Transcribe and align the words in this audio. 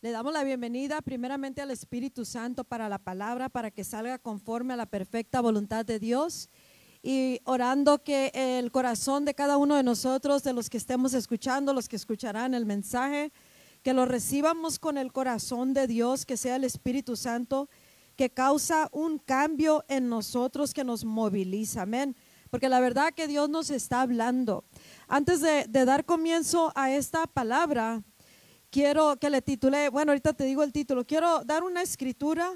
Le 0.00 0.12
damos 0.12 0.32
la 0.32 0.44
bienvenida 0.44 1.02
primeramente 1.02 1.60
al 1.60 1.72
Espíritu 1.72 2.24
Santo 2.24 2.62
para 2.62 2.88
la 2.88 2.98
palabra, 2.98 3.48
para 3.48 3.72
que 3.72 3.82
salga 3.82 4.20
conforme 4.20 4.74
a 4.74 4.76
la 4.76 4.86
perfecta 4.86 5.40
voluntad 5.40 5.84
de 5.84 5.98
Dios 5.98 6.50
y 7.02 7.40
orando 7.42 8.04
que 8.04 8.30
el 8.32 8.70
corazón 8.70 9.24
de 9.24 9.34
cada 9.34 9.56
uno 9.56 9.74
de 9.74 9.82
nosotros, 9.82 10.44
de 10.44 10.52
los 10.52 10.70
que 10.70 10.76
estemos 10.76 11.14
escuchando, 11.14 11.74
los 11.74 11.88
que 11.88 11.96
escucharán 11.96 12.54
el 12.54 12.64
mensaje, 12.64 13.32
que 13.82 13.92
lo 13.92 14.04
recibamos 14.04 14.78
con 14.78 14.98
el 14.98 15.12
corazón 15.12 15.74
de 15.74 15.88
Dios, 15.88 16.24
que 16.24 16.36
sea 16.36 16.54
el 16.54 16.62
Espíritu 16.62 17.16
Santo, 17.16 17.68
que 18.14 18.30
causa 18.30 18.88
un 18.92 19.18
cambio 19.18 19.84
en 19.88 20.08
nosotros, 20.08 20.74
que 20.74 20.84
nos 20.84 21.04
moviliza. 21.04 21.82
Amén. 21.82 22.14
Porque 22.50 22.68
la 22.68 22.78
verdad 22.78 23.12
que 23.14 23.26
Dios 23.26 23.50
nos 23.50 23.68
está 23.70 24.02
hablando. 24.02 24.64
Antes 25.08 25.40
de, 25.40 25.66
de 25.68 25.84
dar 25.84 26.04
comienzo 26.04 26.70
a 26.76 26.92
esta 26.92 27.26
palabra, 27.26 28.04
quiero 28.70 29.16
que 29.16 29.30
le 29.30 29.42
titule, 29.42 29.88
bueno, 29.88 30.12
ahorita 30.12 30.32
te 30.32 30.44
digo 30.44 30.62
el 30.62 30.72
título, 30.72 31.06
quiero 31.06 31.44
dar 31.44 31.62
una 31.62 31.82
escritura, 31.82 32.52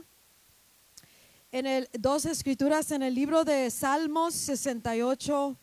en 1.51 1.67
el, 1.67 1.89
dos 1.93 2.25
escrituras 2.25 2.91
en 2.93 3.03
el 3.03 3.15
libro 3.15 3.45
de 3.45 3.71
Salmos 3.71 4.35
68, 4.35 5.57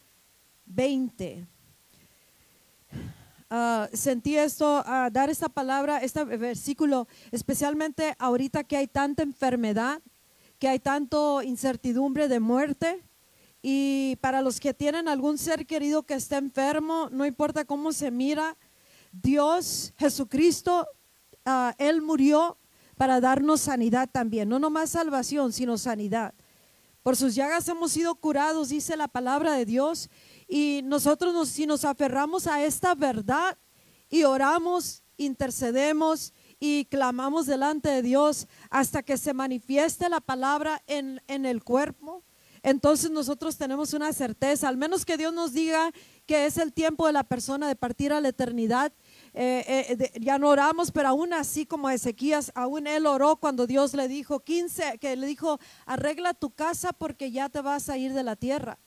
20. 0.68 1.48
Ah, 3.50 3.90
sentí 3.94 4.38
esto, 4.38 4.84
a 4.86 5.10
dar 5.10 5.32
esta 5.32 5.50
palabra, 5.50 5.98
este 5.98 6.24
versículo, 6.24 7.08
especialmente 7.32 8.16
ahorita 8.20 8.64
que 8.64 8.78
hay 8.78 8.88
tanta 8.88 9.24
enfermedad, 9.24 10.00
que 10.60 10.68
hay 10.68 10.78
tanto 10.78 11.42
incertidumbre 11.42 12.28
de 12.28 12.40
muerte. 12.40 13.04
Y 13.64 14.18
para 14.22 14.42
los 14.42 14.60
que 14.60 14.76
tienen 14.76 15.08
algún 15.08 15.40
ser 15.40 15.66
querido 15.66 16.04
que 16.04 16.14
esté 16.14 16.36
enfermo, 16.36 17.10
no 17.12 17.26
importa 17.26 17.66
cómo 17.66 17.92
se 17.92 18.12
mira, 18.12 18.56
Dios, 19.12 19.94
Jesucristo, 19.98 20.88
ah, 21.46 21.74
Él 21.78 22.02
murió 22.02 22.58
para 22.96 23.22
darnos 23.22 23.62
sanidad 23.62 24.10
también, 24.12 24.50
no 24.50 24.60
nomás 24.60 24.92
salvación, 24.92 25.54
sino 25.54 25.78
sanidad. 25.78 26.34
Por 27.02 27.16
sus 27.16 27.34
llagas 27.34 27.68
hemos 27.70 27.94
sido 27.94 28.16
curados, 28.16 28.70
dice 28.70 28.98
la 28.98 29.08
palabra 29.08 29.54
de 29.54 29.66
Dios, 29.66 30.10
y 30.48 30.82
nosotros 30.84 31.34
nos, 31.34 31.50
si 31.50 31.66
nos 31.66 31.86
aferramos 31.86 32.46
a 32.46 32.64
esta 32.64 32.96
verdad 32.96 33.58
y 34.10 34.24
oramos, 34.24 35.04
intercedemos 35.16 36.34
y 36.60 36.86
clamamos 36.86 37.46
delante 37.46 37.90
de 37.90 38.02
Dios 38.02 38.48
hasta 38.70 39.02
que 39.02 39.18
se 39.18 39.34
manifieste 39.34 40.10
la 40.10 40.20
palabra 40.20 40.82
en, 40.88 41.22
en 41.28 41.46
el 41.46 41.64
cuerpo, 41.64 42.24
entonces 42.64 43.10
nosotros 43.12 43.58
tenemos 43.58 43.94
una 43.94 44.12
certeza, 44.14 44.68
al 44.68 44.78
menos 44.78 45.06
que 45.06 45.18
Dios 45.18 45.34
nos 45.34 45.54
diga 45.54 45.92
que 46.26 46.46
es 46.46 46.58
el 46.58 46.74
tiempo 46.74 47.08
de 47.08 47.14
la 47.14 47.24
persona 47.24 47.68
de 47.68 47.76
partir 47.76 48.12
a 48.12 48.22
la 48.22 48.30
eternidad. 48.30 48.92
Eh, 49.34 49.98
eh, 50.00 50.20
ya 50.20 50.38
no 50.38 50.50
oramos, 50.50 50.92
pero 50.92 51.10
aún 51.10 51.34
así 51.34 51.66
como 51.66 51.90
Ezequías, 51.90 52.52
aún 52.56 52.88
él 52.88 53.06
oró 53.06 53.36
cuando 53.38 53.68
Dios 53.68 53.94
le 53.94 54.08
dijo 54.08 54.40
15, 54.40 54.98
que 55.00 55.16
le 55.16 55.28
dijo, 55.28 55.60
arregla 55.86 56.34
tu 56.34 56.52
casa 56.52 56.94
porque 56.94 57.32
ya 57.32 57.50
te 57.50 57.62
vas 57.62 57.90
a 57.90 57.98
ir 57.98 58.14
de 58.14 58.24
la 58.24 58.36
tierra. 58.36 58.80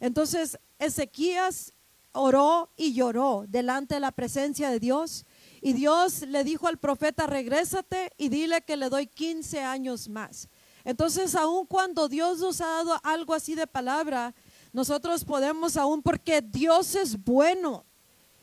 Entonces 0.00 0.58
Ezequías 0.78 1.72
oró 2.12 2.70
y 2.76 2.94
lloró 2.94 3.44
delante 3.48 3.94
de 3.94 4.00
la 4.00 4.12
presencia 4.12 4.70
de 4.70 4.80
Dios. 4.80 5.24
Y 5.60 5.72
Dios 5.72 6.22
le 6.22 6.44
dijo 6.44 6.66
al 6.66 6.78
profeta, 6.78 7.26
regrésate 7.26 8.12
y 8.16 8.28
dile 8.28 8.62
que 8.62 8.76
le 8.76 8.88
doy 8.88 9.06
15 9.06 9.62
años 9.62 10.08
más. 10.08 10.48
Entonces, 10.84 11.34
aun 11.34 11.66
cuando 11.66 12.08
Dios 12.08 12.38
nos 12.38 12.60
ha 12.60 12.66
dado 12.66 13.00
algo 13.02 13.34
así 13.34 13.56
de 13.56 13.66
palabra, 13.66 14.34
nosotros 14.72 15.24
podemos 15.24 15.76
aún, 15.76 16.00
porque 16.00 16.40
Dios 16.40 16.94
es 16.94 17.22
bueno, 17.22 17.84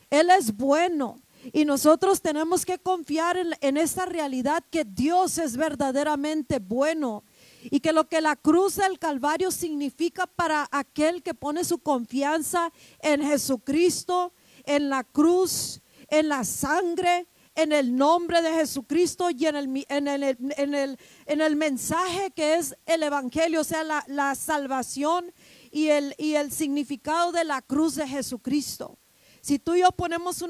Él 0.10 0.30
es 0.30 0.54
bueno. 0.54 1.23
Y 1.52 1.66
nosotros 1.66 2.22
tenemos 2.22 2.66
que 2.66 2.80
confiar 2.80 3.38
en, 3.60 3.78
esta 3.78 4.06
realidad 4.06 4.64
que 4.70 4.86
Dios 4.86 5.38
es 5.38 5.58
verdaderamente 5.58 6.60
bueno 6.60 7.24
y 7.64 7.82
que 7.82 7.92
lo 7.92 8.08
que 8.08 8.22
la 8.22 8.36
cruz 8.36 8.76
del 8.76 8.98
Calvario 8.98 9.52
significa 9.52 10.26
para 10.26 10.68
aquel 10.72 11.22
que 11.22 11.34
pone 11.34 11.64
su 11.64 11.80
confianza 11.80 12.72
en 13.00 13.22
Jesucristo, 13.24 14.34
en 14.66 14.90
la 14.90 15.04
cruz, 15.04 15.82
en 16.08 16.30
la 16.30 16.46
sangre, 16.46 17.28
en 17.56 17.72
el 17.72 17.96
nombre 17.96 18.42
de 18.42 18.54
Jesucristo 18.54 19.30
y 19.30 19.46
en 19.46 19.56
el, 19.56 19.86
en 19.90 20.08
el, 20.08 20.24
en 20.24 20.74
el, 20.74 21.00
en 21.26 21.42
el 21.42 21.56
mensaje 21.56 22.32
que 22.32 22.56
es 22.56 22.76
el 22.86 23.04
Evangelio, 23.04 23.62
o 23.62 23.66
sea, 23.66 23.84
la, 23.84 24.04
la 24.08 24.34
salvación 24.36 25.32
y 25.72 25.90
el, 25.90 26.16
y 26.18 26.36
el 26.36 26.52
significado 26.52 27.32
de 27.32 27.44
la 27.44 27.62
cruz 27.62 27.96
de 27.96 28.08
Jesucristo. 28.08 28.98
Si 29.44 29.60
tú 29.60 29.76
y 29.76 29.82
yo 29.82 29.92
ponemos 29.92 30.42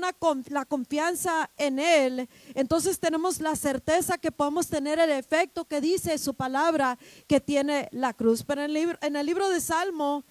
la 0.50 0.66
confianza 0.66 1.50
en 1.58 1.80
Él, 1.80 2.30
entonces 2.54 3.00
tenemos 3.00 3.40
la 3.42 3.56
certeza 3.56 4.20
que 4.20 4.32
podemos 4.32 4.68
tener 4.68 5.00
el 5.00 5.10
efecto 5.10 5.66
que 5.66 5.82
dice 5.82 6.16
su 6.20 6.36
palabra 6.36 7.00
que 7.26 7.42
tiene 7.42 7.90
la 7.92 8.14
cruz. 8.14 8.44
Pero 8.44 8.62
en 8.62 8.66
el 8.66 8.74
libro, 8.76 9.00
en 9.02 9.16
el 9.16 9.26
libro 9.26 9.50
de 9.50 9.62
Salmo, 9.62 10.24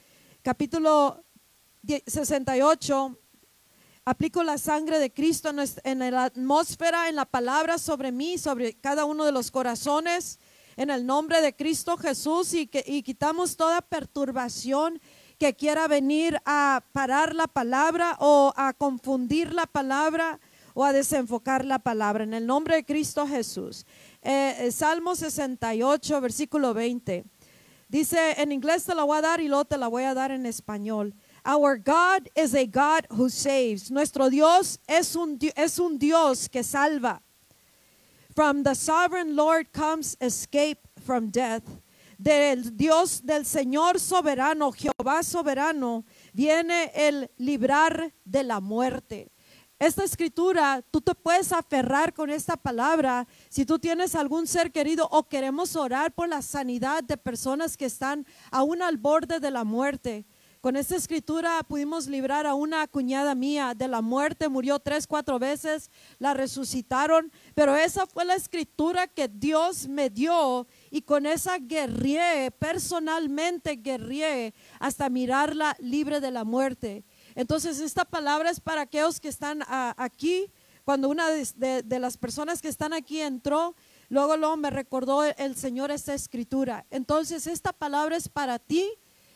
capítulo 0.42 1.24
68, 2.06 3.18
Aplico 4.04 4.44
la 4.44 4.58
sangre 4.58 5.00
de 5.00 5.12
Cristo 5.12 5.50
en 5.82 5.98
la 5.98 6.24
atmósfera, 6.24 7.08
en 7.08 7.16
la 7.16 7.24
palabra 7.24 7.78
sobre 7.78 8.12
mí, 8.12 8.38
sobre 8.38 8.74
cada 8.74 9.04
uno 9.06 9.24
de 9.24 9.32
los 9.32 9.50
corazones, 9.50 10.38
en 10.76 10.90
el 10.90 11.04
nombre 11.04 11.40
de 11.40 11.56
Cristo 11.56 11.96
Jesús 11.96 12.54
y, 12.54 12.68
que, 12.68 12.84
y 12.86 13.02
quitamos 13.02 13.56
toda 13.56 13.80
perturbación 13.80 15.00
que 15.38 15.54
quiera 15.54 15.88
venir 15.88 16.41
a 16.44 16.82
parar 16.93 17.34
la 17.34 17.47
palabra 17.47 18.16
o 18.20 18.53
a 18.56 18.72
confundir 18.72 19.53
la 19.53 19.66
palabra 19.66 20.41
o 20.75 20.84
a 20.84 20.93
desenfocar 20.93 21.65
la 21.65 21.78
palabra. 21.78 22.25
En 22.25 22.34
el 22.34 22.47
nombre 22.47 22.76
de 22.76 22.84
Cristo 22.84 23.26
Jesús. 23.26 23.87
Eh, 24.22 24.56
eh 24.59 24.71
Salmo 24.71 25.15
68, 25.15 26.21
versículo 26.21 26.75
20. 26.75 27.25
Dice, 27.88 28.41
en 28.41 28.53
inglés 28.53 28.84
te 28.84 28.94
la 28.94 29.04
voy 29.04 29.19
a 29.19 29.21
dar 29.21 29.41
y 29.41 29.48
luego 29.48 29.66
te 29.66 29.76
la 29.76 29.87
voy 29.88 30.04
a 30.04 30.15
dar 30.15 30.31
en 30.31 30.47
español. 30.47 31.15
Our 31.44 31.76
God 31.76 32.28
is 32.34 32.54
a 32.54 32.65
God 32.65 33.06
who 33.10 33.28
saves. 33.28 33.91
Nuestro 33.91 34.31
Dios 34.31 34.78
es 34.87 35.15
un, 35.15 35.38
es 35.56 35.78
un 35.78 35.98
Dios 35.98 36.48
que 36.48 36.62
salva. 36.62 37.21
From 38.34 38.62
the 38.62 38.75
sovereign 38.75 39.37
Lord 39.37 39.72
comes 39.72 40.16
escape 40.21 40.78
from 41.04 41.31
death. 41.31 41.81
Del 42.22 42.77
Dios 42.77 43.27
del 43.27 43.44
Señor 43.44 43.99
soberano, 43.99 44.71
Jehová 44.71 45.25
soberano, 45.25 46.05
viene 46.33 46.93
el 46.94 47.28
librar 47.37 48.15
de 48.25 48.44
la 48.44 48.60
muerte. 48.60 49.33
Esta 49.81 50.05
escritura, 50.05 50.84
tú 50.93 51.00
te 51.00 51.16
puedes 51.16 51.50
aferrar 51.50 52.15
con 52.15 52.31
esta 52.31 52.56
palabra 52.56 53.27
si 53.49 53.66
tú 53.66 53.81
tienes 53.81 54.15
algún 54.15 54.47
ser 54.47 54.71
querido 54.71 55.09
o 55.10 55.25
queremos 55.25 55.75
orar 55.75 56.15
por 56.15 56.28
la 56.28 56.43
sanidad 56.43 57.03
de 57.03 57.16
personas 57.16 57.77
que 57.77 57.87
están 57.87 58.25
aún 58.53 58.83
al 58.83 58.99
borde 58.99 59.41
de 59.41 59.50
la 59.50 59.65
muerte. 59.65 60.25
Con 60.62 60.77
esta 60.77 60.94
escritura 60.94 61.60
pudimos 61.65 62.06
librar 62.06 62.47
a 62.47 62.54
una 62.54 62.87
cuñada 62.87 63.34
mía 63.34 63.75
de 63.75 63.89
la 63.89 64.00
muerte, 64.00 64.49
murió 64.49 64.78
tres, 64.78 65.09
cuatro 65.09 65.41
veces, 65.41 65.91
la 66.21 66.34
resucitaron, 66.34 67.33
pero 67.56 67.75
esa 67.75 68.06
fue 68.06 68.25
la 68.25 68.37
escritura 68.37 69.09
que 69.09 69.27
Dios 69.27 69.89
me 69.89 70.09
dio 70.09 70.69
y 70.92 71.00
con 71.00 71.25
esa 71.25 71.58
guerrié, 71.58 72.50
personalmente 72.58 73.76
guerrié 73.76 74.53
hasta 74.78 75.08
mirarla 75.08 75.75
libre 75.80 76.20
de 76.20 76.30
la 76.30 76.44
muerte. 76.44 77.03
Entonces 77.34 77.80
esta 77.80 78.04
palabra 78.04 78.50
es 78.50 78.60
para 78.60 78.82
aquellos 78.82 79.19
que 79.19 79.28
están 79.28 79.62
aquí, 79.66 80.50
cuando 80.84 81.08
una 81.08 81.30
de, 81.30 81.82
de, 81.82 81.98
las 81.98 82.19
personas 82.19 82.60
que 82.60 82.69
están 82.69 82.92
aquí 82.92 83.22
entró, 83.22 83.75
luego, 84.10 84.36
luego 84.36 84.58
me 84.58 84.69
recordó 84.69 85.25
el 85.25 85.56
Señor 85.56 85.91
esta 85.91 86.12
escritura. 86.12 86.84
Entonces 86.91 87.47
esta 87.47 87.72
palabra 87.72 88.16
es 88.19 88.28
para 88.28 88.59
ti 88.59 88.86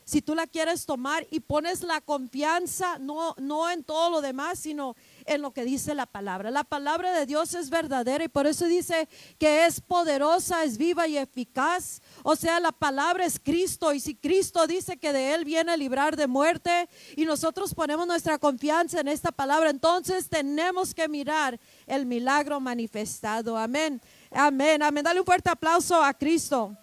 si 0.05 0.21
tú 0.21 0.34
la 0.34 0.47
quieres 0.47 0.84
tomar 0.84 1.27
y 1.31 1.41
pones 1.41 1.83
la 1.83 2.03
confianza 2.03 2.99
no, 2.99 3.34
no 3.38 3.71
en 3.71 3.83
todo 3.83 4.11
lo 4.11 4.21
demás, 4.21 4.59
sino 4.59 4.94
en 5.26 5.42
lo 5.42 5.53
que 5.53 5.64
dice 5.64 5.94
la 5.94 6.06
palabra. 6.06 6.50
La 6.50 6.64
palabra 6.64 7.12
de 7.12 7.26
Dios 7.26 7.54
es 7.54 7.70
verdadera 7.70 8.25
y 8.25 8.28
por 8.28 8.47
eso 8.47 8.66
dice 8.66 9.09
que 9.38 9.67
es 9.67 9.81
poderosa, 9.81 10.64
es 10.64 10.78
viva 10.78 11.06
y 11.06 11.19
eficaz. 11.19 12.00
O 12.23 12.37
sea, 12.37 12.61
la 12.61 12.73
palabra 12.73 13.25
es 13.25 13.38
Cristo 13.38 13.93
y 13.93 14.00
si 14.00 14.14
Cristo 14.14 14.67
dice 14.67 14.96
que 14.96 15.12
de 15.12 15.34
Él 15.34 15.44
viene 15.44 15.73
a 15.73 15.76
librar 15.76 16.17
de 16.17 16.26
muerte 16.26 16.88
y 17.17 17.25
nosotros 17.25 17.75
ponemos 17.75 18.06
nuestra 18.06 18.38
confianza 18.38 19.00
en 19.00 19.08
esta 19.08 19.32
palabra, 19.32 19.70
entonces 19.70 20.28
tenemos 20.28 20.94
que 20.94 21.08
mirar 21.08 21.58
el 21.87 22.06
milagro 22.06 22.61
manifestado. 22.61 23.56
Amén. 23.56 24.00
Amén. 24.31 24.82
Amén. 24.82 25.05
Dale 25.05 25.20
un 25.20 25.26
fuerte 25.26 25.50
aplauso 25.50 26.02
a 26.02 26.14
Cristo. 26.14 26.76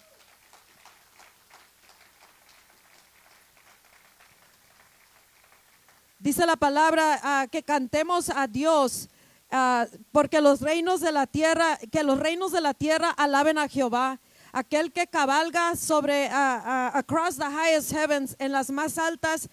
Dice 6.23 6.45
la 6.45 6.55
palabra 6.55 7.19
uh, 7.21 7.49
que 7.49 7.63
cantemos 7.63 8.29
a 8.29 8.47
Dios, 8.47 9.09
uh, 9.51 9.85
porque 10.13 10.39
los 10.39 10.61
reinos 10.61 11.01
de 11.01 11.11
la 11.11 11.27
tierra, 11.27 11.77
que 11.91 12.01
los 12.01 12.17
reinos 12.17 12.53
de 12.53 12.61
la 12.61 12.73
tierra 12.73 13.09
alaben 13.09 13.57
a 13.57 13.67
Jehová. 13.67 14.21
Aquel 14.53 14.93
que 14.93 15.05
cabalga 15.05 15.75
sobre, 15.75 16.27
uh, 16.27 16.97
across 16.97 17.35
the 17.35 17.43
highest 17.43 17.91
heavens, 17.91 18.37
en 18.39 18.53
las 18.53 18.69
más 18.69 18.97
altas 18.97 19.49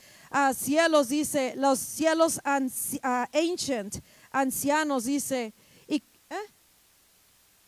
cielos, 0.54 1.08
dice, 1.08 1.54
los 1.56 1.80
cielos 1.80 2.40
anci 2.44 3.00
ancient, 3.02 4.00
ancianos, 4.30 5.06
dice. 5.06 5.52
Y, 5.88 5.96
¿eh? 5.96 6.52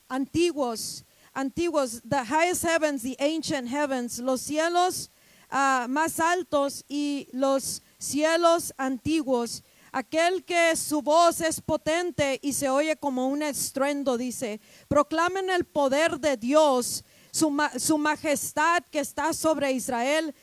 antiguos, 0.09 1.05
antiguos, 1.35 2.01
the 2.09 2.23
highest 2.23 2.63
heavens, 2.63 3.03
the 3.03 3.17
ancient 3.19 3.69
heavens, 3.69 4.21
los 4.21 4.43
cielos 4.43 5.11
ah, 5.51 5.87
más 5.89 6.21
altos 6.21 6.85
y 6.89 7.27
los 7.33 7.83
cielos 8.03 8.73
antiguos. 8.77 9.63
Aquel 9.93 10.43
que 10.45 10.75
su 10.75 11.03
voz 11.03 11.41
es 11.43 11.61
potente 11.61 12.39
y 12.43 12.55
se 12.55 12.69
oye 12.71 12.97
como 12.97 13.29
un 13.29 13.43
estruendo, 13.43 14.17
dice, 14.17 14.61
proclamen 14.89 15.51
el 15.51 15.65
poder 15.67 16.19
de 16.19 16.37
Dios, 16.39 17.05
su, 17.31 17.51
ma- 17.51 17.79
su 17.79 17.99
majestad 17.99 18.83
que 18.91 19.01
está 19.01 19.35
sobre 19.35 19.73
Israel, 19.73 20.35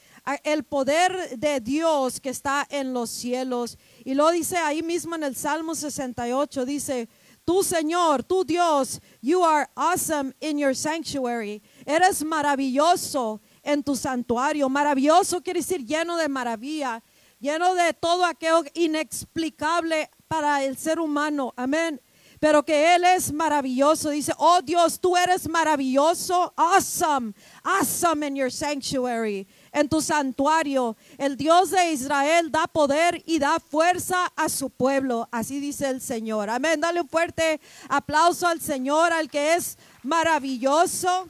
el 0.44 0.63
poder 0.63 1.39
de 1.39 1.59
Dios 1.61 2.19
que 2.19 2.29
está 2.29 2.67
en 2.69 2.94
los 2.94 3.09
cielos. 3.09 3.79
Y 4.06 4.13
lo 4.13 4.29
dice 4.29 4.57
ahí 4.57 4.83
mismo 4.83 5.15
en 5.15 5.23
el 5.23 5.35
Salmo 5.35 5.73
68, 5.73 6.65
dice, 6.65 7.09
Tú 7.44 7.63
Señor, 7.63 8.21
tú 8.23 8.45
Dios, 8.45 9.01
you 9.23 9.44
are 9.44 9.67
awesome 9.73 10.35
in 10.39 10.59
your 10.59 10.75
sanctuary. 10.75 11.63
Eres 11.83 12.23
maravilloso 12.23 13.41
en 13.63 13.81
tu 13.81 13.95
santuario. 13.95 14.69
Maravilloso 14.69 15.41
quiere 15.41 15.61
decir 15.61 15.83
lleno 15.83 16.15
de 16.17 16.29
maravilla, 16.29 17.01
lleno 17.39 17.74
de 17.75 17.94
todo 17.94 18.25
aquello 18.25 18.63
inexplicable 18.74 20.09
para 20.27 20.63
el 20.63 20.77
ser 20.77 21.00
humano. 21.00 21.53
Amén. 21.56 22.01
Pero 22.39 22.63
que 22.63 22.95
Él 22.95 23.03
es 23.03 23.33
maravilloso. 23.33 24.12
Dice, 24.12 24.33
oh 24.38 24.62
Dios, 24.62 25.00
tú 25.00 25.18
eres 25.18 25.50
maravilloso, 25.50 26.53
awesome, 26.56 27.33
awesome 27.63 28.25
in 28.25 28.36
your 28.36 28.51
sanctuary, 28.51 29.45
en 29.74 29.89
tu 29.89 30.01
santuario. 30.01 30.95
El 31.18 31.36
Dios 31.36 31.71
de 31.71 31.91
Israel 31.91 32.50
da 32.50 32.65
poder 32.68 33.21
y 33.25 33.39
da 33.39 33.59
fuerza 33.59 34.31
a 34.38 34.47
su 34.47 34.69
pueblo. 34.69 35.27
Así 35.31 35.59
dice 35.59 35.89
el 35.89 36.00
Señor. 36.00 36.50
Amén. 36.50 36.80
Dale 36.80 37.01
un 37.01 37.09
fuerte 37.09 37.59
aplauso 37.89 38.47
al 38.47 38.62
Señor, 38.62 39.12
al 39.12 39.30
que 39.30 39.56
es 39.56 39.77
maravilloso. 40.03 41.27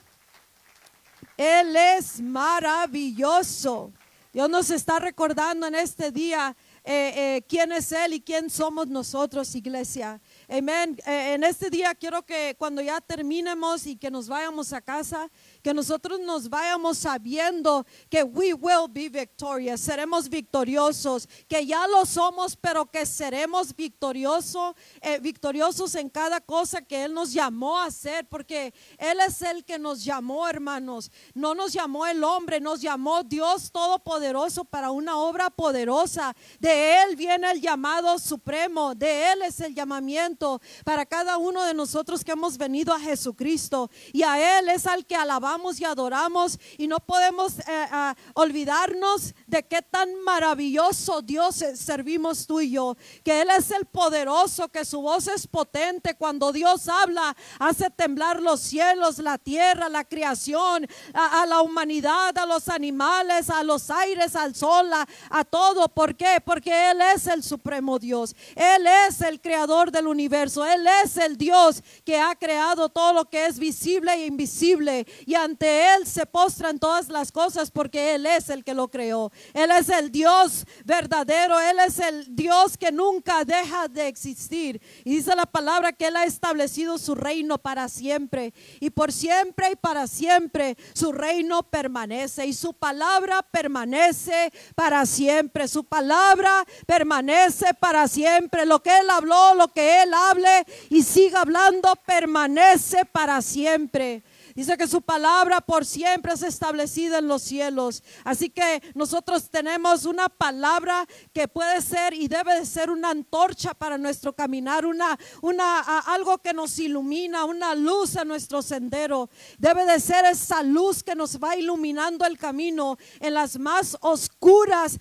Él 1.36 1.74
es 1.74 2.20
maravilloso. 2.20 3.92
Dios 4.32 4.48
nos 4.48 4.70
está 4.70 5.00
recordando 5.00 5.66
en 5.66 5.74
este 5.74 6.12
día 6.12 6.56
eh, 6.84 7.12
eh, 7.16 7.42
quién 7.48 7.72
es 7.72 7.90
Él 7.90 8.14
y 8.14 8.20
quién 8.20 8.48
somos 8.48 8.86
nosotros, 8.86 9.52
iglesia. 9.56 10.20
Amén. 10.48 10.96
Eh, 11.04 11.34
en 11.34 11.42
este 11.42 11.68
día 11.68 11.92
quiero 11.96 12.22
que 12.24 12.54
cuando 12.56 12.80
ya 12.80 13.00
terminemos 13.00 13.86
y 13.86 13.96
que 13.96 14.08
nos 14.08 14.28
vayamos 14.28 14.72
a 14.72 14.80
casa, 14.80 15.28
que 15.62 15.74
nosotros 15.74 16.20
nos 16.20 16.48
vayamos 16.48 16.98
sabiendo 16.98 17.86
que 18.08 18.22
we 18.22 18.54
will 18.54 18.88
be 18.88 19.08
victorious, 19.08 19.80
seremos 19.80 20.28
victoriosos, 20.28 21.28
que 21.48 21.66
ya 21.66 21.86
lo 21.86 22.06
somos, 22.06 22.56
pero 22.56 22.86
que 22.86 23.04
seremos 23.04 23.74
victoriosos, 23.74 24.74
eh, 25.00 25.18
victoriosos 25.20 25.94
en 25.94 26.08
cada 26.08 26.40
cosa 26.40 26.82
que 26.82 27.04
Él 27.04 27.12
nos 27.12 27.32
llamó 27.32 27.78
a 27.78 27.86
hacer, 27.86 28.26
porque 28.28 28.72
Él 28.98 29.18
es 29.20 29.42
el 29.42 29.64
que 29.64 29.78
nos 29.78 30.04
llamó, 30.04 30.48
hermanos. 30.48 31.10
No 31.34 31.54
nos 31.54 31.72
llamó 31.72 32.06
el 32.06 32.24
hombre, 32.24 32.60
nos 32.60 32.80
llamó 32.80 33.22
Dios 33.22 33.70
Todopoderoso 33.70 34.64
para 34.64 34.90
una 34.90 35.18
obra 35.18 35.50
poderosa. 35.50 36.34
De 36.58 37.02
Él 37.02 37.16
viene 37.16 37.50
el 37.50 37.60
llamado 37.60 38.18
supremo, 38.18 38.94
de 38.94 39.32
Él 39.32 39.42
es 39.42 39.60
el 39.60 39.74
llamamiento 39.74 40.60
para 40.84 41.04
cada 41.04 41.36
uno 41.36 41.62
de 41.64 41.74
nosotros 41.74 42.24
que 42.24 42.32
hemos 42.32 42.56
venido 42.56 42.94
a 42.94 43.00
Jesucristo. 43.00 43.90
Y 44.12 44.22
a 44.22 44.58
Él 44.58 44.68
es 44.68 44.86
al 44.86 45.04
que 45.04 45.16
alabamos 45.16 45.49
y 45.80 45.84
adoramos 45.84 46.58
y 46.78 46.86
no 46.86 46.98
podemos 47.00 47.58
eh, 47.58 47.64
ah, 47.90 48.14
olvidarnos 48.34 49.34
de 49.48 49.64
qué 49.64 49.82
tan 49.82 50.22
maravilloso 50.22 51.22
Dios 51.22 51.64
servimos 51.74 52.46
tú 52.46 52.60
y 52.60 52.70
yo. 52.70 52.96
Que 53.24 53.42
Él 53.42 53.48
es 53.50 53.72
el 53.72 53.86
poderoso, 53.86 54.68
que 54.68 54.84
su 54.84 55.00
voz 55.00 55.26
es 55.26 55.48
potente. 55.48 56.14
Cuando 56.14 56.52
Dios 56.52 56.88
habla, 56.88 57.36
hace 57.58 57.90
temblar 57.90 58.40
los 58.40 58.60
cielos, 58.60 59.18
la 59.18 59.38
tierra, 59.38 59.88
la 59.88 60.04
creación, 60.04 60.86
a, 61.12 61.44
la 61.46 61.62
humanidad, 61.62 62.36
a 62.38 62.46
los 62.46 62.68
animales, 62.68 63.50
a 63.50 63.64
los 63.64 63.90
aires, 63.90 64.36
al 64.36 64.54
sol, 64.54 64.88
a, 65.30 65.44
todo. 65.44 65.88
¿Por 65.88 66.14
qué? 66.14 66.40
Porque 66.44 66.92
Él 66.92 67.00
es 67.14 67.26
el 67.26 67.42
supremo 67.42 67.98
Dios. 67.98 68.36
Él 68.54 68.86
es 69.08 69.20
el 69.20 69.40
creador 69.40 69.90
del 69.90 70.06
universo. 70.06 70.64
Él 70.64 70.86
es 71.04 71.16
el 71.16 71.36
Dios 71.36 71.82
que 72.04 72.20
ha 72.20 72.36
creado 72.36 72.88
todo 72.88 73.12
lo 73.12 73.24
que 73.28 73.46
es 73.46 73.58
visible 73.58 74.12
e 74.14 74.26
invisible. 74.26 75.06
Ante 75.44 75.94
Él 75.94 76.06
se 76.06 76.26
postran 76.26 76.78
todas 76.78 77.08
las 77.08 77.32
cosas 77.32 77.70
porque 77.70 78.14
Él 78.14 78.26
es 78.26 78.50
el 78.50 78.64
que 78.64 78.74
lo 78.74 78.88
creó. 78.88 79.32
Él 79.54 79.70
es 79.70 79.88
el 79.88 80.10
Dios 80.10 80.64
verdadero. 80.84 81.58
Él 81.60 81.78
es 81.80 81.98
el 81.98 82.34
Dios 82.34 82.76
que 82.76 82.92
nunca 82.92 83.44
deja 83.44 83.88
de 83.88 84.08
existir. 84.08 84.80
Y 85.04 85.16
dice 85.16 85.34
la 85.34 85.46
palabra 85.46 85.92
que 85.92 86.06
Él 86.06 86.16
ha 86.16 86.24
establecido 86.24 86.98
su 86.98 87.14
reino 87.14 87.58
para 87.58 87.88
siempre. 87.88 88.52
Y 88.80 88.90
por 88.90 89.12
siempre 89.12 89.72
y 89.72 89.76
para 89.76 90.06
siempre 90.06 90.76
su 90.94 91.12
reino 91.12 91.62
permanece. 91.62 92.46
Y 92.46 92.52
su 92.52 92.72
palabra 92.74 93.42
permanece 93.42 94.52
para 94.74 95.06
siempre. 95.06 95.68
Su 95.68 95.84
palabra 95.84 96.64
permanece 96.86 97.74
para 97.74 98.08
siempre. 98.08 98.66
Lo 98.66 98.82
que 98.82 98.96
Él 98.98 99.10
habló, 99.10 99.54
lo 99.54 99.68
que 99.68 100.02
Él 100.02 100.12
hable 100.14 100.66
y 100.88 101.02
siga 101.02 101.40
hablando, 101.40 101.94
permanece 102.06 103.04
para 103.04 103.42
siempre. 103.42 104.22
Dice 104.60 104.76
que 104.76 104.86
su 104.86 105.00
palabra 105.00 105.62
por 105.62 105.86
siempre 105.86 106.34
es 106.34 106.42
establecida 106.42 107.16
en 107.16 107.28
los 107.28 107.40
cielos. 107.40 108.02
Así 108.24 108.50
que 108.50 108.82
nosotros 108.94 109.48
tenemos 109.48 110.04
una 110.04 110.28
palabra 110.28 111.06
que 111.32 111.48
puede 111.48 111.80
ser 111.80 112.12
y 112.12 112.28
debe 112.28 112.56
de 112.56 112.66
ser 112.66 112.90
una 112.90 113.08
antorcha 113.08 113.72
para 113.72 113.96
nuestro 113.96 114.34
caminar, 114.34 114.84
una, 114.84 115.18
una 115.40 115.80
algo 116.00 116.36
que 116.36 116.52
nos 116.52 116.78
ilumina, 116.78 117.46
una 117.46 117.74
luz 117.74 118.18
a 118.18 118.26
nuestro 118.26 118.60
sendero. 118.60 119.30
Debe 119.56 119.86
de 119.86 119.98
ser 119.98 120.26
esa 120.26 120.62
luz 120.62 121.02
que 121.02 121.14
nos 121.14 121.40
va 121.40 121.56
iluminando 121.56 122.26
el 122.26 122.36
camino 122.36 122.98
en 123.18 123.32
las 123.32 123.58
más 123.58 123.96
oscuras 124.02 124.98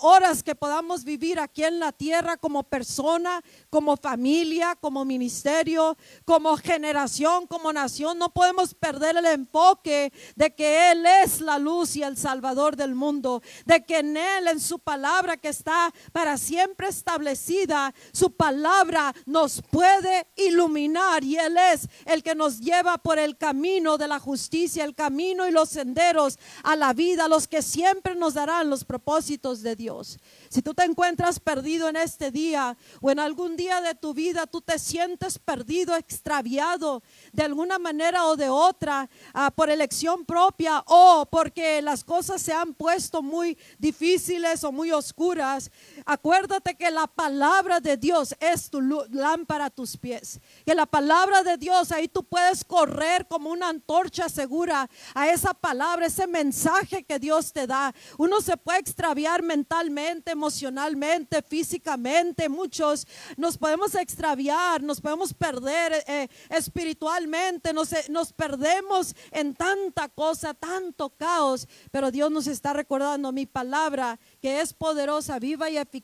horas 0.00 0.44
que 0.44 0.54
podamos 0.54 1.02
vivir 1.02 1.40
aquí 1.40 1.64
en 1.64 1.80
la 1.80 1.90
tierra 1.90 2.36
como 2.36 2.62
persona, 2.62 3.42
como 3.68 3.96
familia, 3.96 4.76
como 4.80 5.04
ministerio, 5.04 5.98
como 6.24 6.56
generación, 6.56 7.48
como 7.48 7.72
nación. 7.72 8.16
No 8.16 8.32
podemos 8.32 8.75
perder 8.78 9.16
el 9.16 9.26
enfoque 9.26 10.12
de 10.34 10.54
que 10.54 10.92
Él 10.92 11.04
es 11.06 11.40
la 11.40 11.58
luz 11.58 11.96
y 11.96 12.02
el 12.02 12.16
Salvador 12.16 12.76
del 12.76 12.94
mundo, 12.94 13.42
de 13.64 13.84
que 13.84 13.98
en 13.98 14.16
Él, 14.16 14.48
en 14.48 14.60
su 14.60 14.78
palabra 14.78 15.36
que 15.36 15.48
está 15.48 15.92
para 16.12 16.36
siempre 16.36 16.88
establecida, 16.88 17.94
su 18.12 18.32
palabra 18.32 19.14
nos 19.24 19.62
puede 19.62 20.26
iluminar 20.36 21.24
y 21.24 21.36
Él 21.36 21.56
es 21.72 21.88
el 22.04 22.22
que 22.22 22.34
nos 22.34 22.60
lleva 22.60 22.98
por 22.98 23.18
el 23.18 23.36
camino 23.36 23.98
de 23.98 24.08
la 24.08 24.18
justicia, 24.18 24.84
el 24.84 24.94
camino 24.94 25.48
y 25.48 25.50
los 25.50 25.68
senderos 25.68 26.38
a 26.62 26.76
la 26.76 26.92
vida, 26.92 27.28
los 27.28 27.48
que 27.48 27.62
siempre 27.62 28.14
nos 28.14 28.34
darán 28.34 28.70
los 28.70 28.84
propósitos 28.84 29.62
de 29.62 29.76
Dios. 29.76 30.18
Si 30.48 30.62
tú 30.62 30.74
te 30.74 30.84
encuentras 30.84 31.40
perdido 31.40 31.88
en 31.88 31.96
este 31.96 32.30
día 32.30 32.76
o 33.00 33.10
en 33.10 33.18
algún 33.18 33.56
día 33.56 33.80
de 33.80 33.94
tu 33.94 34.14
vida, 34.14 34.46
tú 34.46 34.60
te 34.60 34.78
sientes 34.78 35.38
perdido, 35.38 35.96
extraviado 35.96 37.02
de 37.32 37.42
alguna 37.42 37.78
manera 37.78 38.26
o 38.26 38.36
de 38.36 38.48
otra, 38.48 39.08
ah, 39.34 39.50
por 39.50 39.70
elección 39.70 40.24
propia 40.24 40.82
o 40.86 41.26
porque 41.30 41.82
las 41.82 42.04
cosas 42.04 42.40
se 42.42 42.52
han 42.52 42.74
puesto 42.74 43.22
muy 43.22 43.58
difíciles 43.78 44.64
o 44.64 44.72
muy 44.72 44.92
oscuras, 44.92 45.70
acuérdate 46.06 46.76
que 46.76 46.90
la 46.90 47.06
palabra 47.06 47.80
de 47.80 47.96
Dios 47.96 48.34
es 48.40 48.70
tu 48.70 48.80
lámpara 48.80 49.66
a 49.66 49.70
tus 49.70 49.96
pies. 49.96 50.40
Que 50.64 50.74
la 50.74 50.86
palabra 50.86 51.42
de 51.42 51.56
Dios, 51.56 51.92
ahí 51.92 52.08
tú 52.08 52.24
puedes 52.24 52.64
correr 52.64 53.26
como 53.28 53.50
una 53.50 53.68
antorcha 53.68 54.28
segura 54.28 54.88
a 55.14 55.28
esa 55.28 55.52
palabra, 55.52 56.06
ese 56.06 56.26
mensaje 56.26 57.04
que 57.04 57.18
Dios 57.18 57.52
te 57.52 57.66
da. 57.66 57.94
Uno 58.16 58.40
se 58.40 58.56
puede 58.56 58.78
extraviar 58.78 59.42
mentalmente, 59.42 60.30
emocionalmente, 60.30 61.42
físicamente. 61.42 62.48
Muchos 62.48 63.06
nos 63.36 63.58
podemos 63.58 63.94
extraviar, 63.94 64.82
nos 64.82 65.00
podemos 65.00 65.34
perder 65.34 66.04
eh, 66.06 66.28
espiritualmente, 66.50 67.72
nos, 67.72 67.92
eh, 67.92 68.04
nos 68.08 68.32
perdemos 68.32 69.14
en 69.32 69.54
tanta 69.54 70.08
cosa, 70.08 70.54
tanto 70.54 71.10
caos. 71.10 71.66
Pero 71.90 72.10
Dios 72.10 72.30
nos 72.30 72.46
está 72.46 72.72
recordando 72.72 73.32
mi 73.32 73.46
palabra 73.46 74.18
que 74.40 74.60
es 74.60 74.72
poderosa, 74.72 75.38
viva 75.38 75.68
y 75.68 75.78
eficaz, 75.78 75.95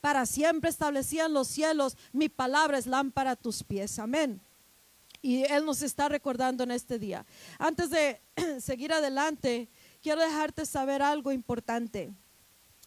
para 0.00 0.26
siempre 0.26 0.70
establecida 0.70 1.26
en 1.26 1.34
los 1.34 1.48
cielos. 1.48 1.96
Mi 2.12 2.28
palabra 2.28 2.78
es 2.78 2.86
lámpara 2.86 3.32
a 3.32 3.36
tus 3.36 3.62
pies. 3.62 3.98
Amén. 3.98 4.40
Y 5.22 5.44
Él 5.44 5.64
nos 5.64 5.80
está 5.80 6.08
recordando 6.08 6.64
en 6.64 6.70
este 6.70 6.98
día. 6.98 7.24
Antes 7.58 7.88
de 7.90 8.20
seguir 8.60 8.92
adelante, 8.92 9.70
quiero 10.02 10.20
dejarte 10.20 10.66
saber 10.66 11.00
algo 11.00 11.32
importante. 11.32 12.12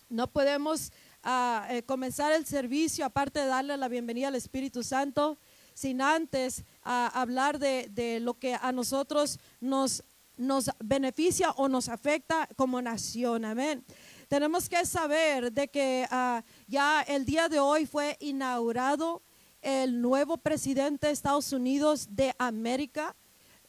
No 0.07 0.27
podemos 0.27 0.91
ah, 1.23 1.67
eh, 1.69 1.81
comenzar 1.83 2.31
el 2.33 2.45
servicio, 2.45 3.05
aparte 3.05 3.39
de 3.39 3.47
darle 3.47 3.75
la 3.75 3.87
bienvenida 3.87 4.27
al 4.27 4.35
Espíritu 4.35 4.83
Santo, 4.83 5.39
sin 5.73 5.99
antes 5.99 6.63
ah, 6.83 7.11
hablar 7.13 7.59
de, 7.59 7.89
de 7.91 8.19
lo 8.19 8.35
que 8.35 8.53
a 8.53 8.71
nosotros 8.71 9.39
nos, 9.59 10.03
nos 10.37 10.69
beneficia 10.79 11.51
o 11.51 11.67
nos 11.67 11.89
afecta 11.89 12.47
como 12.55 12.81
nación. 12.81 13.45
Amén. 13.45 13.83
Tenemos 14.27 14.67
que 14.67 14.86
saber 14.86 15.53
de 15.53 15.69
que 15.69 16.05
ah, 16.12 16.43
ya 16.67 17.01
el 17.03 17.25
día 17.25 17.48
de 17.48 17.60
hoy 17.60 17.86
fue 17.86 18.17
inaugurado 18.19 19.22
el 19.62 20.01
nuevo 20.01 20.38
presidente 20.38 21.07
de 21.07 21.13
Estados 21.13 21.53
Unidos 21.53 22.07
de 22.12 22.36
América, 22.38 23.15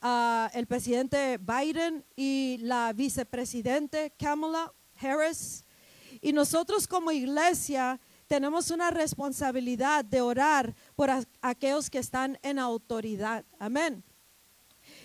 ah, 0.01 0.51
el 0.55 0.67
presidente 0.67 1.39
Biden 1.39 2.05
y 2.17 2.59
la 2.61 2.93
vicepresidente 2.93 4.13
Kamala 4.19 4.73
Harris. 5.01 5.65
Y 6.21 6.33
nosotros 6.33 6.89
como 6.89 7.13
iglesia 7.13 8.01
tenemos 8.27 8.73
una 8.73 8.91
responsabilidad 8.91 10.05
de 10.05 10.21
orar 10.21 10.75
por 10.97 11.09
aquellos 11.41 11.89
que 11.89 11.99
están 11.99 12.37
en 12.43 12.59
autoridad. 12.59 13.45
Amén. 13.61 14.03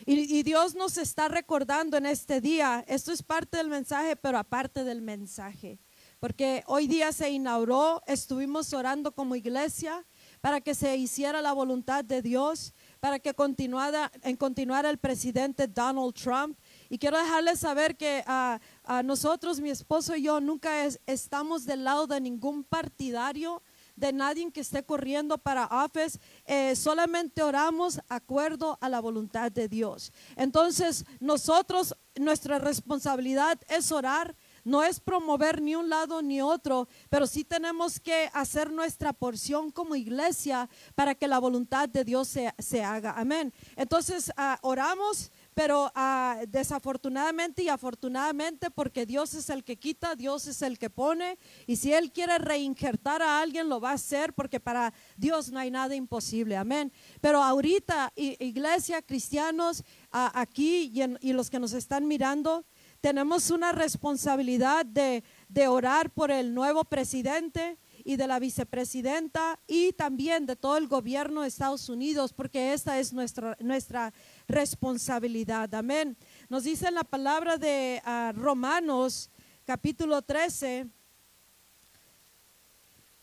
Y, 0.05 0.43
Dios 0.43 0.75
nos 0.75 0.97
está 0.97 1.29
recordando 1.29 1.95
en 1.97 2.05
este 2.05 2.41
día, 2.41 2.83
esto 2.87 3.11
es 3.11 3.23
parte 3.23 3.57
del 3.57 3.69
mensaje, 3.69 4.15
pero 4.17 4.37
aparte 4.37 4.83
del 4.83 5.01
mensaje, 5.01 5.79
porque 6.19 6.63
hoy 6.67 6.87
día 6.87 7.13
se 7.13 7.29
inauguró, 7.29 8.01
estuvimos 8.05 8.73
orando 8.73 9.13
como 9.13 9.35
iglesia 9.35 10.05
para 10.41 10.59
que 10.59 10.75
se 10.75 10.97
hiciera 10.97 11.41
la 11.41 11.53
voluntad 11.53 12.03
de 12.03 12.21
Dios, 12.21 12.73
para 12.99 13.19
que 13.19 13.33
continuara, 13.33 14.11
en 14.23 14.35
continuara 14.35 14.89
el 14.89 14.97
presidente 14.97 15.67
Donald 15.67 16.13
Trump. 16.13 16.57
Y 16.89 16.97
quiero 16.97 17.17
dejarles 17.17 17.59
saber 17.59 17.95
que 17.95 18.23
ah, 18.27 18.59
a 18.83 19.03
nosotros, 19.03 19.61
mi 19.61 19.69
esposo 19.69 20.15
y 20.17 20.23
yo, 20.23 20.41
nunca 20.41 20.85
es- 20.85 20.99
estamos 21.05 21.65
del 21.65 21.85
lado 21.85 22.07
de 22.07 22.19
ningún 22.19 22.63
partidario 22.65 23.61
de 23.95 24.13
nadie 24.13 24.51
que 24.51 24.61
esté 24.61 24.83
corriendo 24.83 25.37
para 25.37 25.67
office, 25.85 26.19
eh, 26.45 26.75
solamente 26.75 27.43
oramos 27.43 27.99
acuerdo 28.09 28.77
a 28.81 28.89
la 28.89 28.99
voluntad 28.99 29.51
de 29.51 29.67
Dios. 29.67 30.11
Entonces, 30.35 31.05
nosotros, 31.19 31.95
nuestra 32.15 32.59
responsabilidad 32.59 33.59
es 33.69 33.91
orar, 33.91 34.35
no 34.63 34.83
es 34.83 34.99
promover 34.99 35.61
ni 35.61 35.75
un 35.75 35.89
lado 35.89 36.21
ni 36.21 36.41
otro, 36.41 36.87
pero 37.09 37.27
sí 37.27 37.43
tenemos 37.43 37.99
que 37.99 38.29
hacer 38.33 38.71
nuestra 38.71 39.13
porción 39.13 39.71
como 39.71 39.95
iglesia 39.95 40.69
para 40.95 41.15
que 41.15 41.27
la 41.27 41.39
voluntad 41.39 41.89
de 41.89 42.03
Dios 42.03 42.27
se, 42.29 42.53
se 42.59 42.83
haga. 42.83 43.13
Amén. 43.17 43.53
Entonces, 43.75 44.31
ah, 44.37 44.57
oramos. 44.61 45.31
Pero 45.53 45.91
ah, 45.95 46.41
desafortunadamente 46.47 47.63
y 47.63 47.69
afortunadamente, 47.69 48.71
porque 48.71 49.05
Dios 49.05 49.33
es 49.33 49.49
el 49.49 49.63
que 49.63 49.77
quita, 49.77 50.15
Dios 50.15 50.47
es 50.47 50.61
el 50.61 50.77
que 50.79 50.89
pone, 50.89 51.37
y 51.67 51.75
si 51.75 51.93
Él 51.93 52.11
quiere 52.11 52.37
reinjertar 52.37 53.21
a 53.21 53.39
alguien, 53.39 53.69
lo 53.69 53.79
va 53.79 53.91
a 53.91 53.93
hacer, 53.93 54.33
porque 54.33 54.59
para 54.59 54.93
Dios 55.17 55.51
no 55.51 55.59
hay 55.59 55.71
nada 55.71 55.95
imposible, 55.95 56.57
amén. 56.57 56.91
Pero 57.21 57.43
ahorita, 57.43 58.11
iglesia, 58.15 59.01
cristianos, 59.01 59.83
aquí 60.11 60.91
y 61.21 61.33
los 61.33 61.49
que 61.49 61.59
nos 61.59 61.73
están 61.73 62.07
mirando, 62.07 62.65
tenemos 63.03 63.51
una 63.51 63.73
responsabilidad 63.73 64.85
de, 64.85 65.25
de 65.49 65.67
orar 65.67 66.09
por 66.09 66.31
el 66.31 66.53
nuevo 66.53 66.85
presidente 66.85 67.77
y 68.05 68.15
de 68.15 68.27
la 68.27 68.39
vicepresidenta 68.39 69.59
y 69.67 69.91
también 69.93 70.45
de 70.45 70.55
todo 70.55 70.77
el 70.77 70.87
gobierno 70.87 71.41
de 71.41 71.47
Estados 71.49 71.89
Unidos, 71.89 72.31
porque 72.31 72.73
esta 72.73 72.99
es 72.99 73.11
nuestra, 73.13 73.57
nuestra 73.59 74.13
responsabilidad. 74.47 75.73
Amén. 75.73 76.17
Nos 76.49 76.63
dice 76.63 76.87
en 76.87 76.95
la 76.95 77.03
palabra 77.03 77.57
de 77.57 78.01
ah, 78.05 78.33
Romanos 78.35 79.29
capítulo 79.65 80.21
13. 80.21 80.87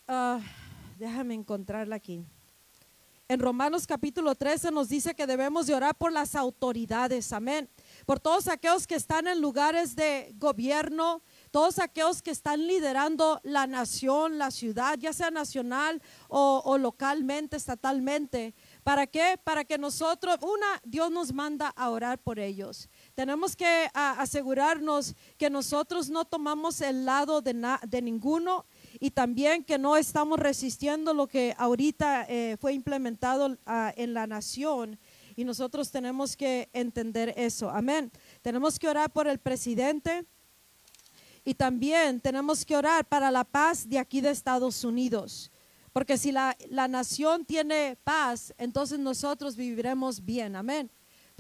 ah, 0.09 0.41
déjame 0.99 1.35
encontrarla 1.35 1.97
aquí. 1.97 2.25
En 3.31 3.39
Romanos 3.39 3.87
capítulo 3.87 4.35
13 4.35 4.73
nos 4.73 4.89
dice 4.89 5.15
que 5.15 5.25
debemos 5.25 5.69
de 5.69 5.75
orar 5.77 5.95
por 5.95 6.11
las 6.11 6.35
autoridades, 6.35 7.33
amén. 7.33 7.71
Por 8.05 8.19
todos 8.19 8.49
aquellos 8.49 8.89
que 8.89 8.97
están 8.97 9.29
en 9.29 9.41
lugares 9.41 9.95
de 9.95 10.35
gobierno, 10.37 11.23
todos 11.53 11.79
aquellos 11.79 12.23
que 12.23 12.33
están 12.33 12.67
liderando 12.67 13.41
la 13.45 13.69
nación, 13.69 14.37
la 14.37 14.51
ciudad, 14.51 14.99
ya 14.99 15.13
sea 15.13 15.31
nacional 15.31 16.03
o 16.29 16.77
localmente, 16.77 17.57
estatalmente. 17.57 18.53
¿Para 18.83 19.07
qué? 19.07 19.39
Para 19.43 19.65
que 19.65 19.77
nosotros, 19.79 20.37
una, 20.43 20.81
Dios 20.85 21.11
nos 21.11 21.33
manda 21.33 21.69
a 21.69 21.91
orar 21.91 22.19
por 22.19 22.39
ellos. 22.39 22.89
Tenemos 23.15 23.55
que 23.55 23.89
asegurarnos 23.95 25.15
que 25.37 25.51
nosotros 25.51 26.09
no 26.09 26.25
tomamos 26.25 26.81
el 26.81 27.05
lado 27.05 27.43
de, 27.43 27.55
na- 27.55 27.81
de 27.87 28.01
ninguno 28.03 28.65
y 28.99 29.11
también 29.11 29.65
que 29.65 29.79
no 29.79 29.97
estamos 29.97 30.39
resistiendo 30.39 31.13
lo 31.13 31.27
que 31.27 31.55
ahorita 31.59 32.27
eh, 32.29 32.57
fue 32.61 32.73
implementado 32.73 33.57
en 33.97 34.15
la 34.15 34.27
nación. 34.27 34.99
Y 35.37 35.45
nosotros 35.45 35.91
tenemos 35.91 36.37
que 36.37 36.69
entender 36.73 37.33
eso. 37.37 37.71
Amén. 37.71 38.11
Tenemos 38.43 38.79
que 38.79 38.89
orar 38.89 39.11
por 39.13 39.27
el 39.29 39.39
presidente. 39.39 40.25
Y 41.45 41.55
también 41.55 42.21
tenemos 42.21 42.67
que 42.67 42.77
orar 42.77 43.07
para 43.07 43.31
la 43.31 43.45
paz 43.45 43.89
de 43.89 43.99
aquí 43.99 44.21
de 44.21 44.31
Estados 44.31 44.85
Unidos. 44.85 45.51
Porque 45.93 46.19
si 46.19 46.33
la, 46.33 46.57
la 46.69 46.89
nación 46.89 47.45
tiene 47.45 47.97
paz, 48.05 48.55
entonces 48.59 48.99
nosotros 48.99 49.57
viviremos 49.57 50.25
bien. 50.25 50.57
Amén. 50.57 50.91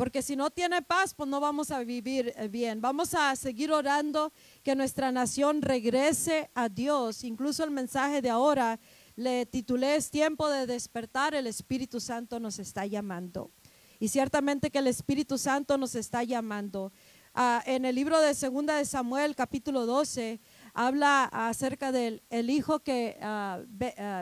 Porque 0.00 0.22
si 0.22 0.34
no 0.34 0.50
tiene 0.50 0.80
paz, 0.80 1.12
pues 1.12 1.28
no 1.28 1.40
vamos 1.40 1.70
a 1.70 1.80
vivir 1.80 2.32
eh, 2.34 2.48
bien. 2.48 2.80
Vamos 2.80 3.12
a 3.12 3.36
seguir 3.36 3.70
orando 3.70 4.32
que 4.62 4.74
nuestra 4.74 5.12
nación 5.12 5.60
regrese 5.60 6.50
a 6.54 6.70
Dios. 6.70 7.22
Incluso 7.22 7.64
el 7.64 7.70
mensaje 7.70 8.22
de 8.22 8.30
ahora 8.30 8.80
le 9.14 9.44
titulé 9.44 9.96
Es 9.96 10.10
tiempo 10.10 10.48
de 10.48 10.66
despertar, 10.66 11.34
el 11.34 11.46
Espíritu 11.46 12.00
Santo 12.00 12.40
nos 12.40 12.58
está 12.58 12.86
llamando. 12.86 13.50
Y 13.98 14.08
ciertamente 14.08 14.70
que 14.70 14.78
el 14.78 14.86
Espíritu 14.86 15.36
Santo 15.36 15.76
nos 15.76 15.94
está 15.94 16.24
llamando. 16.24 16.92
Ah, 17.34 17.62
en 17.66 17.84
el 17.84 17.94
libro 17.94 18.18
de 18.18 18.34
Segunda 18.34 18.76
de 18.76 18.86
Samuel, 18.86 19.36
capítulo 19.36 19.84
12, 19.84 20.40
habla 20.74 21.24
acerca 21.24 21.92
del 21.92 22.22
el 22.30 22.50
hijo 22.50 22.80
que 22.80 23.18
ah, 23.20 23.60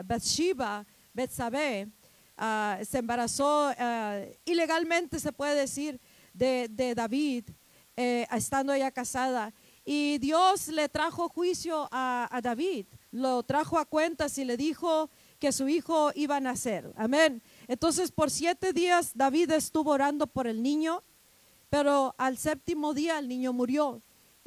Bathsheba, 0.05 0.85
ah, 2.37 2.79
se 2.87 2.97
embarazó 2.97 3.71
ilegalmente, 4.45 5.19
se 5.19 5.31
puede 5.31 5.55
decir, 5.55 5.99
de, 6.33 6.67
de 6.69 6.95
David, 6.95 7.49
eh, 7.95 8.25
estando 8.31 8.73
ella 8.73 8.91
casada. 8.91 9.53
Y 9.83 10.19
Dios 10.19 10.67
le 10.69 10.87
trajo 10.87 11.29
juicio 11.29 11.89
a, 11.91 12.29
a 12.31 12.41
David, 12.41 12.85
lo 13.11 13.43
trajo 13.43 13.77
a 13.77 13.85
cuentas 13.85 14.37
y 14.37 14.45
le 14.45 14.55
dijo 14.55 15.09
que 15.39 15.51
su 15.51 15.67
hijo 15.67 16.11
iba 16.15 16.37
a 16.37 16.39
nacer. 16.39 16.93
Amén. 16.95 17.41
Entonces 17.67 18.11
por 18.11 18.29
siete 18.29 18.71
días 18.71 19.11
David 19.15 19.51
estuvo 19.51 19.91
orando 19.91 20.27
por 20.27 20.47
el 20.47 20.61
niño, 20.61 21.03
pero 21.69 22.13
al 22.17 22.37
séptimo 22.37 22.93
día 22.93 23.19
el 23.19 23.27
niño 23.27 23.51
murió. 23.51 24.01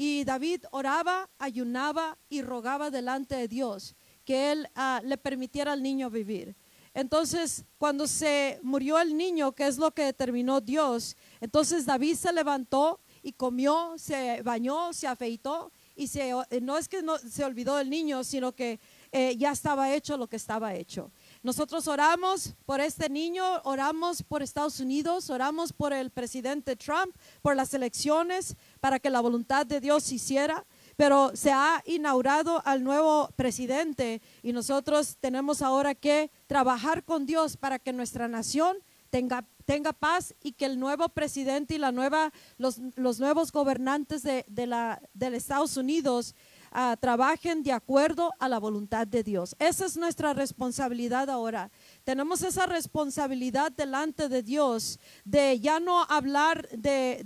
Y 0.04 0.25
David 0.25 0.64
oraba, 0.73 1.30
ayunaba 1.38 2.18
y 2.28 2.42
rogaba 2.42 2.90
delante 2.90 3.37
de 3.37 3.47
Dios 3.47 3.94
que 4.25 4.50
él 4.50 4.68
ah, 4.75 5.00
le 5.04 5.16
permitiera 5.16 5.75
al 5.75 5.80
niño 5.80 6.11
vivir. 6.11 6.56
Entonces, 6.92 7.64
cuando 7.78 8.09
se 8.09 8.59
murió 8.64 8.99
el 8.99 9.16
niño, 9.16 9.52
que 9.52 9.64
es 9.64 9.78
lo 9.78 9.92
que 9.92 10.02
determinó 10.02 10.61
Dios, 10.61 11.16
entonces 11.40 11.87
David 11.87 12.16
se 12.16 12.32
levantó 12.32 12.99
y 13.23 13.30
comió, 13.30 13.94
se 13.97 14.42
bañó, 14.42 14.92
se 14.92 15.06
afeitó 15.06 15.71
y 15.94 16.09
se, 16.09 16.30
eh, 16.30 16.61
no 16.61 16.78
es 16.78 16.88
que 16.88 17.00
no, 17.00 17.16
se 17.18 17.44
olvidó 17.44 17.76
del 17.76 17.88
niño, 17.88 18.25
sino 18.25 18.50
que 18.50 18.80
eh, 19.12 19.37
ya 19.37 19.52
estaba 19.52 19.94
hecho 19.94 20.16
lo 20.16 20.26
que 20.26 20.35
estaba 20.35 20.75
hecho. 20.75 21.12
Nosotros 21.42 21.88
oramos 21.88 22.54
por 22.66 22.80
este 22.80 23.11
niño, 23.11 23.44
oramos 23.64 24.22
por 24.22 24.44
Estados 24.44 24.78
Unidos, 24.78 25.28
oramos 25.28 25.72
por 25.72 25.92
el 25.92 26.11
presidente 26.11 26.76
Trump, 26.76 27.16
por 27.42 27.56
las 27.56 27.75
elecciones, 27.75 28.56
para 28.78 29.00
que 29.00 29.11
la 29.11 29.20
voluntad 29.20 29.66
de 29.66 29.80
Dios 29.80 30.04
se 30.04 30.14
hiciera. 30.14 30.64
Pero 30.96 31.32
se 31.34 31.50
ha 31.50 31.82
inaugurado 31.84 32.62
al 32.64 32.84
nuevo 32.84 33.28
presidente 33.34 34.22
y 34.42 34.52
nosotros 34.52 35.16
tenemos 35.18 35.62
ahora 35.62 35.96
que 35.96 36.30
trabajar 36.46 37.02
con 37.02 37.26
Dios 37.26 37.56
para 37.56 37.80
que 37.80 37.92
nuestra 37.92 38.28
nación 38.28 38.76
tenga, 39.11 39.44
tenga 39.64 39.92
paz 39.92 40.34
y 40.42 40.52
que 40.52 40.66
el 40.66 40.78
nuevo 40.78 41.08
presidente 41.08 41.75
y 41.75 41.78
la 41.78 41.90
nueva, 41.90 42.32
los, 42.56 42.78
los 42.94 43.18
nuevos 43.18 43.50
gobernantes 43.50 44.22
de, 44.22 44.44
de 44.46 44.66
la, 44.68 45.02
del 45.12 45.34
Estados 45.34 45.76
Unidos 45.76 46.37
ah, 46.73 46.97
trabajen 46.99 47.62
de 47.62 47.73
acuerdo 47.73 48.33
a 48.38 48.49
la 48.49 48.59
voluntad 48.59 49.07
de 49.07 49.23
Dios. 49.23 49.55
Esa 49.59 49.85
es 49.85 49.97
nuestra 49.97 50.33
responsabilidad 50.33 51.29
ahora. 51.29 51.71
Tenemos 52.05 52.43
esa 52.43 52.67
responsabilidad 52.67 53.71
delante 53.73 54.29
de 54.29 54.43
Dios 54.43 54.99
de 55.25 55.61
ya 55.61 55.81
no 55.81 56.02
hablar 56.05 56.69
de, 56.71 57.23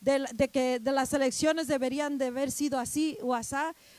de, 0.00 0.48
que 0.48 0.80
de 0.80 0.92
las 0.92 1.12
elecciones 1.12 1.68
deberían 1.68 2.18
de 2.18 2.26
haber 2.26 2.50
sido 2.50 2.78
así 2.78 3.18
o 3.22 3.34
así. 3.34 3.52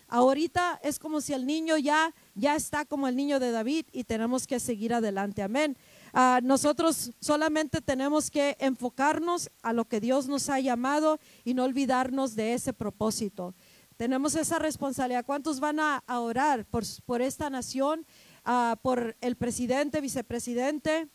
Ahorita 0.08 0.80
es 0.84 1.00
como 1.00 1.22
si 1.22 1.34
el 1.34 1.46
niño 1.46 1.78
ya, 1.78 2.13
ya 2.36 2.56
está 2.56 2.86
como 2.86 3.08
el 3.08 3.16
niño 3.16 3.40
de 3.40 3.52
David 3.52 3.86
y 3.92 4.04
tenemos 4.04 4.48
que 4.48 4.60
seguir 4.60 4.94
adelante. 4.94 5.42
Amén. 5.42 5.78
Ah, 6.16 6.40
nosotros 6.44 7.12
solamente 7.20 7.82
tenemos 7.82 8.30
que 8.30 8.56
enfocarnos 8.60 9.50
a 9.63 9.74
lo 9.74 9.86
que 9.86 10.00
Dios 10.00 10.28
nos 10.28 10.48
ha 10.50 10.60
llamado 10.60 11.20
y 11.44 11.56
no 11.56 11.63
olvidarnos 11.63 12.36
de 12.36 12.54
ese 12.54 12.74
propósito. 12.74 13.56
Tenemos 13.98 14.36
esa 14.36 14.60
responsabilidad. 14.60 15.26
¿Cuántos 15.26 15.60
van 15.60 15.80
a, 15.80 16.04
orar 16.08 16.66
por, 16.66 16.84
por 17.06 17.22
esta 17.22 17.50
nación, 17.50 18.06
ah, 18.44 18.78
por 18.82 19.16
el 19.22 19.36
presidente, 19.36 20.02
vicepresidente 20.02 21.08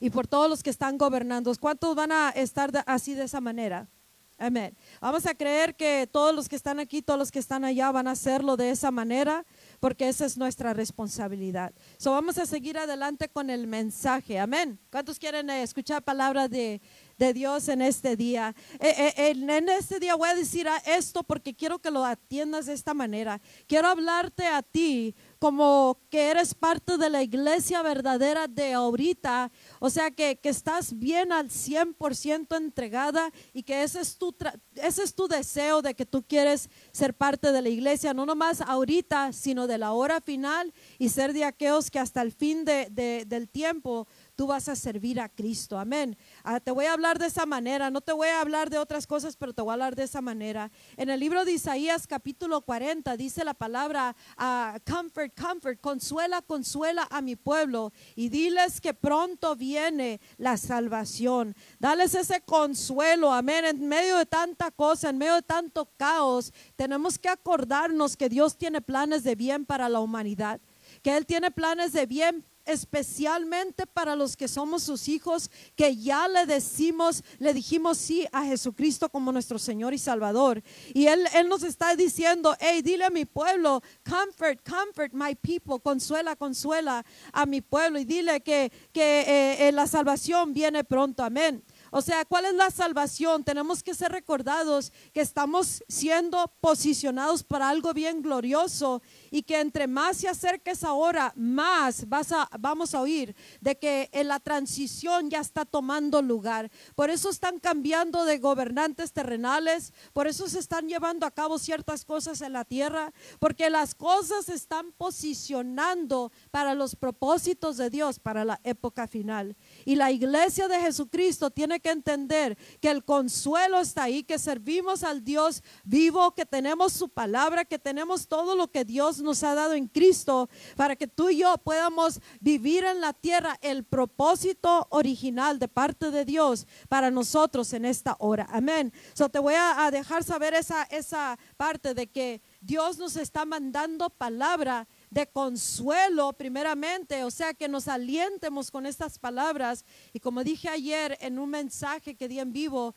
y 0.00 0.10
por 0.10 0.26
todos 0.26 0.48
los 0.48 0.62
que 0.62 0.70
están 0.70 0.98
gobernando? 0.98 1.52
¿Cuántos 1.60 1.94
van 1.94 2.12
a 2.12 2.30
estar 2.30 2.70
así 2.86 3.14
de 3.14 3.24
esa 3.24 3.40
manera? 3.40 3.88
Amén. 4.36 4.76
Vamos 5.00 5.26
a 5.26 5.34
creer 5.34 5.76
que 5.76 6.08
todos 6.10 6.34
los 6.34 6.48
que 6.48 6.56
están 6.56 6.80
aquí, 6.80 7.02
todos 7.02 7.18
los 7.18 7.30
que 7.30 7.38
están 7.38 7.64
allá 7.64 7.92
van 7.92 8.08
a 8.08 8.12
hacerlo 8.12 8.56
de 8.56 8.70
esa 8.70 8.90
manera, 8.90 9.46
porque 9.78 10.08
esa 10.08 10.26
es 10.26 10.36
nuestra 10.36 10.74
responsabilidad. 10.74 11.72
So 11.98 12.10
vamos 12.10 12.38
a 12.38 12.46
seguir 12.46 12.76
adelante 12.76 13.28
con 13.28 13.48
el 13.48 13.68
mensaje. 13.68 14.40
Amén. 14.40 14.80
¿Cuántos 14.90 15.20
quieren 15.20 15.50
eh, 15.50 15.62
escuchar 15.62 16.02
palabra 16.02 16.48
de, 16.48 16.82
de 17.18 17.32
Dios 17.32 17.68
en 17.68 17.82
este 17.82 18.16
día. 18.16 18.54
Eh, 18.80 19.12
eh, 19.16 19.34
en 19.36 19.68
este 19.68 20.00
día 20.00 20.14
voy 20.14 20.28
a 20.28 20.34
decir 20.34 20.66
esto 20.86 21.22
porque 21.22 21.54
quiero 21.54 21.78
que 21.78 21.90
lo 21.90 22.04
atiendas 22.04 22.66
de 22.66 22.72
esta 22.72 22.94
manera. 22.94 23.40
Quiero 23.66 23.88
hablarte 23.88 24.46
a 24.46 24.62
ti 24.62 25.14
como 25.38 25.98
que 26.10 26.30
eres 26.30 26.54
parte 26.54 26.96
de 26.96 27.10
la 27.10 27.22
iglesia 27.22 27.82
verdadera 27.82 28.46
de 28.48 28.72
ahorita, 28.72 29.52
o 29.78 29.90
sea 29.90 30.10
que, 30.10 30.36
que 30.36 30.48
estás 30.48 30.98
bien 30.98 31.32
al 31.32 31.50
100% 31.50 32.56
entregada 32.56 33.30
y 33.52 33.62
que 33.62 33.82
ese 33.82 34.00
es, 34.00 34.16
tu 34.16 34.34
ese 34.76 35.02
es 35.02 35.14
tu 35.14 35.28
deseo 35.28 35.82
de 35.82 35.94
que 35.94 36.06
tú 36.06 36.22
quieres 36.22 36.70
ser 36.92 37.14
parte 37.14 37.52
de 37.52 37.60
la 37.60 37.68
iglesia, 37.68 38.14
no 38.14 38.24
nomás 38.24 38.62
ahorita, 38.62 39.32
sino 39.32 39.66
de 39.66 39.76
la 39.76 39.92
hora 39.92 40.20
final 40.20 40.72
y 40.98 41.10
ser 41.10 41.32
de 41.32 41.44
aquellos 41.44 41.90
que 41.90 41.98
hasta 41.98 42.22
el 42.22 42.32
fin 42.32 42.64
de, 42.64 43.24
del 43.26 43.48
tiempo 43.48 44.08
tú 44.34 44.46
vas 44.46 44.68
a 44.68 44.76
servir 44.76 45.20
a 45.20 45.28
Cristo. 45.28 45.78
Amén. 45.78 46.16
Ah, 46.42 46.60
te 46.60 46.70
voy 46.70 46.86
a 46.86 46.92
hablar 46.92 47.18
de 47.18 47.26
esa 47.26 47.46
manera, 47.46 47.90
no 47.90 48.00
te 48.00 48.12
voy 48.12 48.28
a 48.28 48.40
hablar 48.40 48.70
de 48.70 48.78
otras 48.78 49.06
cosas, 49.06 49.36
pero 49.36 49.52
te 49.52 49.62
voy 49.62 49.70
a 49.70 49.74
hablar 49.74 49.96
de 49.96 50.04
esa 50.04 50.20
manera. 50.20 50.70
En 50.96 51.10
el 51.10 51.20
libro 51.20 51.44
de 51.44 51.52
Isaías 51.52 52.06
capítulo 52.06 52.62
40 52.62 53.16
dice 53.16 53.44
la 53.44 53.54
palabra, 53.54 54.14
uh, 54.38 54.78
comfort, 54.90 55.32
comfort, 55.40 55.80
consuela, 55.80 56.42
consuela 56.42 57.06
a 57.10 57.20
mi 57.20 57.36
pueblo 57.36 57.92
y 58.14 58.28
diles 58.28 58.80
que 58.80 58.94
pronto 58.94 59.56
viene 59.56 60.20
la 60.36 60.56
salvación. 60.56 61.54
Dales 61.78 62.14
ese 62.14 62.40
consuelo, 62.40 63.32
amén. 63.32 63.64
En 63.64 63.88
medio 63.88 64.16
de 64.18 64.26
tanta 64.26 64.70
cosa, 64.70 65.10
en 65.10 65.18
medio 65.18 65.34
de 65.36 65.42
tanto 65.42 65.88
caos, 65.96 66.52
tenemos 66.76 67.18
que 67.18 67.28
acordarnos 67.28 68.16
que 68.16 68.28
Dios 68.28 68.56
tiene 68.56 68.80
planes 68.80 69.24
de 69.24 69.34
bien 69.34 69.64
para 69.64 69.88
la 69.88 70.00
humanidad 70.00 70.60
que 71.02 71.16
Él 71.16 71.26
tiene 71.26 71.50
planes 71.50 71.92
de 71.92 72.06
bien 72.06 72.44
especialmente 72.64 73.86
para 73.86 74.16
los 74.16 74.36
que 74.36 74.48
somos 74.48 74.82
sus 74.82 75.08
hijos, 75.08 75.50
que 75.76 75.96
ya 75.96 76.28
le 76.28 76.46
decimos, 76.46 77.22
le 77.38 77.54
dijimos 77.54 77.98
sí 77.98 78.26
a 78.32 78.44
Jesucristo 78.44 79.08
como 79.08 79.32
nuestro 79.32 79.58
Señor 79.58 79.94
y 79.94 79.98
Salvador. 79.98 80.62
Y 80.92 81.06
Él, 81.06 81.24
él 81.34 81.48
nos 81.48 81.62
está 81.62 81.94
diciendo, 81.96 82.56
hey, 82.60 82.82
dile 82.82 83.04
a 83.04 83.10
mi 83.10 83.24
pueblo, 83.24 83.82
comfort, 84.08 84.60
comfort 84.68 85.12
my 85.12 85.34
people, 85.34 85.80
consuela, 85.82 86.36
consuela 86.36 87.04
a 87.32 87.46
mi 87.46 87.60
pueblo 87.60 87.98
y 87.98 88.04
dile 88.04 88.40
que, 88.40 88.70
que 88.92 89.20
eh, 89.20 89.68
eh, 89.68 89.72
la 89.72 89.86
salvación 89.86 90.52
viene 90.52 90.84
pronto, 90.84 91.22
amén. 91.22 91.62
O 91.96 92.02
sea, 92.02 92.24
¿cuál 92.24 92.46
es 92.46 92.54
la 92.54 92.72
salvación? 92.72 93.44
Tenemos 93.44 93.84
que 93.84 93.94
ser 93.94 94.10
recordados 94.10 94.92
que 95.12 95.20
estamos 95.20 95.84
siendo 95.86 96.52
posicionados 96.60 97.44
para 97.44 97.68
algo 97.68 97.94
bien 97.94 98.20
glorioso 98.20 99.00
y 99.30 99.44
que 99.44 99.60
entre 99.60 99.86
más 99.86 100.16
se 100.16 100.26
acerque 100.26 100.72
esa 100.72 100.92
hora, 100.92 101.32
más 101.36 102.08
vas 102.08 102.32
a, 102.32 102.50
vamos 102.58 102.96
a 102.96 103.00
oír 103.00 103.36
de 103.60 103.78
que 103.78 104.08
en 104.10 104.26
la 104.26 104.40
transición 104.40 105.30
ya 105.30 105.38
está 105.38 105.64
tomando 105.64 106.20
lugar. 106.20 106.68
Por 106.96 107.10
eso 107.10 107.30
están 107.30 107.60
cambiando 107.60 108.24
de 108.24 108.38
gobernantes 108.38 109.12
terrenales, 109.12 109.92
por 110.12 110.26
eso 110.26 110.48
se 110.48 110.58
están 110.58 110.88
llevando 110.88 111.26
a 111.26 111.30
cabo 111.30 111.60
ciertas 111.60 112.04
cosas 112.04 112.40
en 112.40 112.54
la 112.54 112.64
tierra, 112.64 113.12
porque 113.38 113.70
las 113.70 113.94
cosas 113.94 114.46
se 114.46 114.54
están 114.54 114.90
posicionando 114.90 116.32
para 116.50 116.74
los 116.74 116.96
propósitos 116.96 117.76
de 117.76 117.88
Dios 117.88 118.18
para 118.18 118.44
la 118.44 118.58
época 118.64 119.06
final. 119.06 119.56
Y 119.84 119.96
la 119.96 120.10
iglesia 120.10 120.68
de 120.68 120.80
Jesucristo 120.80 121.50
tiene 121.50 121.80
que 121.80 121.90
entender 121.90 122.56
que 122.80 122.90
el 122.90 123.04
consuelo 123.04 123.80
está 123.80 124.04
ahí, 124.04 124.22
que 124.22 124.38
servimos 124.38 125.02
al 125.02 125.24
Dios 125.24 125.62
vivo, 125.84 126.34
que 126.34 126.46
tenemos 126.46 126.92
su 126.92 127.08
palabra, 127.08 127.64
que 127.64 127.78
tenemos 127.78 128.28
todo 128.28 128.56
lo 128.56 128.70
que 128.70 128.84
Dios 128.84 129.20
nos 129.20 129.42
ha 129.42 129.54
dado 129.54 129.74
en 129.74 129.86
Cristo 129.88 130.48
para 130.76 130.96
que 130.96 131.06
tú 131.06 131.30
y 131.30 131.38
yo 131.38 131.56
podamos 131.58 132.20
vivir 132.40 132.84
en 132.84 133.00
la 133.00 133.12
tierra 133.12 133.58
el 133.62 133.84
propósito 133.84 134.86
original 134.90 135.58
de 135.58 135.68
parte 135.68 136.10
de 136.10 136.24
Dios 136.24 136.66
para 136.88 137.10
nosotros 137.10 137.72
en 137.72 137.84
esta 137.84 138.16
hora. 138.18 138.46
Amén. 138.50 138.92
So 139.14 139.28
te 139.28 139.38
voy 139.38 139.54
a, 139.56 139.90
dejar 139.90 140.24
saber 140.24 140.54
esa, 140.54 140.84
esa 140.84 141.38
parte 141.56 141.94
de 141.94 142.06
que 142.06 142.42
Dios 142.60 142.98
nos 142.98 143.16
está 143.16 143.44
mandando 143.44 144.10
palabra 144.10 144.88
de 145.14 145.28
consuelo 145.28 146.32
primeramente, 146.32 147.22
o 147.22 147.30
sea, 147.30 147.54
que 147.54 147.68
nos 147.68 147.86
alientemos 147.86 148.68
con 148.68 148.84
estas 148.84 149.16
palabras. 149.16 149.84
Y 150.12 150.18
como 150.18 150.42
dije 150.42 150.68
ayer 150.68 151.16
en 151.20 151.38
un 151.38 151.50
mensaje 151.50 152.16
que 152.16 152.26
di 152.26 152.40
en 152.40 152.52
vivo, 152.52 152.96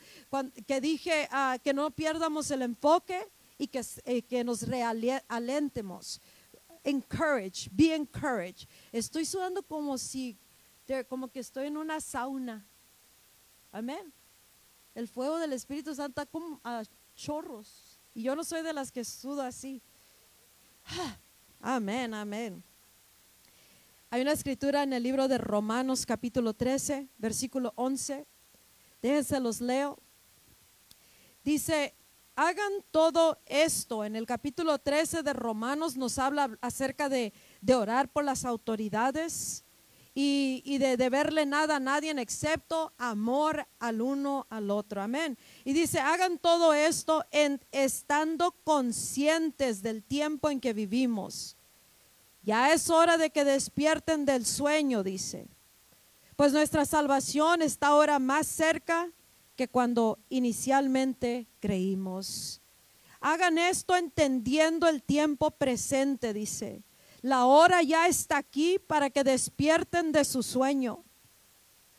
que 0.66 0.82
dije 0.82 1.28
ah, 1.32 1.60
que 1.64 1.76
no 1.76 1.92
pierdamos 1.92 2.50
el 2.50 2.64
enfoque 2.64 3.30
y 3.60 3.68
que, 3.68 3.86
eh, 4.06 4.24
que 4.24 4.44
nos 4.44 4.64
realentemos. 4.64 6.20
Encourage, 6.84 7.70
be 7.72 7.94
encouraged. 7.94 8.68
Estoy 8.92 9.24
sudando 9.24 9.62
como 9.62 9.96
si, 10.00 10.36
como 11.08 11.28
que 11.28 11.42
estoy 11.42 11.68
en 11.68 11.78
una 11.78 12.02
sauna. 12.02 12.66
Amén. 13.72 14.12
El 14.96 15.08
fuego 15.08 15.38
del 15.38 15.54
Espíritu 15.54 15.94
Santo 15.94 16.26
como 16.32 16.60
a 16.64 16.84
chorros. 17.16 18.00
Y 18.16 18.24
yo 18.24 18.36
no 18.36 18.44
soy 18.44 18.64
de 18.64 18.74
las 18.74 18.92
que 18.92 19.06
sudo 19.06 19.44
así. 19.44 19.84
Amén, 21.60 22.14
amén. 22.14 22.64
Hay 24.10 24.22
una 24.22 24.32
escritura 24.32 24.84
en 24.84 24.94
el 24.94 25.04
libro 25.04 25.28
de 25.28 25.38
Romanos 25.38 26.06
capítulo 26.06 26.54
13, 26.54 27.10
versículo 27.18 27.74
11. 27.76 28.26
Déjense 29.02 29.40
los 29.40 29.60
leo. 29.60 29.98
Dice, 31.44 31.96
hagan 32.36 32.72
todo 32.92 33.42
esto. 33.48 34.06
En 34.06 34.16
el 34.16 34.26
capítulo 34.26 34.78
13 34.78 35.24
de 35.24 35.34
Romanos 35.34 35.98
nos 35.98 36.20
habla 36.20 36.58
acerca 36.62 37.10
de, 37.10 37.34
orar 37.76 38.08
por 38.10 38.24
las 38.24 38.46
autoridades 38.46 39.66
y, 40.20 40.80
de 40.80 40.98
deberle 40.98 41.46
nada 41.46 41.76
a 41.76 41.80
nadie 41.80 42.10
excepto 42.10 42.92
amor 42.98 43.68
al 43.78 44.02
uno 44.02 44.48
al 44.50 44.72
otro. 44.72 45.00
Amén. 45.00 45.38
Y 45.64 45.74
dice, 45.74 46.00
hagan 46.00 46.40
todo 46.40 46.74
esto 46.74 47.24
en, 47.30 47.62
estando 47.72 48.52
conscientes 48.64 49.84
del 49.84 50.02
tiempo 50.02 50.50
en 50.50 50.60
que 50.60 50.74
vivimos. 50.74 51.56
Ya 52.42 52.74
es 52.74 52.90
hora 52.90 53.20
de 53.20 53.30
que 53.30 53.46
despierten 53.46 54.26
del 54.26 54.48
sueño, 54.48 55.04
dice. 55.04 55.46
Pues 56.36 56.52
nuestra 56.52 56.86
salvación 56.86 57.62
está 57.62 57.90
ahora 57.90 58.18
más 58.18 58.48
cerca 58.48 59.12
que 59.56 59.68
cuando 59.68 60.18
inicialmente 60.30 61.46
creímos. 61.60 62.60
Hagan 63.20 63.60
esto 63.60 63.96
entendiendo 63.96 64.88
el 64.88 65.04
tiempo 65.04 65.52
presente, 65.52 66.34
dice. 66.34 66.82
La 67.28 67.46
hora 67.46 67.84
ya 67.84 68.08
está 68.08 68.38
aquí 68.38 68.80
para 68.80 69.10
que 69.10 69.22
despierten 69.22 70.14
de 70.14 70.24
su 70.24 70.42
sueño. 70.42 71.04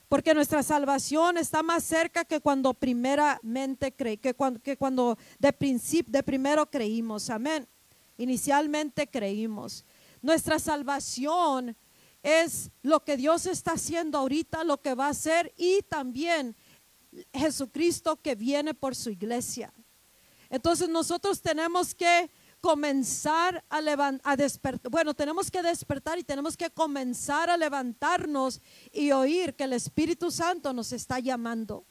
Porque 0.09 0.33
nuestra 0.33 0.63
salvación 0.63 1.37
está 1.37 1.63
más 1.63 1.85
cerca 1.85 2.25
que 2.25 2.41
cuando 2.41 2.73
primeramente 2.73 3.93
creí, 3.93 4.17
que 4.17 4.33
cuando, 4.33 4.59
que 4.63 4.79
cuando 4.79 5.19
de 5.39 5.53
principio, 5.53 6.11
de 6.11 6.23
primero 6.23 6.65
creímos. 6.71 7.29
Amén. 7.29 7.69
Inicialmente 8.17 9.07
creímos. 9.07 9.85
Nuestra 10.23 10.59
salvación 10.59 11.77
es 12.23 12.71
lo 12.81 13.05
que 13.05 13.19
Dios 13.19 13.45
está 13.45 13.73
haciendo 13.73 14.17
ahorita, 14.17 14.65
lo 14.65 14.81
que 14.81 14.95
va 14.95 15.09
a 15.09 15.11
hacer 15.11 15.53
y 15.59 15.83
también 15.83 16.57
Jesucristo 17.35 18.17
que 18.17 18.35
viene 18.35 18.73
por 18.73 18.97
su 18.97 19.11
iglesia. 19.11 19.75
Entonces 20.49 20.89
nosotros 20.89 21.43
tenemos 21.43 21.95
que 21.95 22.31
comenzar 22.61 23.65
a, 23.71 23.79
a 24.25 24.37
despertar, 24.37 24.91
bueno, 24.91 25.15
tenemos 25.15 25.51
que 25.51 25.63
despertar 25.63 26.19
y 26.19 26.25
tenemos 26.25 26.57
que 26.57 26.71
comenzar 26.71 27.51
a 27.51 27.57
levantarnos 27.57 28.61
y 28.93 29.13
oír 29.13 29.55
que 29.55 29.65
el 29.65 29.73
Espíritu 29.73 30.31
Santo 30.31 30.73
nos 30.73 30.93
está 30.93 31.19
llamando. 31.21 31.85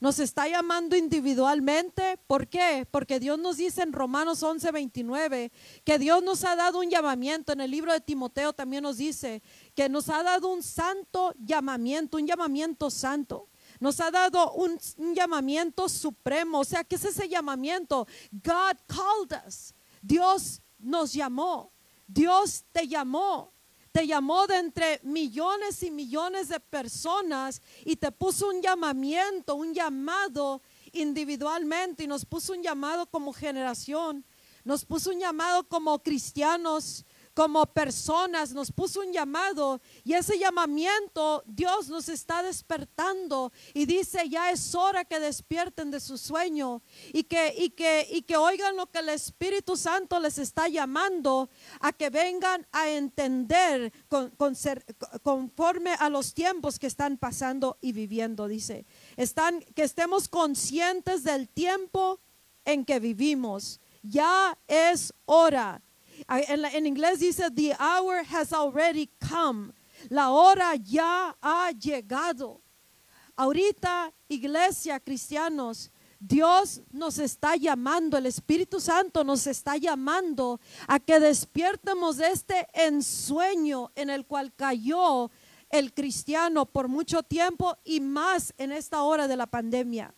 Nos 0.00 0.18
está 0.18 0.48
llamando 0.48 0.96
individualmente. 0.96 2.18
¿Por 2.26 2.48
qué? 2.48 2.86
Porque 2.90 3.20
Dios 3.20 3.38
nos 3.38 3.56
dice 3.56 3.82
en 3.82 3.92
Romanos 3.92 4.42
11, 4.42 4.72
29 4.72 5.52
que 5.84 5.98
Dios 5.98 6.22
nos 6.22 6.44
ha 6.44 6.56
dado 6.56 6.80
un 6.80 6.90
llamamiento. 6.90 7.52
En 7.52 7.60
el 7.60 7.70
libro 7.70 7.92
de 7.92 8.00
Timoteo 8.00 8.52
también 8.52 8.82
nos 8.82 8.96
dice 8.96 9.42
que 9.74 9.88
nos 9.88 10.08
ha 10.08 10.22
dado 10.22 10.48
un 10.48 10.62
santo 10.62 11.32
llamamiento, 11.38 12.16
un 12.16 12.26
llamamiento 12.26 12.90
santo 12.90 13.48
nos 13.80 14.00
ha 14.00 14.10
dado 14.10 14.52
un, 14.52 14.78
llamamiento 15.14 15.88
supremo. 15.88 16.60
O 16.60 16.64
sea, 16.64 16.84
¿qué 16.84 16.96
es 16.96 17.04
ese 17.04 17.28
llamamiento? 17.28 18.06
God 18.32 18.76
called 18.86 19.46
us. 19.46 19.73
Dios 20.06 20.60
nos 20.78 21.14
llamó. 21.14 21.72
Dios 22.06 22.64
te 22.72 22.86
llamó. 22.86 23.52
Te 23.90 24.06
llamó 24.06 24.46
de 24.46 24.58
entre 24.58 25.00
millones 25.04 25.82
y 25.82 25.90
millones 25.90 26.48
de 26.48 26.58
personas 26.58 27.62
y 27.84 27.96
te 27.96 28.10
puso 28.10 28.48
un 28.48 28.60
llamamiento, 28.60 29.54
un 29.54 29.72
llamado 29.72 30.62
individualmente 30.92 32.02
y 32.02 32.06
nos 32.08 32.26
puso 32.26 32.52
un 32.52 32.62
llamado 32.62 33.06
como 33.06 33.32
generación. 33.32 34.26
Nos 34.64 34.84
puso 34.84 35.10
un 35.10 35.20
llamado 35.20 35.68
como 35.68 36.02
cristianos 36.02 37.06
como 37.34 37.66
personas 37.66 38.52
nos 38.52 38.70
puso 38.70 39.00
un 39.00 39.12
llamado 39.12 39.80
y 40.04 40.14
ese 40.14 40.38
llamamiento 40.38 41.42
Dios 41.46 41.88
nos 41.88 42.08
está 42.08 42.42
despertando 42.42 43.52
y 43.74 43.86
dice 43.86 44.28
ya 44.28 44.50
es 44.50 44.74
hora 44.74 45.04
que 45.04 45.18
despierten 45.20 45.90
de 45.90 46.00
su 46.00 46.16
sueño 46.16 46.82
y 47.12 47.24
que, 47.24 47.54
y 47.56 47.70
que, 47.70 48.06
y 48.10 48.22
que 48.22 48.36
oigan 48.36 48.76
lo 48.76 48.86
que 48.86 49.00
el 49.00 49.08
Espíritu 49.08 49.76
Santo 49.76 50.20
les 50.20 50.38
está 50.38 50.68
llamando 50.68 51.50
a 51.80 51.92
que 51.92 52.10
vengan 52.10 52.66
a 52.72 52.88
entender 52.88 53.92
con, 54.08 54.32
conforme 55.22 55.94
a 55.94 56.08
los 56.08 56.34
tiempos 56.34 56.78
que 56.78 56.86
están 56.86 57.18
pasando 57.18 57.78
y 57.80 57.92
viviendo, 57.92 58.48
dice. 58.48 58.86
Están, 59.16 59.60
que 59.74 59.82
estemos 59.82 60.28
conscientes 60.28 61.24
del 61.24 61.48
tiempo 61.48 62.20
en 62.64 62.84
que 62.84 63.00
vivimos. 63.00 63.80
Ya 64.02 64.58
es 64.68 65.14
hora 65.24 65.82
en, 66.28 66.86
inglés 66.86 67.20
dice, 67.20 67.50
the 67.50 67.74
hour 67.78 68.24
has 68.24 68.52
already 68.52 69.10
come. 69.20 69.72
La 70.08 70.30
hora 70.30 70.74
ya 70.76 71.36
ha 71.40 71.70
llegado. 71.72 72.60
Ahorita, 73.36 74.12
iglesia, 74.28 75.00
cristianos, 75.00 75.90
Dios 76.20 76.80
nos 76.90 77.18
está 77.18 77.56
llamando, 77.56 78.16
el 78.16 78.26
Espíritu 78.26 78.80
Santo 78.80 79.24
nos 79.24 79.46
está 79.46 79.76
llamando 79.76 80.60
a 80.86 80.98
que 80.98 81.20
despiertemos 81.20 82.16
de 82.16 82.28
este 82.28 82.66
ensueño 82.72 83.90
en 83.94 84.08
el 84.08 84.24
cual 84.24 84.54
cayó 84.54 85.30
el 85.68 85.92
cristiano 85.92 86.66
por 86.66 86.88
mucho 86.88 87.22
tiempo 87.22 87.76
y 87.84 88.00
más 88.00 88.54
en 88.56 88.72
esta 88.72 89.02
hora 89.02 89.28
de 89.28 89.36
la 89.36 89.46
pandemia. 89.46 90.14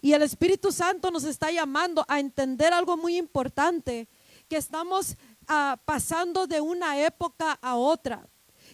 Y 0.00 0.14
el 0.14 0.22
Espíritu 0.22 0.72
Santo 0.72 1.10
nos 1.10 1.24
está 1.24 1.50
llamando 1.50 2.04
a 2.08 2.18
entender 2.18 2.72
algo 2.72 2.96
muy 2.96 3.16
importante, 3.16 4.08
que 4.48 4.56
estamos 4.56 5.16
ah, 5.48 5.80
pasando 5.84 6.46
de 6.46 6.60
una 6.60 6.98
época 7.00 7.58
a 7.60 7.76
otra, 7.76 8.28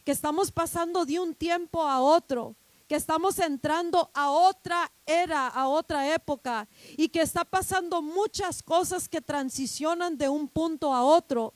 que 0.04 0.12
estamos 0.12 0.50
pasando 0.50 1.04
de 1.04 1.20
un 1.20 1.34
tiempo 1.34 1.82
a 1.82 2.00
otro, 2.00 2.56
que 2.88 2.96
estamos 2.96 3.38
entrando 3.38 4.10
a 4.12 4.30
otra 4.30 4.90
era, 5.06 5.48
a 5.48 5.68
otra 5.68 6.14
época, 6.14 6.68
y 6.96 7.08
que 7.08 7.22
está 7.22 7.44
pasando 7.44 8.02
muchas 8.02 8.62
cosas 8.62 9.08
que 9.08 9.20
transicionan 9.20 10.18
de 10.18 10.28
un 10.28 10.48
punto 10.48 10.92
a 10.92 11.02
otro. 11.02 11.54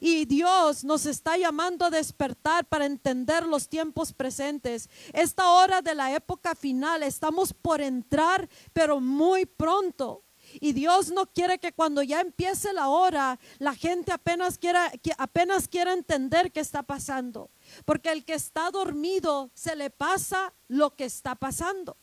Y 0.00 0.26
Dios 0.26 0.84
nos 0.84 1.06
está 1.06 1.36
llamando 1.36 1.84
a 1.84 1.90
despertar 1.90 2.66
para 2.66 2.86
entender 2.86 3.46
los 3.46 3.68
tiempos 3.68 4.12
presentes. 4.12 4.88
Esta 5.12 5.50
hora 5.50 5.82
de 5.82 5.94
la 5.94 6.14
época 6.14 6.54
final 6.54 7.02
estamos 7.02 7.52
por 7.52 7.80
entrar, 7.80 8.48
pero 8.72 9.00
muy 9.00 9.46
pronto. 9.46 10.22
Y 10.54 10.72
Dios 10.72 11.10
no 11.10 11.26
quiere 11.26 11.58
que 11.58 11.72
cuando 11.72 12.02
ya 12.02 12.20
empiece 12.20 12.72
la 12.72 12.88
hora, 12.88 13.38
la 13.58 13.74
gente 13.74 14.12
apenas 14.12 14.58
quiera, 14.58 14.90
apenas 15.18 15.68
quiera 15.68 15.92
entender 15.92 16.52
qué 16.52 16.60
está 16.60 16.82
pasando. 16.82 17.50
Porque 17.84 18.10
el 18.10 18.24
que 18.24 18.34
está 18.34 18.70
dormido 18.70 19.50
se 19.54 19.76
le 19.76 19.90
pasa 19.90 20.52
lo 20.68 20.94
que 20.96 21.04
está 21.04 21.34
pasando. 21.34 21.96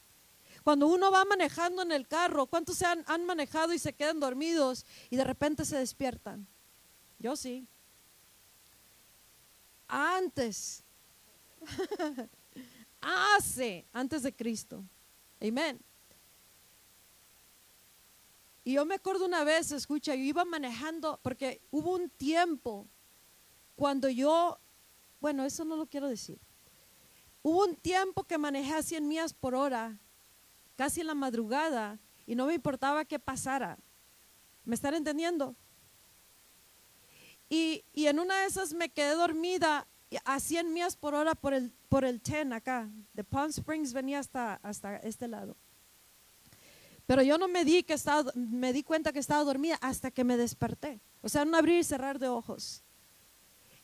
Cuando 0.63 0.88
uno 0.88 1.12
va 1.12 1.25
manejando 1.25 1.81
en 1.81 1.91
el 1.91 2.08
carro, 2.08 2.47
¿cuántos 2.47 2.77
se 2.77 2.86
han, 2.86 3.03
han 3.08 3.25
manejado 3.25 3.73
y 3.73 3.79
se 3.79 3.93
quedan 3.93 4.19
dormidos 4.19 4.86
y 5.10 5.15
de 5.15 5.23
repente 5.23 5.65
se 5.65 5.77
despiertan? 5.77 6.47
Yo 7.19 7.36
sí. 7.36 7.67
Antes. 9.88 10.84
Hace, 13.01 13.86
antes 13.93 14.23
de 14.23 14.36
Cristo. 14.36 14.84
Amén. 15.39 15.79
Y 18.67 18.73
yo 18.73 18.86
me 18.86 18.95
acuerdo 18.95 19.25
una 19.25 19.43
vez, 19.43 19.71
escucha, 19.71 20.15
yo 20.15 20.23
iba 20.23 20.43
manejando, 20.43 21.19
porque 21.21 21.62
hubo 21.69 21.93
un 21.93 22.10
tiempo 22.10 22.88
cuando 23.75 24.10
yo, 24.10 24.60
bueno, 25.21 25.45
eso 25.45 25.63
no 25.63 25.75
lo 25.75 25.86
quiero 25.86 26.10
decir. 26.10 26.39
Hubo 27.43 27.63
un 27.63 27.75
tiempo 27.75 28.23
que 28.23 28.39
manejé 28.39 28.73
a 28.73 28.82
100 28.82 29.08
millas 29.08 29.34
por 29.36 29.54
hora, 29.54 29.99
casi 30.75 31.01
en 31.01 31.08
la 31.08 31.13
madrugada, 31.13 31.99
y 32.25 32.34
no 32.34 32.47
me 32.47 32.56
importaba 32.56 33.06
qué 33.06 33.19
pasara. 33.19 33.78
¿Me 34.63 34.73
están 34.73 34.95
entendiendo? 34.95 35.56
Y, 37.47 37.86
y, 37.93 38.08
en 38.08 38.17
una 38.17 38.39
de 38.39 38.47
esas 38.47 38.73
me 38.73 38.89
quedé 38.89 39.13
dormida 39.13 39.88
a 40.23 40.39
100 40.39 40.73
millas 40.73 40.97
por 40.97 41.13
hora 41.13 41.36
por 41.36 41.54
el, 41.54 41.71
por 41.88 42.04
el 42.04 42.19
10 42.19 42.51
acá. 42.51 42.89
De 43.13 43.23
Palm 43.23 43.51
Springs 43.51 43.93
venía 43.93 44.17
hasta, 44.17 44.56
hasta 44.63 44.97
este 44.97 45.28
lado. 45.28 45.56
Pero 47.06 47.22
yo 47.22 47.38
no 47.38 47.48
me 47.48 47.63
di, 47.63 47.84
que 47.84 47.94
estaba, 47.94 48.32
me 48.34 48.74
di 48.74 48.84
cuenta 48.84 49.13
que 49.13 49.20
estaba 49.20 49.44
dormida 49.44 49.78
hasta 49.82 50.10
que 50.12 50.24
me 50.24 50.38
desperté. 50.38 51.00
O 51.22 51.30
sea, 51.30 51.46
no 51.46 51.58
abrir 51.58 51.80
y 51.80 51.84
cerrar 51.84 52.18
de 52.18 52.28
ojos. 52.28 52.84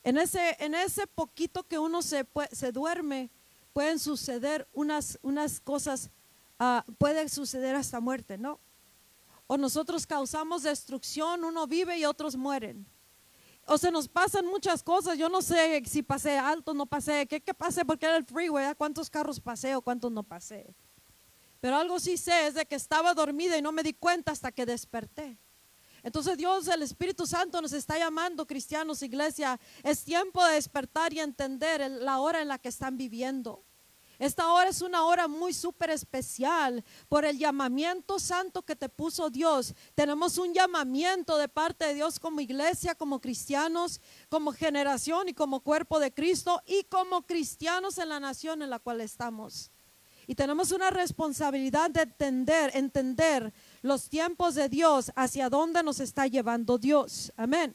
En 0.02 0.18
ese, 0.18 0.56
en 0.58 0.74
ese 0.74 1.06
poquito 1.06 1.62
que 1.62 1.78
uno 1.78 2.02
se, 2.02 2.26
se 2.50 2.72
duerme, 2.72 3.30
pueden 3.72 4.00
suceder 4.00 4.68
unas, 4.72 5.18
unas 5.22 5.60
cosas, 5.60 6.10
uh, 6.58 6.80
puede 6.94 7.28
suceder 7.28 7.76
hasta 7.76 8.00
muerte, 8.00 8.36
¿no? 8.36 8.58
O 9.46 9.56
nosotros 9.56 10.06
causamos 10.06 10.64
destrucción, 10.64 11.44
uno 11.44 11.66
vive 11.66 11.98
y 11.98 12.04
otros 12.04 12.36
mueren. 12.36 12.86
O 13.66 13.78
se 13.78 13.92
nos 13.92 14.08
pasan 14.08 14.46
muchas 14.46 14.82
cosas. 14.82 15.16
Yo 15.16 15.28
no 15.28 15.40
sé 15.40 15.82
si 15.86 16.02
pasé 16.02 16.36
alto, 16.38 16.74
no 16.74 16.86
pasé, 16.86 17.26
qué, 17.26 17.40
qué 17.40 17.54
pasé 17.54 17.84
porque 17.84 18.06
era 18.06 18.16
el 18.16 18.24
freeway, 18.24 18.74
cuántos 18.74 19.08
carros 19.08 19.38
pasé 19.38 19.76
o 19.76 19.82
cuántos 19.82 20.10
no 20.10 20.24
pasé. 20.24 20.74
Pero 21.62 21.76
algo 21.76 22.00
sí 22.00 22.16
sé 22.16 22.48
es 22.48 22.54
de 22.54 22.66
que 22.66 22.74
estaba 22.74 23.14
dormida 23.14 23.56
y 23.56 23.62
no 23.62 23.70
me 23.70 23.84
di 23.84 23.92
cuenta 23.92 24.32
hasta 24.32 24.50
que 24.50 24.66
desperté. 24.66 25.38
Entonces 26.02 26.36
Dios, 26.36 26.66
el 26.66 26.82
Espíritu 26.82 27.24
Santo 27.24 27.62
nos 27.62 27.72
está 27.72 27.96
llamando, 27.96 28.48
cristianos, 28.48 29.00
iglesia. 29.00 29.60
Es 29.84 30.02
tiempo 30.02 30.44
de 30.44 30.54
despertar 30.54 31.12
y 31.12 31.20
entender 31.20 31.88
la 31.88 32.18
hora 32.18 32.42
en 32.42 32.48
la 32.48 32.58
que 32.58 32.68
están 32.68 32.96
viviendo. 32.96 33.62
Esta 34.18 34.52
hora 34.52 34.70
es 34.70 34.82
una 34.82 35.04
hora 35.04 35.28
muy 35.28 35.54
súper 35.54 35.90
especial 35.90 36.84
por 37.08 37.24
el 37.24 37.38
llamamiento 37.38 38.18
santo 38.18 38.62
que 38.62 38.74
te 38.74 38.88
puso 38.88 39.30
Dios. 39.30 39.72
Tenemos 39.94 40.38
un 40.38 40.52
llamamiento 40.52 41.38
de 41.38 41.48
parte 41.48 41.84
de 41.84 41.94
Dios 41.94 42.18
como 42.18 42.40
iglesia, 42.40 42.96
como 42.96 43.20
cristianos, 43.20 44.00
como 44.28 44.50
generación 44.50 45.28
y 45.28 45.32
como 45.32 45.60
cuerpo 45.60 46.00
de 46.00 46.12
Cristo 46.12 46.60
y 46.66 46.82
como 46.84 47.22
cristianos 47.22 47.98
en 47.98 48.08
la 48.08 48.18
nación 48.18 48.62
en 48.62 48.70
la 48.70 48.80
cual 48.80 49.00
estamos. 49.00 49.70
Y 50.26 50.34
tenemos 50.34 50.72
una 50.72 50.90
responsabilidad 50.90 51.90
de 51.90 52.02
entender, 52.02 52.70
entender 52.74 53.52
los 53.82 54.08
tiempos 54.08 54.54
de 54.54 54.68
Dios, 54.68 55.12
hacia 55.16 55.48
dónde 55.48 55.82
nos 55.82 56.00
está 56.00 56.26
llevando 56.26 56.78
Dios. 56.78 57.32
Amén. 57.36 57.74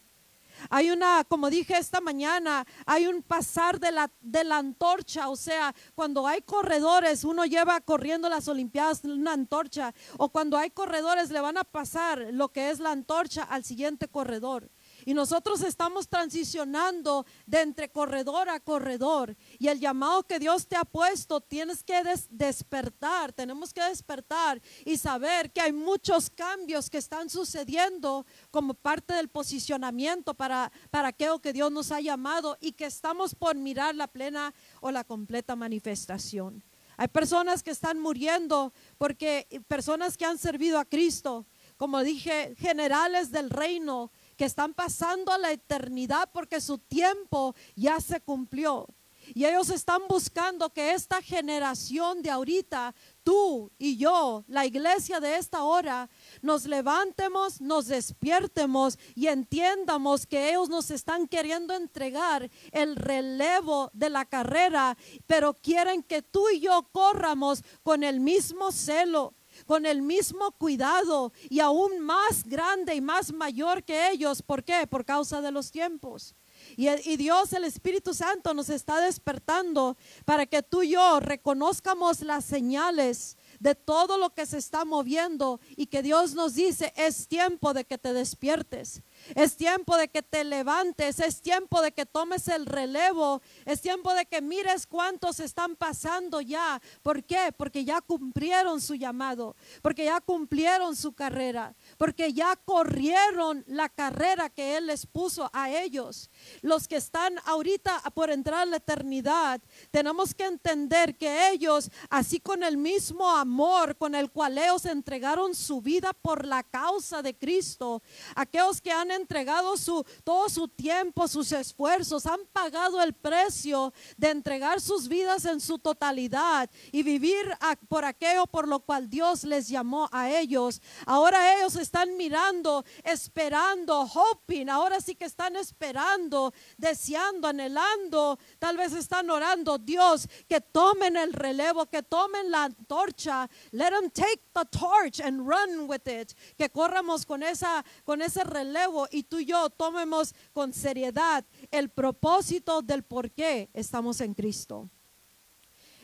Hay 0.69 0.89
una, 0.89 1.23
como 1.23 1.49
dije 1.49 1.77
esta 1.77 2.01
mañana, 2.01 2.65
hay 2.85 3.07
un 3.07 3.21
pasar 3.21 3.79
de 3.79 3.91
la, 3.91 4.11
de 4.21 4.43
la 4.43 4.57
antorcha, 4.57 5.29
o 5.29 5.35
sea, 5.35 5.73
cuando 5.95 6.27
hay 6.27 6.41
corredores, 6.41 7.23
uno 7.23 7.45
lleva 7.45 7.79
corriendo 7.81 8.29
las 8.29 8.47
Olimpiadas 8.47 9.03
una 9.03 9.33
antorcha, 9.33 9.93
o 10.17 10.29
cuando 10.29 10.57
hay 10.57 10.71
corredores 10.71 11.29
le 11.29 11.41
van 11.41 11.57
a 11.57 11.63
pasar 11.63 12.27
lo 12.31 12.49
que 12.49 12.69
es 12.69 12.79
la 12.79 12.91
antorcha 12.91 13.43
al 13.43 13.63
siguiente 13.63 14.07
corredor. 14.07 14.69
Y 15.07 15.13
nosotros 15.13 15.61
estamos 15.61 16.09
transicionando 16.09 17.25
de 17.45 17.61
entre 17.61 17.89
corredor 17.89 18.49
a 18.49 18.59
corredor. 18.59 19.37
Y 19.57 19.69
el 19.69 19.79
llamado 19.79 20.23
que 20.23 20.37
Dios 20.37 20.67
te 20.67 20.75
ha 20.75 20.83
puesto, 20.83 21.39
tienes 21.39 21.81
que 21.81 22.03
despertar, 22.29 23.31
tenemos 23.31 23.73
que 23.73 23.81
despertar 23.83 24.61
y 24.83 24.97
saber 24.97 25.53
que 25.53 25.61
hay 25.61 25.71
muchos 25.71 26.29
cambios 26.29 26.89
que 26.89 26.97
están 26.97 27.29
sucediendo 27.29 28.25
como 28.51 28.73
parte 28.73 29.13
del 29.13 29.29
posicionamiento 29.29 30.33
para, 30.33 30.73
para 30.91 31.07
aquello 31.07 31.39
que 31.39 31.53
Dios 31.53 31.71
nos 31.71 31.93
ha 31.93 32.01
llamado 32.01 32.57
y 32.59 32.73
que 32.73 32.83
estamos 32.83 33.33
por 33.33 33.55
mirar 33.55 33.95
la 33.95 34.07
plena 34.07 34.53
o 34.81 34.91
la 34.91 35.05
completa 35.05 35.55
manifestación. 35.55 36.61
Hay 36.97 37.07
personas 37.07 37.63
que 37.63 37.71
están 37.71 37.97
muriendo 37.97 38.73
porque 38.97 39.47
personas 39.69 40.17
que 40.17 40.25
han 40.25 40.37
servido 40.37 40.79
a 40.79 40.83
Cristo, 40.83 41.45
como 41.77 42.03
dije, 42.03 42.55
generales 42.57 43.31
del 43.31 43.51
reino, 43.51 44.11
que 44.37 44.45
están 44.45 44.73
pasando 44.73 45.31
a 45.31 45.37
la 45.37 45.51
eternidad 45.51 46.29
porque 46.31 46.61
su 46.61 46.77
tiempo 46.77 47.55
ya 47.75 47.99
se 47.99 48.21
cumplió. 48.21 48.87
Y 49.33 49.45
ellos 49.45 49.69
están 49.69 50.01
buscando 50.07 50.69
que 50.69 50.93
esta 50.93 51.21
generación 51.21 52.21
de 52.21 52.29
ahorita, 52.29 52.95
tú 53.23 53.71
y 53.77 53.97
yo, 53.97 54.45
la 54.47 54.65
iglesia 54.65 55.19
de 55.19 55.37
esta 55.37 55.63
hora, 55.63 56.09
nos 56.41 56.65
levantemos, 56.65 57.59
nos 57.59 57.87
despiertemos 57.87 58.97
y 59.15 59.27
entiendamos 59.27 60.25
que 60.25 60.49
ellos 60.49 60.69
nos 60.69 60.91
están 60.91 61.27
queriendo 61.27 61.73
entregar 61.73 62.49
el 62.71 62.95
relevo 62.95 63.89
de 63.93 64.09
la 64.09 64.25
carrera, 64.25 64.97
pero 65.25 65.53
quieren 65.53 66.03
que 66.03 66.21
tú 66.21 66.47
y 66.49 66.61
yo 66.61 66.87
corramos 66.91 67.63
con 67.83 68.03
el 68.03 68.19
mismo 68.19 68.71
celo, 68.71 69.33
con 69.67 69.85
el 69.85 70.01
mismo 70.01 70.51
cuidado 70.53 71.31
y 71.49 71.59
aún 71.59 71.99
más 71.99 72.43
grande 72.45 72.95
y 72.95 73.01
más 73.01 73.31
mayor 73.31 73.83
que 73.83 74.09
ellos. 74.09 74.41
¿Por 74.41 74.63
qué? 74.63 74.87
Por 74.87 75.05
causa 75.05 75.41
de 75.41 75.51
los 75.51 75.69
tiempos. 75.69 76.33
Y, 76.75 76.87
y, 76.89 77.17
Dios, 77.17 77.53
el 77.53 77.65
Espíritu 77.65 78.15
Santo, 78.15 78.53
nos 78.53 78.69
está 78.69 78.99
despertando 78.99 79.95
para 80.25 80.47
que 80.47 80.63
tú 80.63 80.81
y 80.81 80.91
yo 80.91 81.19
reconozcamos 81.19 82.21
las 82.21 82.45
señales 82.45 83.37
de 83.59 83.75
todo 83.75 84.17
lo 84.17 84.33
que 84.33 84.45
se 84.45 84.57
está 84.57 84.85
moviendo 84.85 85.59
y 85.75 85.87
que 85.87 86.01
Dios 86.01 86.33
nos 86.33 86.55
dice, 86.55 86.93
es 86.95 87.27
tiempo 87.27 87.73
de 87.73 87.85
que 87.85 87.97
te 87.97 88.13
despiertes. 88.13 89.01
Es 89.35 89.57
tiempo 89.57 89.97
de 89.97 90.07
que 90.07 90.21
te 90.21 90.43
levantes, 90.43 91.19
es 91.19 91.41
tiempo 91.41 91.81
de 91.81 91.91
que 91.91 92.05
tomes 92.05 92.47
el 92.47 92.65
relevo, 92.65 93.41
es 93.65 93.81
tiempo 93.81 94.13
de 94.13 94.25
que 94.25 94.41
mires 94.41 94.87
cuántos 94.87 95.39
están 95.39 95.75
pasando 95.75 96.41
ya. 96.41 96.81
¿Por 97.01 97.23
qué? 97.23 97.53
Porque 97.55 97.85
ya 97.85 98.01
cumplieron 98.01 98.81
su 98.81 98.95
llamado, 98.95 99.55
porque 99.81 100.05
ya 100.05 100.21
cumplieron 100.21 100.95
su 100.95 101.13
carrera, 101.13 101.75
porque 101.97 102.33
ya 102.33 102.55
corrieron 102.55 103.63
la 103.67 103.89
carrera 103.89 104.49
que 104.49 104.77
Él 104.77 104.87
les 104.87 105.05
puso 105.05 105.49
a 105.53 105.71
ellos. 105.71 106.29
Los 106.61 106.87
que 106.87 106.97
están 106.97 107.35
ahorita 107.45 108.01
por 108.13 108.29
entrar 108.29 108.61
a 108.61 108.65
la 108.65 108.77
eternidad, 108.77 109.61
tenemos 109.91 110.33
que 110.33 110.45
entender 110.45 111.17
que 111.17 111.49
ellos, 111.49 111.89
así 112.09 112.39
con 112.39 112.63
el 112.63 112.77
mismo 112.77 113.29
amor 113.29 113.97
con 113.97 114.15
el 114.15 114.31
cual 114.31 114.57
ellos 114.57 114.85
entregaron 114.85 115.55
su 115.55 115.81
vida 115.81 116.13
por 116.13 116.45
la 116.45 116.63
causa 116.63 117.21
de 117.21 117.35
Cristo, 117.35 118.01
aquellos 118.35 118.81
que 118.81 118.91
han 118.91 119.11
entregado 119.11 119.77
su, 119.77 120.05
todo 120.23 120.49
su 120.49 120.67
tiempo, 120.67 121.27
sus 121.27 121.51
esfuerzos, 121.51 122.25
han 122.25 122.39
pagado 122.53 123.01
el 123.01 123.13
precio 123.13 123.93
de 124.17 124.29
entregar 124.29 124.81
sus 124.81 125.07
vidas 125.07 125.45
en 125.45 125.59
su 125.59 125.79
totalidad 125.79 126.69
y 126.91 127.03
vivir 127.03 127.57
por 127.87 128.05
aquello 128.05 128.45
por 128.45 128.67
lo 128.67 128.79
cual 128.79 129.09
Dios 129.09 129.43
les 129.43 129.67
llamó 129.67 130.09
a 130.11 130.29
ellos. 130.29 130.81
Ahora 131.05 131.57
ellos 131.57 131.75
mirando, 132.17 132.83
esperando, 133.03 134.01
hoping, 134.01 134.69
ahora 134.69 134.99
sí 134.99 135.15
que 135.15 135.25
están 135.25 135.55
esperando, 135.55 136.53
deseando, 136.77 137.47
anhelando, 137.47 138.37
tal 138.59 138.77
vez 138.77 138.93
están 138.93 139.29
orando, 139.29 139.77
Dios, 139.77 140.27
que 140.47 140.61
tomen 140.61 141.17
el 141.17 141.33
relevo, 141.33 141.85
que 141.85 142.03
tomen 142.03 142.51
la 142.51 142.65
antorcha, 142.65 143.49
let 143.71 143.91
them 143.91 144.09
take 144.09 144.41
the 144.53 144.65
torch 144.65 145.19
and 145.19 145.47
run 145.47 145.87
with 145.87 146.07
it, 146.07 146.33
que 146.57 146.69
corramos 146.69 147.25
con 147.25 147.43
esa 147.43 147.83
con 148.03 148.21
ese 148.21 148.43
relevo 148.43 149.07
y 149.11 149.23
tú 149.23 149.39
y 149.39 149.45
yo 149.45 149.69
tomemos 149.69 150.33
con 150.53 150.73
seriedad 150.73 151.45
el 151.71 151.89
propósito 151.89 152.81
del 152.81 153.03
por 153.03 153.31
qué 153.31 153.69
estamos 153.73 154.21
en 154.21 154.33
Cristo. 154.33 154.89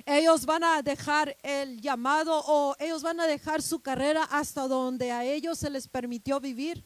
Ellos 0.06 0.46
van 0.46 0.64
a 0.64 0.82
dejar 0.82 1.38
el 1.44 1.80
llamado 1.80 2.42
o 2.46 2.76
ellos 2.80 3.04
van 3.04 3.20
a 3.20 3.28
dejar 3.28 3.62
su 3.62 3.80
carrera 3.82 4.24
hasta 4.24 4.68
donde 4.68 5.12
a 5.12 5.24
ellos 5.24 5.60
se 5.60 5.70
les 5.70 5.88
permitió 5.88 6.40
vivir 6.40 6.86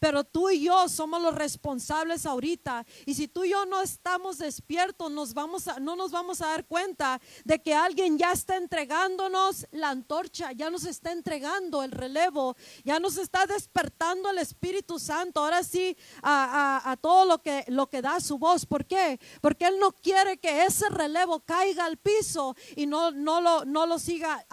pero 0.00 0.24
tú 0.24 0.48
y 0.50 0.62
yo 0.64 0.88
somos 0.88 1.22
los 1.22 1.34
responsables 1.34 2.24
ahorita. 2.26 2.84
Y 3.04 3.14
si 3.14 3.28
tú 3.28 3.44
y 3.44 3.50
yo 3.50 3.66
no 3.66 3.82
estamos 3.82 4.38
despiertos, 4.38 5.12
nos 5.12 5.34
vamos 5.34 5.68
a, 5.68 5.78
no 5.78 5.94
nos 5.94 6.10
vamos 6.10 6.40
a 6.40 6.46
dar 6.46 6.66
cuenta 6.66 7.20
de 7.44 7.60
que 7.60 7.74
alguien 7.74 8.18
ya 8.18 8.32
está 8.32 8.56
entregándonos 8.56 9.66
la 9.70 9.90
antorcha, 9.90 10.52
ya 10.52 10.70
nos 10.70 10.86
está 10.86 11.12
entregando 11.12 11.82
el 11.82 11.92
relevo, 11.92 12.56
ya 12.82 12.98
nos 12.98 13.18
está 13.18 13.46
despertando 13.46 14.30
el 14.30 14.38
Espíritu 14.38 14.98
Santo. 14.98 15.44
Ahora 15.44 15.62
sí, 15.62 15.96
a, 16.22 16.96
todo 17.00 17.26
lo 17.26 17.42
que, 17.42 17.64
lo 17.68 17.88
que 17.88 18.00
da 18.00 18.20
su 18.20 18.38
voz. 18.38 18.64
¿Por 18.64 18.86
qué? 18.86 19.20
Porque 19.42 19.66
Él 19.66 19.78
no 19.78 19.92
quiere 19.92 20.38
que 20.38 20.64
ese 20.64 20.88
relevo 20.88 21.40
caiga 21.40 21.84
al 21.84 21.98
piso 21.98 22.56
y 22.74 22.86
no, 22.86 23.10
no, 23.10 23.40
lo, 23.40 23.98
siga 23.98 24.46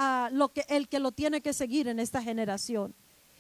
el 0.68 0.90
que 0.90 1.00
lo 1.00 1.14
tiene 1.14 1.42
que 1.42 1.54
seguir 1.54 1.88
en 1.88 2.00
esta 2.00 2.22
generación. 2.22 2.94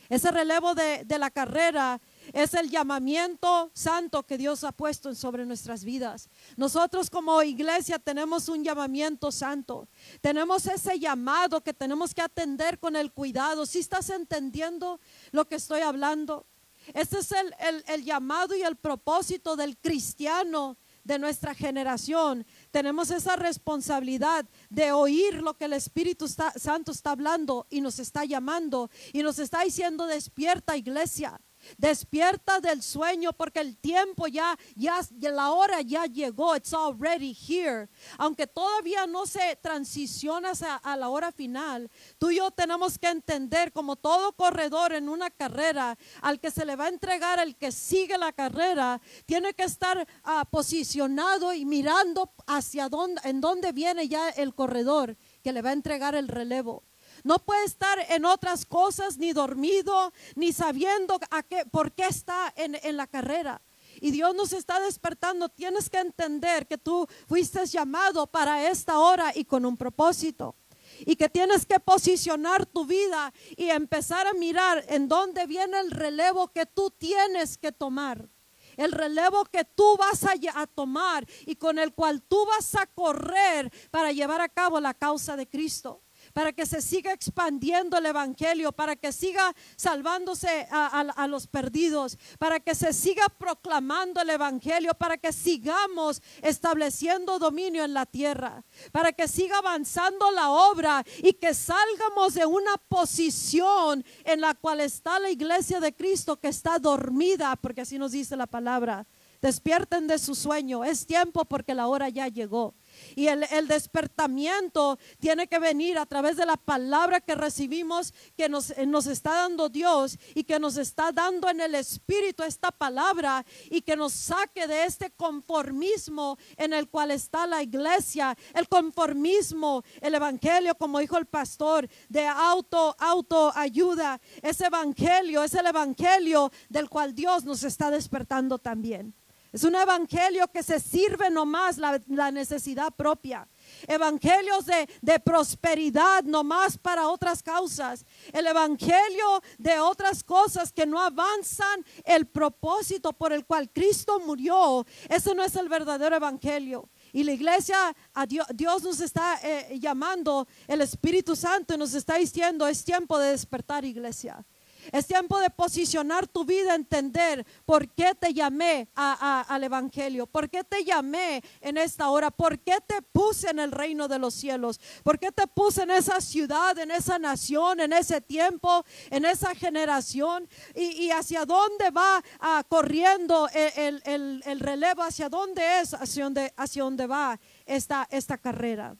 Ese 0.09 0.31
relevo 0.31 0.73
de, 0.73 1.05
la 1.19 1.29
carrera 1.29 1.99
es 2.31 2.53
el 2.53 2.69
llamamiento 2.69 3.71
santo 3.73 4.23
que 4.23 4.37
Dios 4.37 4.63
ha 4.63 4.71
puesto 4.71 5.13
sobre 5.15 5.45
nuestras 5.45 5.83
vidas. 5.83 6.29
Nosotros 6.55 7.09
como 7.09 7.41
iglesia 7.43 7.99
tenemos 7.99 8.47
un 8.47 8.63
llamamiento 8.63 9.31
santo. 9.31 9.89
Tenemos 10.21 10.65
ese 10.65 10.99
llamado 10.99 11.61
que 11.61 11.73
tenemos 11.73 12.13
que 12.13 12.21
atender 12.21 12.79
con 12.79 12.95
el 12.95 13.11
cuidado. 13.11 13.65
Si 13.65 13.79
estás 13.79 14.09
entendiendo 14.09 14.99
lo 15.31 15.47
que 15.47 15.55
estoy 15.55 15.81
hablando? 15.81 16.45
Este 16.93 17.19
es 17.19 17.31
el, 17.33 17.53
el 17.87 18.05
llamado 18.05 18.55
y 18.55 18.61
el 18.61 18.77
propósito 18.77 19.57
del 19.57 19.77
cristiano 19.77 20.77
de 21.07 21.19
nuestra 21.19 21.53
generación. 21.53 22.45
Tenemos 22.71 23.11
esa 23.11 23.35
responsabilidad 23.35 24.45
de 24.69 24.91
oír 24.91 25.41
lo 25.41 25.55
que 25.55 25.65
el 25.65 25.73
Espíritu 25.73 26.27
Santo 26.27 26.91
está 26.91 27.11
hablando 27.11 27.67
y 27.69 27.81
nos 27.81 27.99
está 27.99 28.25
llamando 28.25 28.89
y 29.13 29.23
nos 29.23 29.39
está 29.39 29.63
diciendo 29.63 30.05
despierta 30.05 30.77
iglesia. 30.77 31.39
Despierta 31.77 32.59
del 32.59 32.81
sueño 32.81 33.33
porque 33.33 33.59
el 33.59 33.77
tiempo 33.77 34.27
ya, 34.27 34.57
ya, 34.75 34.99
la 35.19 35.51
hora 35.51 35.81
ya 35.81 36.05
llegó. 36.05 36.55
It's 36.55 36.73
already 36.73 37.33
here. 37.33 37.89
Aunque 38.17 38.47
todavía 38.47 39.05
no 39.07 39.25
se 39.25 39.55
transiciona 39.61 40.53
a, 40.83 40.95
la 40.97 41.09
hora 41.09 41.31
final, 41.31 41.89
tú 42.17 42.31
y 42.31 42.37
yo 42.37 42.51
tenemos 42.51 42.97
que 42.97 43.09
entender 43.09 43.71
como 43.71 43.95
todo 43.95 44.33
corredor 44.33 44.93
en 44.93 45.09
una 45.09 45.29
carrera, 45.29 45.97
al 46.21 46.39
que 46.39 46.51
se 46.51 46.65
le 46.65 46.75
va 46.75 46.85
a 46.85 46.89
entregar, 46.89 47.39
el 47.39 47.55
que 47.55 47.71
sigue 47.71 48.17
la 48.17 48.31
carrera, 48.31 49.01
tiene 49.25 49.53
que 49.53 49.63
estar 49.63 50.07
ah, 50.23 50.45
posicionado 50.49 51.53
y 51.53 51.65
mirando 51.65 52.31
hacia 52.47 52.89
dónde, 52.89 53.21
en 53.23 53.41
dónde 53.41 53.71
viene 53.71 54.07
ya 54.07 54.29
el 54.29 54.55
corredor 54.55 55.17
que 55.43 55.53
le 55.53 55.61
va 55.61 55.71
a 55.71 55.73
entregar 55.73 56.15
el 56.15 56.27
relevo. 56.27 56.86
No 57.27 57.39
puede 57.39 57.65
estar 57.65 57.99
en 58.07 58.23
otras 58.23 58.65
cosas, 58.65 59.17
ni 59.17 59.33
dormido, 59.33 60.13
ni 60.35 60.53
sabiendo 60.53 61.19
a 61.29 61.43
qué, 61.43 61.65
por 61.65 61.91
qué 61.91 62.05
está 62.05 62.53
en, 62.55 62.79
en 62.81 62.95
la 62.95 63.05
carrera. 63.05 63.61
Y 63.99 64.11
Dios 64.11 64.33
nos 64.33 64.53
está 64.53 64.79
despertando. 64.79 65.49
Tienes 65.49 65.89
que 65.89 65.99
entender 65.99 66.67
que 66.67 66.77
tú 66.77 67.05
fuiste 67.27 67.65
llamado 67.65 68.27
para 68.27 68.69
esta 68.69 68.99
hora 68.99 69.33
y 69.35 69.43
con 69.43 69.65
un 69.65 69.75
propósito. 69.75 70.55
Y 70.99 71.17
que 71.17 71.27
tienes 71.27 71.65
que 71.65 71.81
posicionar 71.81 72.65
tu 72.65 72.85
vida 72.85 73.33
y 73.57 73.71
empezar 73.71 74.25
a 74.25 74.33
mirar 74.33 74.85
en 74.87 75.09
dónde 75.09 75.45
viene 75.47 75.81
el 75.81 75.91
relevo 75.91 76.47
que 76.53 76.65
tú 76.65 76.91
tienes 76.91 77.57
que 77.57 77.73
tomar. 77.73 78.29
El 78.77 78.93
relevo 78.93 79.43
que 79.43 79.65
tú 79.65 79.97
vas 79.97 80.23
a, 80.23 80.35
a 80.61 80.65
tomar 80.65 81.27
y 81.45 81.57
con 81.57 81.77
el 81.77 81.93
cual 81.93 82.21
tú 82.21 82.45
vas 82.45 82.73
a 82.75 82.85
correr 82.85 83.69
para 83.91 84.13
llevar 84.13 84.39
a 84.39 84.47
cabo 84.47 84.79
la 84.79 84.93
causa 84.93 85.35
de 85.35 85.45
Cristo 85.45 86.03
para 86.37 86.53
que 86.53 86.67
se 86.67 86.83
siga 86.83 87.13
expandiendo 87.13 87.97
el 87.97 88.05
Evangelio, 88.05 88.71
para 88.71 88.95
que 88.95 89.11
siga 89.11 89.55
salvándose 89.75 90.67
a, 90.69 91.25
los 91.27 91.47
perdidos, 91.47 92.19
para 92.37 92.59
que 92.59 92.75
se 92.75 92.93
siga 92.93 93.27
proclamando 93.39 94.21
el 94.21 94.29
Evangelio, 94.29 94.93
para 94.93 95.17
que 95.17 95.33
sigamos 95.33 96.21
estableciendo 96.43 97.39
dominio 97.39 97.83
en 97.83 97.95
la 97.95 98.05
tierra, 98.05 98.63
para 98.91 99.13
que 99.13 99.27
siga 99.27 99.57
avanzando 99.57 100.29
la 100.29 100.51
obra 100.51 101.03
y 101.23 101.33
que 101.33 101.55
salgamos 101.55 102.35
de 102.35 102.45
una 102.45 102.77
posición 102.87 104.05
en 104.23 104.41
la 104.41 104.53
cual 104.53 104.81
está 104.81 105.17
la 105.17 105.31
iglesia 105.31 105.79
de 105.79 105.95
Cristo 105.95 106.39
que 106.39 106.49
está 106.49 106.77
dormida, 106.77 107.55
porque 107.55 107.81
así 107.81 107.97
nos 107.97 108.11
dice 108.11 108.37
la 108.37 108.45
palabra. 108.45 109.07
Despierten 109.41 110.07
de 110.07 110.17
su 110.17 110.33
sueño, 110.33 110.83
es 110.83 111.05
tiempo 111.05 111.45
porque 111.45 111.75
la 111.75 111.87
hora 111.87 112.09
ya 112.09 112.27
llegó. 112.27 112.73
Y 113.15 113.27
el, 113.27 113.67
despertamiento 113.67 114.97
tiene 115.19 115.47
que 115.47 115.59
venir 115.59 115.97
a 115.97 116.05
través 116.05 116.37
de 116.37 116.45
la 116.45 116.57
palabra 116.57 117.21
que 117.21 117.35
recibimos, 117.35 118.13
que 118.35 118.49
nos, 118.49 118.71
eh, 118.71 118.85
nos 118.85 119.07
está 119.07 119.33
dando 119.33 119.69
Dios 119.69 120.17
y 120.35 120.43
que 120.43 120.59
nos 120.59 120.77
está 120.77 121.11
dando 121.11 121.49
en 121.49 121.61
el 121.61 121.75
Espíritu 121.75 122.43
esta 122.43 122.71
palabra 122.71 123.45
y 123.69 123.81
que 123.81 123.95
nos 123.95 124.13
saque 124.13 124.67
de 124.67 124.85
este 124.85 125.11
conformismo 125.11 126.37
en 126.55 126.73
el 126.73 126.89
cual 126.89 127.11
está 127.11 127.45
la 127.47 127.61
iglesia, 127.61 128.37
el 128.53 128.67
conformismo, 128.67 129.83
el 130.01 130.15
evangelio, 130.15 130.75
como 130.75 130.99
dijo 130.99 131.17
el 131.17 131.25
pastor, 131.25 131.87
de 132.09 132.25
auto, 132.27 132.95
autoayuda. 132.99 134.19
Ese 134.41 134.65
evangelio 134.65 135.43
es 135.43 135.53
el 135.53 135.65
evangelio 135.65 136.51
del 136.69 136.89
cual 136.89 137.13
Dios 137.13 137.43
nos 137.43 137.63
está 137.63 137.91
despertando 137.91 138.57
también. 138.57 139.13
Es 139.51 139.63
un 139.63 139.75
evangelio 139.75 140.47
que 140.49 140.61
se 140.61 140.79
sirve 140.79 141.29
nomás 141.29 141.77
la, 141.77 142.01
la 142.07 142.31
necesidad 142.31 142.93
propia. 142.93 143.47
Evangelios 143.87 144.65
de, 144.65 144.89
de, 145.01 145.19
prosperidad 145.19 146.23
nomás 146.23 146.77
para 146.77 147.09
otras 147.09 147.41
causas. 147.41 148.05
El 148.33 148.47
evangelio 148.47 149.41
de 149.57 149.79
otras 149.79 150.23
cosas 150.23 150.71
que 150.71 150.85
no 150.85 151.01
avanzan 151.01 151.83
el 152.03 152.27
propósito 152.27 153.13
por 153.13 153.31
el 153.33 153.45
cual 153.45 153.69
Cristo 153.69 154.19
murió. 154.19 154.85
Ese 155.09 155.33
no 155.33 155.43
es 155.43 155.55
el 155.55 155.69
verdadero 155.69 156.15
evangelio. 156.15 156.89
Y 157.13 157.23
la 157.23 157.31
iglesia, 157.31 157.95
a 158.13 158.25
Dios, 158.25 158.45
Dios 158.53 158.83
nos 158.83 158.99
está 158.99 159.39
eh, 159.41 159.79
llamando, 159.79 160.47
el 160.67 160.81
Espíritu 160.81 161.35
Santo 161.35 161.77
nos 161.77 161.93
está 161.93 162.15
diciendo, 162.15 162.67
es 162.67 162.83
tiempo 162.83 163.17
de 163.17 163.31
despertar 163.31 163.85
iglesia. 163.85 164.45
Es 164.91 165.07
tiempo 165.07 165.39
de 165.39 165.49
posicionar 165.49 166.27
tu 166.27 166.45
vida, 166.45 166.75
entender 166.75 167.45
por 167.65 167.89
qué 167.89 168.15
te 168.15 168.33
llamé 168.33 168.89
al 168.95 169.63
Evangelio, 169.63 170.27
por 170.27 170.49
qué 170.49 170.63
te 170.63 170.83
llamé 170.83 171.43
en 171.61 171.77
esta 171.77 172.09
hora, 172.09 172.31
por 172.31 172.59
qué 172.59 172.77
te 172.85 173.01
puse 173.01 173.49
en 173.49 173.59
el 173.59 173.71
reino 173.71 174.07
de 174.07 174.19
los 174.19 174.33
cielos, 174.33 174.79
por 175.03 175.19
qué 175.19 175.31
te 175.31 175.47
puse 175.47 175.83
en 175.83 175.91
esa 175.91 176.21
ciudad, 176.21 176.77
en 176.77 176.91
esa 176.91 177.19
nación, 177.19 177.79
en 177.79 177.93
ese 177.93 178.21
tiempo, 178.21 178.83
en 179.09 179.25
esa 179.25 179.53
generación 179.55 180.47
y, 180.75 181.09
hacia 181.11 181.45
dónde 181.45 181.89
va 181.91 182.23
ah, 182.39 182.63
corriendo 182.67 183.49
el, 183.53 184.59
relevo, 184.59 185.03
hacia 185.03 185.29
dónde 185.29 185.81
es, 185.81 185.93
hacia 185.93 186.83
dónde, 186.83 187.07
va 187.07 187.39
esta 187.65 188.37
carrera. 188.37 188.95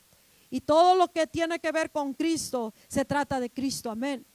Y 0.50 0.62
todo 0.62 0.96
lo 0.96 1.12
que 1.12 1.28
tiene 1.28 1.60
que 1.60 1.72
ver 1.72 1.92
con 1.92 2.14
Cristo 2.14 2.74
se 2.88 3.06
trata 3.06 3.40
de 3.40 3.50
Cristo, 3.50 3.92
amén. 3.92 4.26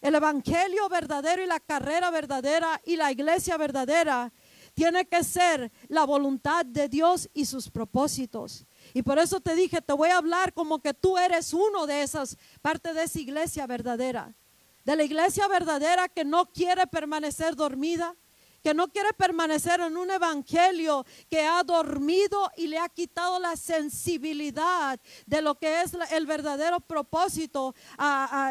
El 0.00 0.14
evangelio 0.14 0.88
verdadero 0.88 1.42
y 1.42 1.46
la 1.46 1.60
carrera 1.60 2.10
verdadera 2.10 2.80
y 2.84 2.96
la 2.96 3.10
iglesia 3.10 3.56
verdadera 3.56 4.32
tiene 4.74 5.06
que 5.06 5.24
ser 5.24 5.72
la 5.88 6.04
voluntad 6.04 6.64
de 6.64 6.88
Dios 6.88 7.28
y 7.34 7.46
sus 7.46 7.68
propósitos. 7.68 8.64
Y 8.94 9.02
por 9.02 9.18
eso 9.18 9.40
te 9.40 9.56
dije, 9.56 9.82
te 9.82 9.92
voy 9.92 10.10
a 10.10 10.18
hablar 10.18 10.52
como 10.54 10.80
que 10.80 10.94
tú 10.94 11.18
eres 11.18 11.52
uno 11.52 11.86
de 11.86 12.02
esas, 12.02 12.36
parte 12.62 12.94
de 12.94 13.02
esa 13.02 13.18
iglesia 13.18 13.66
verdadera. 13.66 14.36
De 14.84 14.94
la 14.94 15.02
iglesia 15.02 15.48
verdadera 15.48 16.08
que 16.08 16.24
no 16.24 16.46
quiere 16.46 16.86
permanecer 16.86 17.56
dormida, 17.56 18.14
que 18.62 18.74
no 18.74 18.88
quiere 18.88 19.12
permanecer 19.12 19.80
en 19.80 19.96
un 19.96 20.10
evangelio 20.10 21.04
que 21.30 21.42
ha 21.42 21.62
dormido 21.62 22.50
y 22.56 22.66
le 22.66 22.78
ha 22.78 22.88
quitado 22.88 23.38
la 23.38 23.56
sensibilidad 23.56 24.98
de 25.26 25.42
lo 25.42 25.56
que 25.56 25.82
es 25.82 25.92
el 26.12 26.26
verdadero 26.26 26.80
propósito, 26.80 27.74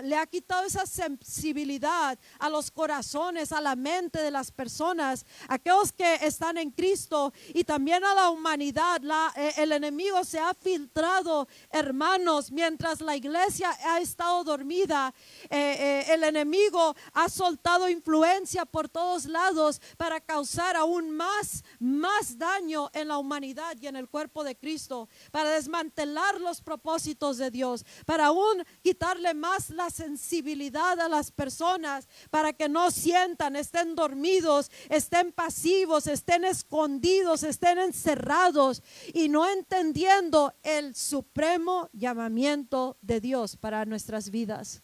le 0.03 0.15
ha 0.17 0.25
quitado 0.29 0.65
esa 0.65 0.85
sensibilidad 0.85 2.17
a 2.39 2.49
los 2.49 2.71
corazones, 2.71 3.51
a 3.51 3.61
la 3.61 3.75
mente 3.75 4.19
de 4.19 4.31
las 4.31 4.51
personas, 4.51 5.25
aquellos 5.47 5.91
que 5.91 6.15
están 6.21 6.57
en 6.57 6.71
Cristo 6.71 7.33
y 7.53 7.63
también 7.63 8.03
a 8.03 8.13
la 8.13 8.29
humanidad. 8.29 9.01
Eh, 9.35 9.53
el 9.57 9.71
enemigo 9.71 10.23
se 10.23 10.39
ha 10.39 10.53
filtrado, 10.53 11.47
hermanos, 11.71 12.51
mientras 12.51 13.01
la 13.01 13.15
iglesia 13.15 13.75
ha 13.85 13.99
estado 13.99 14.43
dormida, 14.43 15.13
eh, 15.49 16.03
eh, 16.09 16.13
el 16.13 16.23
enemigo 16.23 16.95
ha 17.13 17.29
soltado 17.29 17.89
influencia 17.89 18.65
por 18.65 18.89
todos 18.89 19.25
lados 19.25 19.81
para 19.97 20.21
causar 20.21 20.75
aún 20.75 21.11
más, 21.11 21.63
más 21.79 22.37
daño 22.37 22.89
en 22.93 23.09
la 23.09 23.17
humanidad 23.17 23.75
y 23.81 23.87
en 23.87 23.95
el 23.95 24.07
cuerpo 24.07 24.43
de 24.43 24.55
Cristo, 24.55 25.09
para 25.31 25.51
desmantelar 25.51 26.39
los 26.39 26.61
propósitos 26.61 27.37
de 27.37 27.51
Dios, 27.51 27.85
para 28.05 28.27
aún 28.27 28.63
quitarle 28.83 29.33
más 29.33 29.69
la 29.71 29.89
sensibilidad 29.89 30.99
a 30.99 31.09
las 31.09 31.31
personas, 31.31 32.07
para 32.29 32.53
que 32.53 32.69
no 32.69 32.91
sientan, 32.91 33.55
estén 33.55 33.95
dormidos, 33.95 34.71
estén 34.89 35.31
pasivos, 35.31 36.07
estén 36.07 36.45
escondidos, 36.45 37.43
estén 37.43 37.79
encerrados 37.79 38.83
y 39.13 39.29
no 39.29 39.47
entendiendo 39.49 40.53
el 40.63 40.95
supremo 40.95 41.89
llamamiento 41.93 42.97
de 43.01 43.19
Dios 43.19 43.57
para 43.57 43.85
nuestras 43.85 44.29
vidas. 44.29 44.83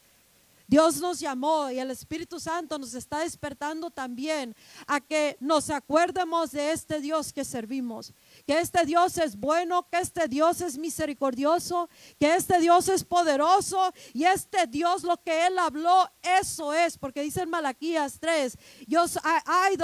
Dios 0.73 0.99
nos 0.99 1.19
llamó 1.19 1.69
y 1.69 1.77
el 1.77 1.91
Espíritu 1.91 2.39
Santo 2.39 2.79
nos 2.79 2.95
está 2.95 3.19
despertando 3.19 3.91
también 3.91 4.55
a 4.87 4.99
que 4.99 5.37
nos 5.39 5.69
acuerdemos 5.69 6.49
de 6.51 6.71
este 6.71 6.99
Dios 6.99 7.31
que 7.31 7.45
servimos, 7.45 8.11
que 8.47 8.57
este 8.57 8.83
Dios 8.83 9.19
es 9.19 9.35
bueno, 9.35 9.87
que 9.91 9.99
este 9.99 10.27
Dios 10.27 10.61
es 10.61 10.79
misericordioso, 10.79 11.91
que 12.19 12.33
este 12.33 12.59
Dios 12.59 12.89
es 12.89 13.03
poderoso 13.03 13.93
y 14.13 14.23
este 14.23 14.65
Dios 14.65 15.03
lo 15.03 15.21
que 15.21 15.45
Él 15.45 15.59
habló, 15.59 16.09
eso 16.23 16.73
es, 16.73 16.97
porque 16.97 17.21
dice 17.21 17.43
en 17.43 17.51
Malaquías 17.51 18.17
3, 18.19 18.57
yo, 18.87 19.05
I, 19.05 19.77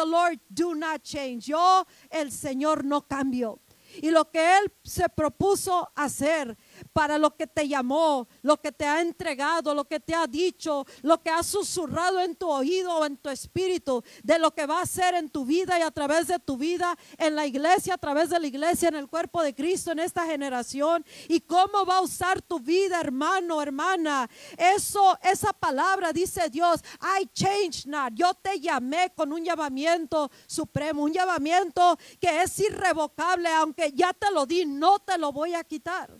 yo 1.39 1.86
el 2.10 2.32
Señor 2.32 2.84
no 2.84 3.08
cambio. 3.08 3.60
Y 4.02 4.12
lo 4.12 4.30
que 4.30 4.58
Él 4.58 4.71
se 4.84 5.10
propuso 5.10 5.91
hacer 5.95 6.58
para 6.93 7.17
lo 7.17 7.35
que 7.35 7.47
te 7.47 7.67
llamó, 7.67 8.27
lo 8.41 8.57
que 8.57 8.71
te 8.71 8.85
ha 8.85 9.01
entregado, 9.01 9.73
lo 9.73 9.85
que 9.85 9.99
te 9.99 10.13
ha 10.13 10.27
dicho, 10.27 10.85
lo 11.01 11.21
que 11.21 11.29
ha 11.29 11.43
susurrado 11.43 12.19
en 12.19 12.35
tu 12.35 12.49
oído 12.49 12.97
o 12.97 13.05
en 13.05 13.17
tu 13.17 13.29
espíritu, 13.29 14.03
de 14.23 14.39
lo 14.39 14.51
que 14.51 14.65
va 14.65 14.79
a 14.79 14.83
hacer 14.83 15.15
en 15.15 15.29
tu 15.29 15.45
vida 15.45 15.77
y 15.79 15.81
a 15.81 15.91
través 15.91 16.27
de 16.27 16.39
tu 16.39 16.57
vida, 16.57 16.97
en 17.17 17.35
la 17.35 17.45
iglesia, 17.45 17.95
a 17.95 17.97
través 17.97 18.29
de 18.29 18.39
la 18.39 18.47
iglesia, 18.47 18.89
en 18.89 18.95
el 18.95 19.07
cuerpo 19.07 19.41
de 19.41 19.53
Cristo, 19.53 19.91
en 19.91 19.99
esta 19.99 20.25
generación, 20.25 21.05
y 21.27 21.41
cómo 21.41 21.85
va 21.85 21.97
a 21.97 22.01
usar 22.01 22.41
tu 22.41 22.59
vida, 22.59 22.99
hermano, 22.99 23.61
hermana. 23.61 24.29
Eso, 24.57 25.17
esa 25.23 25.53
palabra 25.53 26.11
dice 26.13 26.49
Dios, 26.49 26.81
I 27.01 27.27
change 27.33 27.85
not. 27.85 28.13
Yo 28.13 28.33
te 28.33 28.59
llamé 28.59 29.11
con 29.15 29.31
un 29.33 29.43
llamamiento 29.43 30.31
supremo, 30.47 31.03
un 31.03 31.13
llamamiento 31.13 31.97
que 32.19 32.41
es 32.41 32.59
irrevocable, 32.59 33.49
aunque 33.49 33.91
ya 33.93 34.13
te 34.13 34.31
lo 34.31 34.45
di, 34.45 34.65
no 34.65 34.99
te 34.99 35.17
lo 35.17 35.31
voy 35.31 35.53
a 35.53 35.63
quitar. 35.63 36.19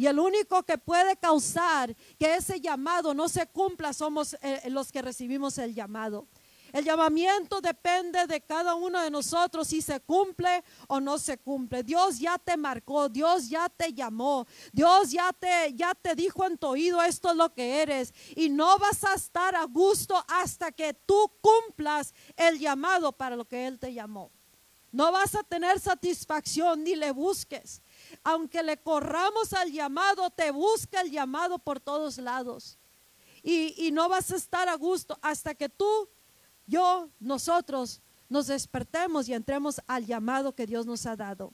Y 0.00 0.06
el 0.06 0.18
único 0.18 0.62
que 0.62 0.78
puede 0.78 1.14
causar 1.18 1.94
que 2.18 2.34
ese 2.34 2.58
llamado 2.58 3.12
no 3.12 3.28
se 3.28 3.46
cumpla 3.46 3.92
somos 3.92 4.34
eh, 4.40 4.62
los 4.70 4.90
que 4.90 5.02
recibimos 5.02 5.58
el 5.58 5.74
llamado. 5.74 6.26
El 6.72 6.86
llamamiento 6.86 7.60
depende 7.60 8.26
de 8.26 8.40
cada 8.40 8.74
uno 8.76 8.98
de 9.02 9.10
nosotros 9.10 9.68
si 9.68 9.82
se 9.82 10.00
cumple 10.00 10.64
o 10.88 11.00
no 11.00 11.18
se 11.18 11.36
cumple. 11.36 11.82
Dios 11.82 12.18
ya 12.18 12.38
te 12.38 12.56
marcó, 12.56 13.10
Dios 13.10 13.50
ya 13.50 13.68
te 13.68 13.92
llamó, 13.92 14.46
Dios 14.72 15.10
ya 15.10 15.34
te 15.34 15.74
ya 15.74 15.94
te 15.94 16.14
dijo 16.14 16.46
en 16.46 16.56
tu 16.56 16.68
oído 16.68 17.02
esto 17.02 17.32
es 17.32 17.36
lo 17.36 17.52
que 17.52 17.82
eres 17.82 18.14
y 18.34 18.48
no 18.48 18.78
vas 18.78 19.04
a 19.04 19.12
estar 19.12 19.54
a 19.54 19.64
gusto 19.64 20.24
hasta 20.28 20.72
que 20.72 20.94
tú 20.94 21.30
cumplas 21.42 22.14
el 22.36 22.58
llamado 22.58 23.12
para 23.12 23.36
lo 23.36 23.44
que 23.44 23.66
él 23.66 23.78
te 23.78 23.92
llamó. 23.92 24.30
No 24.92 25.12
vas 25.12 25.34
a 25.34 25.42
tener 25.42 25.78
satisfacción 25.78 26.84
ni 26.84 26.96
le 26.96 27.12
busques 27.12 27.82
aunque 28.22 28.62
le 28.62 28.76
corramos 28.76 29.52
al 29.52 29.72
llamado, 29.72 30.30
te 30.30 30.50
busca 30.50 31.00
el 31.00 31.10
llamado 31.10 31.58
por 31.58 31.80
todos 31.80 32.18
lados. 32.18 32.78
Y, 33.42 33.90
no 33.92 34.08
vas 34.08 34.30
a 34.30 34.36
estar 34.36 34.68
a 34.68 34.74
gusto 34.74 35.18
hasta 35.22 35.54
que 35.54 35.68
tú, 35.68 36.08
yo, 36.66 37.08
nosotros 37.18 38.02
nos 38.28 38.46
despertemos 38.46 39.28
y 39.28 39.34
entremos 39.34 39.80
al 39.86 40.06
llamado 40.06 40.54
que 40.54 40.66
Dios 40.66 40.86
nos 40.86 41.06
ha 41.06 41.16
dado. 41.16 41.52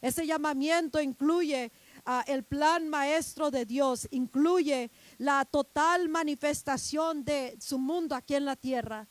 Ese 0.00 0.26
llamamiento 0.26 1.00
incluye 1.00 1.72
ah, 2.04 2.24
el 2.26 2.44
plan 2.44 2.88
maestro 2.88 3.50
de 3.50 3.64
Dios, 3.64 4.06
incluye 4.10 4.90
la 5.18 5.44
total 5.44 6.08
manifestación 6.08 7.24
de 7.24 7.56
su 7.58 7.78
mundo 7.78 8.14
aquí 8.14 8.34
en 8.34 8.44
la 8.44 8.54
tierra, 8.54 9.08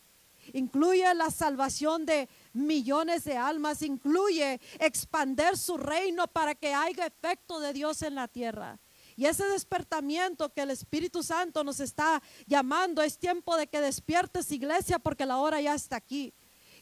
incluye 0.54 1.14
la 1.16 1.32
salvación 1.32 2.06
de 2.06 2.30
millones 2.54 3.24
de 3.26 3.36
almas, 3.36 3.82
incluye 3.82 4.62
expander 4.80 5.58
su 5.58 5.78
reino 5.78 6.28
para 6.28 6.56
que 6.56 6.74
haya 6.74 7.06
efecto 7.06 7.60
de 7.60 7.74
Dios 7.74 8.02
en 8.04 8.16
la 8.16 8.28
tierra. 8.28 8.80
Y 9.16 9.26
ese 9.26 9.46
despertamiento 9.46 10.54
que 10.54 10.62
el 10.62 10.72
Espíritu 10.72 11.22
Santo 11.24 11.64
nos 11.64 11.80
está 11.80 12.22
llamando, 12.48 13.02
es 13.02 13.18
tiempo 13.18 13.56
de 13.58 13.68
que 13.68 13.82
despiertes 13.82 14.52
iglesia 14.52 15.00
porque 15.00 15.26
la 15.26 15.38
hora 15.38 15.62
ya 15.62 15.76
está 15.76 15.98
aquí. 15.98 16.34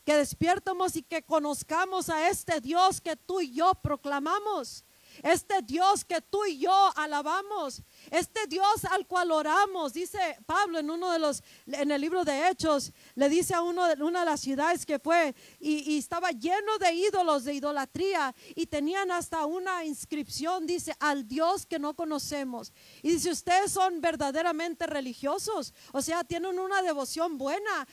Que 0.05 0.15
despiertemos 0.15 0.95
y 0.95 1.03
que 1.03 1.23
conozcamos 1.23 2.09
a 2.09 2.29
este 2.29 2.59
Dios 2.61 3.01
que 3.01 3.15
tú 3.15 3.41
y 3.41 3.53
yo 3.53 3.73
proclamamos. 3.75 4.85
Este 5.23 5.61
Dios 5.61 6.05
que 6.05 6.21
tú 6.21 6.45
y 6.45 6.59
yo 6.59 6.91
alabamos, 6.95 7.83
este 8.11 8.45
Dios 8.47 8.85
al 8.91 9.07
cual 9.07 9.31
oramos, 9.31 9.93
dice 9.93 10.19
Pablo 10.45 10.79
en 10.79 10.89
uno 10.89 11.11
de 11.11 11.19
los, 11.19 11.41
en 11.65 11.91
el 11.91 12.01
libro 12.01 12.25
de 12.25 12.49
Hechos, 12.49 12.91
le 13.15 13.29
dice 13.29 13.53
a 13.53 13.61
uno 13.61 13.87
de 13.87 14.03
una 14.03 14.19
de 14.19 14.25
las 14.25 14.41
ciudades 14.41 14.85
que 14.85 14.99
fue 14.99 15.33
y, 15.59 15.97
estaba 15.97 16.31
lleno 16.31 16.77
de 16.77 16.93
ídolos, 16.93 17.45
de 17.45 17.53
idolatría 17.53 18.35
y 18.53 18.67
tenían 18.67 19.11
hasta 19.11 19.45
una 19.45 19.85
inscripción, 19.85 20.67
dice, 20.67 20.93
al 20.99 21.27
Dios 21.27 21.65
que 21.65 21.79
no 21.79 21.95
conocemos. 21.95 22.73
Y 23.01 23.11
dice, 23.11 23.31
ustedes 23.31 23.71
son 23.71 24.01
verdaderamente 24.01 24.87
religiosos, 24.87 25.73
o 25.93 26.01
sea, 26.01 26.23
tienen 26.25 26.59
una 26.59 26.81
devoción 26.81 27.37
buena, 27.37 27.87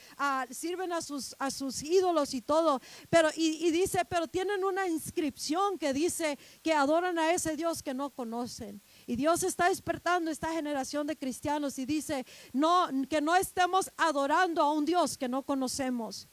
sirven 0.50 0.92
a 0.92 1.00
sus, 1.00 1.36
a 1.38 1.50
sus 1.50 1.82
ídolos 1.82 2.34
y 2.34 2.42
todo, 2.42 2.80
pero 3.08 3.28
y 3.36 3.70
dice, 3.70 4.04
pero 4.04 4.26
tienen 4.26 4.64
una 4.64 4.88
inscripción 4.88 5.78
que 5.78 5.92
dice 5.92 6.38
que 6.62 6.72
adoran 6.72 7.18
a 7.18 7.32
ese 7.32 7.56
Dios 7.56 7.82
que 7.82 7.94
no 7.94 8.10
conocen. 8.10 8.82
Y 9.08 9.16
Dios 9.16 9.42
está 9.42 9.70
despertando 9.70 10.30
esta 10.30 10.52
generación 10.52 11.06
de 11.06 11.16
cristianos 11.16 11.78
y 11.78 11.86
dice, 11.86 12.26
no, 12.52 12.88
que 13.08 13.22
no 13.22 13.34
estemos 13.34 13.90
adorando 13.96 14.60
a 14.60 14.70
un 14.70 14.84
Dios 14.84 15.16
que 15.16 15.30
no 15.30 15.44
conocemos. 15.44 16.28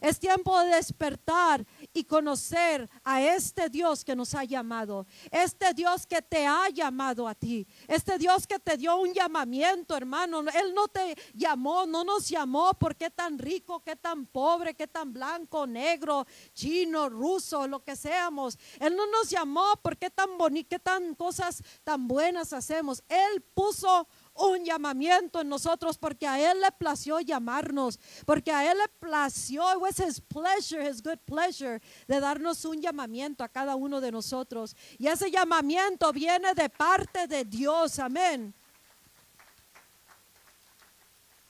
Es 0.00 0.18
tiempo 0.18 0.58
de 0.60 0.76
despertar 0.76 1.66
y 1.92 2.04
conocer 2.04 2.88
a 3.04 3.22
este 3.22 3.68
Dios 3.68 4.04
que 4.04 4.16
nos 4.16 4.34
ha 4.34 4.44
llamado, 4.44 5.06
este 5.30 5.72
Dios 5.74 6.06
que 6.06 6.22
te 6.22 6.46
ha 6.46 6.68
llamado 6.68 7.26
a 7.28 7.34
ti, 7.34 7.66
este 7.86 8.18
Dios 8.18 8.46
que 8.46 8.58
te 8.58 8.76
dio 8.76 8.96
un 8.96 9.12
llamamiento, 9.12 9.96
hermano. 9.96 10.40
Él 10.40 10.74
no 10.74 10.88
te 10.88 11.16
llamó, 11.34 11.86
no 11.86 12.04
nos 12.04 12.28
llamó 12.28 12.74
porque 12.74 13.10
tan 13.10 13.38
rico, 13.38 13.82
qué 13.82 13.96
tan 13.96 14.26
pobre, 14.26 14.74
qué 14.74 14.86
tan 14.86 15.12
blanco, 15.12 15.66
negro, 15.66 16.26
chino, 16.54 17.08
ruso, 17.08 17.66
lo 17.66 17.82
que 17.82 17.96
seamos. 17.96 18.58
Él 18.80 18.96
no 18.96 19.06
nos 19.10 19.30
llamó 19.30 19.74
porque 19.82 20.10
tan 20.10 20.38
bonito, 20.38 20.68
qué 20.70 20.78
tan 20.78 21.14
cosas 21.14 21.62
tan 21.84 22.08
buenas 22.08 22.52
hacemos. 22.52 23.02
Él 23.08 23.42
puso 23.54 24.08
un 24.46 24.64
llamamiento 24.64 25.40
en 25.40 25.48
nosotros 25.48 25.98
porque 25.98 26.26
a 26.26 26.38
Él 26.50 26.60
le 26.60 26.70
plació 26.72 27.20
llamarnos, 27.20 27.98
porque 28.24 28.52
a 28.52 28.70
Él 28.70 28.78
le 28.78 28.88
plació, 29.00 29.62
it 29.72 29.80
was 29.80 29.98
His 29.98 30.20
pleasure, 30.20 30.88
His 30.88 31.02
good 31.02 31.18
pleasure, 31.24 31.80
de 32.06 32.20
darnos 32.20 32.64
un 32.64 32.80
llamamiento 32.80 33.42
a 33.42 33.48
cada 33.48 33.76
uno 33.76 34.00
de 34.00 34.12
nosotros. 34.12 34.76
Y 34.98 35.08
ese 35.08 35.30
llamamiento 35.30 36.12
viene 36.12 36.54
de 36.54 36.68
parte 36.68 37.26
de 37.26 37.44
Dios, 37.44 37.98
amén. 37.98 38.54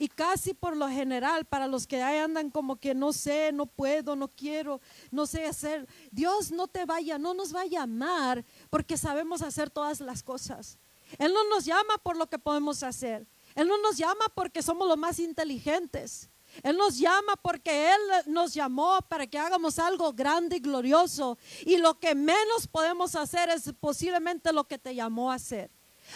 Y 0.00 0.06
casi 0.06 0.54
por 0.54 0.76
lo 0.76 0.88
general, 0.88 1.44
para 1.44 1.66
los 1.66 1.84
que 1.84 2.00
andan 2.00 2.50
como 2.50 2.76
que 2.76 2.94
no 2.94 3.12
sé, 3.12 3.50
no 3.52 3.66
puedo, 3.66 4.14
no 4.14 4.28
quiero, 4.28 4.80
no 5.10 5.26
sé 5.26 5.44
hacer, 5.44 5.88
Dios 6.12 6.52
no 6.52 6.68
te 6.68 6.84
vaya, 6.84 7.18
no 7.18 7.34
nos 7.34 7.52
va 7.52 7.62
a 7.62 7.66
llamar 7.66 8.44
porque 8.70 8.96
sabemos 8.96 9.42
hacer 9.42 9.70
todas 9.70 10.00
las 10.00 10.22
cosas. 10.22 10.78
Él 11.16 11.32
no 11.32 11.48
nos 11.48 11.64
llama 11.64 11.96
por 12.02 12.16
lo 12.16 12.28
que 12.28 12.38
podemos 12.38 12.82
hacer. 12.82 13.26
Él 13.54 13.66
no 13.68 13.78
nos 13.78 13.96
llama 13.96 14.26
porque 14.34 14.62
somos 14.62 14.86
los 14.86 14.98
más 14.98 15.18
inteligentes. 15.18 16.30
Él 16.62 16.76
nos 16.76 16.98
llama 16.98 17.36
porque 17.36 17.92
Él 17.92 18.00
nos 18.26 18.54
llamó 18.54 18.98
para 19.08 19.26
que 19.26 19.38
hagamos 19.38 19.78
algo 19.78 20.12
grande 20.12 20.56
y 20.56 20.60
glorioso. 20.60 21.38
Y 21.64 21.76
lo 21.78 21.98
que 21.98 22.14
menos 22.14 22.66
podemos 22.66 23.14
hacer 23.14 23.48
es 23.50 23.72
posiblemente 23.80 24.52
lo 24.52 24.64
que 24.64 24.78
te 24.78 24.94
llamó 24.94 25.30
a 25.30 25.36
hacer 25.36 25.70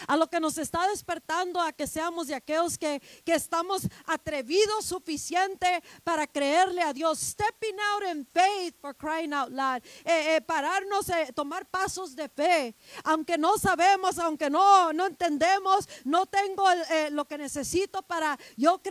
a 0.07 0.17
lo 0.17 0.27
que 0.27 0.39
nos 0.39 0.57
está 0.57 0.87
despertando 0.87 1.59
a 1.59 1.71
que 1.71 1.87
seamos 1.87 2.27
de 2.27 2.35
aquellos 2.35 2.77
que, 2.77 3.01
que 3.23 3.33
estamos 3.33 3.87
atrevidos 4.05 4.85
suficiente 4.85 5.83
para 6.03 6.27
creerle 6.27 6.81
a 6.81 6.93
Dios. 6.93 7.19
Stepping 7.19 7.77
out 7.79 8.03
in 8.15 8.25
faith 8.25 8.75
for 8.79 8.95
crying 8.95 9.33
out 9.33 9.49
loud. 9.49 9.81
Eh, 10.05 10.35
eh, 10.35 10.41
pararnos, 10.41 11.09
eh, 11.09 11.31
tomar 11.33 11.65
pasos 11.65 12.15
de 12.15 12.29
fe. 12.29 12.75
Aunque 13.03 13.37
no 13.37 13.57
sabemos, 13.57 14.19
aunque 14.19 14.49
no, 14.49 14.93
no 14.93 15.07
entendemos, 15.07 15.87
no 16.03 16.25
tengo 16.25 16.65
lo 17.11 17.25
que 17.25 17.37
necesito 17.37 18.01
para 18.03 18.37
yo 18.55 18.81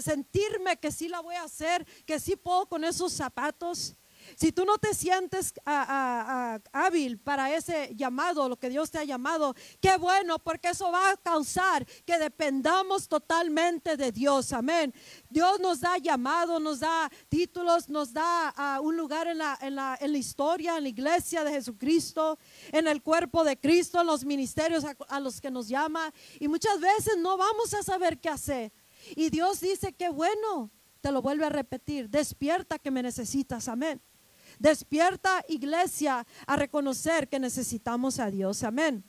sentirme 0.00 0.78
que 0.78 0.90
sí 0.90 1.08
la 1.08 1.20
voy 1.20 1.34
a 1.34 1.44
hacer, 1.44 1.86
que 2.04 2.18
sí 2.18 2.36
puedo 2.36 2.66
con 2.66 2.84
esos 2.84 3.12
zapatos. 3.12 3.94
Si 4.38 4.52
tú 4.52 4.64
no 4.64 4.78
te 4.78 4.94
sientes 4.94 5.52
hábil 5.64 7.18
para 7.18 7.52
ese 7.56 7.92
llamado, 7.96 8.48
lo 8.48 8.56
que 8.56 8.70
Dios 8.70 8.88
te 8.88 8.98
ha 8.98 9.02
llamado, 9.02 9.56
qué 9.80 9.96
bueno, 9.96 10.38
porque 10.38 10.68
eso 10.68 10.92
va 10.92 11.10
a 11.10 11.16
causar 11.16 11.84
que 12.06 12.20
dependamos 12.20 13.08
totalmente 13.08 13.96
de 13.96 14.12
Dios. 14.12 14.52
Amén. 14.52 14.94
Dios 15.28 15.58
nos 15.58 15.80
da 15.80 15.98
llamado, 15.98 16.60
nos 16.60 16.78
da 16.78 17.10
títulos, 17.28 17.88
nos 17.88 18.12
da 18.12 18.54
ah, 18.56 18.78
un 18.80 18.96
lugar 18.96 19.26
en 19.26 19.38
la, 19.38 19.98
historia, 20.16 20.76
en 20.76 20.84
la 20.84 20.88
iglesia 20.88 21.42
de 21.42 21.50
Jesucristo, 21.50 22.38
en 22.70 22.86
el 22.86 23.02
cuerpo 23.02 23.42
de 23.42 23.58
Cristo, 23.58 24.02
en 24.02 24.06
los 24.06 24.24
ministerios 24.24 24.84
a 25.08 25.18
los 25.18 25.40
que 25.40 25.50
nos 25.50 25.66
llama. 25.66 26.14
Y 26.38 26.46
muchas 26.46 26.78
veces 26.78 27.16
no 27.18 27.36
vamos 27.36 27.74
a 27.74 27.82
saber 27.82 28.20
qué 28.20 28.28
hacer. 28.28 28.72
Y 29.16 29.30
Dios 29.30 29.58
dice, 29.58 29.94
qué 29.94 30.10
bueno, 30.10 30.70
te 31.00 31.10
lo 31.10 31.22
vuelve 31.22 31.44
a 31.44 31.48
repetir, 31.48 32.08
despierta 32.08 32.78
que 32.78 32.92
me 32.92 33.02
necesitas, 33.02 33.66
amén. 33.66 34.00
Despierta 34.58 35.44
iglesia 35.48 36.26
a 36.46 36.56
reconocer 36.56 37.28
que 37.28 37.38
necesitamos 37.38 38.18
a 38.18 38.30
Dios. 38.30 38.62
Amén. 38.62 39.04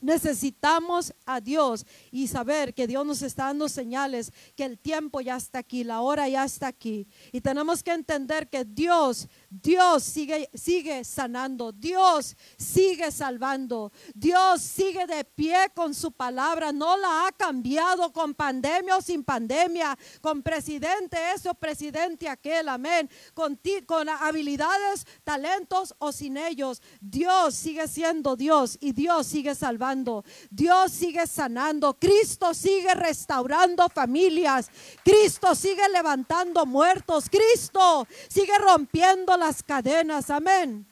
Necesitamos 0.00 1.14
a 1.24 1.40
Dios 1.40 1.86
y 2.10 2.26
saber 2.26 2.74
que 2.74 2.86
Dios 2.86 3.06
nos 3.06 3.22
está 3.22 3.44
dando 3.44 3.70
señales, 3.70 4.32
que 4.54 4.64
el 4.66 4.78
tiempo 4.78 5.22
ya 5.22 5.36
está 5.36 5.60
aquí, 5.60 5.82
la 5.82 6.02
hora 6.02 6.28
ya 6.28 6.44
está 6.44 6.66
aquí. 6.66 7.06
Y 7.32 7.40
tenemos 7.40 7.82
que 7.82 7.92
entender 7.92 8.50
que 8.50 8.66
Dios, 8.66 9.28
Dios 9.62 10.02
sigue, 10.02 10.50
sigue 10.52 11.04
sanando, 11.04 11.70
Dios 11.70 12.36
sigue 12.56 13.12
salvando, 13.12 13.92
Dios 14.12 14.60
sigue 14.60 15.06
de 15.06 15.24
pie 15.24 15.70
con 15.74 15.94
su 15.94 16.10
palabra, 16.10 16.72
no 16.72 16.96
la 16.96 17.28
ha 17.28 17.32
cambiado 17.32 18.12
con 18.12 18.34
pandemia 18.34 18.96
o 18.96 19.00
sin 19.00 19.22
pandemia, 19.22 19.96
con 20.20 20.42
presidente 20.42 21.16
ese 21.32 21.48
o 21.48 21.54
presidente 21.54 22.28
aquel, 22.28 22.68
amén, 22.68 23.08
con, 23.32 23.60
con 23.86 24.08
habilidades, 24.08 25.06
talentos 25.22 25.94
o 25.98 26.10
sin 26.10 26.36
ellos. 26.36 26.82
Dios 27.00 27.54
sigue 27.54 27.86
siendo 27.86 28.34
Dios 28.34 28.76
y 28.80 28.92
Dios 28.92 29.26
sigue 29.28 29.54
salvando. 29.54 30.24
Dios 30.50 30.90
sigue 30.90 31.28
sanando. 31.28 31.94
Cristo 31.94 32.54
sigue 32.54 32.94
restaurando 32.94 33.88
familias. 33.88 34.68
Cristo 35.04 35.54
sigue 35.54 35.88
levantando 35.90 36.66
muertos. 36.66 37.26
Cristo 37.30 38.06
sigue 38.28 38.58
rompiendo 38.58 39.36
las 39.46 39.62
cadenas. 39.62 40.30
Amén. 40.30 40.86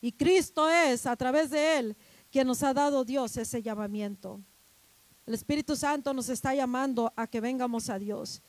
Y 0.00 0.12
Cristo 0.12 0.70
es, 0.70 1.06
a 1.06 1.16
través 1.16 1.50
de 1.50 1.78
Él, 1.78 1.96
quien 2.30 2.46
nos 2.46 2.62
ha 2.62 2.72
dado 2.72 3.04
Dios 3.04 3.36
ese 3.36 3.62
llamamiento. 3.62 4.40
El 5.26 5.34
Espíritu 5.34 5.74
Santo 5.74 6.14
nos 6.14 6.28
está 6.28 6.54
llamando 6.54 7.12
a 7.16 7.26
que 7.26 7.40
vengamos 7.40 7.90
a 7.90 7.98
Dios 7.98 8.42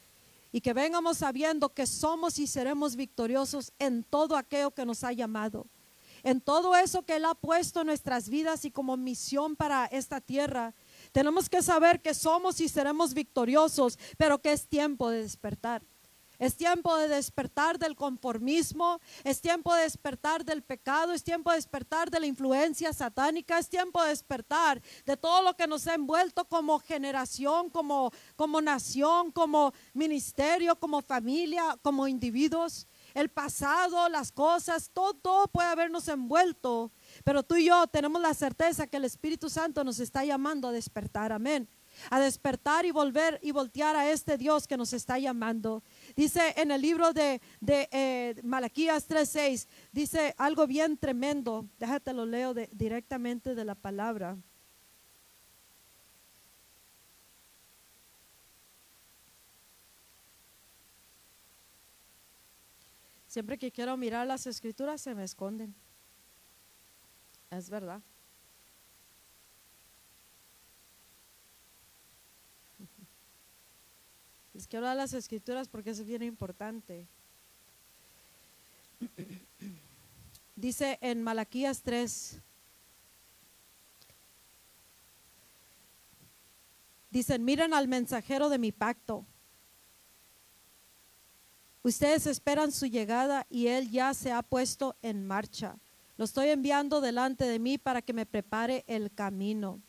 y 0.52 0.62
que 0.62 0.74
vengamos 0.74 1.18
sabiendo 1.18 1.70
que 1.70 1.88
somos 1.88 2.38
y 2.38 2.46
seremos 2.46 2.96
victoriosos 2.96 3.74
en 3.80 4.04
todo 4.04 4.38
aquello 4.38 4.70
que 4.70 4.86
nos 4.86 5.04
ha 5.04 5.12
llamado 5.12 5.66
en 6.24 6.42
todo 6.42 6.76
eso 6.76 7.04
que 7.04 7.16
Él 7.16 7.26
ha 7.26 7.36
puesto 7.36 7.82
en 7.82 7.88
nuestras 7.88 8.28
vidas 8.28 8.66
y 8.66 8.72
como 8.72 8.98
misión 8.98 9.56
para 9.56 9.86
esta 9.86 10.20
tierra. 10.20 10.74
Tenemos 11.12 11.48
que 11.48 11.62
saber 11.62 12.02
que 12.02 12.14
somos 12.14 12.60
y 12.60 12.68
seremos 12.68 13.14
victoriosos, 13.14 13.98
pero 14.18 14.42
que 14.42 14.52
es 14.52 14.68
tiempo 14.68 15.10
de 15.10 15.22
despertar. 15.22 15.84
Es 16.40 16.56
tiempo 16.56 16.96
de 16.98 17.08
despertar 17.08 17.80
del 17.80 17.96
conformismo, 17.96 19.00
es 19.24 19.42
tiempo 19.42 19.74
de 19.74 19.84
despertar 19.84 20.46
del 20.46 20.62
pecado, 20.62 21.14
es 21.14 21.24
tiempo 21.24 21.50
de 21.50 21.58
despertar 21.58 22.10
de 22.12 22.20
la 22.20 22.28
influencia 22.28 22.94
satánica, 22.94 23.58
es 23.58 23.70
tiempo 23.70 24.02
de 24.04 24.10
despertar 24.10 24.82
de 25.06 25.18
todo 25.18 25.42
lo 25.42 25.56
que 25.56 25.68
nos 25.68 25.88
ha 25.88 25.96
envuelto 25.96 26.46
como 26.46 26.80
generación, 26.80 27.70
como, 27.70 28.12
como 28.36 28.62
nación, 28.62 29.32
como 29.32 29.74
ministerio, 29.94 30.76
como 30.76 31.02
familia, 31.02 31.78
como 31.82 32.08
individuos 32.08 32.88
el 33.18 33.30
pasado, 33.30 34.10
las 34.10 34.32
cosas, 34.32 34.92
todo, 34.94 35.48
puede 35.48 35.70
habernos 35.70 36.08
envuelto. 36.08 36.92
Pero 37.24 37.42
tú 37.42 37.56
y 37.56 37.66
yo 37.66 37.88
tenemos 37.88 38.22
la 38.22 38.36
certeza 38.36 38.86
que 38.86 38.98
el 38.98 39.06
Espíritu 39.06 39.50
Santo 39.50 39.84
nos 39.84 40.00
está 40.00 40.24
llamando 40.24 40.68
a 40.68 40.72
despertar. 40.72 41.32
Amén. 41.32 41.68
A 42.12 42.20
despertar 42.20 42.86
y 42.86 42.92
volver 42.92 43.40
y 43.42 43.52
voltear 43.52 43.96
a 43.96 44.12
este 44.12 44.38
Dios 44.38 44.68
que 44.68 44.78
nos 44.78 44.94
está 44.94 45.18
llamando. 45.18 45.84
Dice 46.18 46.56
en 46.58 46.72
el 46.72 46.82
libro 46.82 47.14
de, 47.14 47.40
de 47.62 47.88
eh, 47.92 48.42
Malaquías 48.44 49.08
3:6, 49.08 49.68
dice 49.92 50.34
algo 50.40 50.66
bien 50.66 50.98
tremendo. 50.98 51.70
Déjate 51.78 52.12
lo 52.12 52.26
leo 52.26 52.56
directamente 52.56 53.54
de 53.54 53.64
la 53.64 53.76
palabra. 53.76 54.36
Siempre 63.28 63.60
que 63.60 63.72
quiero 63.72 63.96
mirar 63.96 64.26
las 64.26 64.48
escrituras 64.48 65.00
se 65.00 65.14
me 65.14 65.24
esconden. 65.24 65.76
Es 67.52 67.70
verdad. 67.70 68.02
Les 74.58 74.66
quiero 74.66 74.88
dar 74.88 74.98
las 74.98 75.14
escrituras 75.14 75.68
porque 75.68 75.92
es 75.92 76.04
bien 76.04 76.24
importante. 76.24 77.06
Dice 80.56 80.98
en 81.00 81.22
Malaquías 81.22 81.84
3, 81.84 82.40
dicen, 87.12 87.46
miren 87.46 87.76
al 87.76 87.88
mensajero 87.88 88.50
de 88.50 88.58
mi 88.58 88.72
pacto 88.72 89.28
Ustedes 91.84 92.26
esperan 92.26 92.72
su 92.72 92.88
llegada 92.88 93.46
y 93.52 93.68
Él 93.68 93.92
ya 93.92 94.16
se 94.16 94.32
ha 94.32 94.42
puesto 94.42 94.96
en 95.04 95.28
marcha. 95.28 95.78
Lo 96.18 96.26
estoy 96.26 96.50
enviando 96.50 97.00
delante 97.00 97.46
de 97.46 97.60
mí 97.60 97.78
para 97.78 98.02
que 98.02 98.12
me 98.12 98.26
prepare 98.26 98.84
el 98.88 99.14
camino. 99.14 99.80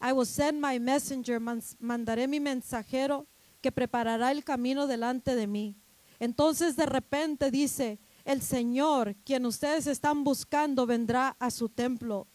I 0.00 0.12
will 0.12 0.26
send 0.26 0.64
my 0.64 0.80
messenger, 0.80 1.38
mandaré 1.78 2.26
mi 2.26 2.40
mensajero 2.40 3.26
que 3.60 3.72
preparará 3.72 4.30
el 4.30 4.44
camino 4.44 4.86
delante 4.86 5.34
de 5.34 5.46
mí. 5.46 5.76
Entonces 6.18 6.76
de 6.76 6.86
repente 6.86 7.50
dice, 7.50 7.98
el 8.24 8.42
Señor, 8.42 9.16
quien 9.24 9.46
ustedes 9.46 9.86
están 9.86 10.24
buscando, 10.24 10.86
vendrá 10.86 11.36
a 11.38 11.50
su 11.50 11.68
templo. 11.68 12.26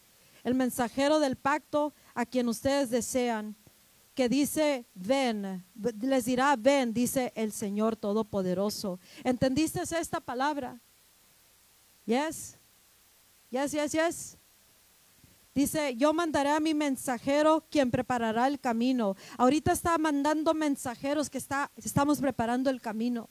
El 0.43 0.55
mensajero 0.55 1.19
del 1.19 1.35
pacto 1.35 1.93
a 2.13 2.25
quien 2.25 2.47
ustedes 2.47 2.89
desean 2.89 3.55
que 4.13 4.29
dice, 4.29 4.85
ven, 4.93 5.65
les 6.01 6.25
dirá, 6.25 6.55
ven, 6.55 6.93
dice 6.93 7.31
el 7.35 7.51
Señor 7.51 7.95
Todopoderoso. 7.95 8.99
¿Entendiste 9.23 9.81
esta 9.81 10.19
palabra? 10.19 10.79
Yes, 12.05 12.59
yes, 13.49 13.71
yes, 13.71 13.91
yes. 13.91 14.37
Dice, 15.55 15.95
yo 15.95 16.13
mandaré 16.13 16.49
a 16.49 16.59
mi 16.59 16.73
mensajero 16.73 17.65
quien 17.69 17.91
preparará 17.91 18.47
el 18.47 18.59
camino. 18.59 19.15
Ahorita 19.37 19.71
está 19.71 19.97
mandando 19.99 20.53
mensajeros 20.53 21.29
que 21.29 21.37
está, 21.37 21.71
estamos 21.75 22.19
preparando 22.19 22.71
el 22.71 22.81
camino. 22.81 23.29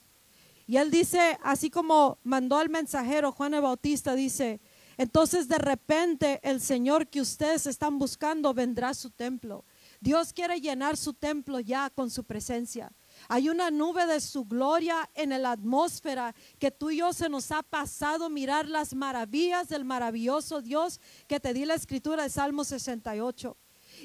Y 0.67 0.77
él 0.77 0.91
dice, 0.91 1.39
así 1.43 1.69
como 1.69 2.19
mandó 2.23 2.59
al 2.59 2.71
mensajero 2.71 3.33
Juan 3.33 3.55
el 3.55 3.63
Bautista, 3.63 4.15
dice, 4.15 4.61
entonces 4.97 5.49
de 5.49 5.59
repente 5.59 6.41
el 6.45 6.61
Señor 6.61 7.09
que 7.09 7.21
ustedes 7.21 7.67
están 7.67 7.99
buscando 7.99 8.55
vendrá 8.55 8.91
a 8.91 8.95
su 8.95 9.11
templo. 9.11 9.65
Dios 10.01 10.33
quiere 10.33 10.61
llenar 10.61 10.97
su 10.97 11.15
templo 11.15 11.59
ya 11.59 11.91
con 11.91 12.09
su 12.11 12.23
presencia. 12.23 12.93
Hay 13.29 13.49
una 13.49 13.71
nube 13.71 14.07
de 14.07 14.21
su 14.21 14.45
gloria 14.45 15.09
en 15.15 15.31
la 15.43 15.53
atmósfera 15.53 16.35
que 16.59 16.71
tú 16.71 16.91
y 16.91 16.99
yo 16.99 17.13
se 17.13 17.29
nos 17.29 17.51
ha 17.51 17.63
pasado 17.63 18.29
mirar 18.29 18.69
las 18.69 18.95
maravillas 18.95 19.69
del 19.69 19.85
maravilloso 19.85 20.61
Dios 20.61 21.01
que 21.27 21.41
te 21.41 21.55
di 21.55 21.65
la 21.65 21.75
escritura 21.75 22.25
de 22.25 22.31
Salmo 22.31 22.65
68. 22.65 23.57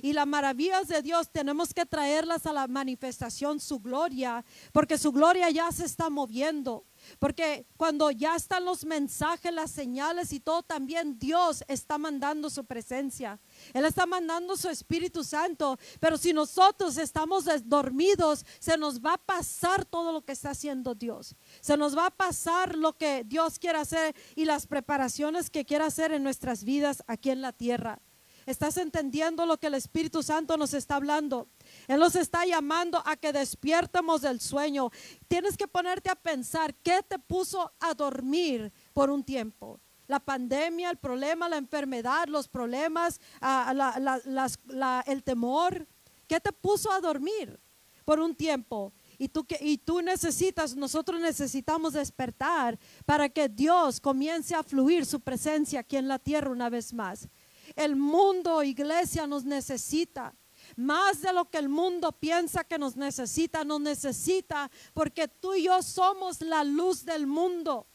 Y 0.02 0.14
las 0.14 0.28
maravillas 0.28 0.88
de 0.88 1.02
Dios 1.02 1.30
tenemos 1.32 1.74
que 1.74 1.86
traerlas 1.86 2.46
a 2.46 2.54
la 2.54 2.68
manifestación, 2.68 3.60
su 3.60 3.80
gloria, 3.80 4.44
porque 4.72 4.98
su 4.98 5.12
gloria 5.12 5.50
ya 5.50 5.72
se 5.72 5.86
está 5.86 6.10
moviendo. 6.10 6.86
Porque 7.20 7.66
cuando 7.78 8.12
ya 8.12 8.36
están 8.36 8.66
los 8.66 8.86
mensajes, 8.86 9.54
las 9.54 9.72
señales 9.72 10.34
y 10.34 10.40
todo, 10.40 10.64
también 10.64 11.18
Dios 11.20 11.64
está 11.68 11.98
mandando 11.98 12.50
su 12.50 12.66
presencia. 12.66 13.40
Él 13.74 13.86
está 13.86 14.06
mandando 14.06 14.56
su 14.56 14.70
Espíritu 14.70 15.24
Santo. 15.24 15.78
Pero 16.00 16.18
si 16.18 16.34
nosotros 16.34 16.98
estamos 16.98 17.46
dormidos, 17.66 18.46
se 18.60 18.78
nos 18.78 19.00
va 19.02 19.14
a 19.14 19.18
pasar 19.18 19.86
todo 19.86 20.12
lo 20.12 20.24
que 20.24 20.34
está 20.34 20.52
haciendo 20.52 20.96
Dios. 20.96 21.36
Se 21.62 21.78
nos 21.78 21.98
va 21.98 22.08
a 22.08 22.12
pasar 22.12 22.76
lo 22.76 22.98
que 22.98 23.24
Dios 23.26 23.60
quiere 23.60 23.80
hacer 23.80 24.16
y 24.36 24.46
las 24.46 24.68
preparaciones 24.68 25.50
que 25.50 25.66
quiere 25.66 25.86
hacer 25.86 26.12
en 26.12 26.24
nuestras 26.24 26.64
vidas 26.64 27.04
aquí 27.08 27.30
en 27.30 27.42
la 27.42 27.54
tierra. 27.54 28.02
¿Estás 28.48 28.78
entendiendo 28.78 29.46
lo 29.46 29.58
que 29.58 29.68
el 29.68 29.74
Espíritu 29.74 30.24
Santo 30.24 30.56
nos 30.56 30.74
está 30.74 30.96
hablando? 30.96 31.50
Él 31.88 32.00
nos 32.00 32.16
está 32.16 32.46
llamando 32.46 33.02
a 33.06 33.16
que 33.16 33.32
despiertemos 33.32 34.22
del 34.22 34.42
sueño. 34.42 34.92
Tienes 35.28 35.56
que 35.56 35.68
ponerte 35.68 36.10
a 36.10 36.16
pensar 36.16 36.76
qué 36.76 37.02
te 37.02 37.18
puso 37.18 37.72
a 37.80 37.94
dormir 37.94 38.72
por 38.94 39.10
un 39.10 39.24
tiempo. 39.24 39.80
La 40.08 40.20
pandemia, 40.20 40.90
el 40.90 40.98
problema, 40.98 41.48
la 41.48 41.58
enfermedad, 41.58 42.28
los 42.28 42.48
problemas, 42.48 43.20
ah, 43.42 45.04
el 45.06 45.24
temor. 45.24 45.88
¿Qué 46.28 46.42
te 46.42 46.52
puso 46.52 46.92
a 46.92 47.00
dormir 47.00 47.58
por 48.04 48.20
un 48.20 48.36
tiempo? 48.36 48.92
Y 49.18 49.30
tú, 49.30 49.46
y 49.62 49.78
tú 49.78 50.02
necesitas, 50.02 50.76
nosotros 50.76 51.22
necesitamos 51.22 51.94
despertar 51.94 52.78
para 53.06 53.30
que 53.30 53.48
Dios 53.48 54.02
comience 54.02 54.54
a 54.56 54.64
fluir 54.64 55.06
su 55.06 55.22
presencia 55.22 55.80
aquí 55.80 55.96
en 55.96 56.10
la 56.10 56.20
tierra 56.20 56.52
una 56.52 56.70
vez 56.70 56.94
más. 56.94 57.30
El 57.76 57.96
mundo, 57.96 58.62
iglesia, 58.62 59.26
nos 59.26 59.46
necesita 59.46 60.34
más 60.78 61.22
de 61.22 61.34
lo 61.34 61.50
que 61.50 61.58
el 61.58 61.68
mundo 61.68 62.14
piensa 62.14 62.64
que 62.64 62.78
nos 62.78 62.96
necesita, 62.96 63.66
nos 63.66 63.82
necesita 63.82 64.72
porque 64.94 65.28
tú 65.28 65.56
y 65.56 65.64
yo 65.64 65.82
somos 65.82 66.40
la 66.42 66.64
luz 66.64 67.04
del 67.04 67.28
mundo. 67.28 67.88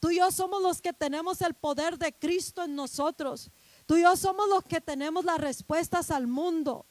Tú 0.00 0.10
y 0.10 0.18
yo 0.18 0.30
somos 0.30 0.62
los 0.62 0.80
que 0.80 0.92
tenemos 0.92 1.40
el 1.42 1.54
poder 1.54 1.98
de 1.98 2.12
Cristo 2.12 2.62
en 2.62 2.76
nosotros. 2.76 3.50
Tú 3.84 3.96
y 3.96 4.02
yo 4.02 4.16
somos 4.16 4.48
los 4.48 4.62
que 4.62 4.80
tenemos 4.80 5.24
las 5.24 5.38
respuestas 5.38 6.12
al 6.12 6.28
mundo. 6.28 6.86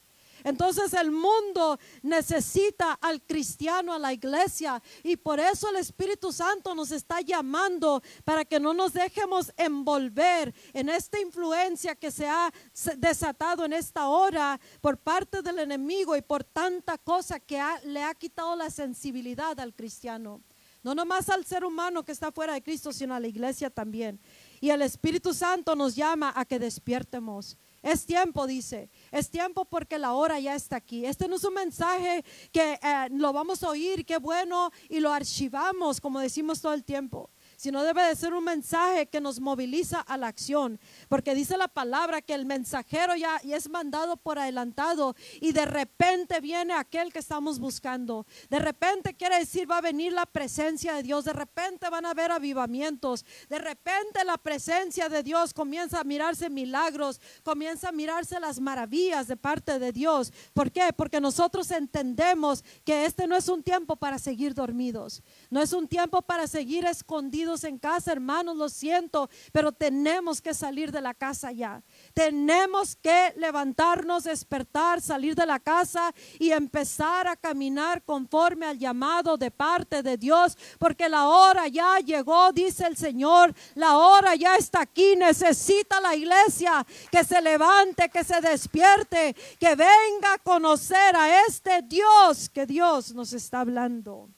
Entonces 0.48 0.93
el 0.93 1.12
mundo 1.12 1.78
necesita 2.02 2.93
al 3.02 3.22
cristiano, 3.22 3.93
a 3.93 4.00
la 4.00 4.14
iglesia. 4.14 4.82
Y 5.04 5.18
por 5.18 5.41
eso 5.41 5.70
el 5.70 5.76
Espíritu 5.76 6.32
Santo 6.32 6.74
nos 6.74 6.91
está 6.93 7.20
llamando 7.20 8.02
para 8.24 8.45
que 8.45 8.58
no 8.58 8.74
nos 8.74 8.93
dejemos 8.93 9.52
envolver 9.58 10.56
en 10.72 10.88
esta 10.88 11.20
influencia 11.20 11.95
que 11.95 12.12
se 12.12 12.30
ha 12.30 12.50
desatado 12.95 13.66
en 13.66 13.74
esta 13.74 14.08
hora 14.08 14.58
por 14.80 14.98
parte 14.98 15.41
del 15.41 15.60
enemigo 15.60 16.16
y 16.16 16.22
por 16.22 16.45
tanta 16.45 16.98
cosa 16.98 17.41
que 17.41 17.62
le 17.84 18.02
ha 18.02 18.16
quitado 18.16 18.56
la 18.56 18.70
sensibilidad 18.70 19.60
al 19.60 19.76
cristiano. 19.76 20.41
No 20.82 20.95
nomás 20.95 21.28
al 21.28 21.45
ser 21.45 21.66
humano 21.66 22.06
que 22.06 22.14
está 22.14 22.32
fuera 22.32 22.54
de 22.54 22.64
Cristo, 22.64 22.93
sino 22.93 23.14
a 23.14 23.20
la 23.20 23.28
iglesia 23.28 23.70
también. 23.70 24.22
Y 24.62 24.70
el 24.70 24.82
Espíritu 24.82 25.34
Santo 25.34 25.76
nos 25.76 25.93
llama 25.93 26.32
a 26.34 26.45
que 26.45 26.58
despiertemos. 26.58 27.58
Es 27.88 28.06
tiempo, 28.06 28.46
dice. 28.46 28.90
Es 29.14 29.30
tiempo 29.30 29.64
porque 29.64 29.98
la 29.98 30.12
hora 30.12 30.38
ya 30.42 30.56
está 30.56 30.76
aquí. 30.76 31.06
Este 31.06 31.30
no 31.30 31.38
es 31.38 31.44
un 31.46 31.54
mensaje 31.54 32.22
que 32.52 32.74
eh, 32.74 33.08
lo 33.12 33.32
vamos 33.32 33.64
a 33.64 33.70
oír, 33.70 34.06
qué 34.06 34.18
bueno, 34.18 34.72
y 34.90 35.00
lo 35.00 35.14
archivamos, 35.14 36.02
como 36.02 36.20
decimos 36.20 36.60
todo 36.60 36.74
el 36.74 36.84
tiempo 36.84 37.30
sino 37.58 37.84
debe 37.84 38.03
de 38.03 38.16
ser 38.16 38.34
un 38.34 38.43
mensaje 38.43 39.08
que 39.08 39.20
nos 39.20 39.41
moviliza 39.41 39.99
a 39.99 40.16
la 40.16 40.28
acción, 40.28 40.80
porque 41.10 41.36
dice 41.36 41.58
la 41.58 41.68
palabra 41.68 42.22
que 42.22 42.34
el 42.34 42.45
mensajero 42.45 43.16
ya, 43.16 43.38
es 43.43 43.70
mandado 43.70 44.16
por 44.16 44.39
adelantado 44.39 45.16
y 45.41 45.51
de 45.51 45.66
repente 45.66 46.39
viene 46.39 46.74
aquel 46.74 47.12
que 47.12 47.20
estamos 47.20 47.60
buscando. 47.60 48.26
De 48.49 48.60
repente 48.60 49.16
quiere 49.16 49.39
decir 49.39 49.70
va 49.70 49.80
a 49.80 49.82
venir 49.82 50.14
la 50.14 50.28
presencia 50.28 50.93
de 50.93 51.03
Dios, 51.03 51.26
de 51.26 51.34
repente 51.34 51.89
van 51.89 52.05
a 52.05 52.12
haber 52.12 52.32
avivamientos, 52.32 53.26
de 53.49 53.58
repente 53.58 54.24
la 54.24 54.38
presencia 54.38 55.10
de 55.10 55.24
Dios 55.24 55.53
comienza 55.53 55.99
a 55.99 56.03
mirarse 56.03 56.49
milagros, 56.49 57.20
comienza 57.43 57.89
a 57.89 57.91
mirarse 57.91 58.39
las 58.39 58.60
maravillas 58.60 59.28
de 59.28 59.36
parte 59.36 59.80
de 59.80 59.91
Dios. 59.91 60.32
¿Por 60.53 60.72
qué? 60.72 60.93
Porque 60.95 61.20
nosotros 61.20 61.72
entendemos 61.72 62.64
que 62.86 63.05
este 63.05 63.26
no 63.26 63.36
es 63.36 63.49
un 63.49 63.64
tiempo 63.64 63.95
para 63.95 64.20
seguir 64.20 64.53
dormidos, 64.53 65.24
no 65.50 65.62
es 65.62 65.74
un 65.74 65.88
tiempo 65.88 66.22
para 66.22 66.48
seguir 66.48 66.86
escondidos 66.86 67.64
en 67.64 67.78
casa, 67.78 68.12
hermanos, 68.12 68.58
lo 68.58 68.70
siento, 68.70 69.30
pero 69.52 69.72
tenemos 69.72 70.41
que 70.41 70.54
salir 70.54 70.91
de 70.91 71.02
la 71.02 71.14
casa 71.14 71.52
ya. 71.52 71.84
Tenemos 72.14 72.95
que 72.95 73.34
levantarnos, 73.38 74.26
despertar, 74.26 75.02
salir 75.02 75.36
de 75.36 75.45
la 75.45 75.60
casa 75.60 76.14
y 76.39 76.52
empezar 76.52 77.28
a 77.28 77.36
caminar 77.36 78.04
conforme 78.04 78.66
al 78.66 78.78
llamado 78.78 79.38
de 79.38 79.52
parte 79.52 80.04
de 80.04 80.18
Dios, 80.18 80.58
porque 80.78 81.10
la 81.10 81.28
hora 81.28 81.68
ya 81.68 82.00
llegó, 82.00 82.52
dice 82.52 82.86
el 82.86 82.98
Señor, 82.98 83.54
la 83.76 83.98
hora 83.98 84.36
ya 84.36 84.56
está 84.56 84.82
aquí, 84.82 85.16
necesita 85.16 86.02
la 86.02 86.16
iglesia 86.16 86.86
que 87.12 87.24
se 87.24 87.41
levante, 87.41 88.10
que 88.10 88.24
se 88.24 88.41
despierte, 88.41 89.36
que 89.60 89.76
venga 89.76 90.34
a 90.34 90.38
conocer 90.39 91.16
a 91.16 91.45
este 91.45 91.82
Dios 91.84 92.50
que 92.50 92.66
Dios 92.66 93.14
nos 93.14 93.34
está 93.34 93.62
hablando. 93.62 94.30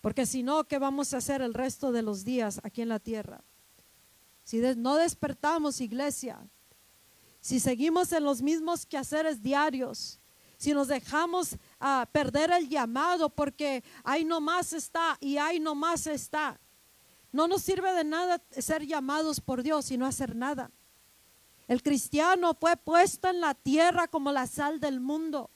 Porque 0.00 0.26
si 0.26 0.42
no, 0.42 0.64
¿qué 0.64 0.78
vamos 0.78 1.12
a 1.12 1.18
hacer 1.18 1.42
el 1.42 1.54
resto 1.54 1.92
de 1.92 2.02
los 2.02 2.24
días 2.24 2.60
aquí 2.62 2.82
en 2.82 2.88
la 2.88 2.98
tierra? 2.98 3.42
Si 4.44 4.58
no 4.76 4.96
despertamos 4.96 5.80
iglesia, 5.80 6.38
si 7.40 7.60
seguimos 7.60 8.12
en 8.12 8.24
los 8.24 8.42
mismos 8.42 8.86
quehaceres 8.86 9.42
diarios, 9.42 10.18
si 10.56 10.74
nos 10.74 10.88
dejamos 10.88 11.56
ah, 11.78 12.06
perder 12.12 12.50
el 12.50 12.68
llamado 12.68 13.30
porque 13.30 13.82
ahí 14.04 14.24
nomás 14.24 14.72
está 14.72 15.16
y 15.20 15.38
ahí 15.38 15.58
nomás 15.58 16.06
está, 16.06 16.60
no 17.32 17.46
nos 17.46 17.62
sirve 17.62 17.92
de 17.92 18.04
nada 18.04 18.42
ser 18.50 18.86
llamados 18.86 19.40
por 19.40 19.62
Dios 19.62 19.90
y 19.90 19.96
no 19.96 20.06
hacer 20.06 20.34
nada. 20.34 20.70
El 21.68 21.82
cristiano 21.82 22.54
fue 22.58 22.76
puesto 22.76 23.28
en 23.28 23.40
la 23.40 23.54
tierra 23.54 24.08
como 24.08 24.32
la 24.32 24.46
sal 24.46 24.80
del 24.80 25.00
mundo. 25.00 25.50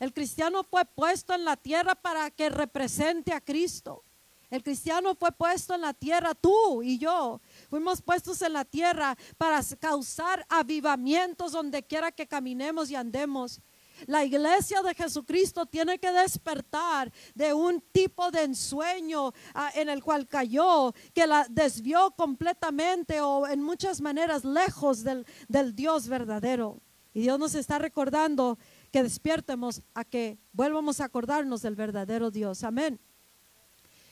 El 0.00 0.14
cristiano 0.14 0.64
fue 0.64 0.86
puesto 0.86 1.34
en 1.34 1.44
la 1.44 1.56
tierra 1.56 1.94
para 1.94 2.30
que 2.30 2.48
represente 2.48 3.34
a 3.34 3.40
Cristo. 3.40 4.02
El 4.48 4.64
cristiano 4.64 5.14
fue 5.14 5.30
puesto 5.30 5.74
en 5.74 5.82
la 5.82 5.94
tierra, 5.94 6.34
tú 6.34 6.82
y 6.82 6.98
yo. 6.98 7.40
Fuimos 7.68 8.02
puestos 8.02 8.42
en 8.42 8.54
la 8.54 8.64
tierra 8.64 9.16
para 9.38 9.60
causar 9.78 10.44
avivamientos 10.48 11.52
donde 11.52 11.84
quiera 11.84 12.10
que 12.10 12.26
caminemos 12.26 12.90
y 12.90 12.96
andemos. 12.96 13.60
La 14.06 14.24
iglesia 14.24 14.82
de 14.82 14.94
Jesucristo 14.94 15.66
tiene 15.66 15.98
que 15.98 16.10
despertar 16.10 17.12
de 17.34 17.52
un 17.52 17.82
tipo 17.92 18.30
de 18.30 18.44
ensueño 18.44 19.32
ah, 19.54 19.70
en 19.74 19.90
el 19.90 20.02
cual 20.02 20.26
cayó, 20.26 20.94
que 21.14 21.26
la 21.26 21.46
desvió 21.50 22.10
completamente 22.12 23.20
o 23.20 23.46
en 23.46 23.62
muchas 23.62 24.00
maneras 24.00 24.44
lejos 24.44 25.04
del, 25.04 25.26
del 25.48 25.76
Dios 25.76 26.08
verdadero. 26.08 26.80
Y 27.12 27.22
Dios 27.22 27.38
nos 27.38 27.54
está 27.54 27.78
recordando 27.78 28.58
que 28.90 29.02
despiertemos 29.02 29.82
a 29.94 30.04
que 30.04 30.38
vuelvamos 30.52 31.00
a 31.00 31.04
acordarnos 31.04 31.62
del 31.62 31.76
verdadero 31.76 32.30
Dios. 32.30 32.64
Amén. 32.64 33.00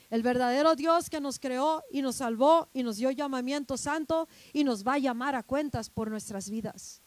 El 0.09 0.23
verdadero 0.23 0.75
Dios 0.75 1.09
que 1.09 1.21
nos 1.21 1.39
creó 1.39 1.83
y 1.91 2.01
nos 2.01 2.15
salvó 2.15 2.69
y 2.73 2.81
nos 2.81 2.97
dio 2.97 3.11
llamamiento 3.11 3.77
santo 3.77 4.27
y 4.53 4.63
nos 4.63 4.85
va 4.85 4.93
a 4.93 4.99
llamar 4.99 5.35
a 5.35 5.43
cuentas 5.43 5.89
por 5.89 6.09
nuestras 6.09 6.49
vidas. 6.49 7.01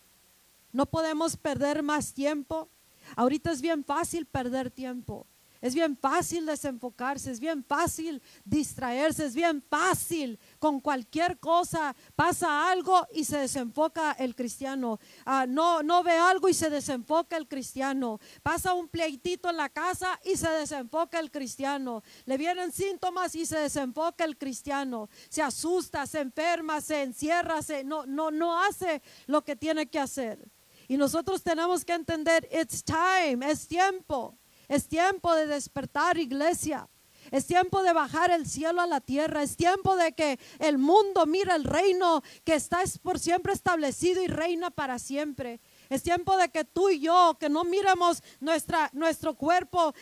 No 0.70 0.86
podemos 0.86 1.36
perder 1.36 1.82
más 1.82 2.14
tiempo. 2.14 2.68
Ahorita 3.16 3.50
es 3.50 3.60
bien 3.60 3.84
fácil 3.84 4.26
perder 4.26 4.70
tiempo. 4.70 5.26
Es 5.62 5.76
bien 5.76 5.96
fácil 5.96 6.44
desenfocarse, 6.44 7.30
es 7.30 7.38
bien 7.38 7.62
fácil 7.62 8.20
distraerse, 8.44 9.26
es 9.26 9.34
bien 9.36 9.62
fácil 9.62 10.40
con 10.58 10.80
cualquier 10.80 11.38
cosa. 11.38 11.94
Pasa 12.16 12.68
algo 12.68 13.06
y 13.14 13.22
se 13.22 13.38
desenfoca 13.38 14.10
el 14.18 14.34
cristiano. 14.34 14.98
Ah, 15.24 15.46
no, 15.48 15.84
no 15.84 16.02
ve 16.02 16.18
algo 16.18 16.48
y 16.48 16.54
se 16.54 16.68
desenfoca 16.68 17.36
el 17.36 17.46
cristiano. 17.46 18.18
Pasa 18.42 18.74
un 18.74 18.88
pleitito 18.88 19.48
en 19.50 19.56
la 19.56 19.68
casa 19.68 20.18
y 20.24 20.36
se 20.36 20.50
desenfoca 20.50 21.20
el 21.20 21.30
cristiano. 21.30 22.02
Le 22.24 22.36
vienen 22.36 22.72
síntomas 22.72 23.36
y 23.36 23.46
se 23.46 23.58
desenfoca 23.58 24.24
el 24.24 24.36
cristiano. 24.36 25.08
Se 25.28 25.42
asusta, 25.42 26.08
se 26.08 26.22
enferma, 26.22 26.80
se 26.80 27.02
encierra, 27.02 27.62
se, 27.62 27.84
no, 27.84 28.04
no, 28.04 28.32
no 28.32 28.60
hace 28.60 29.00
lo 29.26 29.44
que 29.44 29.54
tiene 29.54 29.86
que 29.86 30.00
hacer. 30.00 30.50
Y 30.88 30.96
nosotros 30.96 31.40
tenemos 31.44 31.84
que 31.84 31.92
entender, 31.92 32.48
it's 32.50 32.82
time, 32.82 33.48
es 33.48 33.68
tiempo. 33.68 34.36
Es 34.72 34.88
tiempo 34.88 35.34
de 35.34 35.46
despertar, 35.46 36.16
iglesia. 36.16 36.88
Es 37.30 37.46
tiempo 37.46 37.82
de 37.82 37.92
bajar 37.92 38.30
el 38.30 38.46
cielo 38.46 38.80
a 38.80 38.86
la 38.86 39.02
tierra. 39.02 39.42
Es 39.42 39.54
tiempo 39.54 39.96
de 39.96 40.14
que 40.14 40.40
el 40.60 40.78
mundo 40.78 41.26
mire 41.26 41.54
el 41.54 41.64
reino 41.64 42.22
que 42.42 42.54
está 42.54 42.80
por 43.02 43.18
siempre 43.18 43.52
establecido 43.52 44.22
y 44.22 44.28
reina 44.28 44.70
para 44.70 44.98
siempre. 44.98 45.60
Es 45.90 46.02
tiempo 46.02 46.38
de 46.38 46.48
que 46.48 46.64
tú 46.64 46.88
y 46.88 47.00
yo, 47.00 47.36
que 47.38 47.50
no 47.50 47.64
miremos 47.64 48.22
nuestra, 48.40 48.88
nuestro 48.94 49.34
cuerpo, 49.34 49.92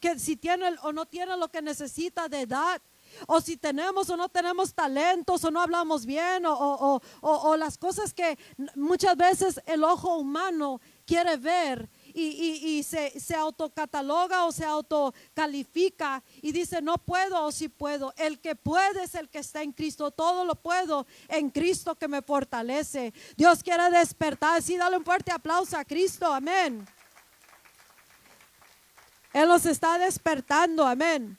que 0.00 0.18
si 0.18 0.34
tiene 0.36 0.74
o 0.82 0.92
no 0.92 1.06
tiene 1.06 1.36
lo 1.36 1.48
que 1.48 1.62
necesita 1.62 2.28
de 2.28 2.40
edad. 2.40 2.82
o 3.26 3.40
si 3.40 3.56
tenemos 3.56 4.10
o 4.10 4.16
no 4.16 4.28
tenemos 4.28 4.74
talentos 4.74 5.44
o 5.44 5.50
no 5.50 5.60
hablamos 5.60 6.06
bien 6.06 6.46
o, 6.46 6.52
o, 6.54 7.00
o 7.22 7.56
las 7.56 7.76
cosas 7.76 8.14
que 8.14 8.38
muchas 8.74 9.16
veces 9.16 9.60
el 9.66 9.82
ojo 9.84 10.16
humano 10.16 10.80
quiere 11.06 11.36
ver 11.36 11.88
y, 12.14 12.22
y, 12.22 12.78
y, 12.78 12.82
se, 12.82 13.18
se 13.18 13.34
autocataloga 13.34 14.44
o 14.44 14.52
se 14.52 14.64
autocalifica 14.64 16.22
y 16.42 16.52
dice 16.52 16.82
no 16.82 16.98
puedo 16.98 17.44
o 17.44 17.52
sí 17.52 17.68
puedo. 17.68 18.12
El 18.16 18.40
que 18.40 18.54
puede 18.54 19.04
es 19.04 19.14
el 19.14 19.28
que 19.28 19.38
está 19.38 19.62
en 19.62 19.72
Cristo. 19.72 20.10
Todo 20.10 20.44
lo 20.44 20.54
puedo 20.54 21.06
en 21.28 21.50
Cristo 21.50 21.94
que 21.94 22.08
me 22.08 22.22
fortalece. 22.22 23.12
Dios 23.36 23.62
quiere 23.62 23.90
despertar. 23.90 24.62
Sí, 24.62 24.76
dale 24.76 24.96
un 24.96 25.04
fuerte 25.04 25.32
aplauso 25.32 25.76
a 25.76 25.84
Cristo. 25.84 26.32
Amén. 26.32 26.86
Él 29.32 29.48
nos 29.48 29.66
está 29.66 29.98
despertando. 29.98 30.86
Amén 30.86 31.38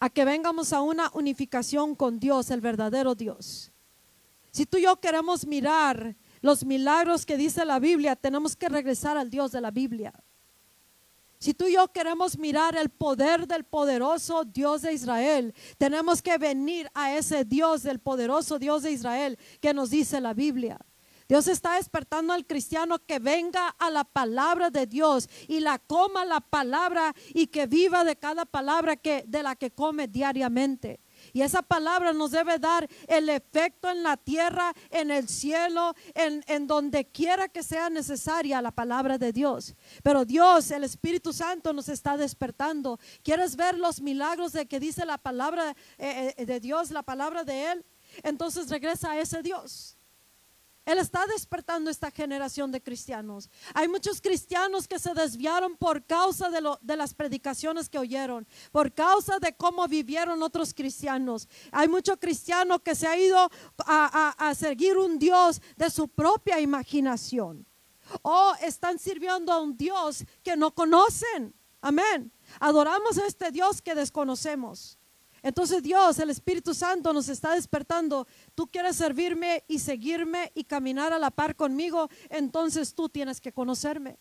a 0.00 0.08
que 0.08 0.24
vengamos 0.24 0.72
a 0.72 0.80
una 0.80 1.10
unificación 1.12 1.94
con 1.94 2.18
Dios, 2.18 2.50
el 2.50 2.62
verdadero 2.62 3.14
Dios. 3.14 3.70
Si 4.50 4.64
tú 4.64 4.78
y 4.78 4.82
yo 4.82 4.96
queremos 4.98 5.46
mirar 5.46 6.16
los 6.40 6.64
milagros 6.64 7.26
que 7.26 7.36
dice 7.36 7.64
la 7.64 7.78
Biblia, 7.78 8.16
tenemos 8.16 8.56
que 8.56 8.68
regresar 8.68 9.16
al 9.16 9.30
Dios 9.30 9.52
de 9.52 9.60
la 9.60 9.70
Biblia. 9.70 10.12
Si 11.38 11.54
tú 11.54 11.66
y 11.66 11.72
yo 11.72 11.88
queremos 11.88 12.38
mirar 12.38 12.76
el 12.76 12.90
poder 12.90 13.46
del 13.46 13.64
poderoso 13.64 14.44
Dios 14.44 14.82
de 14.82 14.92
Israel, 14.92 15.54
tenemos 15.78 16.20
que 16.20 16.36
venir 16.36 16.90
a 16.92 17.16
ese 17.16 17.46
Dios 17.46 17.82
del 17.82 17.98
poderoso 17.98 18.58
Dios 18.58 18.82
de 18.82 18.92
Israel 18.92 19.38
que 19.60 19.72
nos 19.72 19.88
dice 19.88 20.20
la 20.20 20.34
Biblia. 20.34 20.78
Dios 21.30 21.46
está 21.46 21.76
despertando 21.76 22.32
al 22.32 22.44
cristiano 22.44 22.98
que 22.98 23.20
venga 23.20 23.68
a 23.68 23.88
la 23.88 24.04
palabra 24.04 24.68
de 24.68 24.86
Dios 24.86 25.30
y 25.46 25.60
la 25.60 25.78
coma 25.78 26.24
la 26.24 26.40
palabra 26.40 27.14
y 27.32 27.46
que 27.46 27.66
viva 27.66 28.04
de 28.04 28.16
cada 28.16 28.44
palabra 28.44 28.96
que 28.96 29.24
de 29.26 29.42
la 29.42 29.54
que 29.56 29.70
come 29.70 30.08
diariamente. 30.08 31.00
Y 31.32 31.42
esa 31.42 31.62
palabra 31.62 32.12
nos 32.12 32.30
debe 32.30 32.58
dar 32.58 32.88
el 33.06 33.28
efecto 33.28 33.90
en 33.90 34.02
la 34.02 34.16
tierra, 34.16 34.72
en 34.90 35.10
el 35.10 35.28
cielo, 35.28 35.94
en, 36.14 36.44
en, 36.46 36.66
donde 36.66 37.06
quiera 37.06 37.48
que 37.48 37.62
sea 37.62 37.90
necesaria 37.90 38.62
la 38.62 38.70
palabra 38.70 39.18
de 39.18 39.32
Dios. 39.32 39.74
Pero 40.02 40.24
Dios, 40.24 40.70
el 40.70 40.84
Espíritu 40.84 41.32
Santo 41.32 41.72
nos 41.72 41.88
está 41.88 42.16
despertando. 42.16 42.98
¿Quieres 43.22 43.56
ver 43.56 43.78
los 43.78 44.00
milagros 44.00 44.52
de 44.52 44.66
que 44.66 44.80
dice 44.80 45.04
la 45.04 45.18
palabra 45.18 45.76
eh, 45.98 46.34
eh, 46.36 46.46
de 46.46 46.60
Dios, 46.60 46.90
la 46.90 47.02
palabra 47.02 47.44
de 47.44 47.72
Él? 47.72 47.86
Entonces 48.22 48.68
regresa 48.68 49.12
a 49.12 49.20
ese 49.20 49.42
Dios. 49.42 49.99
Él 50.86 50.98
está 50.98 51.26
despertando 51.26 51.90
esta 51.90 52.10
generación 52.10 52.72
de 52.72 52.82
cristianos. 52.82 53.50
Hay 53.74 53.86
muchos 53.86 54.20
cristianos 54.20 54.88
que 54.88 54.98
se 54.98 55.14
desviaron 55.14 55.76
por 55.76 56.04
causa 56.04 56.50
de, 56.50 56.60
lo, 56.60 56.78
de, 56.80 56.96
las 56.96 57.14
predicaciones 57.14 57.88
que 57.88 57.98
oyeron, 57.98 58.46
por 58.72 58.92
causa 58.92 59.38
de 59.38 59.54
cómo 59.54 59.86
vivieron 59.86 60.42
otros 60.42 60.72
cristianos. 60.72 61.48
Hay 61.70 61.88
mucho 61.88 62.18
cristiano 62.18 62.78
que 62.78 62.94
se 62.94 63.06
ha 63.06 63.18
ido 63.18 63.38
a, 63.38 63.50
a, 63.86 64.48
a 64.48 64.54
seguir 64.54 64.96
un 64.96 65.18
Dios 65.18 65.60
de 65.76 65.90
su 65.90 66.08
propia 66.08 66.60
imaginación. 66.60 67.66
O 68.22 68.54
están 68.60 68.98
sirviendo 68.98 69.52
a 69.52 69.60
un 69.60 69.76
Dios 69.76 70.24
que 70.42 70.56
no 70.56 70.74
conocen. 70.74 71.54
Amén. 71.80 72.32
Adoramos 72.58 73.18
a 73.18 73.26
este 73.26 73.50
Dios 73.50 73.80
que 73.80 73.94
desconocemos. 73.94 74.99
Entonces 75.42 75.82
Dios, 75.82 76.18
el 76.18 76.30
Espíritu 76.30 76.74
Santo 76.74 77.12
nos 77.12 77.28
está 77.28 77.54
despertando. 77.54 78.26
Tú 78.54 78.66
quieres 78.66 78.96
servirme 78.96 79.64
y 79.68 79.78
seguirme 79.78 80.52
y 80.54 80.64
caminar 80.64 81.12
a 81.12 81.18
la 81.18 81.30
par 81.30 81.56
conmigo, 81.56 82.08
entonces 82.28 82.94
tú 82.94 83.08
tienes 83.08 83.40
que 83.40 83.52
conocerme. 83.52 84.18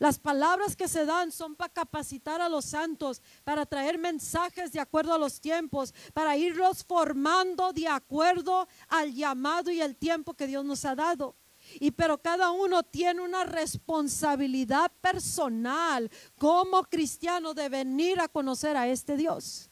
Las 0.00 0.18
palabras 0.18 0.76
que 0.76 0.88
se 0.88 1.04
dan 1.04 1.30
son 1.30 1.54
para 1.54 1.74
capacitar 1.74 2.40
a 2.40 2.48
los 2.48 2.64
santos, 2.64 3.20
para 3.44 3.66
traer 3.66 3.98
mensajes 3.98 4.72
de 4.72 4.80
acuerdo 4.80 5.12
a 5.12 5.18
los 5.18 5.42
tiempos, 5.42 5.92
para 6.14 6.38
irlos 6.38 6.82
formando 6.84 7.74
de 7.74 7.86
acuerdo 7.86 8.66
al 8.88 9.12
llamado 9.12 9.70
y 9.70 9.82
el 9.82 9.96
tiempo 9.96 10.32
que 10.32 10.46
Dios 10.46 10.64
nos 10.64 10.86
ha 10.86 10.94
dado. 10.94 11.36
Y 11.74 11.90
pero 11.90 12.16
cada 12.16 12.50
uno 12.50 12.82
tiene 12.82 13.20
una 13.20 13.44
responsabilidad 13.44 14.90
personal 15.02 16.10
como 16.38 16.82
cristiano 16.84 17.52
de 17.52 17.68
venir 17.68 18.20
a 18.20 18.28
conocer 18.28 18.78
a 18.78 18.88
este 18.88 19.18
Dios. 19.18 19.69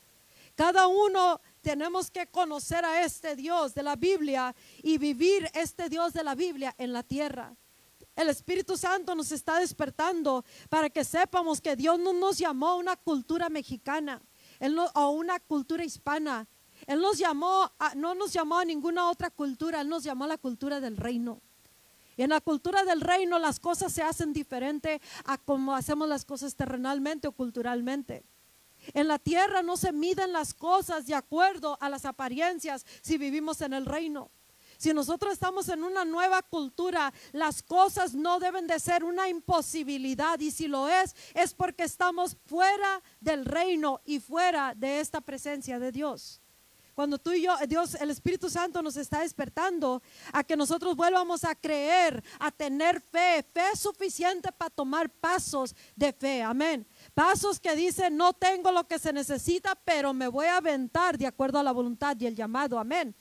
Cada 0.59 0.89
uno 0.89 1.41
tenemos 1.61 2.11
que 2.11 2.27
conocer 2.27 2.85
a 2.85 3.05
este 3.05 3.37
Dios 3.37 3.75
de 3.75 3.85
la 3.85 3.95
Biblia 3.95 4.57
y 4.83 4.99
vivir 4.99 5.49
este 5.55 5.89
Dios 5.89 6.13
de 6.13 6.25
la 6.25 6.35
Biblia 6.35 6.75
en 6.79 6.93
la 6.93 7.05
tierra. 7.05 7.55
El 8.17 8.29
Espíritu 8.29 8.77
Santo 8.77 9.15
nos 9.15 9.31
está 9.31 9.61
despertando 9.61 10.45
para 10.69 10.91
que 10.91 11.05
sepamos 11.05 11.61
que 11.61 11.77
Dios 11.77 12.01
no 12.01 12.13
nos 12.13 12.39
llamó 12.39 12.71
a 12.71 12.75
una 12.75 12.97
cultura 12.97 13.49
mexicana 13.49 14.21
o 14.61 14.91
a 14.99 15.09
una 15.11 15.39
cultura 15.39 15.85
hispana. 15.85 16.49
Él 16.89 17.01
nos 17.01 17.19
llamó, 17.19 17.71
no 17.95 18.17
nos 18.17 18.33
llamó 18.33 18.59
a 18.59 18.65
ninguna 18.65 19.09
otra 19.09 19.31
cultura, 19.31 19.83
Él 19.83 19.89
nos 19.89 20.03
llamó 20.03 20.25
a 20.25 20.29
la 20.29 20.39
cultura 20.39 20.81
del 20.81 20.97
reino. 20.97 21.41
Y 22.17 22.23
en 22.23 22.31
la 22.31 22.41
cultura 22.41 22.83
del 22.83 23.01
reino 23.01 23.39
las 23.39 23.61
cosas 23.61 23.93
se 23.93 24.03
hacen 24.03 24.33
diferente 24.33 25.01
a 25.25 25.39
como 25.39 25.77
hacemos 25.77 26.09
las 26.09 26.25
cosas 26.25 26.57
terrenalmente 26.57 27.29
o 27.29 27.33
culturalmente. 27.33 28.25
En 28.95 29.09
la 29.09 29.19
tierra 29.19 29.63
no 29.63 29.77
se 29.77 29.93
miden 29.93 30.33
las 30.33 30.55
cosas 30.55 31.07
de 31.07 31.15
acuerdo 31.15 31.77
a 31.81 31.89
las 31.89 32.05
apariencias 32.05 32.87
si 33.03 33.19
vivimos 33.19 33.61
en 33.61 33.73
el 33.73 33.87
reino. 33.87 34.31
Si 34.79 34.95
nosotros 34.95 35.33
estamos 35.33 35.69
en 35.69 35.83
una 35.83 36.05
nueva 36.05 36.41
cultura, 36.41 37.13
las 37.33 37.65
cosas 37.65 38.15
no 38.15 38.39
deben 38.39 38.69
de 38.69 38.79
ser 38.79 39.03
una 39.03 39.29
imposibilidad 39.29 40.39
y 40.39 40.53
si 40.53 40.69
lo 40.69 40.89
es, 40.89 41.17
es 41.35 41.53
porque 41.53 41.83
estamos 41.83 42.37
fuera 42.47 43.03
del 43.21 43.45
reino 43.45 44.01
y 44.05 44.21
fuera 44.21 44.75
de 44.77 45.01
esta 45.01 45.21
presencia 45.21 45.81
de 45.81 45.91
Dios. 45.91 46.41
Cuando 46.99 47.17
tú 47.17 47.31
y 47.31 47.43
yo, 47.43 47.55
Dios, 47.69 47.95
el 47.95 48.11
Espíritu 48.11 48.51
Santo 48.51 48.83
nos 48.83 48.97
está 48.97 49.21
despertando 49.21 50.03
a 50.33 50.43
que 50.43 50.57
nosotros 50.57 50.97
vuelvamos 50.97 51.45
a 51.45 51.55
creer, 51.55 52.23
a 52.41 52.51
tener 52.51 53.01
fe, 53.01 53.45
fe 53.55 53.77
suficiente 53.77 54.51
para 54.51 54.71
tomar 54.71 55.09
pasos 55.09 55.77
de 55.95 56.13
fe. 56.13 56.43
Amén. 56.43 56.85
Pasos 57.19 57.59
que 57.59 57.75
dicen, 57.75 58.17
no 58.17 58.33
tengo 58.33 58.71
lo 58.71 58.87
que 58.87 58.97
se 58.97 59.13
necesita, 59.13 59.75
pero 59.75 60.15
me 60.15 60.29
voy 60.29 60.47
a 60.47 60.59
aventar 60.59 61.19
de 61.19 61.27
acuerdo 61.27 61.59
a 61.59 61.65
la 61.65 61.73
voluntad 61.73 62.17
y 62.21 62.27
el 62.27 62.37
llamado. 62.37 62.79
Amén. 62.79 63.13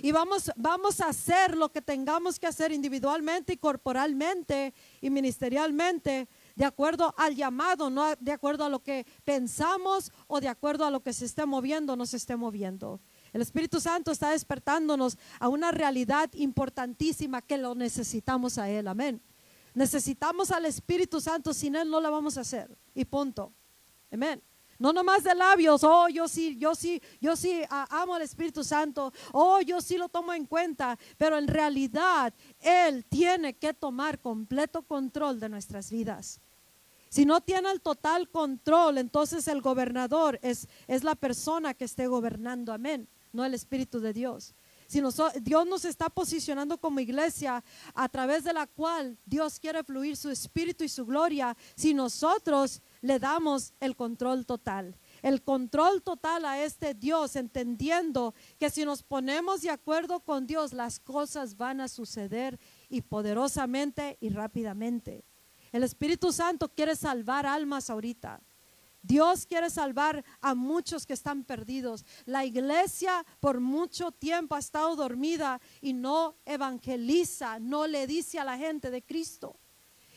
Y 0.00 0.12
vamos, 0.12 0.52
vamos 0.54 1.00
a 1.00 1.08
hacer 1.08 1.56
lo 1.56 1.72
que 1.72 1.82
tengamos 1.82 2.38
que 2.38 2.46
hacer 2.46 2.70
individualmente 2.70 3.54
y 3.54 3.56
corporalmente 3.56 4.72
y 5.00 5.10
ministerialmente 5.10 6.28
de 6.54 6.64
acuerdo 6.64 7.12
al 7.18 7.34
llamado, 7.34 7.90
no 7.90 8.14
de 8.20 8.30
acuerdo 8.30 8.64
a 8.64 8.68
lo 8.68 8.84
que 8.84 9.08
pensamos 9.24 10.12
o 10.28 10.40
de 10.40 10.46
acuerdo 10.46 10.84
a 10.84 10.92
lo 10.92 11.02
que 11.02 11.12
se 11.12 11.24
esté 11.24 11.44
moviendo, 11.44 11.96
no 11.96 12.06
se 12.06 12.18
esté 12.18 12.36
moviendo. 12.36 13.00
El 13.32 13.42
Espíritu 13.42 13.80
Santo 13.80 14.12
está 14.12 14.30
despertándonos 14.30 15.18
a 15.40 15.48
una 15.48 15.72
realidad 15.72 16.30
importantísima 16.34 17.42
que 17.42 17.58
lo 17.58 17.74
necesitamos 17.74 18.56
a 18.58 18.70
Él. 18.70 18.86
Amén. 18.86 19.20
Necesitamos 19.74 20.50
al 20.50 20.66
Espíritu 20.66 21.20
Santo, 21.20 21.54
sin 21.54 21.76
Él 21.76 21.90
no 21.90 22.00
la 22.00 22.10
vamos 22.10 22.36
a 22.36 22.42
hacer. 22.42 22.76
Y 22.94 23.04
punto. 23.04 23.52
Amén. 24.10 24.42
No 24.78 24.92
nomás 24.92 25.22
de 25.22 25.34
labios, 25.34 25.84
oh, 25.84 26.08
yo 26.08 26.26
sí, 26.26 26.56
yo 26.58 26.74
sí, 26.74 27.00
yo 27.20 27.36
sí 27.36 27.62
amo 27.68 28.16
al 28.16 28.22
Espíritu 28.22 28.64
Santo, 28.64 29.12
oh, 29.30 29.60
yo 29.60 29.80
sí 29.80 29.96
lo 29.96 30.08
tomo 30.08 30.34
en 30.34 30.44
cuenta, 30.44 30.98
pero 31.16 31.38
en 31.38 31.46
realidad 31.46 32.34
Él 32.58 33.04
tiene 33.04 33.54
que 33.54 33.74
tomar 33.74 34.18
completo 34.18 34.82
control 34.82 35.38
de 35.38 35.48
nuestras 35.48 35.88
vidas. 35.88 36.40
Si 37.08 37.24
no 37.24 37.40
tiene 37.40 37.70
el 37.70 37.80
total 37.80 38.28
control, 38.28 38.98
entonces 38.98 39.46
el 39.46 39.60
gobernador 39.60 40.40
es, 40.42 40.66
es 40.88 41.04
la 41.04 41.14
persona 41.14 41.74
que 41.74 41.84
esté 41.84 42.08
gobernando, 42.08 42.72
amén, 42.72 43.06
no 43.32 43.44
el 43.44 43.54
Espíritu 43.54 44.00
de 44.00 44.12
Dios. 44.12 44.52
Si 44.92 45.00
Dios 45.40 45.66
nos 45.66 45.86
está 45.86 46.10
posicionando 46.10 46.76
como 46.76 47.00
iglesia 47.00 47.64
a 47.94 48.08
través 48.10 48.44
de 48.44 48.52
la 48.52 48.66
cual 48.66 49.16
Dios 49.24 49.58
quiere 49.58 49.82
fluir 49.82 50.18
su 50.18 50.28
espíritu 50.28 50.84
y 50.84 50.88
su 50.90 51.06
gloria, 51.06 51.56
si 51.74 51.94
nosotros 51.94 52.82
le 53.00 53.18
damos 53.18 53.72
el 53.80 53.96
control 53.96 54.44
total. 54.44 54.98
El 55.22 55.42
control 55.42 56.02
total 56.02 56.44
a 56.44 56.62
este 56.62 56.92
Dios, 56.92 57.36
entendiendo 57.36 58.34
que 58.58 58.68
si 58.68 58.84
nos 58.84 59.02
ponemos 59.02 59.62
de 59.62 59.70
acuerdo 59.70 60.20
con 60.20 60.46
Dios, 60.46 60.74
las 60.74 61.00
cosas 61.00 61.56
van 61.56 61.80
a 61.80 61.88
suceder 61.88 62.60
y 62.90 63.00
poderosamente 63.00 64.18
y 64.20 64.28
rápidamente. 64.28 65.24
El 65.72 65.84
Espíritu 65.84 66.32
Santo 66.32 66.68
quiere 66.68 66.96
salvar 66.96 67.46
almas 67.46 67.88
ahorita. 67.88 68.42
Dios 69.02 69.46
quiere 69.46 69.68
salvar 69.68 70.24
a 70.40 70.54
muchos 70.54 71.04
que 71.04 71.12
están 71.12 71.42
perdidos. 71.44 72.06
La 72.24 72.44
iglesia 72.44 73.26
por 73.40 73.60
mucho 73.60 74.12
tiempo 74.12 74.54
ha 74.54 74.60
estado 74.60 74.94
dormida 74.94 75.60
y 75.80 75.92
no 75.92 76.36
evangeliza, 76.46 77.58
no 77.58 77.88
le 77.88 78.06
dice 78.06 78.38
a 78.38 78.44
la 78.44 78.56
gente 78.56 78.90
de 78.90 79.02
Cristo. 79.02 79.58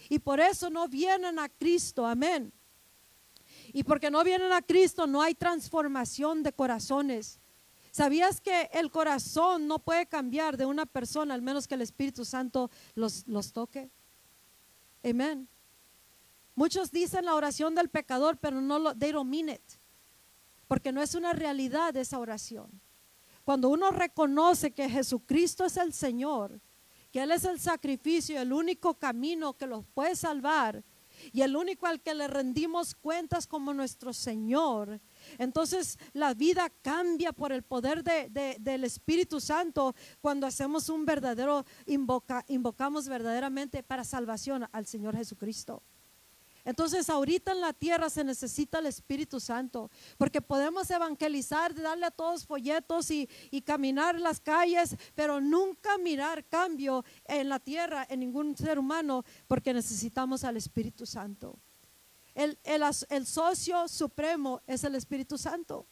Y 0.07 0.19
por 0.19 0.39
eso 0.39 0.69
no 0.69 0.87
vienen 0.87 1.39
a 1.39 1.49
Cristo, 1.49 2.05
amén. 2.05 2.53
Y 3.73 3.83
porque 3.83 4.11
no 4.11 4.23
vienen 4.23 4.53
a 4.53 4.61
Cristo 4.61 5.07
no 5.07 5.21
hay 5.21 5.33
transformación 5.33 6.43
de 6.43 6.53
corazones. 6.53 7.39
¿Sabías 7.91 8.39
que 8.39 8.69
el 8.73 8.91
corazón 8.91 9.67
no 9.67 9.79
puede 9.79 10.05
cambiar 10.05 10.57
de 10.57 10.65
una 10.65 10.85
persona 10.85 11.33
al 11.33 11.41
menos 11.41 11.67
que 11.67 11.75
el 11.75 11.81
Espíritu 11.81 12.23
Santo 12.23 12.69
los, 12.93 13.25
los 13.27 13.51
toque? 13.51 13.89
Amén. 15.03 15.47
Muchos 16.55 16.91
dicen 16.91 17.25
la 17.25 17.35
oración 17.35 17.75
del 17.75 17.89
pecador, 17.89 18.37
pero 18.37 18.61
no 18.61 18.79
lo, 18.79 18.95
they 18.95 19.11
don't 19.11 19.29
porque 20.67 20.91
no 20.91 21.01
es 21.01 21.15
una 21.15 21.33
realidad 21.33 21.95
esa 21.97 22.19
oración. 22.19 22.81
Cuando 23.43 23.69
uno 23.69 23.91
reconoce 23.91 24.71
que 24.71 24.89
Jesucristo 24.89 25.65
es 25.65 25.77
el 25.77 25.93
Señor, 25.93 26.59
que 27.11 27.21
Él 27.21 27.31
es 27.31 27.45
el 27.45 27.59
sacrificio, 27.59 28.41
el 28.41 28.51
único 28.51 28.95
camino 28.95 29.53
que 29.53 29.67
los 29.67 29.85
puede 29.85 30.15
salvar 30.15 30.83
y 31.31 31.41
el 31.41 31.55
único 31.55 31.85
al 31.85 32.01
que 32.01 32.13
le 32.13 32.27
rendimos 32.27 32.95
cuentas 32.95 33.47
como 33.47 33.73
nuestro 33.73 34.13
Señor, 34.13 34.99
entonces 35.37 35.97
la 36.13 36.33
vida 36.33 36.69
cambia 36.81 37.31
por 37.31 37.51
el 37.51 37.63
poder 37.63 38.03
del 38.03 38.83
Espíritu 38.83 39.39
Santo 39.39 39.95
cuando 40.19 40.47
hacemos 40.47 40.89
un 40.89 41.05
verdadero, 41.05 41.65
invocamos 41.85 43.07
verdaderamente 43.07 43.83
para 43.83 44.03
salvación 44.03 44.67
al 44.71 44.85
Señor 44.85 45.15
Jesucristo. 45.15 45.83
Entonces 46.65 47.09
ahorita 47.09 47.51
en 47.51 47.61
la 47.61 47.73
tierra 47.73 48.09
se 48.09 48.23
necesita 48.23 48.79
el 48.79 48.87
Espíritu 48.87 49.39
Santo, 49.39 49.89
porque 50.17 50.41
podemos 50.41 50.89
evangelizar, 50.89 51.73
darle 51.73 52.07
a 52.07 52.11
todos 52.11 52.45
folletos 52.45 53.11
y, 53.11 53.29
y, 53.51 53.61
caminar 53.61 54.19
las 54.19 54.39
calles, 54.39 54.95
pero 55.13 55.39
nunca 55.39 55.97
mirar 55.97 56.43
cambio 56.45 57.05
en 57.25 57.49
la 57.49 57.59
tierra, 57.59 58.05
en 58.09 58.19
ningún 58.19 58.57
ser 58.57 58.79
humano, 58.79 59.23
porque 59.47 59.73
necesitamos 59.73 60.43
al 60.43 60.57
Espíritu 60.57 61.05
Santo. 61.05 61.59
El, 62.35 62.59
el, 62.63 63.25
socio 63.25 63.87
supremo 63.87 64.61
es 64.67 64.83
el 64.83 64.95
Espíritu 64.95 65.37
Santo. 65.37 65.87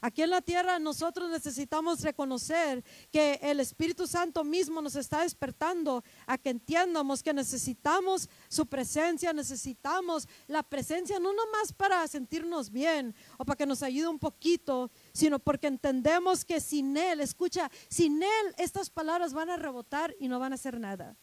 Aquí 0.00 0.22
en 0.22 0.30
la 0.30 0.40
tierra 0.40 0.78
nosotros 0.78 1.30
necesitamos 1.30 2.00
reconocer 2.02 2.84
que 3.10 3.38
el 3.42 3.60
Espíritu 3.60 4.06
Santo 4.06 4.44
mismo 4.44 4.80
nos 4.80 4.96
está 4.96 5.22
despertando 5.22 6.04
a 6.26 6.38
que 6.38 6.50
entiendamos 6.50 7.22
que 7.22 7.34
necesitamos 7.34 8.28
su 8.48 8.66
presencia, 8.66 9.32
necesitamos 9.32 10.28
la 10.46 10.62
presencia 10.62 11.18
no 11.18 11.32
nomás 11.32 11.72
para 11.72 12.06
sentirnos 12.08 12.70
bien 12.70 13.14
o 13.38 13.44
para 13.44 13.56
que 13.56 13.66
nos 13.66 13.82
ayude 13.82 14.08
un 14.08 14.18
poquito, 14.18 14.90
sino 15.12 15.38
porque 15.38 15.66
entendemos 15.66 16.44
que 16.44 16.60
sin 16.60 16.96
Él, 16.96 17.20
escucha, 17.20 17.70
sin 17.88 18.22
Él 18.22 18.54
estas 18.58 18.90
palabras 18.90 19.32
van 19.32 19.50
a 19.50 19.56
rebotar 19.56 20.14
y 20.18 20.28
no 20.28 20.38
van 20.38 20.52
a 20.52 20.54
hacer 20.54 20.78
nada. 20.78 21.16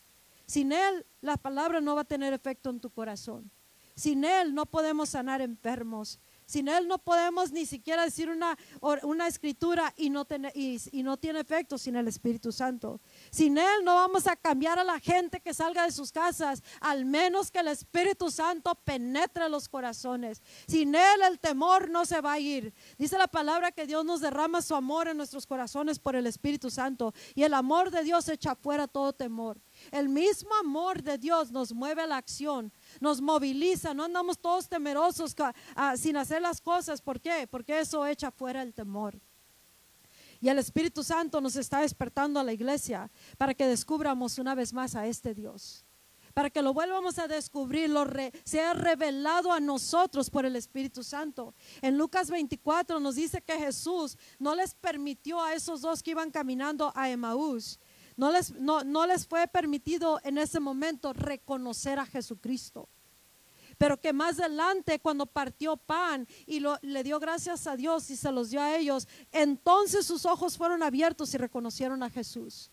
Sin 0.46 0.72
Él 0.72 1.06
la 1.22 1.38
palabra 1.38 1.82
no 1.82 1.96
va 1.96 2.02
a 2.02 2.06
tener 2.06 2.34
efecto 2.34 2.70
en 2.70 2.80
tu 2.80 2.90
corazón. 2.90 3.52
Sin 3.96 4.24
Él 4.24 4.54
no 4.54 4.66
podemos 4.66 5.10
sanar 5.10 5.42
enfermos. 5.42 6.20
Sin 6.48 6.70
Él 6.70 6.88
no 6.88 6.98
podemos 6.98 7.52
ni 7.52 7.66
siquiera 7.66 8.06
decir 8.06 8.30
una, 8.30 8.58
una 9.04 9.28
escritura 9.28 9.94
y 9.98 10.10
no, 10.10 10.26
y, 10.56 11.04
no 11.04 11.18
tiene 11.18 11.42
efecto 11.42 11.78
sin 11.78 11.98
el 11.98 12.08
Espíritu 12.08 12.54
Santo. 12.54 13.02
Sin 13.32 13.58
Él 13.58 13.84
no 13.84 13.96
vamos 13.96 14.28
a 14.28 14.36
cambiar 14.36 14.80
a 14.80 14.84
la 14.84 15.00
gente 15.00 15.40
que 15.40 15.54
salga 15.54 15.84
de 15.84 15.92
sus 15.92 16.12
casas, 16.12 16.64
al 16.80 17.06
menos 17.06 17.52
que 17.52 17.60
el 17.60 17.68
Espíritu 17.68 18.32
Santo 18.32 18.76
penetre 18.76 19.50
los 19.50 19.70
corazones. 19.70 20.42
Sin 20.68 20.96
Él 20.96 21.22
el 21.28 21.40
temor 21.40 21.90
no 21.90 22.06
se 22.06 22.22
va 22.22 22.34
a 22.34 22.40
ir. 22.40 22.74
Dice 22.98 23.18
la 23.18 23.28
palabra 23.28 23.72
que 23.72 23.88
Dios 23.88 24.06
nos 24.06 24.22
derrama 24.22 24.62
su 24.62 24.76
amor 24.76 25.08
en 25.08 25.18
nuestros 25.18 25.46
corazones 25.46 26.00
por 26.00 26.16
el 26.16 26.28
Espíritu 26.28 26.70
Santo 26.70 27.14
y 27.36 27.44
el 27.44 27.54
amor 27.54 27.92
de 27.92 28.04
Dios 28.04 28.28
echa 28.30 28.56
fuera 28.56 28.88
todo 28.88 29.14
temor. 29.14 29.60
El 29.92 30.10
mismo 30.10 30.54
amor 30.56 31.04
de 31.04 31.18
Dios 31.18 31.52
nos 31.52 31.74
mueve 31.74 32.02
a 32.02 32.08
la 32.08 32.18
acción 32.18 32.72
nos 33.00 33.22
moviliza, 33.22 33.94
no 33.94 34.04
andamos 34.04 34.40
todos 34.40 34.68
temerosos 34.68 35.36
ah, 35.76 35.96
sin 35.98 36.18
hacer 36.18 36.42
las 36.42 36.62
cosas. 36.62 37.02
¿Por 37.02 37.20
qué? 37.22 37.48
Porque 37.50 37.80
eso 37.80 38.06
echa 38.06 38.32
fuera 38.32 38.62
el 38.62 38.74
temor. 38.74 39.20
Y 40.40 40.50
el 40.50 40.60
Espíritu 40.60 41.04
Santo 41.04 41.42
nos 41.42 41.56
está 41.56 41.82
despertando 41.82 42.40
a 42.40 42.44
la 42.44 42.54
iglesia 42.54 43.12
para 43.38 43.54
que 43.54 43.68
descubramos 43.68 44.38
una 44.38 44.56
vez 44.56 44.74
más 44.74 44.96
a 44.96 45.08
este 45.08 45.34
Dios. 45.34 45.86
Para 46.34 46.50
que 46.52 46.62
lo 46.62 46.74
vuelvamos 46.74 47.18
a 47.18 47.28
descubrir, 47.28 47.90
lo 47.90 48.06
sea 48.44 48.74
revelado 48.74 49.52
a 49.52 49.60
nosotros 49.60 50.30
por 50.30 50.46
el 50.46 50.56
Espíritu 50.56 51.04
Santo. 51.04 51.56
En 51.82 51.98
Lucas 51.98 52.30
24 52.30 53.00
nos 53.00 53.16
dice 53.16 53.42
que 53.42 53.58
Jesús 53.58 54.18
no 54.38 54.54
les 54.54 54.76
permitió 54.76 55.42
a 55.42 55.56
esos 55.56 55.82
dos 55.82 56.04
que 56.04 56.12
iban 56.12 56.30
caminando 56.30 56.92
a 56.96 57.10
Emaús 57.10 57.80
no 58.18 58.32
les, 58.32 58.52
no, 58.56 59.06
les 59.06 59.28
fue 59.28 59.48
permitido 59.48 60.20
en 60.24 60.40
ese 60.40 60.60
momento 60.60 61.14
reconocer 61.14 62.00
a 62.00 62.06
Jesucristo 62.06 62.90
pero 63.78 64.00
que 64.00 64.14
más 64.14 64.40
adelante 64.40 65.00
cuando 65.00 65.26
partió 65.26 65.78
pan 65.78 66.28
y 66.46 66.62
le 66.82 67.04
dio 67.04 67.20
gracias 67.20 67.68
a 67.68 67.76
Dios 67.76 68.10
y 68.10 68.16
se 68.16 68.32
los 68.32 68.50
dio 68.50 68.62
a 68.62 68.76
ellos, 68.76 69.08
entonces 69.32 70.06
sus 70.06 70.26
ojos 70.26 70.58
fueron 70.58 70.84
abiertos 70.84 71.34
y 71.34 71.38
reconocieron 71.38 72.04
a 72.04 72.10
Jesús. 72.10 72.72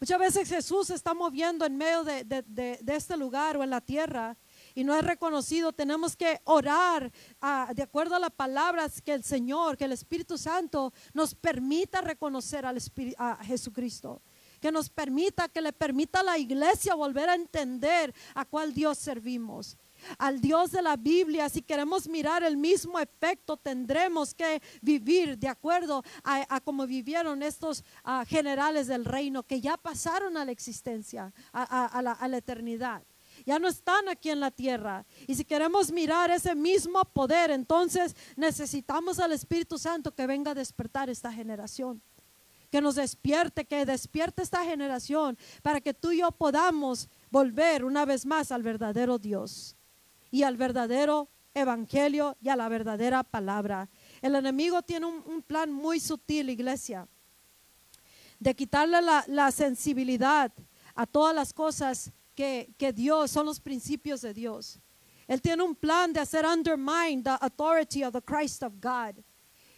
Muchas 0.00 0.18
veces 0.18 0.48
Jesús 0.48 0.88
se 0.88 0.94
está 0.94 1.14
moviendo 1.14 1.64
en 1.64 1.76
medio 1.76 2.04
de, 2.04 2.78
este 2.88 3.16
lugar 3.16 3.56
o 3.56 3.64
en 3.64 3.70
la 3.70 3.80
tierra 3.80 4.36
y 4.74 4.84
no 4.84 4.94
es 4.94 5.02
reconocido. 5.02 5.72
Tenemos 5.72 6.16
que 6.16 6.40
orar 6.44 7.10
ah, 7.40 7.72
de 7.74 7.82
acuerdo 7.82 8.14
a 8.14 8.18
las 8.18 8.30
palabras 8.30 9.00
que 9.00 9.14
el 9.14 9.24
Señor, 9.24 9.76
que 9.76 9.84
el 9.84 9.92
Espíritu 9.92 10.36
Santo 10.36 10.92
nos 11.14 11.34
permita 11.34 12.02
reconocer 12.02 12.66
al 12.66 12.78
a 13.16 13.36
Jesucristo 13.44 14.20
que 14.60 14.72
nos 14.72 14.88
permita, 14.88 15.48
que 15.48 15.60
le 15.60 15.72
permita 15.72 16.20
a 16.20 16.24
la 16.24 16.38
iglesia 16.38 16.94
volver 16.94 17.28
a 17.28 17.34
entender 17.34 18.14
a 18.34 18.44
cuál 18.44 18.72
Dios 18.72 18.98
servimos. 18.98 19.76
Al 20.18 20.40
Dios 20.40 20.70
de 20.70 20.82
la 20.82 20.96
Biblia, 20.96 21.48
si 21.48 21.62
queremos 21.62 22.08
mirar 22.08 22.42
el 22.42 22.56
mismo 22.56 22.98
efecto, 22.98 23.56
tendremos 23.56 24.34
que 24.34 24.62
vivir 24.82 25.38
de 25.38 25.48
acuerdo 25.48 26.02
a, 26.24 26.60
como 26.60 26.86
vivieron 26.86 27.42
estos 27.42 27.84
generales 28.26 28.86
del 28.86 29.04
reino 29.04 29.42
que 29.42 29.60
ya 29.60 29.76
pasaron 29.76 30.36
a 30.36 30.44
la 30.44 30.52
existencia, 30.52 31.32
a, 31.52 32.00
la, 32.02 32.12
a 32.12 32.28
la 32.28 32.36
eternidad. 32.36 33.02
Ya 33.44 33.58
no 33.58 33.68
están 33.68 34.08
aquí 34.08 34.30
en 34.30 34.40
la 34.40 34.50
tierra. 34.50 35.04
Y 35.26 35.34
si 35.34 35.44
queremos 35.44 35.92
mirar 35.92 36.30
ese 36.30 36.54
mismo 36.54 37.04
poder, 37.04 37.50
entonces 37.50 38.16
necesitamos 38.36 39.18
al 39.18 39.32
Espíritu 39.32 39.78
Santo 39.78 40.14
que 40.14 40.26
venga 40.26 40.52
a 40.52 40.54
despertar 40.54 41.10
esta 41.10 41.32
generación. 41.32 42.00
Que 42.70 42.80
nos 42.80 42.96
despierte, 42.96 43.64
que 43.64 43.84
despierte 43.84 44.42
esta 44.42 44.64
generación 44.64 45.38
para 45.62 45.80
que 45.80 45.94
tú 45.94 46.10
y 46.10 46.18
yo 46.18 46.32
podamos 46.32 47.08
volver 47.30 47.84
una 47.84 48.04
vez 48.04 48.26
más 48.26 48.50
al 48.50 48.62
verdadero 48.62 49.18
Dios 49.18 49.75
y 50.30 50.42
al 50.42 50.56
verdadero 50.56 51.28
evangelio 51.54 52.36
y 52.40 52.48
a 52.48 52.56
la 52.56 52.68
verdadera 52.68 53.22
palabra. 53.22 53.88
El 54.20 54.34
enemigo 54.34 54.82
tiene 54.82 55.06
un, 55.06 55.42
plan 55.42 55.72
muy 55.72 56.00
sutil, 56.00 56.50
iglesia, 56.50 57.08
de 58.38 58.54
quitarle 58.54 59.00
la, 59.00 59.50
sensibilidad 59.50 60.52
a 60.94 61.06
todas 61.06 61.34
las 61.34 61.52
cosas 61.52 62.12
que, 62.34 62.74
que 62.76 62.92
Dios, 62.92 63.30
son 63.30 63.46
los 63.46 63.60
principios 63.60 64.20
de 64.20 64.34
Dios. 64.34 64.80
Él 65.26 65.40
tiene 65.40 65.62
un 65.62 65.74
plan 65.74 66.12
de 66.12 66.20
hacer 66.20 66.44
undermine 66.44 67.22
the 67.22 67.36
authority 67.40 68.04
of 68.04 68.12
the 68.12 68.22
Christ 68.22 68.62
of 68.62 68.74
God. 68.80 69.16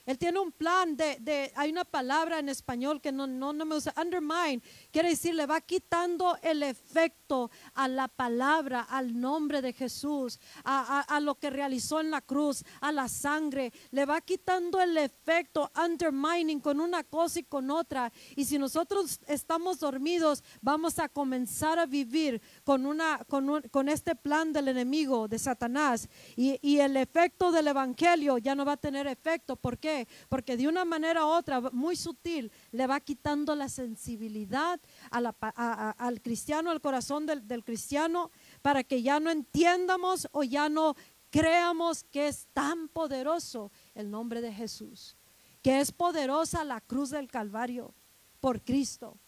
Él 0.09 0.16
tiene 0.16 0.38
un 0.38 0.52
plan 0.52 0.96
de, 0.96 1.52
hay 1.54 1.70
una 1.70 1.84
palabra 1.84 2.38
en 2.38 2.48
español 2.48 2.98
que 2.98 3.12
no, 3.12 3.26
no, 3.26 3.52
no 3.52 3.66
me 3.66 3.76
usa, 3.76 3.92
undermine, 4.02 4.62
quiere 4.90 5.11
decir, 5.11 5.34
le 5.34 5.44
va 5.44 5.61
quitando 5.61 6.34
el 6.40 6.62
efecto 6.62 7.50
a 7.74 7.88
la 7.88 8.09
palabra, 8.09 8.86
al 8.88 9.20
nombre 9.20 9.61
de 9.61 9.74
Jesús, 9.74 10.40
a, 10.64 11.20
lo 11.20 11.34
que 11.34 11.50
realizó 11.50 12.00
en 12.00 12.11
la 12.11 12.22
cruz, 12.22 12.64
a 12.80 12.90
la 12.90 13.06
sangre, 13.06 13.70
le 13.90 14.06
va 14.06 14.22
quitando 14.22 14.80
el 14.80 14.96
efecto, 14.96 15.70
undermining 15.76 16.61
con 16.61 16.80
una 16.80 17.04
cosa 17.04 17.40
y 17.40 17.44
con 17.44 17.70
otra. 17.70 18.11
Y 18.34 18.46
si 18.46 18.59
nosotros 18.59 19.20
estamos 19.26 19.78
dormidos, 19.78 20.42
vamos 20.62 20.98
a 20.98 21.11
comenzar 21.11 21.78
a 21.78 21.84
vivir 21.84 22.40
con, 22.64 22.86
una, 22.86 23.18
con, 23.28 23.61
con 23.70 23.90
este 23.90 24.16
plan 24.16 24.54
del 24.54 24.68
enemigo, 24.68 25.28
de 25.28 25.38
Satanás. 25.38 26.09
Y, 26.34 26.59
y 26.62 26.78
el 26.78 26.96
efecto 26.96 27.52
del 27.52 27.66
evangelio 27.66 28.38
ya 28.38 28.54
no 28.54 28.64
va 28.64 28.72
a 28.72 28.76
tener 28.78 29.06
efecto. 29.06 29.56
¿Por 29.56 29.76
qué? 29.76 29.97
Porque 30.28 30.57
de 30.57 30.68
una 30.68 30.84
manera 30.84 31.24
u 31.24 31.28
otra, 31.28 31.61
muy 31.72 31.96
sutil, 31.96 32.53
le 32.70 32.86
va 32.86 33.01
quitando 33.01 33.55
la 33.55 33.68
sensibilidad 33.68 34.80
al 35.11 36.20
cristiano, 36.20 36.70
al 36.70 36.80
corazón 36.80 37.26
del, 37.26 37.49
del 37.49 37.64
cristiano, 37.64 38.30
para 38.62 38.84
que 38.84 39.03
ya 39.03 39.18
no 39.18 39.30
entiendamos 39.30 40.28
o 40.32 40.42
ya 40.42 40.68
no 40.68 40.94
creamos 41.30 42.05
que 42.05 42.28
es 42.28 42.46
tan 42.53 42.88
poderoso 42.88 43.70
el 43.94 44.11
nombre 44.11 44.40
de 44.40 44.53
Jesús, 44.53 45.16
que 45.62 45.80
es 45.80 45.92
poderosa 45.92 46.64
la 46.64 46.80
cruz 46.80 47.11
del 47.11 47.28
Calvario 47.28 47.94
por 48.40 48.62
Cristo, 48.62 49.18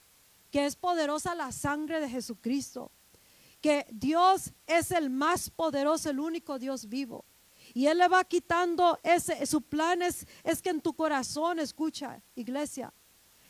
que 0.50 0.66
es 0.66 0.76
poderosa 0.76 1.34
la 1.34 1.52
sangre 1.52 2.00
de 2.00 2.08
Jesucristo, 2.08 2.90
que 3.60 3.86
Dios 3.90 4.52
es 4.66 4.90
el 4.90 5.10
más 5.10 5.50
poderoso, 5.50 6.10
el 6.10 6.20
único 6.20 6.58
Dios 6.58 6.88
vivo. 6.88 7.24
Y 7.74 7.86
Él 7.86 7.98
le 7.98 8.08
va 8.08 8.24
quitando 8.24 8.98
ese, 9.02 9.46
su 9.46 9.62
plan 9.62 10.02
es, 10.02 10.26
es 10.42 10.60
que 10.60 10.70
en 10.70 10.80
tu 10.80 10.94
corazón, 10.94 11.58
escucha, 11.58 12.22
iglesia, 12.34 12.92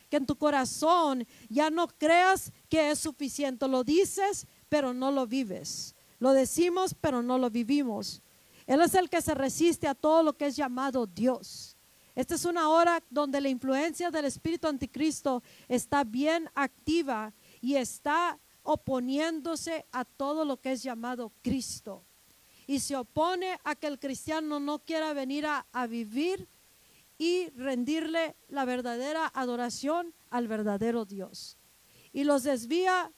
que 0.09 0.17
en 0.17 0.25
tu 0.25 0.35
corazón 0.35 1.25
ya 1.49 1.69
no 1.69 1.87
creas 1.87 2.51
que 2.69 2.91
es 2.91 2.99
suficiente. 2.99 3.67
Lo 3.67 3.83
dices, 3.83 4.45
pero 4.69 4.93
no 4.93 5.11
lo 5.11 5.25
vives. 5.25 5.95
Lo 6.19 6.33
decimos, 6.33 6.93
pero 6.99 7.23
no 7.23 7.37
lo 7.37 7.49
vivimos. 7.49 8.21
Él 8.67 8.81
es 8.81 8.93
el 8.93 9.09
que 9.09 9.21
se 9.21 9.33
resiste 9.33 9.87
a 9.87 9.95
todo 9.95 10.21
lo 10.21 10.33
que 10.33 10.47
es 10.47 10.55
llamado 10.55 11.07
Dios. 11.07 11.77
Esta 12.13 12.35
es 12.35 12.45
una 12.45 12.69
hora 12.69 13.01
donde 13.09 13.41
la 13.41 13.49
influencia 13.49 14.11
del 14.11 14.25
espíritu 14.25 14.67
anticristo 14.67 15.41
está 15.67 16.03
bien 16.03 16.49
activa 16.53 17.33
y 17.61 17.75
está 17.75 18.37
oponiéndose 18.63 19.85
a 19.91 20.05
todo 20.05 20.45
lo 20.45 20.57
que 20.59 20.73
es 20.73 20.83
llamado 20.83 21.31
Cristo 21.41 22.05
y 22.71 22.79
se 22.79 22.95
opone 22.95 23.59
a 23.65 23.75
que 23.75 23.87
el 23.87 23.99
cristiano 23.99 24.57
no 24.61 24.79
quiera 24.79 25.11
venir 25.11 25.45
a, 25.45 25.87
vivir 25.87 26.47
y 27.17 27.49
rendirle 27.49 28.37
la 28.47 28.63
verdadera 28.63 29.29
adoración 29.33 30.13
al 30.29 30.47
verdadero 30.47 31.03
Dios. 31.03 31.57
Y 32.13 32.23
los 32.23 32.43
desvía 32.43 33.11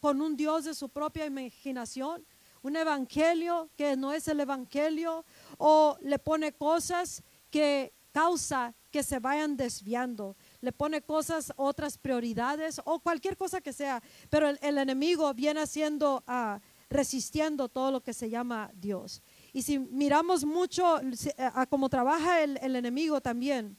con 0.00 0.20
un 0.20 0.36
Dios 0.36 0.66
de 0.66 0.74
su 0.74 0.90
propia 0.90 1.24
imaginación, 1.24 2.26
un 2.60 2.76
evangelio 2.76 3.70
que 3.74 3.96
no 3.96 4.12
es 4.12 4.28
el 4.28 4.40
evangelio, 4.40 5.24
o 5.56 5.96
le 6.02 6.18
pone 6.18 6.52
cosas 6.52 7.22
que 7.50 7.90
causa 8.12 8.74
que 8.90 9.02
se 9.02 9.18
vayan 9.18 9.56
desviando, 9.56 10.36
le 10.60 10.72
pone 10.72 11.00
cosas, 11.00 11.54
otras 11.56 11.96
prioridades 11.96 12.82
o 12.84 13.00
cualquier 13.00 13.38
cosa 13.38 13.62
que 13.62 13.72
sea, 13.72 14.02
pero 14.28 14.50
el, 14.50 14.76
enemigo 14.76 15.32
viene 15.32 15.62
haciendo, 15.62 16.22
ah, 16.26 16.60
resistiendo 16.94 17.68
todo 17.68 17.90
lo 17.90 18.02
que 18.02 18.14
se 18.14 18.30
llama 18.30 18.70
Dios. 18.74 19.20
Y 19.52 19.62
si 19.62 19.78
miramos 19.78 20.44
mucho 20.44 21.00
a 21.38 21.66
cómo 21.66 21.88
trabaja 21.88 22.42
el, 22.42 22.76
enemigo 22.76 23.20
también, 23.20 23.76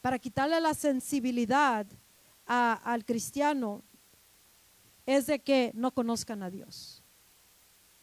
para 0.00 0.18
quitarle 0.18 0.60
la 0.60 0.74
sensibilidad 0.74 1.86
al 2.46 3.04
cristiano, 3.04 3.82
es 5.06 5.26
de 5.26 5.40
que 5.40 5.72
no 5.74 5.92
conozcan 5.92 6.42
a 6.42 6.50
Dios. 6.50 7.02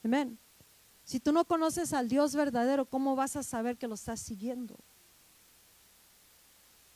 Amén. 0.03 0.37
Si 1.05 1.19
tú 1.19 1.31
no 1.31 1.45
conoces 1.45 1.93
al 1.93 2.09
Dios 2.09 2.35
verdadero, 2.35 2.85
¿cómo 2.85 3.15
vas 3.15 3.35
a 3.37 3.43
saber 3.43 3.77
que 3.77 3.87
lo 3.87 3.95
estás 3.95 4.19
siguiendo? 4.19 4.77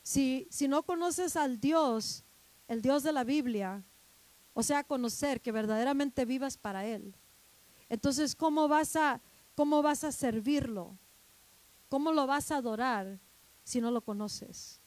Si, 0.02 0.46
si 0.50 0.68
no 0.68 0.82
conoces 0.82 1.36
al 1.36 1.60
Dios, 1.60 2.24
el 2.68 2.82
Dios 2.82 3.02
de 3.02 3.12
la 3.12 3.24
Biblia, 3.24 3.84
o 4.60 4.62
sea, 4.62 4.84
conocer 4.84 5.40
que 5.40 5.52
verdaderamente 5.52 6.24
vivas 6.24 6.56
para 6.56 6.84
Él, 6.84 7.14
entonces, 7.88 8.36
¿cómo 8.36 8.68
vas 8.68 8.94
a, 8.94 9.20
cómo 9.54 9.82
vas 9.82 10.04
a 10.04 10.12
servirlo? 10.12 10.96
¿Cómo 11.88 12.12
lo 12.12 12.26
vas 12.26 12.50
a 12.52 12.56
adorar 12.56 13.18
si 13.64 13.80
no 13.80 13.90
lo 13.90 14.02
conoces? 14.02 14.80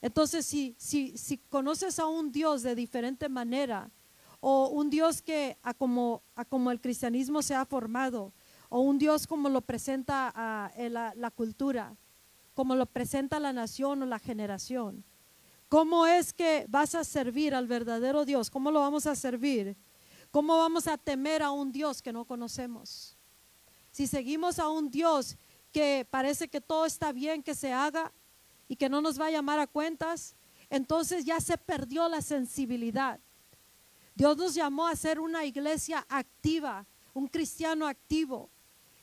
Entonces, 0.00 0.46
si, 0.46 0.74
si, 0.78 1.18
si 1.18 1.38
conoces 1.38 1.98
a 1.98 2.06
un 2.06 2.32
Dios 2.32 2.62
de 2.62 2.74
diferente 2.74 3.28
manera, 3.28 3.90
o 4.40 4.68
un 4.68 4.88
Dios 4.88 5.20
que 5.20 5.58
a 5.62 5.74
como, 5.74 6.22
a 6.36 6.44
como 6.44 6.70
el 6.70 6.80
cristianismo 6.80 7.42
se 7.42 7.54
ha 7.54 7.66
formado, 7.66 8.32
o 8.68 8.80
un 8.80 8.98
Dios 8.98 9.26
como 9.26 9.48
lo 9.48 9.60
presenta 9.60 10.32
a, 10.34 10.70
la, 10.88 11.12
la, 11.16 11.30
cultura, 11.30 11.96
como 12.54 12.76
lo 12.76 12.86
presenta 12.86 13.40
la 13.40 13.52
nación 13.52 14.02
o 14.02 14.06
la 14.06 14.20
generación. 14.20 15.04
¿Cómo 15.68 16.06
es 16.06 16.32
que 16.32 16.64
vas 16.68 16.94
a 16.94 17.04
servir 17.04 17.54
al 17.54 17.66
verdadero 17.66 18.24
Dios? 18.24 18.50
¿Cómo 18.50 18.70
lo 18.70 18.80
vamos 18.80 19.06
a 19.06 19.14
servir? 19.14 19.76
¿Cómo 20.30 20.56
vamos 20.56 20.86
a 20.86 20.96
temer 20.96 21.42
a 21.42 21.50
un 21.50 21.72
Dios 21.72 22.00
que 22.00 22.12
no 22.12 22.24
conocemos? 22.24 23.16
Si 23.90 24.06
seguimos 24.06 24.58
a 24.58 24.68
un 24.68 24.90
Dios 24.90 25.36
que 25.72 26.06
parece 26.10 26.48
que 26.48 26.60
todo 26.60 26.86
está 26.86 27.12
bien 27.12 27.42
que 27.42 27.54
se 27.54 27.72
haga 27.72 28.12
y 28.66 28.76
que 28.76 28.88
no 28.88 29.00
nos 29.00 29.20
va 29.20 29.26
a 29.26 29.30
llamar 29.30 29.58
a 29.58 29.66
cuentas, 29.66 30.36
entonces 30.70 31.24
ya 31.24 31.40
se 31.40 31.58
perdió 31.58 32.08
la 32.08 32.22
sensibilidad. 32.22 33.20
Dios 34.14 34.36
nos 34.36 34.54
llamó 34.54 34.86
a 34.86 34.96
ser 34.96 35.20
una 35.20 35.44
iglesia 35.44 36.06
activa, 36.08 36.86
un 37.12 37.28
cristiano 37.28 37.86
activo. 37.86 38.50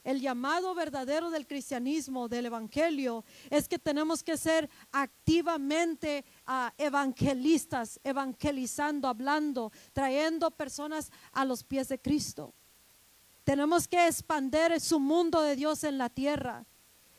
El 0.06 0.22
llamado 0.22 0.76
verdadero 0.76 1.32
del 1.32 1.48
cristianismo, 1.48 2.30
del 2.30 2.46
evangelio, 2.46 3.26
es 3.50 3.68
que 3.68 3.80
tenemos 3.80 4.22
que 4.22 4.38
ser 4.38 4.70
activamente 4.92 6.24
ah, 6.46 6.72
evangelistas, 6.78 8.00
evangelizando, 8.04 9.08
hablando, 9.08 9.72
trayendo 9.94 10.52
personas 10.52 11.12
a 11.32 11.44
los 11.44 11.64
pies 11.64 11.88
de 11.88 11.98
Cristo. 11.98 12.54
Tenemos 13.44 13.88
que 13.88 14.06
expander 14.06 14.80
su 14.80 15.00
mundo 15.00 15.42
de 15.42 15.56
Dios 15.56 15.84
en 15.84 15.98
la 15.98 16.10
tierra. 16.10 16.66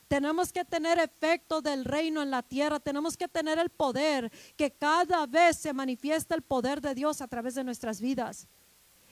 Tenemos 0.06 0.52
que 0.52 0.64
tener 0.64 1.00
efecto 1.00 1.60
del 1.60 1.84
reino 1.84 2.22
en 2.22 2.30
la 2.30 2.44
tierra. 2.44 2.78
Tenemos 2.78 3.16
que 3.16 3.26
tener 3.26 3.58
el 3.58 3.70
poder, 3.70 4.30
que 4.56 4.70
cada 4.70 5.26
vez 5.26 5.56
se 5.56 5.72
manifiesta 5.72 6.36
el 6.36 6.42
poder 6.42 6.80
de 6.80 6.94
Dios 6.94 7.20
a 7.20 7.26
través 7.26 7.56
de 7.56 7.64
nuestras 7.64 8.00
vidas. 8.00 8.46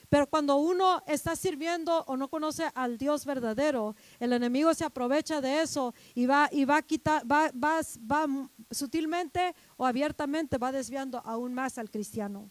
Pero 0.09 0.27
cuando 0.27 0.57
uno 0.57 1.01
está 1.07 1.35
sirviendo 1.35 2.03
o 2.07 2.17
no 2.17 2.27
conoce 2.27 2.69
al 2.75 2.97
Dios 2.97 3.25
verdadero, 3.25 3.95
el 4.19 4.33
enemigo 4.33 4.73
se 4.73 4.85
aprovecha 4.85 5.41
de 5.41 5.61
eso 5.61 5.93
y 6.13 6.25
va 6.25 6.49
y 6.51 6.65
va 6.65 6.77
a 6.77 6.81
quitar, 6.81 7.29
va, 7.29 7.51
va, 7.51 7.81
va 8.11 8.49
sutilmente 8.71 9.55
o 9.77 9.85
abiertamente 9.85 10.57
va 10.57 10.71
desviando 10.71 11.19
aún 11.25 11.53
más 11.53 11.77
al 11.77 11.89
cristiano. 11.89 12.49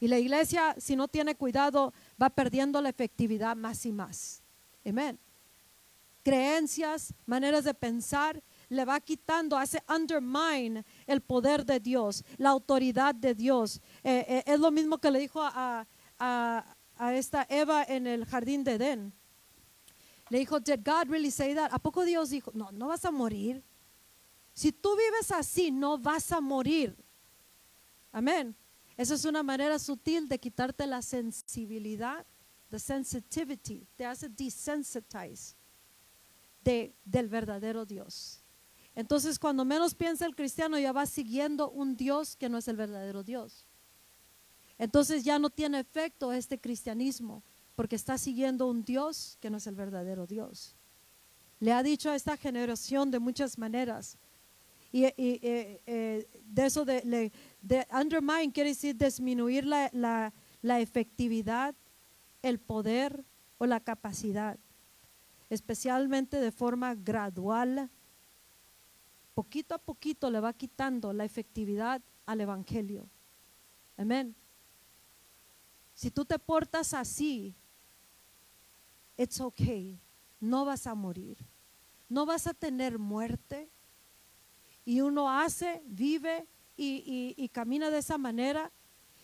Y 0.00 0.08
la 0.08 0.18
iglesia, 0.18 0.74
si 0.78 0.96
no 0.96 1.06
tiene 1.06 1.36
cuidado, 1.36 1.94
va 2.20 2.30
perdiendo 2.30 2.80
la 2.82 2.88
efectividad 2.88 3.54
más 3.56 3.86
y 3.86 3.92
más. 3.92 4.42
Amén 4.84 5.18
creencias, 6.22 7.12
maneras 7.26 7.64
de 7.64 7.74
pensar, 7.74 8.42
le 8.68 8.84
va 8.84 9.00
quitando, 9.00 9.56
hace 9.56 9.82
undermine 9.88 10.84
el 11.06 11.20
poder 11.20 11.64
de 11.66 11.78
Dios, 11.80 12.24
la 12.38 12.50
autoridad 12.50 13.14
de 13.14 13.34
Dios. 13.34 13.80
Eh, 14.02 14.24
eh, 14.28 14.42
es 14.46 14.60
lo 14.60 14.70
mismo 14.70 14.98
que 14.98 15.10
le 15.10 15.18
dijo 15.18 15.42
a, 15.42 15.86
esta 17.12 17.46
Eva 17.48 17.84
en 17.84 18.06
el 18.06 18.24
jardín 18.26 18.64
de 18.64 18.74
Edén. 18.74 19.12
Le 20.28 20.38
dijo, 20.38 20.60
¿Did 20.60 20.80
God 20.84 21.08
really 21.08 21.30
say 21.30 21.54
that? 21.54 21.70
¿A 21.72 21.78
poco 21.78 22.04
Dios 22.04 22.30
dijo, 22.30 22.50
no, 22.54 22.70
no 22.72 22.88
vas 22.88 23.04
a 23.04 23.10
morir? 23.10 23.62
Si 24.54 24.72
tú 24.72 24.96
vives 24.96 25.30
así, 25.30 25.70
no 25.70 25.98
vas 25.98 26.30
a 26.32 26.40
morir. 26.40 26.96
Amén. 28.12 28.54
Esa 28.96 29.14
es 29.14 29.24
una 29.24 29.42
manera 29.42 29.78
sutil 29.78 30.28
de 30.28 30.38
quitarte 30.38 30.86
la 30.86 31.02
sensibilidad, 31.02 32.26
the 32.70 32.78
sensitivity, 32.78 33.86
te 33.96 34.04
hace 34.04 34.28
desensitize 34.28 35.56
del 36.62 37.28
verdadero 37.28 37.84
Dios. 37.84 38.42
Entonces, 38.94 39.38
cuando 39.38 39.64
menos 39.64 39.94
piensa 39.94 40.26
el 40.26 40.36
cristiano, 40.36 40.78
ya 40.78 40.92
va 40.92 41.06
siguiendo 41.06 41.70
un 41.70 41.96
Dios 41.96 42.36
que 42.36 42.48
no 42.48 42.58
es 42.58 42.68
el 42.68 42.76
verdadero 42.76 43.22
Dios. 43.22 43.66
Entonces 44.82 45.22
ya 45.22 45.38
no 45.38 45.48
tiene 45.48 45.78
efecto 45.78 46.32
este 46.32 46.58
cristianismo, 46.58 47.44
porque 47.76 47.94
está 47.94 48.18
siguiendo 48.18 48.66
un 48.66 48.84
Dios 48.84 49.38
que 49.40 49.48
no 49.48 49.58
es 49.58 49.66
el 49.68 49.76
verdadero 49.76 50.26
Dios. 50.26 50.74
Le 51.60 51.72
ha 51.72 51.84
dicho 51.84 52.10
a 52.10 52.16
esta 52.16 52.36
generación 52.36 53.12
de 53.12 53.20
muchas 53.20 53.56
maneras. 53.56 54.18
Y, 54.90 55.04
eh, 55.04 55.14
eh, 55.86 56.28
de 56.44 56.66
eso 56.66 56.84
de, 56.84 57.30
de, 57.62 57.86
undermine 57.92 58.52
quiere 58.52 58.70
decir 58.70 58.96
disminuir 58.96 59.64
la, 59.64 59.88
la, 59.92 60.32
la 60.62 60.80
efectividad, 60.80 61.76
el 62.42 62.58
poder 62.58 63.24
o 63.58 63.66
la 63.66 63.78
capacidad 63.78 64.58
especialmente 65.48 66.40
de 66.40 66.50
forma 66.50 66.94
gradual, 66.94 67.90
poquito 69.34 69.74
a 69.74 69.78
poquito 69.78 70.30
le 70.30 70.40
va 70.40 70.54
quitando 70.54 71.12
la 71.12 71.26
efectividad 71.26 72.00
al 72.24 72.40
Evangelio. 72.40 73.06
Amén. 73.98 74.34
Si 75.94 76.10
tú 76.10 76.24
te 76.24 76.38
portas 76.38 76.94
así, 76.94 77.54
it's 79.16 79.40
okay. 79.40 80.00
No 80.40 80.64
vas 80.64 80.86
a 80.86 80.94
morir. 80.94 81.38
No 82.08 82.26
vas 82.26 82.46
a 82.46 82.54
tener 82.54 82.98
muerte. 82.98 83.70
Y 84.84 85.00
uno 85.00 85.30
hace, 85.30 85.82
vive 85.86 86.46
y, 86.76 87.48
camina 87.52 87.90
de 87.90 87.98
esa 87.98 88.18
manera, 88.18 88.72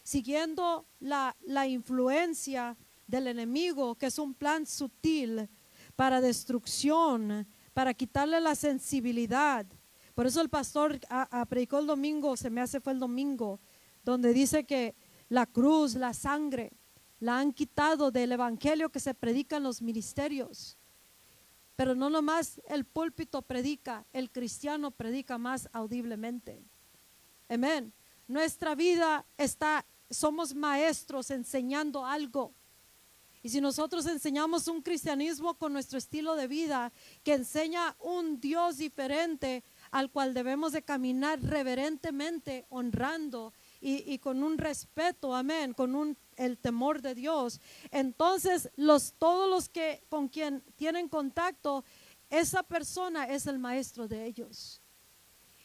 siguiendo 0.04 0.86
la, 1.00 1.36
la 1.44 1.66
influencia 1.66 2.76
del 3.06 3.26
enemigo, 3.26 3.96
que 3.96 4.06
es 4.06 4.18
un 4.18 4.34
plan 4.34 4.66
sutil 4.66 5.48
para 5.96 6.20
destrucción, 6.20 7.46
para 7.74 7.94
quitarle 7.94 8.40
la 8.40 8.54
sensibilidad. 8.54 9.66
Por 10.14 10.26
eso 10.26 10.40
el 10.40 10.48
pastor 10.48 11.00
predicó 11.48 11.78
el 11.78 11.86
domingo, 11.86 12.36
se 12.36 12.50
me 12.50 12.60
hace 12.60 12.80
fue 12.80 12.92
el 12.92 12.98
domingo, 12.98 13.58
donde 14.04 14.32
dice 14.32 14.64
que 14.64 14.94
la 15.28 15.46
cruz, 15.46 15.94
la 15.94 16.14
sangre, 16.14 16.72
la 17.20 17.38
han 17.38 17.52
quitado 17.52 18.10
del 18.10 18.32
evangelio 18.32 18.90
que 18.90 19.00
se 19.00 19.14
predica 19.14 19.56
en 19.56 19.64
los 19.64 19.82
ministerios. 19.82 20.76
Pero 21.76 21.94
no 21.94 22.10
nomás 22.10 22.60
el 22.68 22.84
púlpito 22.84 23.42
predica, 23.42 24.04
el 24.12 24.30
cristiano 24.30 24.90
predica 24.90 25.38
más 25.38 25.68
audiblemente. 25.72 26.62
Amén. 27.48 27.92
Nuestra 28.26 28.74
vida 28.74 29.24
está, 29.36 29.84
somos 30.10 30.54
maestros 30.54 31.30
enseñando 31.30 32.04
algo. 32.04 32.52
Y 33.42 33.50
si 33.50 33.60
nosotros 33.60 34.06
enseñamos 34.06 34.66
un 34.66 34.82
cristianismo 34.82 35.54
con 35.54 35.72
nuestro 35.72 35.98
estilo 35.98 36.34
de 36.34 36.48
vida, 36.48 36.92
que 37.22 37.34
enseña 37.34 37.96
un 38.00 38.40
Dios 38.40 38.78
diferente 38.78 39.62
al 39.90 40.10
cual 40.10 40.34
debemos 40.34 40.72
de 40.72 40.82
caminar 40.82 41.40
reverentemente, 41.40 42.66
honrando 42.68 43.52
y, 43.80 44.18
con 44.18 44.42
un 44.42 44.58
respeto, 44.58 45.34
amén, 45.34 45.72
con 45.72 45.94
un, 45.94 46.16
el 46.36 46.58
temor 46.58 47.00
de 47.00 47.14
Dios, 47.14 47.60
entonces 47.90 48.70
los, 48.76 49.12
todos 49.14 49.48
los 49.48 49.68
que 49.68 50.04
con 50.08 50.28
quien 50.28 50.62
tienen 50.76 51.08
contacto, 51.08 51.84
esa 52.28 52.62
persona 52.62 53.24
es 53.24 53.46
el 53.46 53.58
maestro 53.58 54.08
de 54.08 54.26
ellos. 54.26 54.82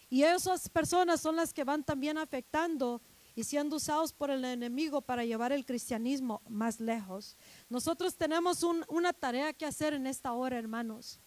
Y 0.09 0.23
esas 0.23 0.69
personas 0.69 1.21
son 1.21 1.35
las 1.35 1.53
que 1.53 1.63
van 1.63 1.83
también 1.83 2.19
afectando 2.19 3.01
y 3.35 3.43
siendo 3.43 3.77
usados 3.77 4.13
por 4.13 4.29
el 4.29 4.45
enemigo 4.45 5.01
para 5.01 5.25
llevar 5.25 5.51
el 5.51 5.65
cristianismo 5.65 6.43
más 6.47 6.79
lejos. 6.79 7.35
Nosotros 7.67 8.15
tenemos 8.15 8.63
una 8.63 9.11
tarea 9.11 9.53
que 9.53 9.65
hacer 9.65 9.93
en 9.93 10.05
esta 10.05 10.33
hora, 10.33 10.59
hermanos. 10.59 11.19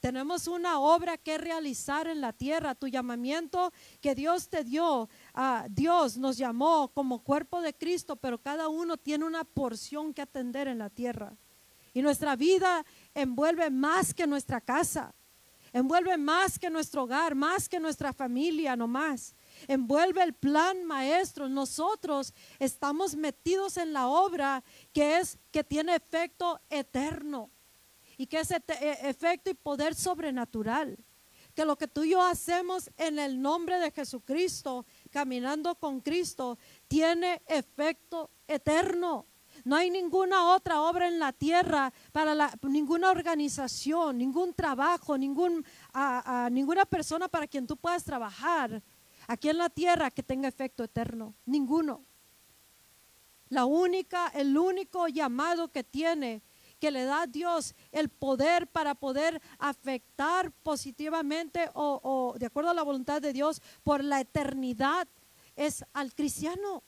Tenemos 0.00 0.46
una 0.46 0.78
obra 0.78 1.18
que 1.18 1.38
realizar 1.38 2.06
en 2.06 2.20
la 2.20 2.32
tierra. 2.32 2.76
Tu 2.76 2.86
llamamiento 2.86 3.72
que 4.00 4.14
Dios 4.14 4.48
te 4.48 4.62
dio, 4.62 5.08
a 5.34 5.66
Dios 5.68 6.16
nos 6.16 6.36
llamó 6.36 6.92
como 6.94 7.24
cuerpo 7.24 7.60
de 7.60 7.74
Cristo, 7.74 8.14
pero 8.14 8.38
cada 8.38 8.68
uno 8.68 8.96
tiene 8.96 9.24
una 9.24 9.42
porción 9.42 10.14
que 10.14 10.22
atender 10.22 10.68
en 10.68 10.78
la 10.78 10.88
tierra. 10.88 11.36
Y 11.92 12.02
nuestra 12.02 12.36
vida 12.36 12.86
envuelve 13.12 13.70
más 13.70 14.14
que 14.14 14.28
nuestra 14.28 14.60
casa, 14.60 15.16
envuelve 15.72 16.16
más 16.16 16.60
que 16.60 16.70
nuestro 16.70 17.02
hogar, 17.02 17.34
más 17.34 17.68
que 17.68 17.80
nuestra 17.80 18.12
familia, 18.12 18.76
no 18.76 18.86
más. 18.86 19.34
Envuelve 19.66 20.22
el 20.22 20.32
plan 20.32 20.84
maestro. 20.84 21.48
Nosotros 21.48 22.32
estamos 22.60 23.16
metidos 23.16 23.76
en 23.76 23.92
la 23.92 24.06
obra 24.06 24.62
que 24.92 25.18
es 25.18 25.38
que 25.50 25.64
tiene 25.64 25.96
efecto 25.96 26.60
eterno 26.70 27.50
y 28.18 28.26
que 28.26 28.40
ese 28.40 28.60
e, 28.80 29.08
efecto 29.08 29.48
y 29.48 29.54
poder 29.54 29.94
sobrenatural. 29.94 30.98
Que 31.54 31.64
lo 31.64 31.78
que 31.78 31.88
tú 31.88 32.04
y 32.04 32.10
yo 32.10 32.22
hacemos 32.22 32.90
en 32.98 33.18
el 33.18 33.40
nombre 33.40 33.78
de 33.78 33.90
Jesucristo, 33.90 34.84
caminando 35.10 35.76
con 35.76 36.00
Cristo, 36.00 36.58
tiene 36.88 37.40
efecto 37.46 38.30
eterno. 38.46 39.26
No 39.64 39.76
hay 39.76 39.90
ninguna 39.90 40.52
otra 40.52 40.82
obra 40.82 41.08
en 41.08 41.18
la 41.18 41.32
tierra 41.32 41.92
para 42.12 42.34
la, 42.34 42.52
ninguna 42.62 43.10
organización, 43.10 44.18
ningún 44.18 44.52
trabajo, 44.52 45.16
ningún, 45.16 45.64
ninguna 46.50 46.84
persona 46.84 47.28
para 47.28 47.46
quien 47.46 47.66
tú 47.66 47.76
puedas 47.76 48.04
trabajar 48.04 48.82
aquí 49.26 49.48
en 49.48 49.58
la 49.58 49.70
tierra 49.70 50.10
que 50.10 50.22
tenga 50.22 50.48
efecto 50.48 50.84
eterno. 50.84 51.34
Ninguno. 51.44 52.04
La 53.48 53.64
única, 53.64 54.28
el 54.28 54.56
único 54.56 55.08
llamado 55.08 55.72
que 55.72 55.82
tiene 55.82 56.42
que 56.78 56.90
le 56.90 57.04
da 57.04 57.26
Dios 57.26 57.74
el 57.92 58.08
poder 58.08 58.66
para 58.66 58.94
poder 58.94 59.40
afectar 59.58 60.52
positivamente 60.62 61.70
o 61.74 62.34
de 62.38 62.46
acuerdo 62.46 62.70
a 62.70 62.74
la 62.74 62.82
voluntad 62.82 63.20
de 63.20 63.32
Dios 63.32 63.60
por 63.82 64.02
la 64.02 64.20
eternidad 64.20 65.08
es 65.56 65.84
al 65.92 66.14
cristiano. 66.14 66.82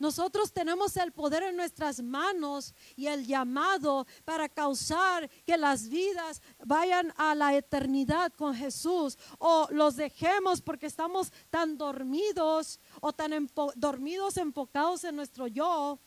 Nosotros 0.00 0.50
tenemos 0.54 0.96
el 0.96 1.12
poder 1.12 1.42
en 1.42 1.56
nuestras 1.56 2.02
manos 2.02 2.74
y 2.96 3.08
el 3.08 3.26
llamado 3.26 4.06
para 4.24 4.48
causar 4.48 5.28
que 5.44 5.58
las 5.58 5.90
vidas 5.90 6.40
vayan 6.64 7.12
a 7.18 7.34
la 7.34 7.54
eternidad 7.54 8.32
con 8.32 8.54
Jesús 8.54 9.18
o 9.38 9.68
los 9.70 9.96
dejemos 9.96 10.62
porque 10.62 10.86
estamos 10.86 11.30
tan 11.50 11.76
dormidos 11.76 12.80
o 13.02 13.12
tan 13.12 13.50
dormidos 13.76 14.38
enfocados 14.38 15.04
en 15.04 15.16
nuestro 15.16 15.46
yo 15.46 15.98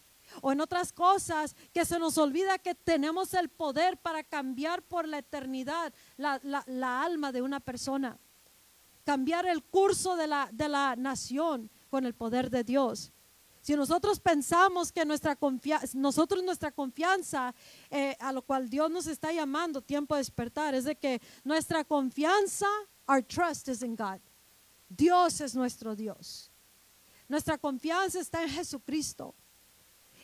o 0.42 0.52
en 0.52 0.62
otras 0.62 0.92
cosas 0.92 1.56
que 1.74 1.86
se 1.86 2.00
nos 2.00 2.18
olvida 2.18 2.58
que 2.58 2.76
tenemos 2.76 3.34
el 3.34 3.50
poder 3.50 3.98
para 3.98 4.24
cambiar 4.24 4.82
por 4.84 5.08
la 5.08 5.20
eternidad 5.20 5.94
la, 6.18 7.04
alma 7.04 7.32
de 7.32 7.42
una 7.42 7.60
persona, 7.60 8.18
cambiar 9.04 9.46
el 9.46 9.64
curso 9.64 10.16
de 10.16 10.28
la, 10.28 10.50
de 10.52 10.70
la 10.70 10.96
nación 10.96 11.70
con 11.90 12.06
el 12.06 12.14
poder 12.14 12.50
de 12.50 12.64
Dios. 12.64 13.12
Si 13.64 13.78
nosotros 13.78 14.20
pensamos 14.20 14.92
que 14.92 15.06
nuestra 15.06 15.38
confianza, 15.38 15.98
nosotros 15.98 16.44
nuestra 16.44 16.72
confianza, 16.72 17.56
eh, 17.90 18.18
a 18.20 18.34
lo 18.34 18.42
cual 18.42 18.70
Dios 18.70 18.92
nos 18.92 19.08
está 19.08 19.32
llamando 19.32 19.82
tiempo 19.82 20.16
de 20.16 20.20
despertar, 20.20 20.76
es 20.76 20.84
de 20.84 20.98
que 20.98 21.22
nuestra 21.46 21.86
confianza, 21.86 22.68
our 23.08 23.24
trust 23.24 23.70
is 23.70 23.82
in 23.82 23.96
God. 23.96 24.20
Dios 24.90 25.40
es 25.40 25.56
nuestro 25.56 25.96
Dios. 25.96 26.52
Nuestra 27.30 27.58
confianza 27.58 28.20
está 28.20 28.44
en 28.44 28.50
Jesucristo. 28.50 29.34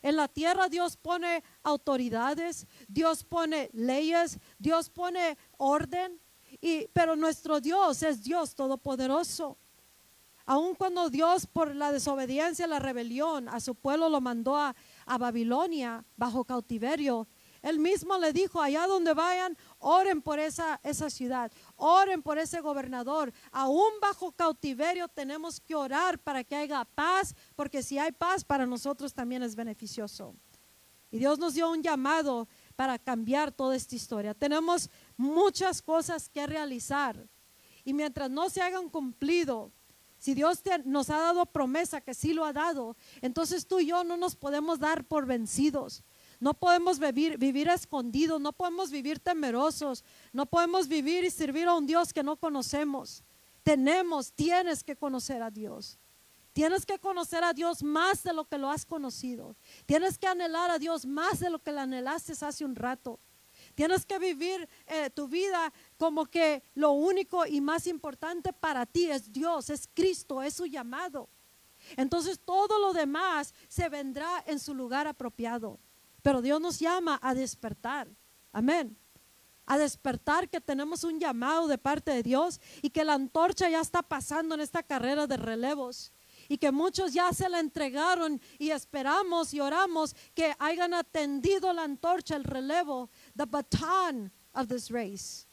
En 0.02 0.16
la 0.16 0.28
tierra 0.28 0.70
Dios 0.70 0.98
pone 0.98 1.44
autoridades, 1.64 2.68
Dios 2.88 3.24
pone 3.24 3.70
leyes, 3.74 4.40
Dios 4.58 4.90
pone 4.90 5.38
orden, 5.58 6.20
y, 6.62 6.88
pero 6.94 7.16
nuestro 7.16 7.60
Dios 7.60 8.04
es 8.04 8.24
Dios 8.24 8.56
todopoderoso. 8.56 9.58
Aun 10.46 10.74
cuando 10.74 11.10
Dios 11.10 11.46
por 11.46 11.76
la 11.76 11.92
desobediencia, 11.92 12.66
la 12.66 12.80
rebelión 12.80 13.48
a 13.50 13.60
su 13.60 13.76
pueblo 13.76 14.10
lo 14.10 14.20
mandó 14.20 14.58
a, 14.58 14.76
a 15.06 15.18
Babilonia 15.18 16.04
bajo 16.18 16.44
cautiverio, 16.44 17.28
él 17.62 17.80
mismo 17.80 18.18
le 18.18 18.32
dijo, 18.32 18.62
allá 18.62 18.88
donde 18.88 19.14
vayan, 19.14 19.58
oren 19.80 20.22
por 20.22 20.40
esa, 20.40 20.80
esa 20.84 21.10
ciudad, 21.10 21.52
oren 21.76 22.22
por 22.22 22.38
ese 22.38 22.62
gobernador. 22.62 23.34
Aún 23.52 23.92
bajo 24.02 24.32
cautiverio 24.32 25.08
tenemos 25.08 25.60
que 25.60 25.76
orar 25.76 26.20
para 26.20 26.44
que 26.44 26.56
haya 26.56 26.86
paz, 26.86 27.36
porque 27.56 27.82
si 27.82 27.98
hay 27.98 28.12
paz 28.12 28.44
para 28.44 28.66
nosotros 28.66 29.14
también 29.14 29.42
es 29.44 29.56
beneficioso. 29.56 30.36
Y 31.12 31.18
Dios 31.18 31.40
nos 31.40 31.56
dio 31.56 31.72
un 31.72 31.82
llamado 31.82 32.48
para 32.76 33.00
cambiar 33.00 33.52
toda 33.52 33.76
esta 33.76 33.96
historia. 33.96 34.34
Tenemos 34.34 34.90
muchas 35.18 35.82
cosas 35.82 36.30
que 36.30 36.46
realizar. 36.46 37.28
Y 37.84 37.94
mientras 37.94 38.30
no 38.30 38.50
se 38.50 38.62
hagan 38.62 38.90
cumplido, 38.90 39.72
si 40.20 40.34
Dios 40.34 40.62
nos 40.86 41.10
ha 41.10 41.18
dado 41.18 41.46
promesa 41.46 42.02
que 42.02 42.14
sí 42.14 42.34
lo 42.34 42.46
ha 42.46 42.54
dado, 42.54 42.96
entonces 43.22 43.66
tú 43.66 43.80
y 43.80 43.88
yo 43.88 44.04
no 44.04 44.18
nos 44.18 44.36
podemos 44.36 44.78
dar 44.78 45.06
por 45.06 45.26
vencidos. 45.26 46.04
No 46.40 46.54
podemos 46.54 47.00
vivir, 47.00 47.68
escondidos, 47.68 48.40
no 48.40 48.54
podemos 48.54 48.92
vivir 48.92 49.20
temerosos, 49.20 50.06
no 50.32 50.46
podemos 50.46 50.88
vivir 50.88 51.26
y 51.26 51.30
servir 51.30 51.68
a 51.68 51.76
un 51.76 51.86
Dios 51.86 52.14
que 52.14 52.24
no 52.24 52.38
conocemos. 52.38 53.24
Tenemos, 53.64 54.32
tienes 54.32 54.84
que 54.84 54.96
conocer 54.96 55.42
a 55.42 55.52
Dios. 55.52 55.98
Tienes 56.54 56.86
que 56.86 56.98
conocer 56.98 57.44
a 57.44 57.54
Dios 57.54 57.84
más 57.84 58.24
de 58.24 58.34
lo 58.34 58.46
que 58.46 58.58
lo 58.58 58.70
has 58.70 58.86
conocido. 58.86 59.56
Tienes 59.86 60.18
que 60.18 60.28
anhelar 60.28 60.72
a 60.72 60.80
Dios 60.80 61.06
más 61.06 61.40
de 61.40 61.50
lo 61.50 61.60
que 61.60 61.74
le 61.74 61.82
anhelaste 61.82 62.34
hace 62.46 62.64
un 62.64 62.76
rato. 62.76 63.20
Tienes 63.76 64.06
que 64.06 64.18
vivir 64.18 64.68
eh, 64.88 65.10
tu 65.10 65.28
vida 65.28 65.74
como 65.98 66.26
que 66.26 66.64
lo 66.74 66.92
único 66.92 67.46
y 67.46 67.60
más 67.60 67.86
importante 67.86 68.54
para 68.54 68.86
ti 68.86 69.12
es 69.12 69.32
Dios, 69.32 69.70
es 69.70 69.90
Cristo, 69.94 70.42
es 70.42 70.54
su 70.54 70.66
llamado. 70.66 71.30
Entonces 71.98 72.40
todo 72.44 72.80
lo 72.80 72.94
demás 72.94 73.54
se 73.68 73.90
vendrá 73.90 74.44
en 74.48 74.60
su 74.60 74.74
lugar 74.74 75.08
apropiado. 75.08 75.80
Pero 76.22 76.42
Dios 76.42 76.60
nos 76.60 76.80
llama 76.80 77.20
a 77.22 77.34
despertar. 77.34 78.08
Amén. 78.52 78.98
A 79.66 79.78
despertar 79.78 80.50
que 80.50 80.60
tenemos 80.60 81.04
un 81.04 81.20
llamado 81.20 81.68
de 81.68 81.78
parte 81.78 82.12
de 82.12 82.24
Dios 82.24 82.60
y 82.82 82.90
que 82.90 83.04
la 83.04 83.14
antorcha 83.14 83.70
ya 83.70 83.82
está 83.82 84.02
pasando 84.02 84.56
en 84.56 84.62
esta 84.62 84.82
carrera 84.84 85.28
de 85.28 85.38
relevos 85.38 86.12
y 86.50 86.58
que 86.58 86.72
muchos 86.72 87.14
ya 87.14 87.32
se 87.32 87.48
la 87.48 87.60
entregaron 87.60 88.42
y 88.58 88.72
esperamos 88.72 89.54
y 89.54 89.62
oramos 89.62 90.16
que 90.34 90.54
hayan 90.58 90.96
atendido 90.96 91.72
la 91.72 91.84
antorcha, 91.84 92.36
el 92.36 92.44
relevo, 92.44 93.10
the 93.38 93.46
baton 93.46 94.32
of 94.54 94.68
this 94.68 94.90
race. 94.90 95.46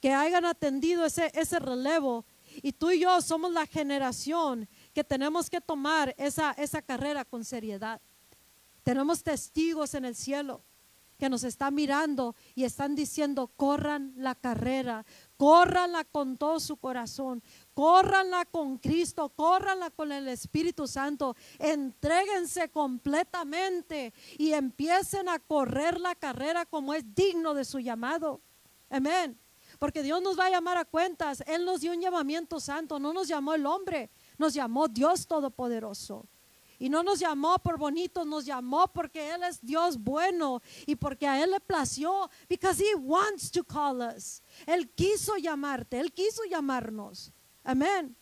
Que 0.00 0.12
hayan 0.14 0.46
atendido 0.46 1.04
ese, 1.04 1.30
ese 1.34 1.58
relevo. 1.58 2.24
Y 2.62 2.72
tú 2.72 2.90
y 2.90 3.00
yo 3.00 3.20
somos 3.20 3.52
la 3.52 3.66
generación 3.66 4.66
que 4.94 5.04
tenemos 5.04 5.50
que 5.50 5.60
tomar 5.60 6.14
esa, 6.16 6.52
esa 6.52 6.80
carrera 6.80 7.24
con 7.26 7.44
seriedad. 7.44 8.00
Tenemos 8.82 9.22
testigos 9.22 9.94
en 9.94 10.04
el 10.04 10.14
cielo 10.14 10.62
que 11.20 11.28
nos 11.28 11.44
están 11.44 11.74
mirando 11.74 12.34
y 12.54 12.64
están 12.64 12.96
diciendo, 12.96 13.48
corran 13.54 14.14
la 14.16 14.34
carrera, 14.34 15.04
córranla 15.36 16.04
con 16.04 16.38
todo 16.38 16.58
su 16.58 16.78
corazón, 16.78 17.42
córranla 17.74 18.46
con 18.46 18.78
Cristo, 18.78 19.28
córranla 19.28 19.90
con 19.90 20.10
el 20.10 20.26
Espíritu 20.28 20.88
Santo, 20.88 21.36
entréguense 21.58 22.70
completamente 22.70 24.14
y 24.38 24.54
empiecen 24.54 25.28
a 25.28 25.38
correr 25.38 26.00
la 26.00 26.14
carrera 26.14 26.64
como 26.64 26.94
es 26.94 27.04
digno 27.14 27.52
de 27.54 27.66
su 27.66 27.78
llamado. 27.78 28.40
Amén. 28.88 29.38
Porque 29.78 30.02
Dios 30.02 30.20
nos 30.22 30.38
va 30.38 30.46
a 30.46 30.50
llamar 30.50 30.78
a 30.78 30.84
cuentas. 30.84 31.44
Él 31.46 31.64
nos 31.64 31.80
dio 31.80 31.92
un 31.92 32.00
llamamiento 32.00 32.58
santo, 32.60 32.98
no 32.98 33.12
nos 33.12 33.28
llamó 33.28 33.54
el 33.54 33.66
hombre, 33.66 34.10
nos 34.38 34.54
llamó 34.54 34.88
Dios 34.88 35.26
Todopoderoso. 35.26 36.26
Y 36.80 36.88
no 36.88 37.02
nos 37.02 37.20
llamó 37.20 37.58
por 37.58 37.78
bonito, 37.78 38.24
nos 38.24 38.46
llamó 38.46 38.88
porque 38.88 39.34
Él 39.34 39.42
es 39.42 39.60
Dios 39.60 39.98
bueno 39.98 40.62
y 40.86 40.96
porque 40.96 41.28
a 41.28 41.44
Él 41.44 41.50
le 41.50 41.60
plació, 41.60 42.30
because 42.48 42.82
He 42.82 42.94
wants 42.94 43.50
to 43.50 43.62
call 43.62 44.00
us. 44.00 44.42
Él 44.66 44.90
quiso 44.90 45.36
llamarte, 45.36 46.00
Él 46.00 46.10
quiso 46.10 46.42
llamarnos. 46.48 47.32
Amén. 47.62 48.16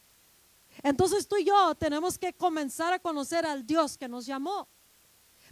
Entonces 0.83 1.29
tú 1.29 1.37
y 1.37 1.45
yo 1.45 1.75
tenemos 1.77 2.19
que 2.19 2.33
comenzar 2.33 2.93
a 2.93 2.99
conocer 2.99 3.47
al 3.47 3.65
Dios 3.65 3.97
que 3.97 4.09
nos 4.09 4.27
llamó 4.27 4.69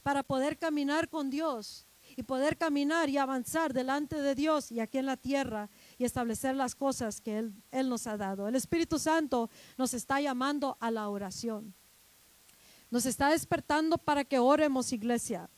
para 0.03 0.25
poder 0.25 0.59
caminar 0.59 1.09
con 1.09 1.31
Dios 1.31 1.87
y 2.17 2.25
poder 2.25 2.59
caminar 2.59 3.09
y 3.09 3.19
avanzar 3.19 3.73
delante 3.73 4.21
de 4.21 4.35
Dios 4.35 4.73
y 4.73 4.81
aquí 4.81 4.99
en 4.99 5.07
la 5.07 5.17
tierra 5.17 5.71
y 5.97 6.05
establecer 6.05 6.57
las 6.57 6.75
cosas 6.75 7.21
que 7.21 7.39
Él, 7.39 7.55
Él 7.71 7.89
nos 7.89 8.09
ha 8.09 8.17
dado. 8.17 8.49
El 8.49 8.57
Espíritu 8.57 8.99
Santo 8.99 9.49
nos 9.79 9.95
está 9.95 10.21
llamando 10.21 10.77
a 10.81 10.91
la 10.91 11.09
oración. 11.09 11.73
Nos 12.91 13.07
está 13.07 13.31
despertando 13.31 13.99
para 13.99 14.25
que 14.25 14.39
oremos, 14.39 14.93
iglesia, 14.93 15.51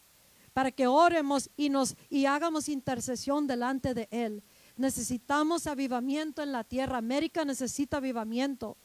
para 0.53 0.72
que 0.72 0.87
oremos 0.87 1.51
y 1.57 1.68
nos 1.68 1.97
y 2.09 2.26
hagamos 2.26 2.68
intercesión 2.68 3.47
delante 3.47 3.95
de 3.95 4.09
él. 4.11 4.43
Necesitamos 4.76 5.66
avivamiento 5.66 6.43
en 6.43 6.53
la 6.53 6.64
tierra. 6.64 6.99
América 6.99 7.45
necesita 7.45 7.99
avivamiento. 7.99 8.76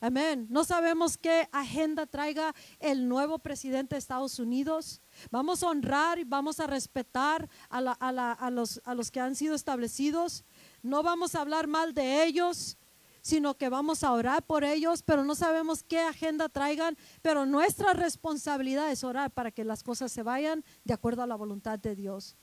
Amén. 0.00 0.46
No 0.50 0.64
sabemos 0.64 1.16
qué 1.16 1.48
agenda 1.52 2.06
traiga 2.06 2.54
el 2.78 3.08
nuevo 3.08 3.38
presidente 3.38 3.94
de 3.94 4.00
Estados 4.00 4.38
Unidos. 4.38 5.00
Vamos 5.30 5.62
a 5.62 5.68
honrar 5.68 6.18
y 6.18 6.24
vamos 6.24 6.60
a 6.60 6.66
respetar 6.66 7.48
a, 7.70 7.78
a 7.78 8.94
los 8.94 9.10
que 9.10 9.20
han 9.20 9.34
sido 9.34 9.54
establecidos. 9.54 10.44
No 10.82 11.02
vamos 11.02 11.34
a 11.34 11.40
hablar 11.40 11.68
mal 11.68 11.94
de 11.94 12.24
ellos, 12.24 12.76
sino 13.24 13.54
que 13.54 13.70
vamos 13.70 14.04
a 14.04 14.12
orar 14.12 14.42
por 14.42 14.64
ellos, 14.64 15.02
pero 15.02 15.24
no 15.24 15.34
sabemos 15.34 15.82
qué 15.82 15.98
agenda 15.98 16.50
traigan. 16.50 16.94
Pero 17.22 17.46
nuestra 17.46 17.94
responsabilidad 17.94 18.90
es 18.92 19.02
orar 19.02 19.30
para 19.30 19.50
que 19.50 19.64
las 19.64 19.82
cosas 19.82 20.12
se 20.12 20.22
vayan 20.22 20.62
de 20.84 20.92
acuerdo 20.92 21.22
a 21.22 21.26
la 21.26 21.34
voluntad 21.34 21.78
de 21.78 21.96
Dios. 21.96 22.36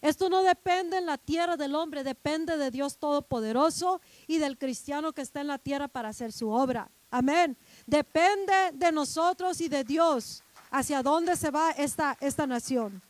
Esto 0.00 0.30
no 0.30 0.44
depende 0.44 0.98
en 0.98 1.06
la 1.06 1.18
tierra 1.18 1.56
del 1.56 1.74
hombre, 1.74 2.04
depende 2.04 2.56
de 2.56 2.70
Dios 2.70 2.98
Todopoderoso 2.98 4.00
y 4.28 4.38
del 4.38 4.56
cristiano 4.56 5.12
que 5.12 5.22
está 5.22 5.40
en 5.40 5.48
la 5.48 5.58
tierra 5.58 5.88
para 5.88 6.10
hacer 6.10 6.30
su 6.30 6.48
obra. 6.48 6.88
Amén. 7.10 7.56
Depende 7.84 8.70
de 8.72 8.92
nosotros 8.92 9.60
y 9.60 9.68
de 9.68 9.82
Dios 9.82 10.44
hacia 10.70 11.02
dónde 11.02 11.34
se 11.34 11.50
va 11.50 11.72
esta, 11.72 12.16
esta 12.20 12.46
nación. 12.46 13.02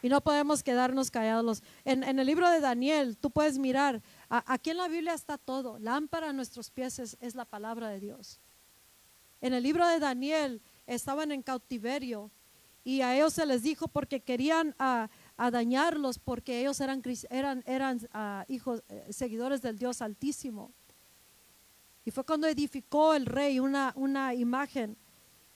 Y 0.00 0.08
no 0.08 0.20
podemos 0.20 0.62
quedarnos 0.62 1.10
callados. 1.10 1.62
En, 1.84 2.04
en 2.04 2.20
el 2.20 2.26
libro 2.26 2.48
de 2.48 2.60
Daniel, 2.60 3.18
tú 3.18 3.30
puedes 3.30 3.58
mirar, 3.58 4.00
aquí 4.30 4.70
en 4.70 4.76
la 4.76 4.88
Biblia 4.88 5.14
está 5.14 5.36
todo. 5.36 5.78
Lámpara 5.78 6.30
a 6.30 6.32
nuestros 6.32 6.70
pies 6.70 6.98
es, 6.98 7.34
la 7.34 7.44
palabra 7.44 7.88
de 7.88 8.00
Dios. 8.00 8.40
En 9.40 9.54
el 9.54 9.62
libro 9.62 9.86
de 9.88 9.98
Daniel 9.98 10.62
estaban 10.86 11.32
en 11.32 11.42
cautiverio 11.42 12.30
y 12.84 13.00
a 13.00 13.16
ellos 13.16 13.34
se 13.34 13.44
les 13.44 13.62
dijo 13.62 13.88
porque 13.88 14.20
querían 14.20 14.74
a 14.78 15.08
dañarlos 15.50 16.18
porque 16.18 16.60
ellos 16.60 16.80
eran, 16.80 17.02
hijos, 18.48 18.82
eh, 18.88 19.06
seguidores 19.10 19.62
del 19.62 19.78
Dios 19.78 20.00
Altísimo. 20.00 20.72
Y 22.04 22.10
fue 22.10 22.24
cuando 22.24 22.46
edificó 22.46 23.14
el 23.14 23.26
rey 23.26 23.58
una, 23.60 24.34
imagen 24.34 24.96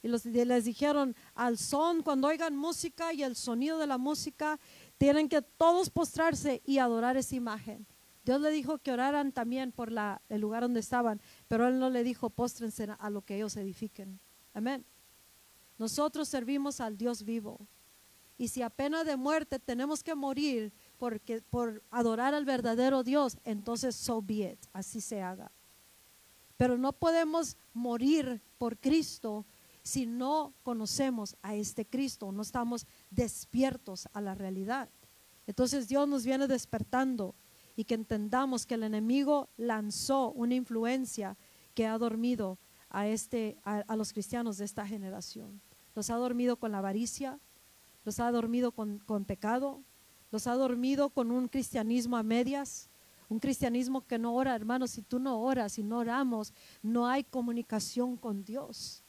y 0.02 0.08
les 0.08 0.64
dijeron 0.64 1.16
al 1.34 1.56
son, 1.56 2.02
cuando 2.02 2.28
oigan 2.28 2.54
música 2.54 3.14
y 3.14 3.22
el 3.22 3.36
sonido 3.36 3.78
de 3.78 3.86
la 3.86 3.96
música, 3.96 4.58
tienen 4.98 5.28
que 5.28 5.40
todos 5.40 5.88
postrarse 5.88 6.60
y 6.66 6.78
adorar 6.78 7.16
esa 7.16 7.36
imagen. 7.36 7.86
Dios 8.24 8.40
le 8.40 8.50
dijo 8.50 8.78
que 8.78 8.92
oraran 8.92 9.32
también 9.32 9.70
por 9.70 9.92
el 10.28 10.40
lugar 10.40 10.62
donde 10.62 10.80
estaban, 10.80 11.20
pero 11.46 11.68
Él 11.68 11.78
no 11.78 11.90
le 11.90 12.02
dijo 12.02 12.30
póstrense 12.30 12.88
a 12.98 13.10
lo 13.10 13.22
que 13.22 13.36
ellos 13.36 13.56
edifiquen. 13.56 14.18
Amén. 14.54 14.84
Nosotros 15.78 16.28
servimos 16.28 16.80
al 16.80 16.96
Dios 16.96 17.24
vivo. 17.24 17.66
Y 18.36 18.48
si 18.48 18.62
a 18.62 18.70
pena 18.70 19.04
de 19.04 19.16
muerte 19.16 19.58
tenemos 19.58 20.02
que 20.02 20.14
morir 20.14 20.72
porque, 20.98 21.42
por 21.42 21.82
adorar 21.90 22.34
al 22.34 22.44
verdadero 22.44 23.04
Dios, 23.04 23.38
entonces 23.44 23.94
so 23.94 24.22
be 24.22 24.52
it, 24.52 24.58
así 24.72 25.00
se 25.00 25.22
haga. 25.22 25.52
Pero 26.56 26.78
no 26.78 26.92
podemos 26.92 27.56
morir 27.72 28.42
por 28.58 28.78
Cristo 28.78 29.44
si 29.82 30.06
no 30.06 30.54
conocemos 30.62 31.36
a 31.42 31.54
este 31.54 31.84
Cristo, 31.84 32.32
no 32.32 32.42
estamos 32.42 32.86
despiertos 33.10 34.08
a 34.14 34.20
la 34.20 34.34
realidad. 34.34 34.88
Entonces 35.46 35.88
Dios 35.88 36.08
nos 36.08 36.24
viene 36.24 36.48
despertando 36.48 37.34
y 37.76 37.84
que 37.84 37.94
entendamos 37.94 38.66
que 38.66 38.74
el 38.74 38.82
enemigo 38.82 39.48
lanzó 39.56 40.32
una 40.32 40.54
influencia 40.54 41.36
que 41.74 41.86
ha 41.86 41.98
dormido 41.98 42.58
a, 42.88 43.08
este, 43.08 43.56
a, 43.64 43.78
a 43.80 43.96
los 43.96 44.12
cristianos 44.12 44.58
de 44.58 44.64
esta 44.64 44.86
generación. 44.86 45.60
Los 45.94 46.10
ha 46.10 46.16
dormido 46.16 46.56
con 46.56 46.72
la 46.72 46.78
avaricia, 46.78 47.40
los 48.04 48.20
ha 48.20 48.30
dormido 48.30 48.72
con, 48.72 48.98
con 48.98 49.24
pecado, 49.24 49.82
los 50.30 50.46
ha 50.46 50.54
dormido 50.54 51.10
con 51.10 51.30
un 51.30 51.48
cristianismo 51.48 52.16
a 52.16 52.22
medias, 52.22 52.90
un 53.28 53.38
cristianismo 53.38 54.06
que 54.06 54.18
no 54.18 54.34
ora, 54.34 54.54
hermanos, 54.54 54.90
si 54.90 55.02
tú 55.02 55.18
no 55.18 55.40
oras, 55.40 55.72
si 55.72 55.82
no 55.82 55.98
oramos, 55.98 56.52
no 56.82 57.06
hay 57.06 57.24
comunicación 57.24 58.16
con 58.16 58.44
Dios. 58.44 59.02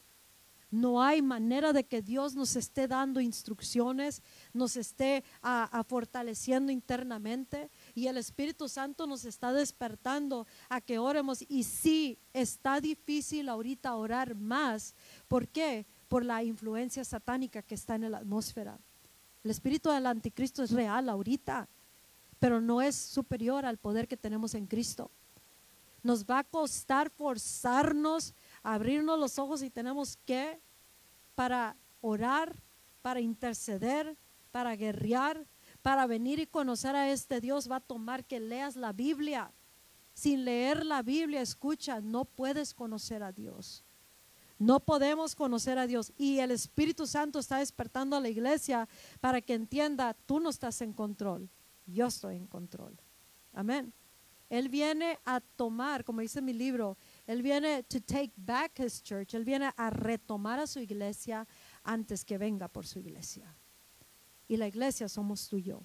No 0.72 1.02
hay 1.02 1.22
manera 1.22 1.74
de 1.74 1.86
que 1.86 2.02
Dios 2.02 2.36
nos 2.36 2.56
esté 2.56 2.88
dando 2.88 3.22
instrucciones, 3.22 4.22
nos 4.52 4.76
esté 4.78 5.24
a, 5.42 5.64
a 5.64 5.84
fortaleciendo 5.84 6.72
internamente 6.72 7.70
y 7.96 8.08
el 8.08 8.18
Espíritu 8.18 8.68
Santo 8.68 9.08
nos 9.08 9.24
está 9.24 9.54
despertando 9.54 10.46
a 10.68 10.82
que 10.82 11.00
oremos. 11.00 11.44
Y 11.48 11.64
sí, 11.64 12.20
está 12.34 12.82
difícil 12.82 13.48
ahorita 13.48 13.96
orar 13.96 14.36
más. 14.36 14.94
¿Por 15.30 15.48
qué? 15.48 15.88
Por 16.10 16.26
la 16.26 16.44
influencia 16.44 17.06
satánica 17.06 17.62
que 17.62 17.76
está 17.76 17.96
en 17.96 18.12
la 18.12 18.18
atmósfera. 18.18 18.78
El 19.46 19.52
espíritu 19.52 19.90
del 19.90 20.08
anticristo 20.08 20.62
es 20.62 20.72
real 20.72 21.08
ahorita, 21.08 21.70
pero 22.38 22.60
no 22.60 22.82
es 22.82 22.96
superior 22.96 23.66
al 23.66 23.78
poder 23.78 24.08
que 24.10 24.18
tenemos 24.18 24.56
en 24.56 24.68
Cristo. 24.68 25.10
Nos 26.04 26.26
va 26.26 26.40
a 26.40 26.44
costar 26.44 27.10
forzarnos 27.10 28.36
abrirnos 28.62 29.20
los 29.20 29.40
ojos 29.40 29.62
y 29.62 29.70
tenemos 29.70 30.18
que 30.26 30.60
para 31.36 31.78
orar, 32.02 32.56
para 33.02 33.22
interceder, 33.22 34.18
para 34.52 34.76
guerrear, 34.76 35.48
para 35.86 36.08
venir 36.08 36.40
y 36.40 36.48
conocer 36.48 36.96
a 36.96 37.12
este 37.12 37.40
Dios 37.40 37.70
va 37.70 37.76
a 37.76 37.80
tomar 37.80 38.26
que 38.26 38.40
leas 38.40 38.76
la 38.76 38.92
Biblia. 38.92 39.52
Sin 40.16 40.44
leer 40.44 40.84
la 40.84 41.04
Biblia, 41.04 41.42
escucha, 41.42 42.02
no 42.02 42.26
puedes 42.26 42.74
conocer 42.74 43.22
a 43.22 43.32
Dios. 43.32 43.84
No 44.58 44.80
podemos 44.80 45.36
conocer 45.36 45.78
a 45.78 45.86
Dios. 45.86 46.12
Y 46.18 46.40
el 46.40 46.50
Espíritu 46.50 47.06
Santo 47.06 47.38
está 47.38 47.60
despertando 47.60 48.16
a 48.16 48.20
la 48.20 48.30
iglesia 48.30 48.90
para 49.22 49.42
que 49.42 49.54
entienda, 49.54 50.16
tú 50.26 50.40
no 50.40 50.50
estás 50.50 50.82
en 50.82 50.92
control, 50.92 51.52
yo 51.86 52.08
estoy 52.08 52.38
en 52.38 52.48
control. 52.48 53.00
Amén. 53.54 53.94
Él 54.50 54.70
viene 54.70 55.20
a 55.24 55.40
tomar, 55.40 56.04
como 56.04 56.22
dice 56.22 56.42
mi 56.42 56.54
libro, 56.54 56.98
Él 57.28 57.44
viene 57.44 57.84
to 57.84 58.02
take 58.02 58.34
back 58.36 58.80
his 58.80 59.04
church, 59.04 59.36
Él 59.36 59.46
viene 59.46 59.70
a 59.78 59.92
retomar 59.92 60.58
a 60.60 60.66
su 60.66 60.80
iglesia 60.80 61.48
antes 61.84 62.26
que 62.26 62.40
venga 62.40 62.68
por 62.70 62.88
su 62.88 62.98
iglesia. 62.98 63.56
Y 64.48 64.58
la 64.58 64.68
iglesia 64.68 65.10
somos 65.10 65.48
tú 65.48 65.58
y 65.58 65.64
yo. 65.64 65.84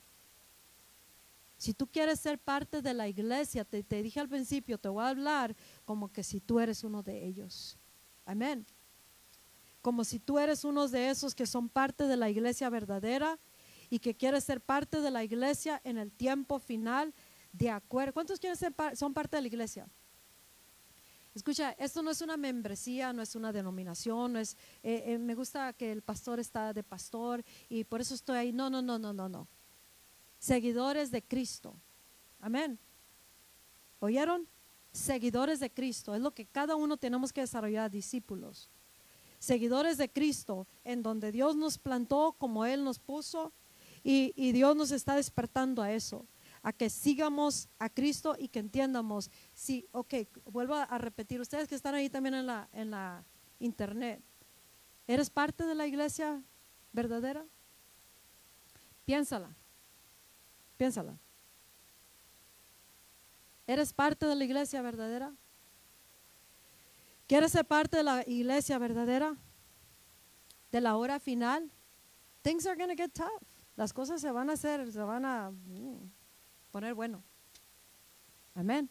Si 1.57 1.75
tú 1.75 1.87
quieres 1.87 2.21
ser 2.21 2.39
parte 2.39 2.81
de 2.81 2.95
la 2.95 3.07
iglesia, 3.09 3.65
te, 3.65 3.83
te 3.83 4.03
dije 4.03 4.19
al 4.19 4.29
principio, 4.29 4.79
te 4.79 4.89
voy 4.89 5.05
a 5.05 5.09
hablar 5.09 5.55
como 5.85 6.11
que 6.11 6.23
si 6.23 6.41
tú 6.41 6.59
eres 6.59 6.85
uno 6.85 7.03
de 7.03 7.27
ellos. 7.27 7.77
Amén. 8.25 8.65
Como 9.83 10.05
si 10.05 10.19
tú 10.19 10.39
eres 10.39 10.65
uno 10.65 10.89
de 10.89 11.11
esos 11.11 11.35
que 11.35 11.47
son 11.47 11.69
parte 11.69 12.05
de 12.05 12.17
la 12.17 12.31
iglesia 12.31 12.71
verdadera 12.71 13.39
y 13.91 13.99
que 13.99 14.15
quieres 14.15 14.45
ser 14.45 14.61
parte 14.61 15.01
de 15.01 15.11
la 15.11 15.25
iglesia 15.25 15.81
en 15.85 15.99
el 15.99 16.13
tiempo 16.13 16.59
final 16.59 17.13
de 17.53 17.71
acuerdo. 17.71 18.15
¿Cuántos 18.15 18.39
quieren 18.39 18.57
ser 18.57 18.73
son 18.95 19.13
parte 19.13 19.37
de 19.37 19.43
la 19.43 19.49
iglesia? 19.49 19.89
Escucha, 21.35 21.71
esto 21.79 22.03
no 22.03 22.11
es 22.11 22.21
una 22.23 22.37
membresía, 22.37 23.13
no 23.13 23.23
es 23.23 23.37
una 23.37 23.53
denominación, 23.53 24.33
no 24.33 24.39
es, 24.41 24.57
eh, 24.83 25.05
eh, 25.07 25.19
me 25.19 25.37
gusta 25.37 25.73
que 25.73 25.93
el 25.93 26.03
pastor 26.03 26.41
está 26.41 26.73
de 26.73 26.83
pastor 26.83 27.45
y 27.69 27.85
por 27.85 28.01
eso 28.01 28.15
estoy 28.15 28.37
ahí. 28.37 28.53
No, 28.53 28.69
no, 28.69 28.83
no, 28.83 28.99
no, 28.99 29.13
no, 29.13 29.29
no. 29.29 29.47
Seguidores 30.41 31.11
de 31.13 31.23
Cristo. 31.23 31.77
Amén. 32.41 32.79
¿Oyeron? 34.01 34.49
Seguidores 34.93 35.61
de 35.61 35.71
Cristo. 35.71 36.17
Es 36.17 36.21
lo 36.21 36.33
que 36.33 36.47
cada 36.47 36.75
uno 36.75 36.97
tenemos 36.97 37.33
que 37.33 37.43
desarrollar, 37.43 37.91
discípulos. 37.93 38.69
Seguidores 39.39 39.99
de 39.99 40.11
Cristo, 40.11 40.67
en 40.83 41.03
donde 41.03 41.31
Dios 41.31 41.55
nos 41.55 41.79
plantó 41.79 42.35
como 42.39 42.65
Él 42.67 42.83
nos 42.83 42.99
puso 42.99 43.53
y, 44.03 44.33
y 44.35 44.51
Dios 44.51 44.75
nos 44.75 44.91
está 44.91 45.15
despertando 45.15 45.81
a 45.81 45.93
eso 45.93 46.27
a 46.63 46.73
que 46.73 46.91
sigamos 46.91 47.69
a 47.79 47.89
Cristo 47.89 48.37
y 48.39 48.49
que 48.49 48.59
entiendamos. 48.59 49.31
Sí, 49.55 49.87
ok, 49.93 50.15
vuelvo 50.45 50.75
a 50.75 50.99
repetir, 50.99 51.41
ustedes 51.41 51.69
que 51.69 51.75
están 51.75 51.95
ahí 51.95 52.11
también 52.11 52.35
en 52.35 52.47
la, 52.47 52.69
en 52.73 52.91
la 52.91 53.25
internet, 53.59 54.23
¿eres 55.07 55.31
parte 55.31 55.65
de 55.65 55.75
la 55.75 55.87
iglesia 55.87 56.43
verdadera? 56.93 57.45
Piénsala, 59.05 59.51
piénsala. 60.77 61.19
¿Eres 63.67 63.93
parte 63.93 64.27
de 64.27 64.35
la 64.35 64.45
iglesia 64.45 64.83
verdadera? 64.83 65.33
¿Quieres 67.29 67.53
ser 67.53 67.65
parte 67.65 67.99
de 67.99 68.03
la 68.03 68.25
iglesia 68.27 68.77
verdadera? 68.79 69.37
De 70.73 70.81
la 70.81 70.97
hora 70.97 71.21
final? 71.21 71.71
Things 72.43 72.67
are 72.67 72.77
going 72.77 72.89
to 72.89 72.97
get 73.01 73.13
tough. 73.13 73.43
Las 73.77 73.93
cosas 73.93 74.21
se 74.21 74.33
van 74.33 74.51
a 74.51 74.55
hacer, 74.55 74.91
se 74.91 74.99
van 74.99 75.25
a 75.25 75.53
mm, 75.53 76.11
poner 76.71 76.95
bueno. 76.95 77.23
Amén. 78.55 78.89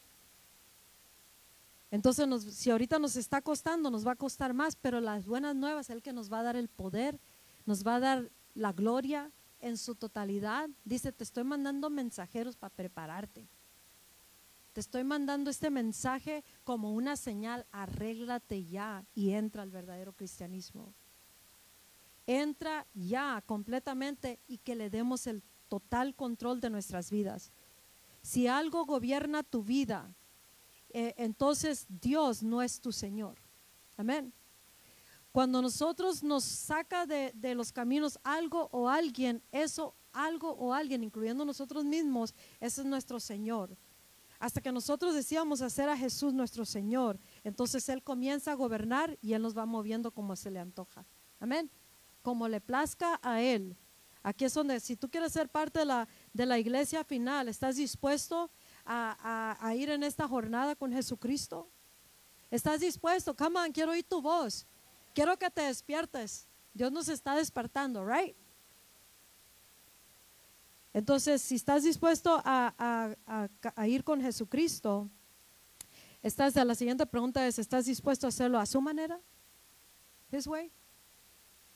Entonces, 1.91 2.27
nos- 2.27 2.43
si 2.43 2.69
ahorita 2.69 2.99
nos 2.99 3.15
está 3.15 3.41
costando, 3.41 3.89
nos 3.89 4.05
va 4.05 4.11
a 4.11 4.15
costar 4.15 4.53
más, 4.53 4.75
pero 4.75 5.01
las 5.01 5.25
buenas 5.25 5.55
nuevas, 5.55 5.89
el 5.89 6.01
que 6.01 6.13
nos 6.13 6.31
va 6.31 6.39
a 6.39 6.43
dar 6.43 6.55
el 6.55 6.67
poder, 6.67 7.19
nos 7.65 7.85
va 7.85 7.95
a 7.95 7.99
dar 7.99 8.29
la 8.53 8.73
gloria 8.73 9.31
en 9.59 9.77
su 9.77 9.95
totalidad. 9.95 10.69
Dice, 10.85 11.11
te 11.11 11.23
estoy 11.23 11.43
mandando 11.43 11.89
mensajeros 11.89 12.55
para 12.55 12.73
prepararte. 12.73 13.47
Te 14.73 14.79
estoy 14.81 15.03
mandando 15.03 15.49
este 15.49 15.71
mensaje 15.71 16.43
como 16.63 16.93
una 16.93 17.15
señal, 17.17 17.65
arréglate 17.71 18.63
ya 18.65 19.03
y 19.15 19.31
entra 19.31 19.63
al 19.63 19.71
verdadero 19.71 20.13
cristianismo. 20.13 20.93
Entra 22.27 22.85
ya 22.93 23.41
completamente 23.47 24.39
y 24.47 24.59
que 24.59 24.75
le 24.75 24.91
demos 24.91 25.25
el 25.25 25.41
total 25.67 26.15
control 26.15 26.61
de 26.61 26.69
nuestras 26.69 27.09
vidas. 27.09 27.51
Si 28.21 28.47
algo 28.47 28.85
gobierna 28.85 29.43
tu 29.43 29.63
vida 29.63 30.13
eh, 30.91 31.13
entonces 31.17 31.85
Dios 31.87 32.41
no 32.41 32.61
es 32.61 32.81
tu 32.81 32.91
Señor. 32.91 33.37
Amén. 33.97 34.33
Cuando 35.31 35.61
nosotros 35.61 36.23
nos 36.23 36.43
saca 36.43 37.05
de, 37.05 37.31
de 37.35 37.53
los 37.53 37.71
caminos 37.71 38.19
algo 38.23 38.69
o 38.71 38.89
alguien, 38.89 39.43
eso 39.51 39.93
algo 40.11 40.51
o 40.51 40.73
alguien, 40.73 41.03
incluyendo 41.03 41.45
nosotros 41.45 41.85
mismos, 41.85 42.33
ese 42.59 42.81
es 42.81 42.87
nuestro 42.87 43.19
Señor. 43.19 43.77
Hasta 44.39 44.61
que 44.61 44.71
nosotros 44.71 45.13
decíamos 45.13 45.61
hacer 45.61 45.89
a 45.89 45.97
Jesús 45.97 46.33
nuestro 46.33 46.65
Señor, 46.65 47.19
entonces 47.43 47.87
Él 47.89 48.01
comienza 48.01 48.53
a 48.53 48.55
gobernar 48.55 49.17
y 49.21 49.33
Él 49.33 49.41
nos 49.41 49.55
va 49.55 49.65
moviendo 49.65 50.11
como 50.11 50.35
se 50.35 50.49
le 50.49 50.59
antoja. 50.59 51.05
Amén. 51.39 51.69
Como 52.23 52.47
le 52.47 52.59
plazca 52.59 53.19
a 53.21 53.41
Él. 53.41 53.77
Aquí 54.23 54.45
es 54.45 54.53
donde, 54.53 54.79
si 54.79 54.95
tú 54.95 55.09
quieres 55.09 55.31
ser 55.31 55.49
parte 55.49 55.79
de 55.79 55.85
la, 55.85 56.07
de 56.33 56.45
la 56.45 56.59
iglesia 56.59 57.03
final, 57.03 57.47
¿estás 57.47 57.75
dispuesto 57.75 58.49
a, 58.85 59.57
a, 59.59 59.75
ir 59.75 59.89
en 59.89 60.03
esta 60.03 60.27
jornada 60.27 60.75
con 60.75 60.91
Jesucristo? 60.91 61.69
¿Estás 62.51 62.79
dispuesto? 62.81 63.35
Come 63.35 63.59
on, 63.59 63.71
quiero 63.71 63.91
oír 63.91 64.03
tu 64.03 64.21
voz. 64.21 64.65
Quiero 65.13 65.37
que 65.37 65.49
te 65.49 65.61
despiertes. 65.61 66.47
Dios 66.73 66.91
nos 66.91 67.09
está 67.09 67.35
despertando, 67.35 68.05
right? 68.05 68.35
Entonces, 70.93 71.41
si 71.41 71.55
estás 71.55 71.83
dispuesto 71.83 72.41
a, 72.43 73.15
ir 73.87 74.03
con 74.03 74.21
Jesucristo, 74.21 75.09
estás, 76.23 76.55
la 76.55 76.75
siguiente 76.75 77.05
pregunta 77.05 77.45
es, 77.47 77.59
¿estás 77.59 77.85
dispuesto 77.85 78.25
a 78.25 78.29
hacerlo 78.29 78.59
a 78.59 78.65
su 78.65 78.81
manera? 78.81 79.19
His 80.31 80.47
way. 80.47 80.71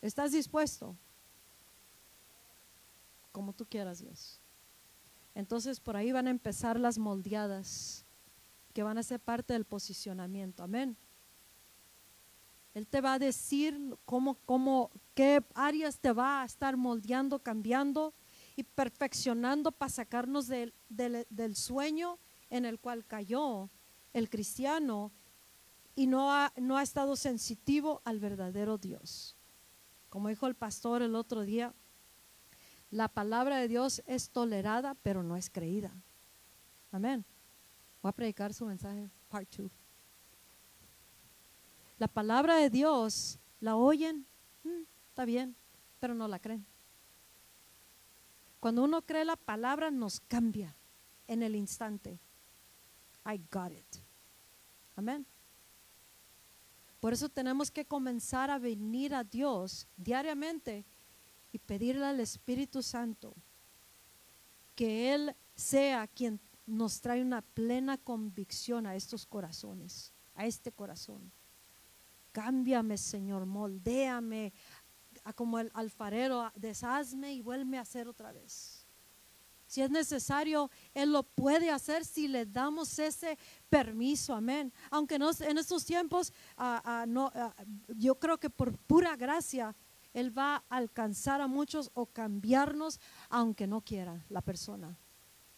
¿Estás 0.02 0.32
dispuesto? 0.32 0.96
Como 3.32 3.54
tú 3.54 3.66
quieras, 3.66 4.00
Dios. 4.00 4.40
Entonces, 5.36 5.80
por 5.80 5.96
ahí 5.96 6.12
van 6.12 6.28
a 6.28 6.32
empezar 6.32 6.80
las 6.80 6.98
moldeadas 6.98 8.06
que 8.74 8.84
van 8.84 8.98
a 8.98 9.04
ser 9.04 9.20
parte 9.20 9.54
del 9.54 9.66
posicionamiento. 9.66 10.64
Amén. 10.64 10.98
Él 12.74 12.88
te 12.88 13.02
va 13.02 13.14
a 13.14 13.20
decir 13.20 13.80
cómo, 14.06 14.36
cómo, 14.46 14.90
qué 15.14 15.44
áreas 15.54 16.00
te 16.00 16.12
va 16.12 16.42
a 16.42 16.46
estar 16.46 16.76
moldeando, 16.76 17.40
cambiando 17.40 18.14
y 18.56 18.64
perfeccionando 18.64 19.72
para 19.72 19.90
sacarnos 19.90 20.48
del, 20.48 20.74
del, 20.90 21.56
sueño 21.56 22.18
en 22.50 22.66
el 22.66 22.80
cual 22.80 23.06
cayó 23.06 23.70
el 24.12 24.30
cristiano 24.30 25.12
y 25.96 26.08
no 26.08 26.32
ha, 26.32 26.52
no 26.58 26.78
ha 26.78 26.84
estado 26.84 27.16
sensitivo 27.16 28.02
al 28.06 28.20
verdadero 28.20 28.80
Dios. 28.80 29.36
Como 30.10 30.30
dijo 30.30 30.48
el 30.48 30.56
pastor 30.56 31.04
el 31.04 31.16
otro 31.16 31.42
día, 31.42 31.74
la 32.94 33.08
palabra 33.08 33.58
de 33.58 33.68
Dios 33.68 34.04
es 34.06 34.30
tolerada, 34.30 34.96
pero 35.02 35.24
no 35.24 35.36
es 35.36 35.50
creída. 35.50 35.92
Amén. 36.92 37.26
Voy 38.04 38.10
a 38.10 38.14
predicar 38.14 38.54
su 38.54 38.66
mensaje, 38.66 39.10
part 39.30 39.50
2. 39.58 39.72
La 41.98 42.08
palabra 42.08 42.58
de 42.58 42.70
Dios 42.70 43.40
la 43.62 43.76
oyen, 43.78 44.28
mm, 44.64 44.84
está 45.10 45.26
bien, 45.26 45.56
pero 46.00 46.14
no 46.14 46.28
la 46.28 46.38
creen. 46.38 46.64
Cuando 48.60 48.84
uno 48.84 49.02
cree 49.02 49.26
la 49.26 49.38
palabra 49.38 49.90
nos 49.90 50.20
cambia 50.20 50.76
en 51.28 51.42
el 51.42 51.56
instante. 51.56 52.20
I 53.26 53.42
got 53.52 53.72
it. 53.72 53.96
Amén. 54.96 55.26
Por 57.00 57.12
eso 57.12 57.28
tenemos 57.28 57.72
que 57.72 57.86
comenzar 57.86 58.52
a 58.52 58.60
venir 58.60 59.16
a 59.16 59.24
Dios 59.24 59.88
diariamente 59.98 60.86
y 61.54 61.60
pedirle 61.60 62.06
al 62.06 62.20
Espíritu 62.20 62.84
Santo 62.84 63.34
que 64.76 65.14
Él 65.14 65.36
sea 65.56 66.08
quien 66.08 66.42
nos 66.66 67.00
trae 67.00 67.22
una 67.22 67.42
plena 67.42 67.98
convicción 67.98 68.88
a 68.88 68.96
estos 68.96 69.26
corazones, 69.26 70.12
a 70.34 70.46
este 70.46 70.72
corazón. 70.72 71.32
Cámbiame, 72.32 72.98
Señor, 72.98 73.46
moldéame, 73.46 74.52
como 75.36 75.60
el 75.60 75.70
alfarero, 75.76 76.52
deshazme 76.56 77.34
y 77.34 77.42
vuelve 77.42 77.78
a 77.78 77.82
hacer 77.82 78.08
otra 78.08 78.32
vez. 78.32 78.88
Si 79.68 79.82
es 79.82 79.90
necesario, 79.90 80.72
Él 80.94 81.12
lo 81.12 81.24
puede 81.24 81.70
hacer 81.70 82.04
si 82.04 82.28
le 82.28 82.46
damos 82.46 82.98
ese 83.00 83.38
permiso, 83.70 84.34
amén. 84.34 84.74
Aunque 84.90 85.20
no, 85.20 85.32
en 85.40 85.58
estos 85.58 85.86
tiempos, 85.86 86.34
ah, 86.58 87.06
no, 87.08 87.32
ah, 87.34 87.56
yo 87.90 88.16
creo 88.16 88.40
que 88.40 88.50
por 88.50 88.78
pura 88.78 89.16
gracia, 89.16 89.76
Él 90.14 90.38
va 90.38 90.64
a 90.70 90.78
alcanzar 90.78 91.42
a 91.42 91.48
muchos 91.48 91.92
o 91.94 92.06
cambiarnos, 92.06 93.00
aunque 93.30 93.68
no 93.68 93.82
quiera 93.82 94.24
la 94.30 94.42
persona. 94.42 94.98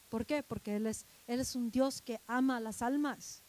¿Por 0.09 0.25
qué? 0.25 0.43
Porque 0.43 0.77
Él 0.77 0.87
es, 0.87 1.05
Él 1.27 1.39
es 1.39 1.55
un 1.55 1.71
Dios 1.71 2.01
que 2.01 2.21
ama 2.27 2.57
a 2.57 2.61
las 2.61 2.81
almas. 2.81 3.43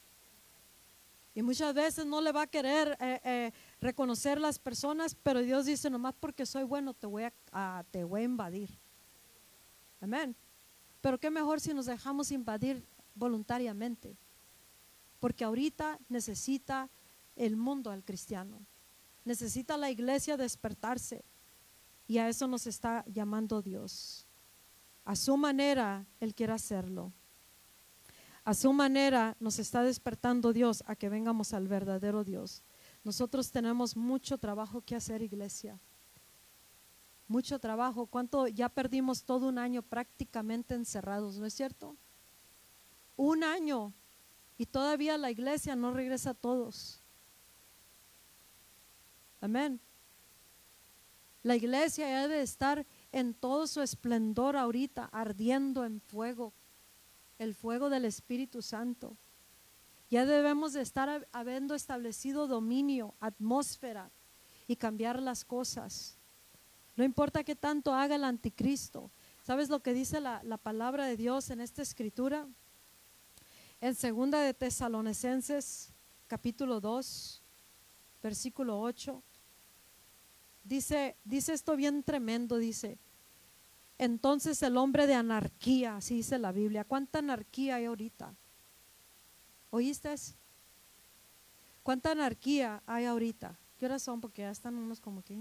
Y 1.36 1.42
muchas 1.42 1.74
veces 1.74 2.06
no 2.06 2.20
le 2.22 2.32
va 2.32 2.42
a 2.42 2.46
querer 2.46 2.96
eh, 2.98 3.20
eh, 3.22 3.52
reconocer 3.78 4.40
las 4.40 4.58
personas, 4.58 5.14
pero 5.14 5.42
Dios 5.42 5.66
dice, 5.66 5.90
nomás 5.90 6.14
porque 6.18 6.46
soy 6.46 6.64
bueno 6.64 6.94
te 6.94 7.06
voy 7.06 7.24
a, 7.52 7.84
te 7.90 8.04
voy 8.04 8.22
a 8.22 8.24
invadir. 8.24 8.70
Amén. 10.00 10.34
Pero 11.02 11.18
qué 11.18 11.30
mejor 11.30 11.60
si 11.60 11.74
nos 11.74 11.86
dejamos 11.86 12.32
invadir 12.32 12.84
voluntariamente. 13.14 14.16
Porque 15.20 15.44
ahorita 15.44 15.98
necesita 16.08 16.88
el 17.36 17.56
mundo 17.56 17.90
al 17.90 18.02
cristiano. 18.02 18.58
Necesita 19.26 19.76
la 19.76 19.90
iglesia 19.90 20.36
despertarse. 20.36 21.24
Y 22.06 22.18
a 22.18 22.28
eso 22.28 22.46
nos 22.46 22.68
está 22.68 23.04
llamando 23.08 23.60
Dios. 23.60 24.24
A 25.04 25.16
su 25.16 25.36
manera, 25.36 26.06
Él 26.20 26.32
quiere 26.32 26.52
hacerlo. 26.52 27.12
A 28.44 28.54
su 28.54 28.72
manera 28.72 29.36
nos 29.40 29.58
está 29.58 29.82
despertando 29.82 30.52
Dios 30.52 30.84
a 30.86 30.94
que 30.94 31.08
vengamos 31.08 31.52
al 31.52 31.66
verdadero 31.66 32.22
Dios. 32.22 32.62
Nosotros 33.02 33.50
tenemos 33.50 33.96
mucho 33.96 34.38
trabajo 34.38 34.80
que 34.80 34.94
hacer, 34.94 35.20
iglesia. 35.20 35.80
Mucho 37.26 37.58
trabajo. 37.58 38.06
¿Cuánto 38.06 38.46
ya 38.46 38.68
perdimos 38.68 39.24
todo 39.24 39.48
un 39.48 39.58
año 39.58 39.82
prácticamente 39.82 40.76
encerrados, 40.76 41.36
no 41.38 41.46
es 41.46 41.54
cierto? 41.54 41.96
Un 43.16 43.42
año 43.42 43.92
y 44.56 44.66
todavía 44.66 45.18
la 45.18 45.32
iglesia 45.32 45.74
no 45.74 45.92
regresa 45.92 46.30
a 46.30 46.34
todos. 46.34 47.02
Amén. 49.40 49.80
La 51.42 51.54
iglesia 51.56 52.06
debe 52.08 52.40
estar 52.40 52.84
en 53.12 53.34
todo 53.34 53.66
su 53.66 53.80
esplendor 53.80 54.56
ahorita, 54.56 55.08
ardiendo 55.12 55.84
en 55.84 56.00
fuego 56.00 56.52
el 57.38 57.54
fuego 57.54 57.90
del 57.90 58.04
Espíritu 58.04 58.62
Santo. 58.62 59.16
Ya 60.10 60.24
debemos 60.24 60.72
de 60.72 60.82
estar 60.82 61.26
habiendo 61.32 61.74
establecido 61.74 62.46
dominio, 62.46 63.14
atmósfera 63.20 64.10
y 64.68 64.76
cambiar 64.76 65.20
las 65.20 65.44
cosas. 65.44 66.16
No 66.96 67.04
importa 67.04 67.44
qué 67.44 67.56
tanto 67.56 67.92
haga 67.92 68.14
el 68.14 68.24
anticristo. 68.24 69.10
¿Sabes 69.42 69.68
lo 69.68 69.80
que 69.80 69.92
dice 69.92 70.20
la, 70.20 70.58
palabra 70.62 71.06
de 71.06 71.16
Dios 71.16 71.50
en 71.50 71.60
esta 71.60 71.82
escritura? 71.82 72.46
En 73.80 73.94
segunda 73.94 74.40
de 74.40 74.54
Tesalonicenses, 74.54 75.92
capítulo 76.26 76.80
2, 76.80 77.42
versículo 78.22 78.80
8. 78.80 79.22
Dice, 80.64 81.16
dice 81.24 81.52
esto 81.52 81.76
bien 81.76 82.02
tremendo, 82.02 82.59
dice, 82.59 82.98
entonces 83.98 84.62
el 84.62 84.76
hombre 84.76 85.06
de 85.06 85.14
anarquía, 85.14 85.97
así 85.97 86.16
dice 86.16 86.38
la 86.38 86.52
Biblia. 86.52 86.84
¿Cuánta 86.84 87.20
anarquía 87.20 87.76
hay 87.76 87.86
ahorita? 87.86 88.34
¿Oíste? 89.70 90.14
¿Cuánta 91.82 92.12
anarquía 92.12 92.82
hay 92.86 93.05
ahorita? 93.05 93.59
¿Qué 93.78 93.86
horas 93.86 94.02
son? 94.02 94.20
Porque 94.20 94.43
ya 94.43 94.51
están 94.51 94.74
unos 94.74 95.01
como 95.01 95.22
que... 95.22 95.36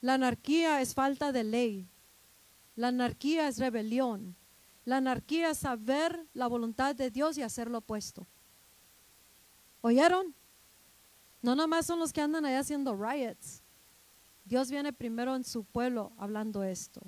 La 0.00 0.14
anarquía 0.14 0.80
es 0.80 0.94
falta 0.94 1.32
de 1.32 1.44
ley. 1.44 1.88
La 2.76 2.88
anarquía 2.88 3.48
es 3.48 3.58
rebelión. 3.58 4.36
La 4.84 4.98
anarquía 4.98 5.50
es 5.50 5.58
saber 5.58 6.26
la 6.34 6.46
voluntad 6.46 6.94
de 6.94 7.10
Dios 7.10 7.36
y 7.36 7.42
hacer 7.42 7.70
lo 7.70 7.78
opuesto. 7.78 8.26
¿Oyeron? 9.80 10.34
No 11.42 11.54
nomás 11.54 11.86
son 11.86 11.98
los 11.98 12.12
que 12.12 12.20
andan 12.20 12.44
allá 12.44 12.60
haciendo 12.60 12.96
riots. 12.96 13.62
Dios 14.44 14.70
viene 14.70 14.92
primero 14.92 15.36
en 15.36 15.44
su 15.44 15.64
pueblo 15.64 16.12
hablando 16.16 16.64
esto. 16.64 17.02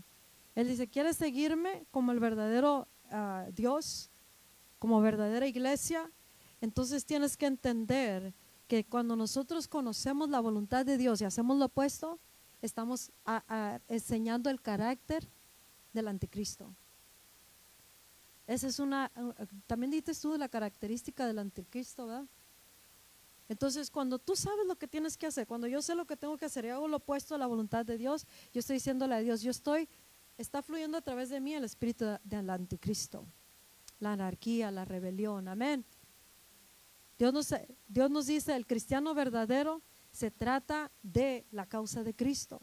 Él 0.54 0.68
dice, 0.68 0.88
¿quieres 0.88 1.16
seguirme 1.16 1.84
como 1.90 2.12
el 2.12 2.20
verdadero 2.20 2.86
ah, 3.10 3.46
Dios, 3.52 4.10
como 4.78 5.00
verdadera 5.00 5.46
iglesia? 5.46 6.10
Entonces 6.60 7.04
tienes 7.04 7.36
que 7.36 7.46
entender 7.46 8.34
que 8.68 8.84
cuando 8.84 9.16
nosotros 9.16 9.66
conocemos 9.66 10.28
la 10.28 10.40
voluntad 10.40 10.84
de 10.84 10.98
Dios 10.98 11.20
y 11.20 11.24
hacemos 11.24 11.58
lo 11.58 11.64
opuesto, 11.64 12.20
estamos 12.62 13.10
enseñando 13.88 14.50
el 14.50 14.60
carácter 14.60 15.26
del 15.92 16.08
anticristo. 16.08 16.72
Esa 18.46 18.66
es 18.66 18.78
una, 18.78 19.10
también 19.66 19.90
dices 19.90 20.20
tú 20.20 20.36
la 20.36 20.48
característica 20.48 21.26
del 21.26 21.38
anticristo, 21.38 22.06
¿verdad? 22.06 22.26
Entonces, 23.50 23.90
cuando 23.90 24.20
tú 24.20 24.36
sabes 24.36 24.64
lo 24.64 24.76
que 24.76 24.86
tienes 24.86 25.16
que 25.16 25.26
hacer, 25.26 25.44
cuando 25.44 25.66
yo 25.66 25.82
sé 25.82 25.96
lo 25.96 26.06
que 26.06 26.16
tengo 26.16 26.36
que 26.36 26.44
hacer 26.44 26.66
y 26.66 26.68
hago 26.68 26.86
lo 26.86 26.98
opuesto 26.98 27.34
a 27.34 27.38
la 27.38 27.48
voluntad 27.48 27.84
de 27.84 27.98
Dios, 27.98 28.24
yo 28.54 28.60
estoy 28.60 28.74
diciéndole 28.74 29.12
a 29.16 29.18
Dios, 29.18 29.42
yo 29.42 29.50
estoy, 29.50 29.88
está 30.38 30.62
fluyendo 30.62 30.96
a 30.96 31.00
través 31.00 31.30
de 31.30 31.40
mí 31.40 31.52
el 31.52 31.64
espíritu 31.64 32.04
del 32.22 32.48
anticristo. 32.48 33.26
la 33.98 34.12
anarquía, 34.12 34.70
la 34.70 34.84
rebelión. 34.84 35.48
Amén. 35.48 35.84
Dios 37.18 37.32
nos, 37.32 37.52
Dios 37.88 38.08
nos 38.08 38.26
dice, 38.28 38.54
el 38.54 38.68
cristiano 38.68 39.14
verdadero 39.14 39.82
se 40.12 40.30
trata 40.30 40.92
de 41.02 41.44
la 41.50 41.66
causa 41.66 42.04
de 42.04 42.14
Cristo. 42.14 42.62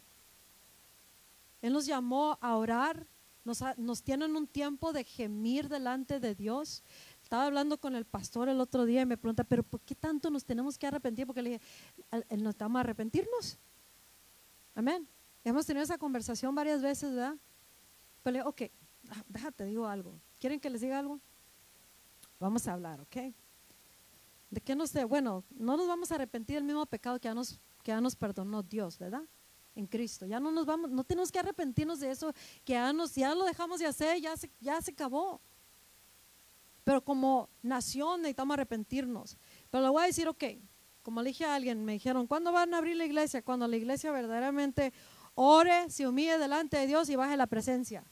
Él 1.60 1.74
nos 1.74 1.84
llamó 1.84 2.38
a 2.40 2.56
orar, 2.56 3.06
nos, 3.44 3.62
nos 3.76 4.02
tienen 4.02 4.34
un 4.34 4.46
tiempo 4.46 4.94
de 4.94 5.04
gemir 5.04 5.68
delante 5.68 6.18
de 6.18 6.34
Dios. 6.34 6.82
Estaba 7.28 7.44
hablando 7.44 7.76
con 7.76 7.94
el 7.94 8.06
pastor 8.06 8.48
el 8.48 8.58
otro 8.58 8.86
día 8.86 9.02
y 9.02 9.04
me 9.04 9.18
pregunta, 9.18 9.44
pero 9.44 9.62
¿por 9.62 9.82
qué 9.82 9.94
tanto 9.94 10.30
nos 10.30 10.46
tenemos 10.46 10.78
que 10.78 10.86
arrepentir? 10.86 11.26
Porque 11.26 11.42
le 11.42 11.50
dije, 11.50 11.62
¿nos 12.38 12.54
estamos 12.54 12.78
a 12.78 12.80
arrepentirnos? 12.80 13.58
Amén. 14.74 15.06
Hemos 15.44 15.66
tenido 15.66 15.84
esa 15.84 15.98
conversación 15.98 16.54
varias 16.54 16.80
veces, 16.80 17.14
¿verdad? 17.14 17.36
Pero 18.22 18.32
le 18.32 18.42
ok, 18.44 18.62
ah, 19.10 19.22
déjate, 19.28 19.66
digo 19.66 19.86
algo. 19.86 20.18
¿Quieren 20.40 20.58
que 20.58 20.70
les 20.70 20.80
diga 20.80 20.98
algo? 20.98 21.20
Vamos 22.40 22.66
a 22.66 22.72
hablar, 22.72 22.98
¿ok? 23.02 23.16
¿De 24.48 24.62
qué 24.62 24.74
nos 24.74 24.94
Bueno, 25.06 25.44
no 25.50 25.76
nos 25.76 25.86
vamos 25.86 26.10
a 26.10 26.14
arrepentir 26.14 26.54
del 26.54 26.64
mismo 26.64 26.86
pecado 26.86 27.20
que 27.20 27.28
ya 27.28 27.34
nos, 27.34 27.60
que 27.82 27.90
ya 27.90 28.00
nos 28.00 28.16
perdonó 28.16 28.62
Dios, 28.62 28.98
¿verdad? 28.98 29.24
En 29.74 29.86
Cristo. 29.86 30.24
Ya 30.24 30.40
no 30.40 30.50
nos 30.50 30.64
vamos, 30.64 30.90
no 30.90 31.04
tenemos 31.04 31.30
que 31.30 31.40
arrepentirnos 31.40 32.00
de 32.00 32.10
eso, 32.10 32.32
que 32.64 32.72
ya, 32.72 32.90
nos, 32.94 33.14
ya 33.14 33.34
lo 33.34 33.44
dejamos 33.44 33.80
de 33.80 33.84
hacer, 33.84 34.18
ya 34.18 34.34
se, 34.34 34.50
ya 34.60 34.80
se 34.80 34.92
acabó. 34.92 35.42
Pero 36.88 37.04
como 37.04 37.50
nación 37.60 38.22
necesitamos 38.22 38.54
arrepentirnos. 38.54 39.36
Pero 39.68 39.82
le 39.82 39.90
voy 39.90 40.04
a 40.04 40.06
decir, 40.06 40.26
ok, 40.26 40.42
como 41.02 41.20
le 41.20 41.28
dije 41.28 41.44
a 41.44 41.54
alguien, 41.54 41.84
me 41.84 41.92
dijeron, 41.92 42.26
¿cuándo 42.26 42.50
van 42.50 42.72
a 42.72 42.78
abrir 42.78 42.96
la 42.96 43.04
iglesia? 43.04 43.42
Cuando 43.42 43.68
la 43.68 43.76
iglesia 43.76 44.10
verdaderamente 44.10 44.94
ore, 45.34 45.90
se 45.90 46.08
humille 46.08 46.38
delante 46.38 46.78
de 46.78 46.86
Dios 46.86 47.10
y 47.10 47.16
baje 47.16 47.36
la 47.36 47.46
presencia. 47.46 48.10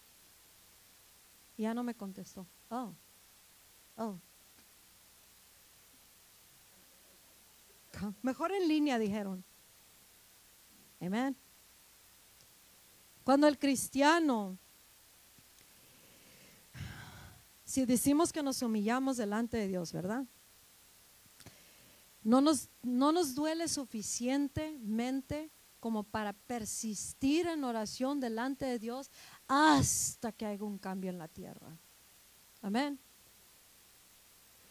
Y 1.56 1.62
ya 1.62 1.72
no 1.72 1.84
me 1.84 1.94
contestó. 1.94 2.46
Oh, 2.68 2.92
oh. 3.96 4.20
Mejor 8.20 8.52
en 8.52 8.68
línea, 8.68 8.98
dijeron. 8.98 9.42
Amén. 11.00 11.34
Cuando 13.24 13.48
el 13.48 13.58
cristiano, 13.58 14.58
si 17.66 17.84
decimos 17.84 18.32
que 18.32 18.44
nos 18.44 18.62
humillamos 18.62 19.16
delante 19.16 19.56
de 19.56 19.66
Dios, 19.66 19.92
¿verdad? 19.92 20.24
No 22.22 22.40
nos, 22.40 22.68
no 22.82 23.10
nos 23.10 23.34
duele 23.34 23.66
suficientemente 23.66 25.50
como 25.80 26.04
para 26.04 26.32
persistir 26.32 27.48
en 27.48 27.64
oración 27.64 28.20
delante 28.20 28.64
de 28.64 28.78
Dios 28.78 29.10
hasta 29.48 30.30
que 30.30 30.46
haya 30.46 30.62
un 30.62 30.78
cambio 30.78 31.10
en 31.10 31.18
la 31.18 31.26
tierra. 31.26 31.76
Amén. 32.62 33.00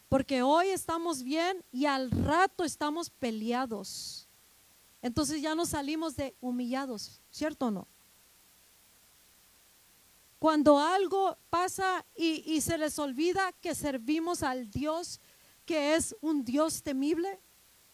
Porque 0.08 0.42
hoy 0.42 0.70
estamos 0.70 1.22
bien 1.22 1.64
y 1.74 1.86
al 1.86 2.10
rato 2.10 2.64
estamos 2.64 3.10
peleados. 3.10 4.30
Entonces 5.02 5.42
ya 5.42 5.54
nos 5.54 5.70
salimos 5.70 6.16
de 6.16 6.34
humillados, 6.40 7.22
¿cierto 7.30 7.68
o 7.68 7.72
no? 7.72 7.88
Cuando 10.46 10.78
algo 10.78 11.40
pasa 11.50 12.06
y, 12.16 12.62
se 12.62 12.78
les 12.78 13.00
olvida 13.00 13.52
que 13.62 13.74
servimos 13.74 14.44
al 14.44 14.70
Dios 14.70 15.20
que 15.66 15.96
es 15.96 16.16
un 16.22 16.46
Dios 16.46 16.84
temible, 16.84 17.40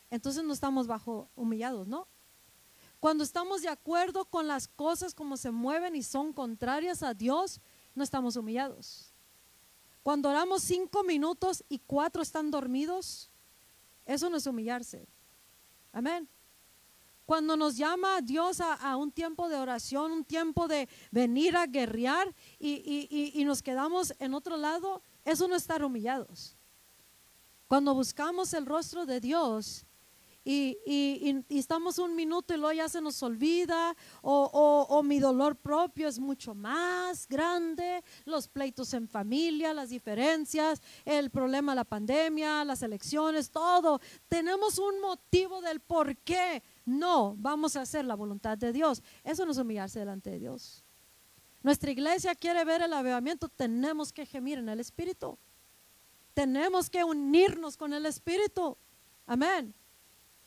entonces 0.10 0.44
no 0.44 0.52
estamos 0.52 0.86
bajo 0.86 1.30
humillados, 1.38 1.88
¿no? 1.88 2.10
Cuando 3.00 3.24
estamos 3.24 3.62
de 3.62 3.70
acuerdo 3.70 4.26
con 4.26 4.50
las 4.50 4.68
cosas 4.68 5.16
como 5.16 5.38
se 5.38 5.50
mueven 5.50 5.96
y 5.96 6.04
son 6.04 6.34
contrarias 6.34 7.04
a 7.04 7.14
Dios, 7.14 7.62
no 7.96 8.04
estamos 8.04 8.36
humillados. 8.36 9.14
Cuando 10.04 10.28
oramos 10.28 10.62
cinco 10.62 11.06
minutos 11.06 11.64
y 11.70 11.80
cuatro 11.80 12.22
están 12.22 12.52
dormidos, 12.52 13.30
eso 14.06 14.30
no 14.30 14.36
es 14.36 14.46
humillarse. 14.46 15.08
Amén. 15.94 16.28
Cuando 17.32 17.56
nos 17.56 17.78
llama 17.78 18.20
Dios 18.20 18.60
a, 18.60 18.98
un 18.98 19.10
tiempo 19.10 19.48
de 19.48 19.56
oración, 19.56 20.12
un 20.12 20.26
tiempo 20.26 20.68
de 20.68 20.90
venir 21.12 21.56
a 21.56 21.66
guerrear 21.66 22.36
y, 22.60 23.32
y 23.34 23.46
nos 23.46 23.64
quedamos 23.64 24.14
en 24.20 24.34
otro 24.34 24.58
lado, 24.58 25.02
eso 25.24 25.48
no 25.48 25.56
es 25.56 25.62
estar 25.62 25.82
humillados. 25.82 26.58
Cuando 27.70 27.94
buscamos 27.94 28.54
el 28.54 28.66
rostro 28.66 29.06
de 29.06 29.22
Dios, 29.22 29.86
y, 30.44 30.78
y, 30.88 31.60
estamos 31.60 32.00
un 32.00 32.16
minuto 32.16 32.54
y 32.54 32.58
luego 32.58 32.74
ya 32.74 32.90
se 32.90 33.00
nos 33.00 33.22
olvida, 33.22 33.96
o, 34.24 34.88
o, 34.90 35.04
mi 35.04 35.20
dolor 35.20 35.56
propio 35.56 36.08
es 36.08 36.18
mucho 36.18 36.56
más 36.56 37.28
grande, 37.28 38.04
los 38.26 38.48
pleitos 38.48 38.94
en 38.96 39.08
familia, 39.08 39.74
las 39.74 39.90
diferencias, 39.90 40.82
el 41.06 41.30
problema 41.30 41.74
de 41.74 41.76
la 41.76 41.84
pandemia, 41.84 42.66
las 42.66 42.82
elecciones, 42.82 43.52
todo. 43.52 44.02
Tenemos 44.28 44.80
un 44.80 45.00
motivo 45.00 45.62
del 45.62 45.80
por 45.80 46.18
qué 46.18 46.64
no 46.86 47.36
vamos 47.38 47.76
a 47.76 47.82
hacer 47.82 48.06
la 48.06 48.16
voluntad 48.16 48.58
de 48.58 48.74
Dios. 48.74 49.02
Eso 49.24 49.46
no 49.46 49.52
es 49.52 49.58
humillarse 49.58 50.00
delante 50.00 50.32
de 50.32 50.40
Dios. 50.40 50.84
Nuestra 51.64 51.92
iglesia 51.92 52.34
quiere 52.36 52.66
ver 52.66 52.82
el 52.82 52.94
avivamiento, 52.94 53.48
tenemos 53.48 54.12
que 54.12 54.26
gemir 54.26 54.58
en 54.58 54.70
el 54.70 54.80
Espíritu. 54.80 55.38
Tenemos 56.34 56.90
que 56.90 57.04
unirnos 57.04 57.78
con 57.78 57.94
el 57.94 58.06
Espíritu. 58.06 58.78
Amén. 59.26 59.76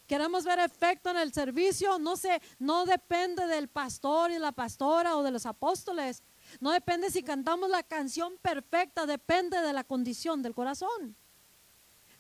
Queremos 0.07 0.45
ver 0.45 0.59
efecto 0.59 1.11
en 1.11 1.17
el 1.17 1.33
servicio, 1.33 1.99
no 1.99 2.17
sé, 2.17 2.43
no 2.59 2.85
depende 2.85 3.47
del 3.47 3.69
pastor 3.69 4.31
y 4.31 4.39
la 4.39 4.53
pastora 4.53 5.17
o 5.17 5.23
de 5.23 5.31
los 5.31 5.47
apóstoles. 5.47 6.23
No 6.61 6.73
depende 6.73 7.11
si 7.11 7.23
cantamos 7.23 7.71
la 7.71 7.83
canción 7.83 8.37
perfecta, 8.43 9.07
depende 9.07 9.61
de 9.63 9.73
la 9.73 9.85
condición 9.85 10.43
del 10.43 10.55
corazón. 10.55 11.17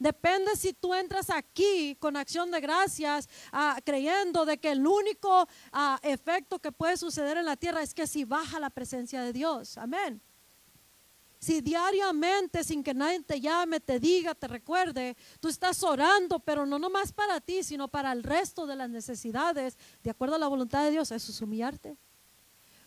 Depende 0.04 0.54
si 0.54 0.74
tú 0.74 0.92
entras 0.92 1.30
aquí 1.30 1.96
con 1.98 2.14
acción 2.14 2.50
de 2.50 2.60
gracias, 2.60 3.26
ah, 3.50 3.80
creyendo 3.82 4.44
de 4.44 4.58
que 4.58 4.72
el 4.72 4.86
único 4.86 5.48
ah, 5.72 5.98
efecto 6.02 6.58
que 6.58 6.70
puede 6.70 6.98
suceder 6.98 7.38
en 7.38 7.46
la 7.46 7.56
tierra 7.56 7.82
es 7.82 7.94
que 7.94 8.06
si 8.06 8.24
baja 8.24 8.60
la 8.60 8.68
presencia 8.68 9.22
de 9.22 9.32
Dios. 9.32 9.78
Amén. 9.78 10.20
Si 11.38 11.62
diariamente, 11.62 12.62
sin 12.64 12.84
que 12.84 12.92
nadie 12.92 13.22
te 13.22 13.40
llame, 13.40 13.80
te 13.80 13.98
diga, 13.98 14.34
te 14.34 14.46
recuerde, 14.46 15.16
tú 15.40 15.48
estás 15.48 15.82
orando, 15.82 16.38
pero 16.38 16.66
no 16.66 16.78
nomás 16.78 17.10
para 17.10 17.40
ti, 17.40 17.62
sino 17.62 17.88
para 17.88 18.12
el 18.12 18.24
resto 18.24 18.66
de 18.66 18.76
las 18.76 18.90
necesidades, 18.90 19.78
de 20.02 20.10
acuerdo 20.10 20.34
a 20.34 20.38
la 20.38 20.48
voluntad 20.48 20.84
de 20.84 20.90
Dios, 20.90 21.12
eso 21.12 21.32
es 21.32 21.40
humillarte. 21.40 21.96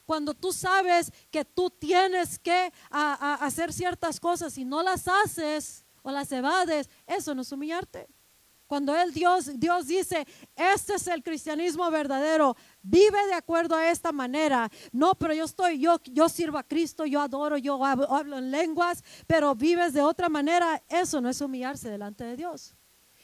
Cuando 0.05 0.35
tú 0.35 0.53
sabes 0.53 1.11
que 1.31 1.43
tú 1.43 1.71
tienes 1.71 2.37
que 2.37 2.71
hacer 2.91 3.73
ciertas 3.73 4.19
cosas 4.19 4.55
y 4.59 4.65
no 4.65 4.83
las 4.83 5.07
haces 5.07 5.86
o 6.01 6.11
las 6.11 6.31
evades, 6.31 6.89
eso 7.05 7.33
no 7.35 7.41
es 7.41 7.51
humillarte. 7.51 8.07
Cuando 8.67 8.93
él 8.95 9.13
Dios 9.13 9.49
Dios 9.57 9.87
dice, 9.87 10.27
"Este 10.55 10.95
es 10.95 11.07
el 11.07 11.23
cristianismo 11.23 11.89
verdadero, 11.89 12.55
vive 12.81 13.25
de 13.27 13.33
acuerdo 13.33 13.75
a 13.75 13.89
esta 13.89 14.11
manera. 14.11 14.69
No, 14.91 15.15
pero 15.15 15.33
yo 15.33 15.45
estoy, 15.45 15.79
yo, 15.79 16.01
yo 16.03 16.27
sirvo 16.27 16.57
a 16.57 16.63
Cristo, 16.63 17.05
yo 17.05 17.21
adoro, 17.21 17.57
yo 17.57 17.83
hablo 17.83 18.37
en 18.37 18.51
lenguas, 18.51 19.03
pero 19.25 19.55
vives 19.55 19.93
de 19.93 20.01
otra 20.01 20.27
manera. 20.27 20.83
Eso 20.89 21.21
no 21.21 21.29
es 21.29 21.39
humillarse 21.39 21.89
delante 21.89 22.25
de 22.25 22.35
Dios. 22.35 22.76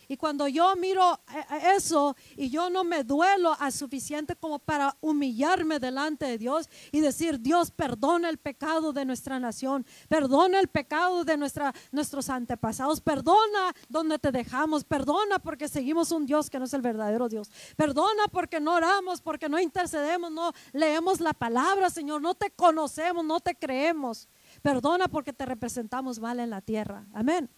Y 0.07 0.17
cuando 0.17 0.47
yo 0.47 0.75
miro 0.75 1.19
eh, 1.34 1.45
eh, 1.49 1.61
eso 1.75 2.15
y 2.35 2.49
yo 2.49 2.69
no 2.69 2.84
me 2.84 3.03
duelo 3.03 3.55
a 3.59 3.71
suficiente 3.71 4.35
como 4.35 4.59
para 4.59 4.95
humillarme 5.01 5.80
delante 5.80 6.25
de 6.25 6.38
Dios 6.38 6.69
y 6.91 6.99
decir, 6.99 7.39
Dios, 7.39 7.71
perdona 7.71 8.30
el 8.30 8.38
pecado 8.38 8.93
de 8.93 9.05
nuestra 9.05 9.39
nación, 9.39 9.85
perdona 10.07 10.59
el 10.59 10.67
pecado 10.67 11.23
de 11.23 11.38
nuestra, 11.38 11.73
nuestros 11.91 12.30
antepasados, 12.30 13.01
perdona 13.01 13.73
donde 13.89 14.19
te 14.19 14.31
dejamos, 14.31 14.84
perdona 14.84 15.39
porque 15.39 15.67
seguimos 15.67 16.11
un 16.11 16.25
Dios 16.25 16.49
que 16.49 16.59
no 16.59 16.65
es 16.65 16.73
el 16.73 16.81
verdadero 16.81 17.30
Dios, 17.30 17.51
perdona 17.75 18.23
porque 18.31 18.59
no 18.59 18.75
oramos, 18.75 19.21
porque 19.21 19.49
no 19.49 19.59
intercedemos, 19.59 20.31
no 20.31 20.51
leemos 20.71 21.19
la 21.19 21.34
palabra, 21.34 21.89
Señor, 21.89 22.21
no 22.21 22.35
te 22.35 22.51
conocemos, 22.51 23.23
no 23.25 23.39
te 23.39 23.55
creemos, 23.55 24.27
perdona 24.61 25.07
porque 25.07 25.34
te 25.34 25.45
representamos 25.45 26.19
mal 26.19 26.39
en 26.39 26.49
la 26.49 26.61
tierra. 26.61 27.05
Amén. 27.13 27.49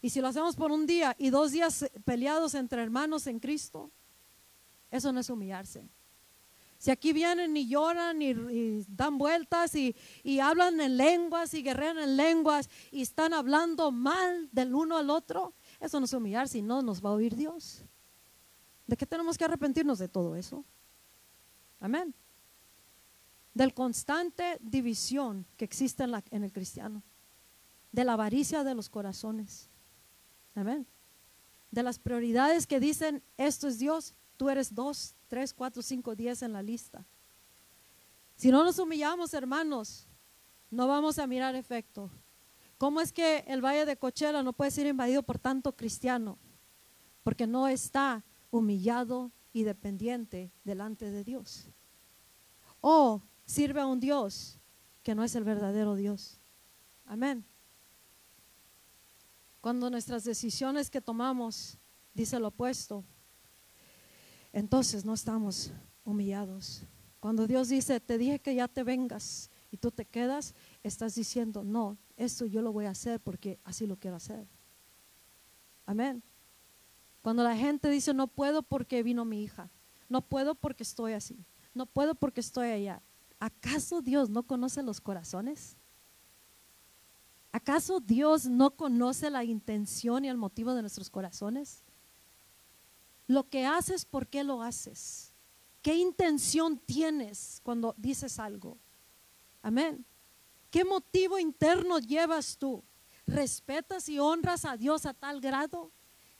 Y 0.00 0.10
si 0.10 0.20
lo 0.20 0.28
hacemos 0.28 0.54
por 0.54 0.70
un 0.70 0.86
día 0.86 1.16
y 1.18 1.30
dos 1.30 1.52
días 1.52 1.84
peleados 2.04 2.54
entre 2.54 2.82
hermanos 2.82 3.26
en 3.26 3.40
Cristo, 3.40 3.90
eso 4.90 5.12
no 5.12 5.20
es 5.20 5.28
humillarse. 5.28 5.88
Si 6.78 6.92
aquí 6.92 7.12
vienen 7.12 7.56
y 7.56 7.68
lloran 7.68 8.22
y, 8.22 8.84
dan 8.86 9.18
vueltas 9.18 9.74
y, 9.74 9.96
hablan 10.40 10.80
en 10.80 10.96
lenguas 10.96 11.52
y 11.54 11.62
guerrean 11.62 11.98
en 11.98 12.16
lenguas 12.16 12.70
y 12.92 13.02
están 13.02 13.34
hablando 13.34 13.90
mal 13.90 14.48
del 14.52 14.72
uno 14.74 14.96
al 14.96 15.10
otro, 15.10 15.54
eso 15.80 15.98
no 15.98 16.04
es 16.04 16.12
humillarse 16.12 16.58
y 16.58 16.62
no 16.62 16.80
nos 16.80 17.04
va 17.04 17.10
a 17.10 17.14
oír 17.14 17.34
Dios. 17.34 17.84
¿De 18.86 18.96
qué 18.96 19.04
tenemos 19.04 19.36
que 19.36 19.44
arrepentirnos 19.44 19.98
de 19.98 20.08
todo 20.08 20.36
eso? 20.36 20.64
Amén. 21.80 22.14
Del 23.52 23.74
constante 23.74 24.58
división 24.60 25.44
que 25.56 25.64
existe 25.64 26.04
en, 26.04 26.22
en 26.30 26.44
el 26.44 26.52
cristiano, 26.52 27.02
de 27.90 28.04
la 28.04 28.12
avaricia 28.12 28.62
de 28.62 28.76
los 28.76 28.88
corazones 28.88 29.68
Amén. 30.58 30.84
De 31.70 31.84
las 31.84 32.00
prioridades 32.00 32.66
que 32.66 32.80
dicen, 32.80 33.22
esto 33.36 33.68
es 33.68 33.78
Dios, 33.78 34.12
tú 34.36 34.50
eres 34.50 34.74
dos, 34.74 35.14
tres, 35.28 35.54
cuatro, 35.54 35.82
cinco, 35.82 36.16
diez 36.16 36.42
en 36.42 36.52
la 36.52 36.62
lista. 36.62 37.04
Si 38.34 38.50
no 38.50 38.64
nos 38.64 38.80
humillamos, 38.80 39.34
hermanos, 39.34 40.08
no 40.68 40.88
vamos 40.88 41.20
a 41.20 41.28
mirar 41.28 41.54
efecto. 41.54 42.10
¿Cómo 42.76 43.00
es 43.00 43.12
que 43.12 43.44
el 43.46 43.64
valle 43.64 43.84
de 43.84 43.96
Cochela 43.96 44.42
no 44.42 44.52
puede 44.52 44.72
ser 44.72 44.88
invadido 44.88 45.22
por 45.22 45.38
tanto 45.38 45.76
cristiano? 45.76 46.38
Porque 47.22 47.46
no 47.46 47.68
está 47.68 48.24
humillado 48.50 49.30
y 49.52 49.62
dependiente 49.62 50.50
delante 50.64 51.08
de 51.12 51.22
Dios. 51.22 51.68
O 52.80 53.22
sirve 53.46 53.80
a 53.80 53.86
un 53.86 54.00
Dios 54.00 54.58
que 55.04 55.14
no 55.14 55.22
es 55.22 55.36
el 55.36 55.44
verdadero 55.44 55.94
Dios. 55.94 56.40
Amén. 57.06 57.44
Cuando 59.68 59.90
nuestras 59.90 60.24
decisiones 60.24 60.88
que 60.88 61.02
tomamos 61.02 61.76
dice 62.14 62.40
lo 62.40 62.48
opuesto, 62.48 63.04
entonces 64.50 65.04
no 65.04 65.12
estamos 65.12 65.72
humillados. 66.06 66.84
Cuando 67.20 67.46
Dios 67.46 67.68
dice, 67.68 68.00
te 68.00 68.16
dije 68.16 68.38
que 68.38 68.54
ya 68.54 68.66
te 68.66 68.82
vengas 68.82 69.50
y 69.70 69.76
tú 69.76 69.90
te 69.90 70.06
quedas, 70.06 70.54
estás 70.82 71.16
diciendo, 71.16 71.64
no, 71.64 71.98
esto 72.16 72.46
yo 72.46 72.62
lo 72.62 72.72
voy 72.72 72.86
a 72.86 72.92
hacer 72.92 73.20
porque 73.20 73.60
así 73.62 73.86
lo 73.86 73.98
quiero 73.98 74.16
hacer. 74.16 74.48
Amén. 75.84 76.22
Cuando 77.20 77.42
la 77.42 77.54
gente 77.54 77.90
dice, 77.90 78.14
no 78.14 78.26
puedo 78.26 78.62
porque 78.62 79.02
vino 79.02 79.26
mi 79.26 79.42
hija, 79.42 79.68
no 80.08 80.22
puedo 80.22 80.54
porque 80.54 80.82
estoy 80.82 81.12
así, 81.12 81.44
no 81.74 81.84
puedo 81.84 82.14
porque 82.14 82.40
estoy 82.40 82.68
allá. 82.70 83.02
¿Acaso 83.38 84.00
Dios 84.00 84.30
no 84.30 84.44
conoce 84.44 84.82
los 84.82 84.98
corazones? 84.98 85.76
¿Acaso 87.58 87.98
Dios 87.98 88.46
no 88.46 88.70
conoce 88.70 89.30
la 89.30 89.42
intención 89.42 90.24
y 90.24 90.28
el 90.28 90.36
motivo 90.36 90.74
de 90.74 90.80
nuestros 90.80 91.10
corazones? 91.10 91.82
Lo 93.26 93.48
que 93.48 93.66
haces, 93.66 94.04
¿por 94.04 94.28
qué 94.28 94.44
lo 94.44 94.62
haces? 94.62 95.32
¿Qué 95.82 95.96
intención 95.96 96.78
tienes 96.78 97.60
cuando 97.64 97.96
dices 97.98 98.38
algo? 98.38 98.78
Amén. 99.60 100.06
¿Qué 100.70 100.84
motivo 100.84 101.36
interno 101.36 101.98
llevas 101.98 102.56
tú? 102.56 102.84
¿Respetas 103.26 104.08
y 104.08 104.20
honras 104.20 104.64
a 104.64 104.76
Dios 104.76 105.04
a 105.04 105.12
tal 105.12 105.40
grado 105.40 105.90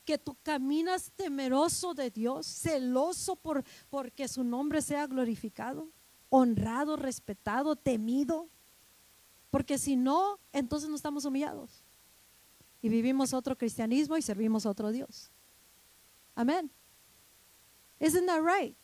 que 0.04 0.18
tú 0.18 0.36
caminas 0.44 1.10
temeroso 1.16 1.94
de 1.94 2.12
Dios, 2.12 2.46
celoso 2.46 3.34
por 3.34 3.64
porque 3.90 4.28
su 4.28 4.44
nombre 4.44 4.82
sea 4.82 5.08
glorificado, 5.08 5.90
honrado, 6.30 6.94
respetado, 6.94 7.74
temido? 7.74 8.48
Porque 9.50 9.78
si 9.78 9.96
no, 9.96 10.38
entonces 10.52 10.88
no 10.88 10.96
estamos 10.96 11.24
humillados. 11.24 11.82
Y 12.80 12.88
vivimos 12.88 13.32
otro 13.32 13.56
cristianismo 13.56 14.16
y 14.16 14.22
servimos 14.22 14.66
a 14.66 14.70
otro 14.70 14.90
Dios. 14.90 15.30
Amén. 16.34 16.70
Isn't 17.98 18.26
that 18.26 18.42
right? 18.42 18.76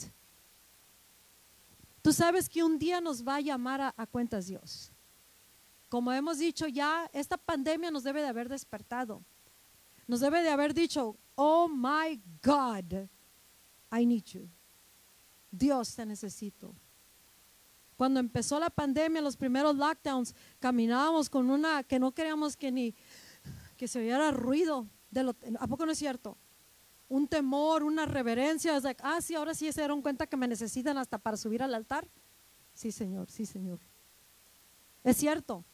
Tú 2.02 2.12
sabes 2.12 2.48
que 2.48 2.62
un 2.62 2.78
día 2.78 3.00
nos 3.00 3.26
va 3.26 3.36
a 3.36 3.40
llamar 3.40 3.94
a, 3.96 4.06
cuentas 4.06 4.46
Dios. 4.46 4.92
Como 5.88 6.12
hemos 6.12 6.38
dicho 6.38 6.66
ya, 6.66 7.08
esta 7.12 7.36
pandemia 7.36 7.90
nos 7.90 8.02
debe 8.02 8.20
de 8.20 8.26
haber 8.26 8.48
despertado. 8.48 9.24
Nos 10.06 10.20
debe 10.20 10.42
de 10.42 10.50
haber 10.50 10.74
dicho, 10.74 11.16
oh 11.34 11.68
my 11.68 12.20
God, 12.42 13.08
I 13.90 14.04
need 14.04 14.24
you. 14.24 14.50
Dios 15.50 15.94
te 15.94 16.04
necesito. 16.04 16.74
Cuando 17.96 18.20
empezó 18.20 18.58
la 18.58 18.70
pandemia, 18.70 19.20
los 19.20 19.36
primeros 19.36 19.76
lockdowns, 19.76 20.34
caminábamos 20.58 21.30
con 21.30 21.50
una 21.50 21.84
que 21.84 21.98
no 21.98 22.12
queríamos 22.12 22.56
que 22.56 22.72
ni 22.72 22.94
que 23.76 23.88
se 23.88 24.00
oyera 24.00 24.30
ruido. 24.30 24.86
De 25.10 25.22
lo, 25.22 25.36
¿A 25.60 25.66
poco 25.66 25.86
no 25.86 25.92
es 25.92 25.98
cierto? 25.98 26.36
Un 27.08 27.28
temor, 27.28 27.84
una 27.84 28.06
reverencia. 28.06 28.78
like, 28.80 29.00
ah, 29.04 29.20
sí, 29.20 29.34
ahora 29.34 29.54
sí 29.54 29.70
se 29.72 29.80
dieron 29.80 30.02
cuenta 30.02 30.26
que 30.26 30.36
me 30.36 30.48
necesitan 30.48 30.98
hasta 30.98 31.18
para 31.18 31.36
subir 31.36 31.62
al 31.62 31.74
altar. 31.74 32.08
Sí, 32.72 32.90
Señor, 32.90 33.30
sí, 33.30 33.46
Señor. 33.46 33.78
Es 35.04 35.16
cierto. 35.16 35.64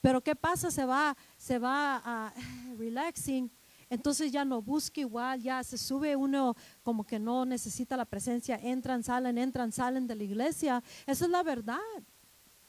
Pero 0.00 0.22
¿qué 0.22 0.34
pasa? 0.34 0.70
Se 0.70 0.84
va, 0.84 1.16
se 1.36 1.58
va 1.58 2.02
a 2.04 2.34
relaxing 2.78 3.50
entonces 3.92 4.32
ya 4.32 4.42
no 4.42 4.62
busca 4.62 5.02
igual, 5.02 5.42
ya 5.42 5.62
se 5.62 5.76
sube 5.76 6.16
uno 6.16 6.56
como 6.82 7.04
que 7.04 7.18
no 7.18 7.44
necesita 7.44 7.94
la 7.94 8.06
presencia, 8.06 8.58
entran, 8.62 9.02
salen, 9.02 9.36
entran, 9.36 9.70
salen 9.70 10.06
de 10.06 10.14
la 10.14 10.24
iglesia. 10.24 10.82
Esa 11.06 11.26
es 11.26 11.30
la 11.30 11.42
verdad. 11.42 11.76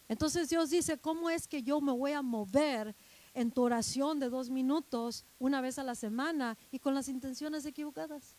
Entonces 0.10 0.50
Dios 0.50 0.70
dice, 0.70 0.98
¿cómo 0.98 1.30
es 1.30 1.48
que 1.48 1.64
yo 1.64 1.80
me 1.80 1.94
voy 1.94 2.12
a 2.12 2.22
mover 2.22 2.94
en 3.34 3.52
tu 3.52 3.62
oración 3.62 4.20
de 4.20 4.28
dos 4.28 4.50
minutos 4.50 5.24
una 5.40 5.62
vez 5.62 5.80
a 5.80 5.84
la 5.86 5.96
semana 5.96 6.58
y 6.72 6.80
con 6.80 6.94
las 6.94 7.08
intenciones 7.08 7.66
equivocadas? 7.66 8.36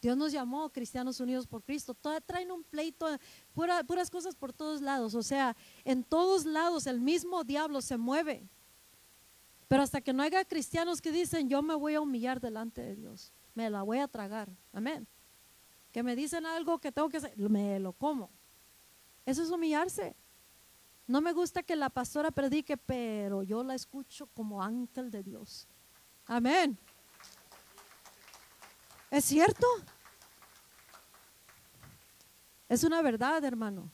Dios 0.00 0.16
nos 0.16 0.32
llamó 0.32 0.70
Cristianos 0.70 1.20
Unidos 1.20 1.46
por 1.46 1.62
Cristo. 1.62 1.94
traen 2.24 2.50
un 2.50 2.64
pleito, 2.64 3.06
puras 3.52 4.08
cosas 4.08 4.34
por 4.34 4.54
todos 4.54 4.80
lados. 4.80 5.14
O 5.14 5.22
sea, 5.22 5.54
en 5.84 6.02
todos 6.02 6.46
lados 6.46 6.86
el 6.86 6.98
mismo 6.98 7.44
diablo 7.44 7.82
se 7.82 7.98
mueve. 7.98 8.48
Pero 9.68 9.82
hasta 9.82 10.00
que 10.00 10.12
no 10.12 10.22
haya 10.22 10.44
cristianos 10.44 11.00
que 11.00 11.10
dicen, 11.10 11.48
yo 11.48 11.62
me 11.62 11.74
voy 11.74 11.94
a 11.94 12.00
humillar 12.00 12.40
delante 12.40 12.82
de 12.82 12.94
Dios, 12.94 13.32
me 13.54 13.70
la 13.70 13.82
voy 13.82 13.98
a 13.98 14.08
tragar. 14.08 14.50
Amén. 14.72 15.06
Que 15.92 16.02
me 16.02 16.16
dicen 16.16 16.44
algo 16.44 16.78
que 16.78 16.92
tengo 16.92 17.08
que 17.08 17.18
hacer, 17.18 17.36
me 17.36 17.78
lo 17.78 17.92
como. 17.92 18.30
Eso 19.24 19.42
es 19.42 19.50
humillarse. 19.50 20.14
No 21.06 21.20
me 21.20 21.32
gusta 21.32 21.62
que 21.62 21.76
la 21.76 21.90
pastora 21.90 22.30
predique, 22.30 22.76
pero 22.76 23.42
yo 23.42 23.62
la 23.62 23.74
escucho 23.74 24.26
como 24.28 24.62
ángel 24.62 25.10
de 25.10 25.22
Dios. 25.22 25.68
Amén. 26.26 26.78
¿Es 29.10 29.26
cierto? 29.26 29.66
Es 32.68 32.82
una 32.84 33.02
verdad, 33.02 33.44
hermano. 33.44 33.90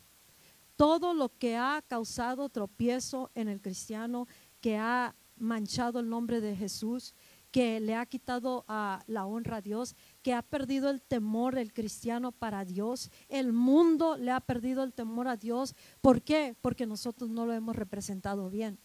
Todo 0.77 1.13
lo 1.13 1.29
que 1.37 1.57
ha 1.57 1.83
causado 1.87 2.49
tropiezo 2.49 3.31
en 3.35 3.49
el 3.49 3.61
cristiano, 3.61 4.27
que 4.61 4.79
ha 4.79 5.15
manchado 5.41 6.01
el 6.01 6.09
nombre 6.09 6.41
de 6.41 6.55
Jesús, 6.55 7.15
que 7.51 7.81
le 7.81 7.95
ha 7.95 8.07
quitado 8.07 8.65
a 8.69 9.03
la 9.07 9.27
honra 9.27 9.57
a 9.57 9.61
Dios, 9.61 9.97
que 10.23 10.35
ha 10.35 10.43
perdido 10.43 10.89
el 10.89 11.03
temor 11.03 11.55
del 11.55 11.73
cristiano 11.73 12.33
para 12.33 12.65
Dios. 12.65 13.11
El 13.29 13.53
mundo 13.53 14.17
le 14.17 14.31
ha 14.31 14.41
perdido 14.41 14.85
el 14.85 14.93
temor 14.93 15.27
a 15.27 15.37
Dios. 15.37 15.75
¿Por 16.01 16.23
qué? 16.23 16.55
Porque 16.61 16.87
nosotros 16.87 17.29
no 17.29 17.47
lo 17.47 17.53
hemos 17.53 17.75
representado 17.75 18.51
bien. 18.51 18.79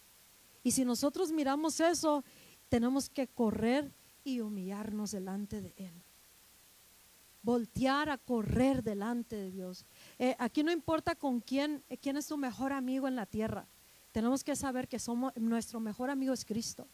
Y 0.63 0.71
si 0.71 0.83
nosotros 0.83 1.31
miramos 1.31 1.79
eso, 1.79 2.23
tenemos 2.69 3.09
que 3.09 3.27
correr 3.27 3.93
y 4.23 4.39
humillarnos 4.39 5.11
delante 5.11 5.61
de 5.61 5.73
Él. 5.77 6.03
Voltear 7.43 8.09
a 8.09 8.17
correr 8.17 8.81
delante 8.81 9.35
de 9.35 9.51
Dios. 9.51 9.85
Eh, 10.17 10.35
aquí 10.39 10.63
no 10.63 10.71
importa 10.71 11.13
con 11.13 11.39
quién, 11.39 11.83
quién 12.01 12.17
es 12.17 12.25
tu 12.25 12.37
mejor 12.37 12.73
amigo 12.73 13.07
en 13.07 13.15
la 13.15 13.27
tierra 13.27 13.67
tenemos 14.15 14.45
que 14.45 14.55
saber 14.55 14.87
que 14.87 14.97
somos 14.97 15.33
nuestro 15.35 15.81
mejor 15.81 16.09
amigo 16.09 16.31
es 16.31 16.45
Cristo. 16.45 16.87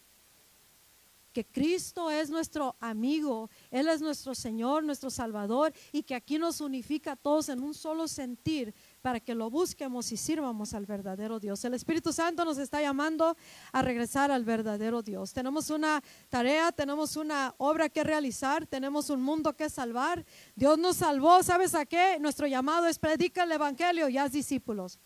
Que 1.32 1.46
Cristo 1.46 2.10
es 2.10 2.30
nuestro 2.30 2.74
amigo, 2.80 3.48
Él 3.70 3.86
es 3.86 4.02
nuestro 4.02 4.34
Señor, 4.34 4.82
nuestro 4.82 5.08
Salvador 5.08 5.72
y 5.92 6.02
que 6.02 6.16
aquí 6.16 6.36
nos 6.36 6.60
unifica 6.60 7.12
a 7.12 7.16
todos 7.16 7.48
en 7.48 7.62
un 7.62 7.74
solo 7.74 8.08
sentir 8.08 8.74
para 9.02 9.20
que 9.20 9.36
lo 9.36 9.50
busquemos 9.50 10.10
y 10.10 10.16
sirvamos 10.16 10.74
al 10.74 10.84
verdadero 10.84 11.38
Dios. 11.38 11.64
El 11.64 11.74
Espíritu 11.74 12.12
Santo 12.12 12.44
nos 12.44 12.58
está 12.58 12.82
llamando 12.82 13.36
a 13.70 13.82
regresar 13.82 14.32
al 14.32 14.44
verdadero 14.44 15.00
Dios. 15.00 15.32
Tenemos 15.32 15.70
una 15.70 16.02
tarea, 16.28 16.72
tenemos 16.72 17.14
una 17.14 17.54
obra 17.58 17.88
que 17.88 18.02
realizar, 18.02 18.66
tenemos 18.66 19.10
un 19.10 19.22
mundo 19.22 19.54
que 19.54 19.70
salvar. 19.70 20.26
Dios 20.56 20.76
nos 20.76 20.96
salvó, 20.96 21.40
¿sabes 21.44 21.76
a 21.76 21.86
qué? 21.86 22.18
Nuestro 22.18 22.48
llamado 22.48 22.88
es 22.88 22.98
predicar 22.98 23.46
el 23.46 23.52
Evangelio 23.52 24.08
y 24.08 24.18
haz 24.18 24.32
discípulos. 24.32 24.98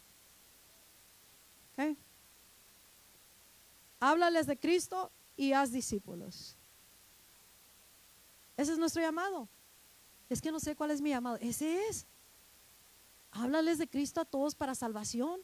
Háblales 4.00 4.46
de 4.46 4.58
Cristo 4.58 5.10
y 5.36 5.52
haz 5.52 5.72
discípulos. 5.72 6.56
Ese 8.56 8.72
es 8.72 8.78
nuestro 8.78 9.02
llamado. 9.02 9.48
Es 10.28 10.40
que 10.40 10.50
no 10.50 10.60
sé 10.60 10.74
cuál 10.74 10.90
es 10.90 11.00
mi 11.00 11.10
llamado. 11.10 11.36
Ese 11.40 11.86
es. 11.86 12.06
Háblales 13.30 13.78
de 13.78 13.88
Cristo 13.88 14.20
a 14.20 14.24
todos 14.24 14.54
para 14.54 14.74
salvación. 14.74 15.40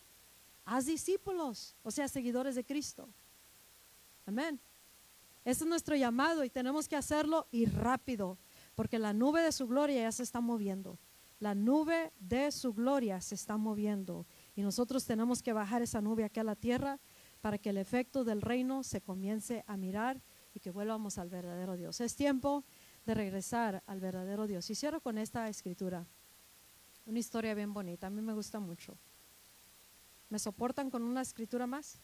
Haz 0.65 0.87
discípulos, 0.87 1.77
o 1.83 1.91
sea, 1.91 2.09
seguidores 2.09 2.55
de 2.55 2.65
Cristo. 2.65 3.09
Amén. 4.27 4.61
Ese 5.45 5.65
es 5.65 5.69
nuestro 5.69 5.97
llamado 5.97 6.45
y 6.45 6.51
tenemos 6.51 6.89
que 6.89 6.95
hacerlo 6.95 7.49
y 7.51 7.67
rápido, 7.67 8.39
porque 8.77 8.99
la 8.99 9.13
nube 9.13 9.43
de 9.43 9.51
su 9.51 9.67
gloria 9.67 10.03
ya 10.03 10.13
se 10.13 10.23
está 10.23 10.41
moviendo. 10.41 10.99
La 11.41 11.57
nube 11.57 12.13
de 12.21 12.53
su 12.53 12.73
gloria 12.73 13.21
se 13.21 13.35
está 13.35 13.57
moviendo 13.57 14.25
y 14.55 14.63
nosotros 14.63 15.05
tenemos 15.05 15.43
que 15.43 15.53
bajar 15.53 15.83
esa 15.83 16.01
nube 16.01 16.23
aquí 16.23 16.39
a 16.39 16.45
la 16.45 16.55
tierra 16.55 17.01
para 17.43 17.59
que 17.59 17.71
el 17.71 17.77
efecto 17.77 18.25
del 18.25 18.41
reino 18.41 18.85
se 18.85 19.03
comience 19.03 19.65
a 19.67 19.77
mirar 19.77 20.23
y 20.55 20.61
que 20.61 20.71
vuelvamos 20.71 21.19
al 21.19 21.29
verdadero 21.29 21.77
Dios. 21.77 22.01
Es 22.01 22.15
tiempo 22.15 22.65
de 23.05 23.15
regresar 23.15 23.83
al 23.87 24.01
verdadero 24.01 24.47
Dios. 24.47 24.71
Y 24.71 24.77
cierro 24.77 25.01
con 25.01 25.19
esta 25.19 25.49
escritura, 25.49 26.07
una 27.05 27.19
historia 27.19 27.53
bien 27.55 27.75
bonita, 27.75 28.07
a 28.07 28.11
mí 28.11 28.23
me 28.23 28.33
gusta 28.33 28.61
mucho. 28.61 28.97
¿Me 30.31 30.39
soportan 30.39 30.89
con 30.89 31.03
una 31.03 31.21
escritura 31.21 31.67
más? 31.67 31.99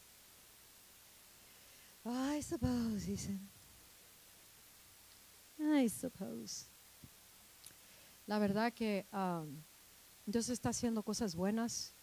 I 2.05 2.43
suppose, 2.43 3.07
dicen. 3.07 3.49
I 5.59 5.89
suppose. 5.89 6.67
La 8.27 8.41
verdad 8.41 8.73
que 8.73 9.07
um, 9.13 9.63
Dios 10.27 10.49
está 10.49 10.71
haciendo 10.71 11.03
cosas 11.03 11.37
buenas 11.37 11.95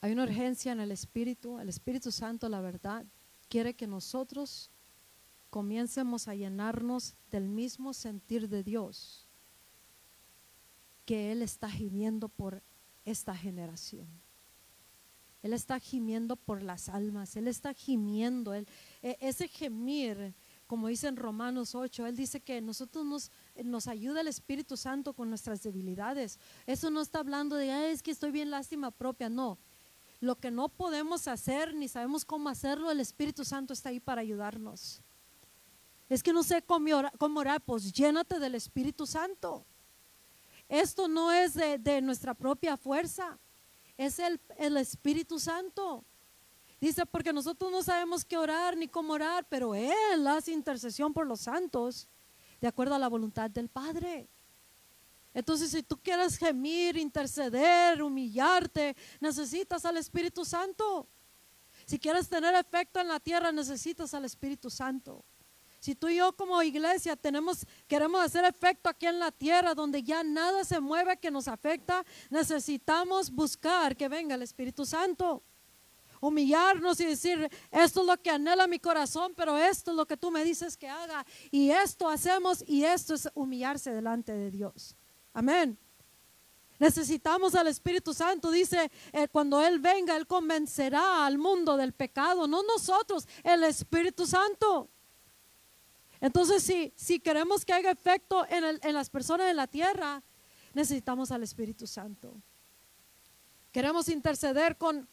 Hay 0.00 0.12
una 0.12 0.24
urgencia 0.24 0.72
en 0.72 0.80
el 0.80 0.92
Espíritu. 0.92 1.58
El 1.58 1.68
Espíritu 1.68 2.12
Santo, 2.12 2.48
la 2.48 2.60
verdad, 2.60 3.04
quiere 3.48 3.74
que 3.74 3.86
nosotros 3.86 4.70
comiencemos 5.50 6.28
a 6.28 6.34
llenarnos 6.34 7.16
del 7.30 7.48
mismo 7.48 7.92
sentir 7.92 8.48
de 8.48 8.62
Dios 8.62 9.26
que 11.04 11.32
Él 11.32 11.42
está 11.42 11.70
gimiendo 11.70 12.28
por 12.28 12.62
esta 13.06 13.34
generación. 13.34 14.06
Él 15.42 15.52
está 15.52 15.78
gimiendo 15.78 16.36
por 16.36 16.62
las 16.62 16.88
almas, 16.88 17.36
Él 17.36 17.48
está 17.48 17.72
gimiendo, 17.72 18.54
e, 18.54 18.66
ese 19.02 19.48
gemir, 19.48 20.34
como 20.66 20.88
dice 20.88 21.08
en 21.08 21.16
Romanos 21.16 21.74
8, 21.74 22.06
Él 22.06 22.16
dice 22.16 22.40
que 22.40 22.60
nosotros 22.60 23.06
nos, 23.06 23.30
nos 23.64 23.86
ayuda 23.86 24.20
el 24.20 24.28
Espíritu 24.28 24.76
Santo 24.76 25.14
con 25.14 25.30
nuestras 25.30 25.62
debilidades. 25.62 26.38
Eso 26.66 26.90
no 26.90 27.00
está 27.00 27.20
hablando 27.20 27.56
de, 27.56 27.90
es 27.90 28.02
que 28.02 28.10
estoy 28.10 28.30
bien 28.30 28.50
lástima 28.50 28.90
propia, 28.90 29.30
no. 29.30 29.58
Lo 30.20 30.36
que 30.36 30.50
no 30.50 30.68
podemos 30.68 31.28
hacer 31.28 31.74
ni 31.74 31.88
sabemos 31.88 32.24
cómo 32.24 32.48
hacerlo, 32.48 32.90
el 32.90 33.00
Espíritu 33.00 33.44
Santo 33.44 33.72
está 33.72 33.90
ahí 33.90 34.00
para 34.00 34.20
ayudarnos. 34.20 35.00
Es 36.08 36.22
que 36.22 36.32
no 36.32 36.42
sé 36.42 36.62
cómo 36.62 36.96
orar, 36.96 37.12
cómo 37.18 37.40
orar 37.40 37.60
pues 37.60 37.92
llénate 37.92 38.38
del 38.38 38.54
Espíritu 38.54 39.06
Santo. 39.06 39.64
Esto 40.68 41.08
no 41.08 41.32
es 41.32 41.54
de, 41.54 42.00
nuestra 42.02 42.34
propia 42.34 42.76
fuerza, 42.76 43.38
es 43.96 44.18
el, 44.18 44.40
el, 44.58 44.76
Espíritu 44.76 45.38
Santo. 45.38 46.04
Dice, 46.80 47.06
porque 47.06 47.32
nosotros 47.32 47.72
no 47.72 47.82
sabemos 47.82 48.24
qué 48.24 48.36
orar 48.36 48.76
ni 48.76 48.86
cómo 48.86 49.14
orar, 49.14 49.46
pero 49.48 49.74
Él 49.74 50.26
hace 50.26 50.52
intercesión 50.52 51.12
por 51.12 51.26
los 51.26 51.40
santos 51.40 52.08
de 52.60 52.68
acuerdo 52.68 52.94
a 52.94 52.98
la 52.98 53.08
voluntad 53.08 53.50
del 53.50 53.68
Padre. 53.68 54.28
Entonces, 55.38 55.70
si 55.70 55.84
tú 55.84 55.96
quieres 55.96 56.36
gemir, 56.36 56.96
interceder, 56.96 58.02
humillarte, 58.02 58.96
necesitas 59.20 59.84
al 59.84 59.96
Espíritu 59.96 60.44
Santo. 60.44 61.08
Si 61.86 61.96
quieres 61.96 62.28
tener 62.28 62.56
efecto 62.56 62.98
en 62.98 63.06
la 63.06 63.20
tierra, 63.20 63.52
necesitas 63.52 64.12
al 64.14 64.24
Espíritu 64.24 64.68
Santo. 64.68 65.24
Si 65.78 65.94
tú 65.94 66.08
y 66.08 66.16
yo 66.16 66.32
como 66.32 66.60
iglesia 66.60 67.14
tenemos, 67.14 67.64
queremos 67.86 68.20
hacer 68.20 68.44
efecto 68.46 68.88
aquí 68.88 69.06
en 69.06 69.20
la 69.20 69.30
tierra 69.30 69.76
donde 69.76 70.02
ya 70.02 70.24
nada 70.24 70.64
se 70.64 70.80
mueve 70.80 71.18
que 71.18 71.30
nos 71.30 71.46
afecta, 71.46 72.04
necesitamos 72.30 73.30
buscar 73.30 73.96
que 73.96 74.08
venga 74.08 74.34
el 74.34 74.42
Espíritu 74.42 74.84
Santo. 74.84 75.44
Humillarnos 76.20 76.98
y 76.98 77.04
decir, 77.04 77.48
esto 77.70 78.00
es 78.00 78.06
lo 78.08 78.20
que 78.20 78.30
anhela 78.30 78.66
mi 78.66 78.80
corazón, 78.80 79.34
pero 79.36 79.56
esto 79.56 79.92
es 79.92 79.96
lo 79.96 80.04
que 80.04 80.16
tú 80.16 80.32
me 80.32 80.42
dices 80.42 80.76
que 80.76 80.88
haga. 80.88 81.24
Y 81.52 81.70
esto 81.70 82.08
hacemos 82.08 82.64
y 82.66 82.82
esto 82.82 83.14
es 83.14 83.28
humillarse 83.34 83.92
delante 83.92 84.32
de 84.32 84.50
Dios. 84.50 84.97
Amén. 85.38 85.78
Necesitamos 86.80 87.54
al 87.54 87.68
Espíritu 87.68 88.12
Santo. 88.12 88.50
Dice, 88.50 88.90
eh, 89.12 89.28
cuando 89.28 89.64
Él 89.64 89.78
venga, 89.78 90.16
Él 90.16 90.26
convencerá 90.26 91.24
al 91.24 91.38
mundo 91.38 91.76
del 91.76 91.92
pecado, 91.92 92.48
no 92.48 92.64
nosotros, 92.64 93.28
el 93.44 93.62
Espíritu 93.62 94.26
Santo. 94.26 94.88
Entonces, 96.20 96.64
si, 96.64 96.92
si 96.96 97.20
queremos 97.20 97.64
que 97.64 97.72
haga 97.72 97.92
efecto 97.92 98.44
en, 98.50 98.92
las 98.92 99.10
personas 99.10 99.46
de 99.46 99.54
la 99.54 99.68
tierra, 99.68 100.24
necesitamos 100.74 101.30
al 101.30 101.44
Espíritu 101.44 101.86
Santo. 101.86 102.34
Queremos 103.70 104.08
interceder 104.08 104.76
con, 104.76 105.06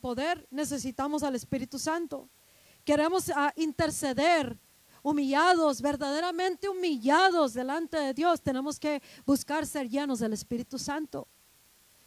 poder, 0.00 0.48
necesitamos 0.50 1.22
al 1.22 1.36
Espíritu 1.36 1.78
Santo. 1.78 2.28
Queremos 2.84 3.30
ah, 3.30 3.52
interceder 3.54 4.58
humillados, 5.04 5.80
verdaderamente 5.80 6.68
humillados 6.68 7.54
delante 7.54 7.96
de 7.96 8.12
Dios, 8.12 8.40
tenemos 8.40 8.80
que 8.80 9.00
buscar 9.24 9.64
ser 9.64 9.88
llenos 9.88 10.18
del 10.18 10.32
Espíritu 10.32 10.80
Santo. 10.80 11.28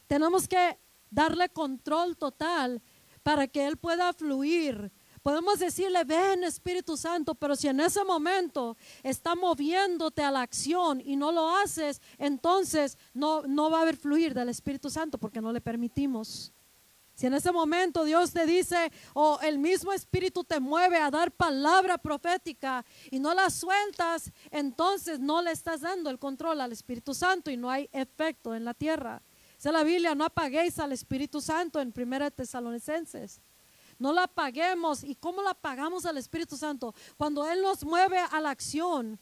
Tenemos 0.08 0.50
que 0.50 0.78
darle 1.10 1.48
control 1.48 2.18
total 2.18 2.82
para 3.24 3.48
que 3.48 3.66
Él 3.66 3.78
pueda 3.78 4.12
fluir 4.12 4.92
Podemos 5.28 5.60
decirle, 5.60 6.06
ven 6.06 6.46
Espíritu 6.46 6.96
Santo, 6.96 7.36
pero 7.36 7.54
si 7.54 7.68
en 7.68 7.82
ese 7.82 8.02
momento 8.06 8.78
está 9.04 9.36
moviéndote 9.36 10.24
a 10.24 10.32
la 10.32 10.40
acción 10.40 11.02
y 11.04 11.18
no 11.18 11.34
lo 11.34 11.54
haces, 11.58 12.02
entonces 12.18 12.98
no, 13.14 13.42
no 13.42 13.70
va 13.70 13.80
a 13.80 13.82
haber 13.82 13.98
fluir 13.98 14.34
del 14.34 14.48
Espíritu 14.48 14.90
Santo 14.90 15.18
porque 15.18 15.42
no 15.42 15.52
le 15.52 15.60
permitimos. 15.60 16.54
Si 17.18 17.26
en 17.26 17.34
ese 17.34 17.52
momento 17.52 18.04
Dios 18.04 18.32
te 18.32 18.46
dice 18.46 18.92
o 19.16 19.40
el 19.42 19.58
mismo 19.58 19.92
Espíritu 19.92 20.44
te 20.44 20.60
mueve 20.60 20.98
a 20.98 21.10
dar 21.10 21.32
palabra 21.32 21.98
profética 21.98 22.86
y 23.10 23.18
no 23.18 23.34
la 23.34 23.50
sueltas, 23.50 24.32
entonces 24.52 25.20
no 25.20 25.42
le 25.42 25.50
estás 25.50 25.82
dando 25.82 26.12
el 26.12 26.20
control 26.20 26.62
al 26.62 26.72
Espíritu 26.72 27.16
Santo 27.16 27.50
y 27.50 27.58
no 27.58 27.72
hay 27.72 27.90
efecto 27.92 28.54
en 28.54 28.64
la 28.64 28.76
tierra. 28.76 29.24
Dice 29.56 29.72
la 29.72 29.82
Biblia, 29.82 30.14
no 30.14 30.26
apaguéis 30.26 30.78
al 30.78 30.92
Espíritu 30.92 31.42
Santo 31.42 31.82
en 31.82 31.92
1 31.92 32.30
Tesalonicenses. 32.30 33.42
No 33.98 34.14
la 34.14 34.28
paguemos. 34.28 35.04
¿Y 35.04 35.16
cómo 35.16 35.42
la 35.42 35.56
pagamos 35.56 36.06
al 36.06 36.20
Espíritu 36.20 36.56
Santo? 36.56 36.94
Cuando 37.18 37.50
Él 37.50 37.64
nos 37.64 37.84
mueve 37.84 38.20
a 38.20 38.40
la 38.40 38.52
acción 38.52 39.20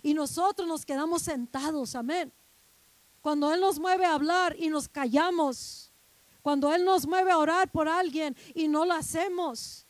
y 0.00 0.14
nosotros 0.14 0.68
nos 0.68 0.86
quedamos 0.86 1.22
sentados. 1.22 1.96
Amén. 1.96 2.32
Cuando 3.20 3.52
Él 3.52 3.60
nos 3.60 3.80
mueve 3.80 4.04
a 4.04 4.14
hablar 4.14 4.54
y 4.56 4.68
nos 4.68 4.88
callamos. 4.88 5.91
Cuando 6.42 6.72
Él 6.72 6.84
nos 6.84 7.06
mueve 7.06 7.30
a 7.30 7.38
orar 7.38 7.70
por 7.70 7.88
alguien 7.88 8.36
y 8.54 8.68
no 8.68 8.84
lo 8.84 8.94
hacemos. 8.94 9.86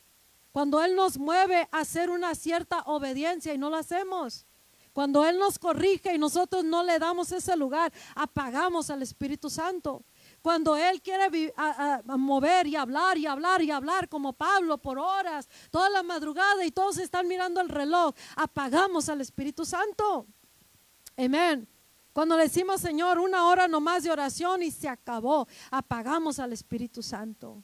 Cuando 0.51 0.83
Él 0.83 0.95
nos 0.95 1.17
mueve 1.17 1.67
a 1.71 1.79
hacer 1.79 2.09
una 2.09 2.35
cierta 2.35 2.83
obediencia 2.83 3.53
y 3.53 3.57
no 3.57 3.69
lo 3.69 3.77
hacemos. 3.77 4.45
Cuando 4.93 5.25
Él 5.25 5.39
nos 5.39 5.57
corrige 5.57 6.13
y 6.13 6.19
nosotros 6.19 6.63
no 6.63 6.83
le 6.83 6.99
damos 6.99 7.31
ese 7.31 7.57
lugar, 7.57 7.91
apagamos 8.13 8.91
al 8.91 9.01
Espíritu 9.01 9.49
Santo. 9.49 10.03
Cuando 10.43 10.77
Él 10.77 11.01
quiere 11.01 11.51
mover 12.05 12.67
y 12.67 12.75
hablar 12.75 13.17
y 13.17 13.25
hablar 13.25 13.63
y 13.63 13.71
hablar 13.71 14.07
como 14.07 14.33
Pablo 14.33 14.77
por 14.77 14.99
horas, 14.99 15.49
toda 15.71 15.89
la 15.89 16.03
madrugada 16.03 16.63
y 16.63 16.69
todos 16.69 16.99
están 16.99 17.27
mirando 17.27 17.59
el 17.59 17.69
reloj, 17.69 18.13
apagamos 18.35 19.09
al 19.09 19.21
Espíritu 19.21 19.65
Santo. 19.65 20.27
Amén. 21.17 21.67
Cuando 22.13 22.37
le 22.37 22.43
decimos, 22.43 22.79
Señor, 22.79 23.19
una 23.19 23.47
hora 23.47 23.67
nomás 23.67 24.03
de 24.03 24.11
oración 24.11 24.61
y 24.61 24.71
se 24.71 24.87
acabó, 24.87 25.47
apagamos 25.71 26.39
al 26.39 26.53
Espíritu 26.53 27.01
Santo. 27.01 27.63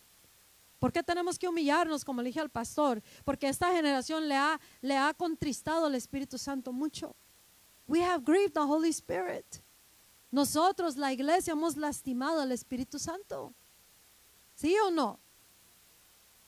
¿Por 0.80 0.92
qué 0.92 1.04
tenemos 1.04 1.38
que 1.38 1.48
humillarnos, 1.48 2.04
como 2.04 2.22
le 2.22 2.30
dije 2.30 2.40
al 2.40 2.50
pastor? 2.50 3.02
Porque 3.24 3.48
esta 3.48 3.72
generación 3.72 4.28
le 4.28 4.36
ha, 4.36 4.60
le 4.82 4.98
ha 4.98 5.14
contristado 5.14 5.86
al 5.86 5.96
Espíritu 5.96 6.38
Santo 6.38 6.74
mucho. 6.74 7.16
We 7.88 8.02
have 8.02 8.24
grieved 8.24 8.54
the 8.54 8.62
Holy 8.62 8.90
Spirit. 8.90 9.46
Nosotros, 10.32 10.96
la 10.96 11.12
iglesia, 11.12 11.52
hemos 11.52 11.76
lastimado 11.76 12.42
al 12.42 12.52
Espíritu 12.52 12.98
Santo. 12.98 13.54
¿Sí 14.56 14.76
o 14.86 14.92
no? 14.92 15.20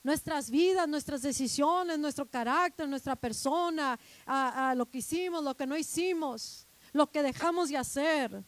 Nuestras 0.02 0.50
vidas, 0.50 0.88
nuestras 0.88 1.22
decisiones, 1.22 1.98
nuestro 1.98 2.26
carácter, 2.26 2.88
nuestra 2.88 3.16
persona, 3.16 3.98
a, 4.26 4.74
lo 4.76 4.86
que 4.86 4.98
hicimos, 4.98 5.44
lo 5.44 5.56
que 5.56 5.66
no 5.66 5.76
hicimos, 5.76 6.66
lo 6.92 7.10
que 7.10 7.22
dejamos 7.22 7.68
de 7.68 7.76
hacer. 7.76 8.44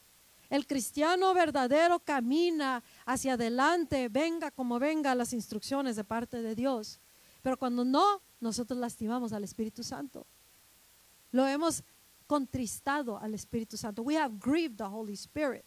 El 0.50 0.66
cristiano 0.66 1.32
verdadero 1.34 1.98
camina 2.00 2.82
hacia 3.06 3.34
adelante, 3.34 4.08
venga 4.08 4.50
como 4.50 4.78
venga 4.78 5.14
las 5.14 5.32
instrucciones 5.32 5.96
de 5.96 6.04
parte 6.04 6.42
de 6.42 6.54
Dios. 6.54 7.00
Pero 7.42 7.58
cuando 7.58 7.84
no, 7.84 8.22
nosotros 8.40 8.78
lastimamos 8.78 9.32
al 9.32 9.44
Espíritu 9.44 9.82
Santo. 9.82 10.26
Lo 11.32 11.46
hemos 11.46 11.82
contristado 12.26 13.18
al 13.18 13.34
Espíritu 13.34 13.76
Santo. 13.76 14.02
We 14.02 14.16
have 14.16 14.38
grieved 14.38 14.76
the 14.76 14.84
Holy 14.84 15.14
Spirit. 15.14 15.66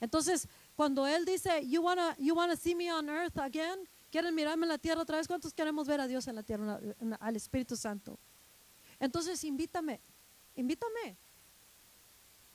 Entonces, 0.00 0.48
cuando 0.76 1.06
Él 1.06 1.24
dice, 1.24 1.66
you 1.66 1.82
wanna, 1.82 2.16
you 2.18 2.34
wanna 2.34 2.56
see 2.56 2.74
me 2.74 2.92
on 2.92 3.08
earth 3.08 3.38
again, 3.38 3.88
quieren 4.10 4.34
mirarme 4.34 4.64
en 4.64 4.70
la 4.70 4.78
tierra 4.78 5.02
otra 5.02 5.16
vez, 5.16 5.26
¿cuántos 5.26 5.52
queremos 5.52 5.86
ver 5.86 6.00
a 6.00 6.06
Dios 6.06 6.28
en 6.28 6.36
la 6.36 6.42
tierra, 6.42 6.80
al 7.20 7.36
Espíritu 7.36 7.76
Santo? 7.76 8.18
Entonces, 9.00 9.42
invítame, 9.44 10.00
invítame. 10.56 11.16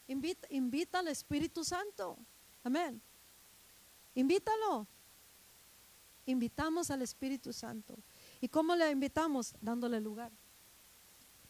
Invita, 0.07 0.47
invita 0.49 0.99
al 0.99 1.07
Espíritu 1.07 1.63
Santo. 1.63 2.17
Amén. 2.63 3.01
Invítalo. 4.15 4.87
Invitamos 6.25 6.89
al 6.91 7.01
Espíritu 7.01 7.51
Santo. 7.51 7.95
¿Y 8.39 8.47
cómo 8.47 8.75
le 8.75 8.89
invitamos? 8.91 9.53
Dándole 9.61 9.99
lugar 9.99 10.31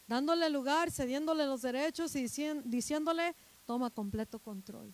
dándole 0.06 0.50
lugar, 0.50 0.90
cediéndole 0.90 1.46
los 1.46 1.62
derechos 1.62 2.14
y 2.16 2.28
diciéndole, 2.64 3.34
toma 3.64 3.90
completo 3.90 4.38
control. 4.38 4.92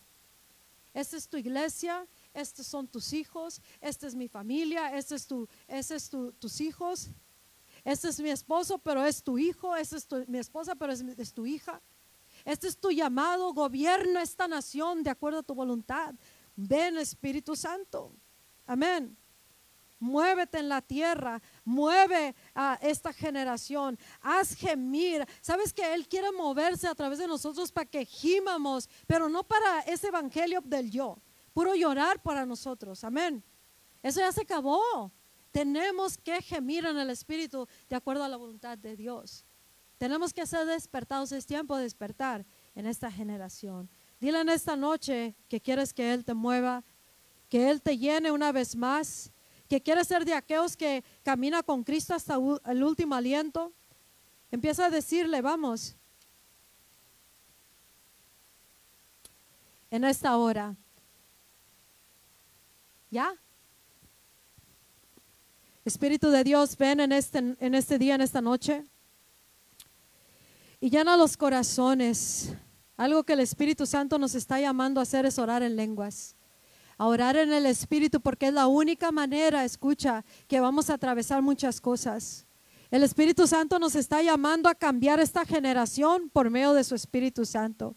Esta 0.92 1.16
es 1.16 1.28
tu 1.28 1.36
iglesia, 1.36 2.06
estos 2.34 2.66
son 2.66 2.88
tus 2.88 3.12
hijos, 3.12 3.60
esta 3.80 4.06
es 4.06 4.14
mi 4.14 4.28
familia, 4.28 4.96
este 4.96 5.14
es, 5.14 5.26
tu, 5.26 5.48
este 5.68 5.94
es 5.94 6.10
tus 6.10 6.60
hijos, 6.60 7.10
este 7.84 8.08
es 8.08 8.20
mi 8.20 8.30
esposo, 8.30 8.78
pero 8.78 9.04
es 9.04 9.22
tu 9.22 9.38
hijo, 9.38 9.76
esta 9.76 9.96
es 9.96 10.28
mi 10.28 10.38
esposa, 10.38 10.74
pero 10.74 10.92
es 10.92 11.32
tu 11.32 11.46
hija. 11.46 11.80
Este 12.44 12.68
es 12.68 12.78
tu 12.78 12.90
llamado, 12.90 13.52
gobierna 13.52 14.22
esta 14.22 14.48
nación 14.48 15.02
de 15.02 15.10
acuerdo 15.10 15.40
a 15.40 15.42
tu 15.42 15.54
voluntad. 15.54 16.14
Ven 16.56 16.98
Espíritu 16.98 17.56
Santo. 17.56 18.12
Amén. 18.66 19.16
Muévete 19.98 20.58
en 20.58 20.70
la 20.70 20.80
tierra, 20.80 21.42
mueve 21.62 22.34
a 22.54 22.78
esta 22.80 23.12
generación, 23.12 23.98
haz 24.22 24.54
gemir. 24.54 25.26
Sabes 25.42 25.74
que 25.74 25.92
Él 25.92 26.08
quiere 26.08 26.32
moverse 26.32 26.88
a 26.88 26.94
través 26.94 27.18
de 27.18 27.26
nosotros 27.26 27.70
para 27.70 27.84
que 27.84 28.06
gimamos, 28.06 28.88
pero 29.06 29.28
no 29.28 29.42
para 29.42 29.80
ese 29.80 30.08
evangelio 30.08 30.62
del 30.64 30.90
yo, 30.90 31.18
puro 31.52 31.74
llorar 31.74 32.22
para 32.22 32.46
nosotros. 32.46 33.04
Amén. 33.04 33.44
Eso 34.02 34.20
ya 34.20 34.32
se 34.32 34.40
acabó. 34.40 35.12
Tenemos 35.50 36.16
que 36.16 36.40
gemir 36.40 36.86
en 36.86 36.96
el 36.96 37.10
Espíritu 37.10 37.68
de 37.88 37.96
acuerdo 37.96 38.24
a 38.24 38.28
la 38.28 38.38
voluntad 38.38 38.78
de 38.78 38.96
Dios. 38.96 39.44
Tenemos 40.00 40.32
que 40.32 40.46
ser 40.46 40.64
despertados. 40.64 41.30
Es 41.30 41.44
tiempo 41.44 41.76
de 41.76 41.82
despertar 41.82 42.46
en 42.74 42.86
esta 42.86 43.12
generación. 43.12 43.90
Dile 44.18 44.40
en 44.40 44.48
esta 44.48 44.74
noche 44.74 45.34
que 45.46 45.60
quieres 45.60 45.92
que 45.92 46.14
Él 46.14 46.24
te 46.24 46.32
mueva, 46.32 46.82
que 47.50 47.68
Él 47.68 47.82
te 47.82 47.98
llene 47.98 48.30
una 48.30 48.50
vez 48.50 48.74
más, 48.74 49.30
que 49.68 49.82
quieres 49.82 50.08
ser 50.08 50.24
de 50.24 50.32
aquellos 50.32 50.74
que 50.74 51.04
camina 51.22 51.62
con 51.62 51.84
Cristo 51.84 52.14
hasta 52.14 52.38
el 52.64 52.82
último 52.82 53.14
aliento. 53.14 53.74
Empieza 54.50 54.86
a 54.86 54.90
decirle, 54.90 55.42
vamos, 55.42 55.94
en 59.90 60.04
esta 60.04 60.34
hora. 60.38 60.74
¿Ya? 63.10 63.34
Espíritu 65.84 66.30
de 66.30 66.42
Dios, 66.42 66.74
ven 66.78 67.00
en 67.00 67.12
este, 67.12 67.38
en 67.38 67.74
este 67.74 67.98
día, 67.98 68.14
en 68.14 68.22
esta 68.22 68.40
noche, 68.40 68.86
y 70.80 70.90
llena 70.90 71.16
los 71.16 71.36
corazones. 71.36 72.54
Algo 72.96 73.24
que 73.24 73.34
el 73.34 73.40
Espíritu 73.40 73.86
Santo 73.86 74.18
nos 74.18 74.34
está 74.34 74.60
llamando 74.60 75.00
a 75.00 75.02
hacer 75.02 75.26
es 75.26 75.38
orar 75.38 75.62
en 75.62 75.76
lenguas. 75.76 76.36
A 76.96 77.06
orar 77.06 77.36
en 77.36 77.52
el 77.52 77.66
Espíritu 77.66 78.20
porque 78.20 78.48
es 78.48 78.54
la 78.54 78.66
única 78.66 79.12
manera, 79.12 79.64
escucha, 79.64 80.24
que 80.48 80.60
vamos 80.60 80.90
a 80.90 80.94
atravesar 80.94 81.42
muchas 81.42 81.80
cosas. 81.80 82.46
El 82.90 83.02
Espíritu 83.02 83.46
Santo 83.46 83.78
nos 83.78 83.94
está 83.94 84.20
llamando 84.22 84.68
a 84.68 84.74
cambiar 84.74 85.20
esta 85.20 85.44
generación 85.44 86.28
por 86.30 86.50
medio 86.50 86.72
de 86.72 86.84
su 86.84 86.94
Espíritu 86.94 87.44
Santo. 87.44 87.94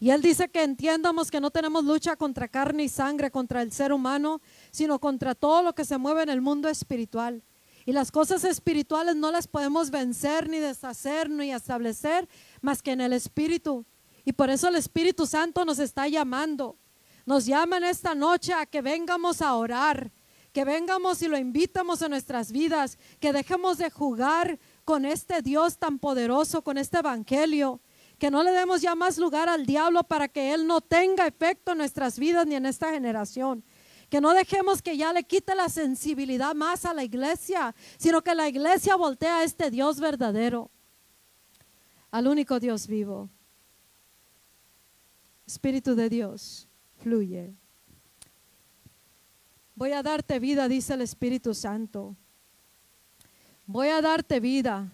Y 0.00 0.10
Él 0.10 0.22
dice 0.22 0.48
que 0.48 0.62
entiendamos 0.62 1.30
que 1.30 1.40
no 1.40 1.50
tenemos 1.50 1.84
lucha 1.84 2.16
contra 2.16 2.48
carne 2.48 2.84
y 2.84 2.88
sangre, 2.88 3.30
contra 3.30 3.62
el 3.62 3.70
ser 3.70 3.92
humano, 3.92 4.40
sino 4.70 4.98
contra 4.98 5.34
todo 5.34 5.62
lo 5.62 5.74
que 5.74 5.84
se 5.84 5.98
mueve 5.98 6.22
en 6.22 6.30
el 6.30 6.40
mundo 6.40 6.68
espiritual. 6.68 7.42
Y 7.86 7.92
las 7.92 8.10
cosas 8.10 8.44
espirituales 8.44 9.14
no 9.16 9.30
las 9.30 9.46
podemos 9.46 9.90
vencer, 9.90 10.48
ni 10.48 10.58
deshacer, 10.58 11.28
ni 11.28 11.52
establecer, 11.52 12.28
más 12.62 12.82
que 12.82 12.92
en 12.92 13.00
el 13.00 13.12
Espíritu. 13.12 13.84
Y 14.24 14.32
por 14.32 14.48
eso 14.48 14.68
el 14.68 14.76
Espíritu 14.76 15.26
Santo 15.26 15.64
nos 15.64 15.78
está 15.78 16.08
llamando. 16.08 16.78
Nos 17.26 17.46
llama 17.46 17.76
en 17.76 17.84
esta 17.84 18.14
noche 18.14 18.54
a 18.54 18.66
que 18.66 18.80
vengamos 18.80 19.42
a 19.42 19.54
orar, 19.54 20.12
que 20.52 20.64
vengamos 20.64 21.20
y 21.22 21.28
lo 21.28 21.36
invitamos 21.36 22.00
en 22.00 22.10
nuestras 22.10 22.52
vidas, 22.52 22.98
que 23.20 23.32
dejemos 23.32 23.76
de 23.78 23.90
jugar 23.90 24.58
con 24.84 25.04
este 25.04 25.42
Dios 25.42 25.78
tan 25.78 25.98
poderoso, 25.98 26.62
con 26.62 26.78
este 26.78 26.98
Evangelio, 26.98 27.80
que 28.18 28.30
no 28.30 28.42
le 28.42 28.52
demos 28.52 28.80
ya 28.80 28.94
más 28.94 29.18
lugar 29.18 29.48
al 29.48 29.66
diablo 29.66 30.04
para 30.04 30.28
que 30.28 30.54
Él 30.54 30.66
no 30.66 30.80
tenga 30.80 31.26
efecto 31.26 31.72
en 31.72 31.78
nuestras 31.78 32.18
vidas 32.18 32.46
ni 32.46 32.54
en 32.54 32.66
esta 32.66 32.90
generación. 32.92 33.64
Que 34.08 34.20
no 34.20 34.32
dejemos 34.34 34.82
que 34.82 34.96
ya 34.96 35.12
le 35.12 35.24
quite 35.24 35.54
la 35.54 35.68
sensibilidad 35.68 36.54
más 36.54 36.84
a 36.84 36.94
la 36.94 37.04
iglesia, 37.04 37.74
sino 37.96 38.22
que 38.22 38.34
la 38.34 38.48
iglesia 38.48 38.96
voltea 38.96 39.38
a 39.38 39.44
este 39.44 39.70
Dios 39.70 40.00
verdadero, 40.00 40.70
al 42.10 42.26
único 42.26 42.60
Dios 42.60 42.86
vivo. 42.86 43.28
Espíritu 45.46 45.94
de 45.94 46.08
Dios, 46.08 46.68
fluye. 46.98 47.54
Voy 49.74 49.92
a 49.92 50.02
darte 50.02 50.38
vida, 50.38 50.68
dice 50.68 50.94
el 50.94 51.02
Espíritu 51.02 51.52
Santo. 51.52 52.16
Voy 53.66 53.88
a 53.88 54.00
darte 54.00 54.40
vida. 54.40 54.92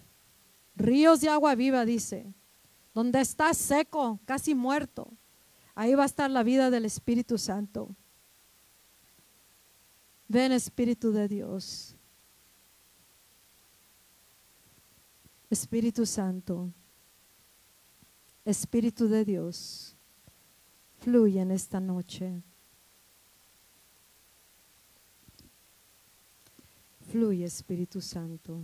Ríos 0.75 1.21
de 1.21 1.29
agua 1.29 1.55
viva, 1.55 1.85
dice. 1.85 2.33
Donde 2.95 3.21
estás 3.21 3.59
seco, 3.59 4.21
casi 4.25 4.55
muerto, 4.55 5.13
ahí 5.75 5.95
va 5.95 6.05
a 6.05 6.07
estar 6.07 6.31
la 6.31 6.43
vida 6.43 6.71
del 6.71 6.85
Espíritu 6.85 7.39
Santo. 7.39 7.95
Ven 10.31 10.53
Espíritu 10.53 11.11
de 11.11 11.27
Dios. 11.27 11.97
Espíritu 15.51 16.07
Santo, 16.07 16.73
Espíritu 18.45 19.09
de 19.09 19.25
Dios, 19.25 19.97
fluye 21.01 21.41
en 21.41 21.51
esta 21.51 21.81
noche. 21.81 22.45
Fluye 27.11 27.45
Espíritu 27.45 28.01
Santo. 28.01 28.63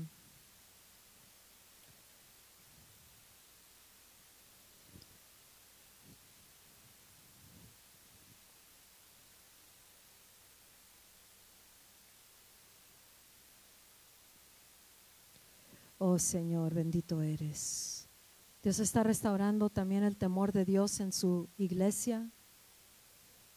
Señor, 16.22 16.74
bendito 16.74 17.22
eres. 17.22 18.08
Dios 18.62 18.78
está 18.78 19.02
restaurando 19.02 19.70
también 19.70 20.02
el 20.02 20.16
temor 20.16 20.52
de 20.52 20.64
Dios 20.64 21.00
en 21.00 21.12
su 21.12 21.48
iglesia, 21.56 22.28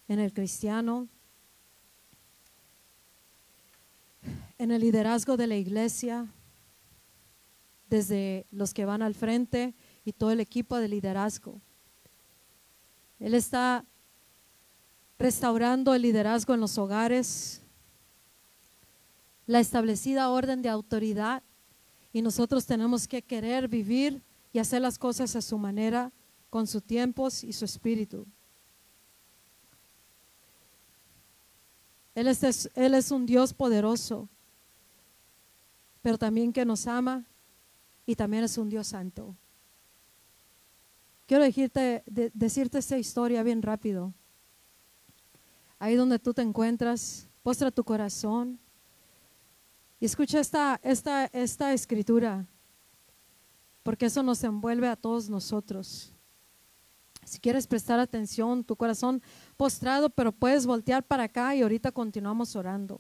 en 0.07 0.19
el 0.19 0.34
cristiano, 0.34 1.07
en 4.57 4.72
el 4.72 4.81
liderazgo 4.81 5.38
de 5.38 5.48
la 5.48 5.56
iglesia, 5.56 6.27
desde 7.90 8.45
los 8.52 8.73
que 8.73 8.86
van 8.86 9.02
al 9.02 9.15
frente 9.15 9.73
y 10.06 10.14
todo 10.14 10.31
el 10.31 10.40
equipo 10.40 10.77
de 10.77 10.88
liderazgo. 10.88 11.60
Él 13.19 13.34
está 13.34 13.84
restaurando 15.18 15.94
el 15.94 16.03
liderazgo 16.03 16.53
en 16.53 16.60
los 16.60 16.77
hogares, 16.77 17.61
la 19.48 19.60
establecida 19.60 20.30
orden 20.30 20.61
de 20.61 20.69
autoridad 20.69 21.41
y 22.11 22.22
nosotros 22.22 22.65
tenemos 22.65 23.07
que 23.07 23.22
querer 23.22 23.68
vivir 23.68 24.22
y 24.52 24.60
hacer 24.60 24.81
las 24.81 24.98
cosas 24.98 25.36
a 25.36 25.41
su 25.41 25.57
manera, 25.57 26.11
con 26.49 26.65
sus 26.65 26.84
tiempos 26.84 27.44
y 27.44 27.53
su 27.53 27.65
espíritu. 27.65 28.26
Él 32.15 32.27
es, 32.27 32.44
es 32.44 33.11
un 33.11 33.26
Dios 33.26 33.53
poderoso, 33.53 34.27
pero 36.02 36.18
también 36.18 36.52
que 36.52 36.65
nos 36.65 36.88
ama 36.88 37.26
y 38.06 38.15
también 38.15 38.44
es 38.44 38.57
un 38.57 38.69
Dios 38.69 38.88
santo. 38.88 39.36
Quiero 41.27 41.44
decirte, 41.44 42.03
decirte 42.34 42.80
esta 42.80 42.98
historia 42.98 43.44
bien 43.44 43.61
rápido. 43.61 44.14
Ahí 45.77 45.95
donde 45.95 46.18
tú 46.18 46.34
te 46.34 46.41
encuentras, 46.41 47.30
postra 47.44 47.69
tu 47.69 47.84
corazón 47.84 48.60
y 49.99 50.05
escucha 50.05 50.39
esta, 50.39 50.80
esta, 50.84 51.26
esta 51.26 51.73
escritura, 51.73 52.45
porque 53.84 54.05
eso 54.05 54.23
nos 54.23 54.43
envuelve 54.43 54.88
a 54.88 54.95
todos 54.95 55.30
nosotros. 55.30 56.13
Si 57.26 57.39
quieres 57.39 57.67
prestar 57.67 57.99
atención, 57.99 58.63
tu 58.63 58.76
corazón 58.76 59.21
postrado, 59.57 60.09
pero 60.09 60.31
puedes 60.31 60.65
voltear 60.65 61.03
para 61.03 61.23
acá 61.23 61.55
y 61.55 61.61
ahorita 61.61 61.91
continuamos 61.91 62.55
orando. 62.55 62.99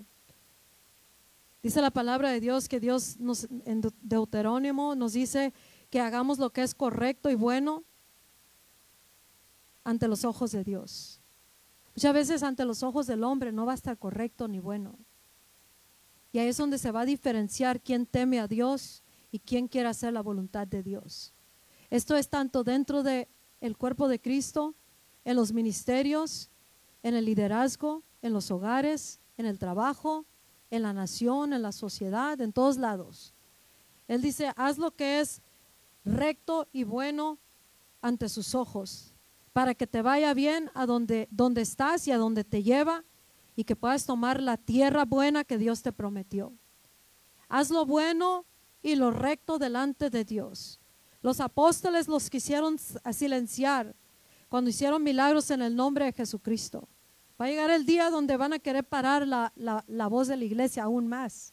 Dice 1.63 1.81
la 1.81 1.91
palabra 1.91 2.29
de 2.29 2.39
Dios 2.39 2.69
que 2.69 2.79
Dios 2.79 3.17
nos, 3.19 3.47
en 3.65 3.81
Deuterónimo 4.01 4.95
nos 4.95 5.13
dice 5.13 5.53
que 5.89 5.99
hagamos 5.99 6.37
lo 6.37 6.51
que 6.51 6.63
es 6.63 6.73
correcto 6.73 7.29
y 7.29 7.35
bueno 7.35 7.83
ante 9.83 10.07
los 10.07 10.23
ojos 10.23 10.51
de 10.51 10.63
Dios. 10.63 11.19
Muchas 11.95 12.13
veces 12.13 12.43
ante 12.43 12.63
los 12.65 12.83
ojos 12.83 13.07
del 13.07 13.23
hombre 13.23 13.51
no 13.51 13.65
va 13.65 13.73
a 13.73 13.75
estar 13.75 13.97
correcto 13.97 14.47
ni 14.47 14.59
bueno. 14.59 14.95
Y 16.31 16.39
ahí 16.39 16.49
es 16.49 16.57
donde 16.57 16.77
se 16.77 16.91
va 16.91 17.01
a 17.01 17.05
diferenciar 17.05 17.81
quién 17.81 18.05
teme 18.05 18.39
a 18.39 18.47
Dios 18.47 19.03
y 19.31 19.39
quién 19.39 19.67
quiere 19.67 19.89
hacer 19.89 20.13
la 20.13 20.21
voluntad 20.21 20.67
de 20.67 20.83
Dios. 20.83 21.33
Esto 21.89 22.15
es 22.15 22.29
tanto 22.29 22.63
dentro 22.63 23.03
del 23.03 23.27
el 23.61 23.77
cuerpo 23.77 24.07
de 24.07 24.21
Cristo, 24.21 24.75
en 25.25 25.35
los 25.35 25.51
ministerios, 25.51 26.49
en 27.03 27.15
el 27.15 27.25
liderazgo, 27.25 28.03
en 28.21 28.33
los 28.33 28.51
hogares, 28.51 29.19
en 29.37 29.45
el 29.45 29.59
trabajo, 29.59 30.25
en 30.69 30.83
la 30.83 30.93
nación, 30.93 31.53
en 31.53 31.61
la 31.61 31.71
sociedad, 31.71 32.39
en 32.41 32.53
todos 32.53 32.77
lados. 32.77 33.33
Él 34.07 34.21
dice, 34.21 34.53
haz 34.55 34.77
lo 34.77 34.91
que 34.91 35.19
es 35.19 35.41
recto 36.05 36.67
y 36.71 36.83
bueno 36.83 37.37
ante 38.01 38.29
sus 38.29 38.55
ojos, 38.55 39.13
para 39.51 39.75
que 39.75 39.87
te 39.87 40.01
vaya 40.01 40.33
bien 40.33 40.71
a 40.73 40.85
donde, 40.85 41.27
donde 41.31 41.61
estás 41.61 42.07
y 42.07 42.11
a 42.11 42.17
donde 42.17 42.43
te 42.43 42.63
lleva 42.63 43.03
y 43.59 43.65
que 43.65 43.75
puedas 43.75 44.05
tomar 44.05 44.41
la 44.41 44.55
tierra 44.55 45.03
buena 45.03 45.43
que 45.43 45.57
Dios 45.57 45.81
te 45.81 45.91
prometió. 45.91 46.53
Haz 47.49 47.69
lo 47.69 47.85
bueno 47.85 48.45
y 48.81 48.95
lo 48.95 49.11
recto 49.11 49.59
delante 49.59 50.09
de 50.09 50.23
Dios. 50.23 50.79
Los 51.21 51.41
apóstoles 51.41 52.07
los 52.07 52.29
quisieron 52.29 52.77
silenciar 53.11 53.93
cuando 54.47 54.69
hicieron 54.69 55.03
milagros 55.03 55.51
en 55.51 55.61
el 55.61 55.75
nombre 55.75 56.05
de 56.05 56.13
Jesucristo. 56.13 56.87
Va 57.39 57.47
a 57.47 57.49
llegar 57.49 57.69
el 57.69 57.85
día 57.85 58.09
donde 58.09 58.37
van 58.37 58.53
a 58.53 58.59
querer 58.59 58.85
parar 58.85 59.27
la, 59.27 59.51
la, 59.57 60.07
voz 60.07 60.29
de 60.29 60.37
la 60.37 60.45
iglesia 60.45 60.83
aún 60.83 61.07
más. 61.07 61.51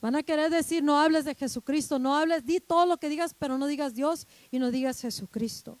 Van 0.00 0.16
a 0.16 0.24
querer 0.24 0.50
decir, 0.50 0.82
no 0.82 0.98
hables 0.98 1.24
de 1.24 1.36
Jesucristo, 1.36 2.00
no 2.00 2.16
hables, 2.16 2.44
di 2.44 2.58
todo 2.58 2.86
lo 2.86 2.96
que 2.96 3.08
digas, 3.08 3.36
pero 3.38 3.56
no 3.56 3.68
digas 3.68 3.94
Dios 3.94 4.26
y 4.50 4.58
no 4.58 4.72
digas 4.72 5.00
Jesucristo. 5.00 5.78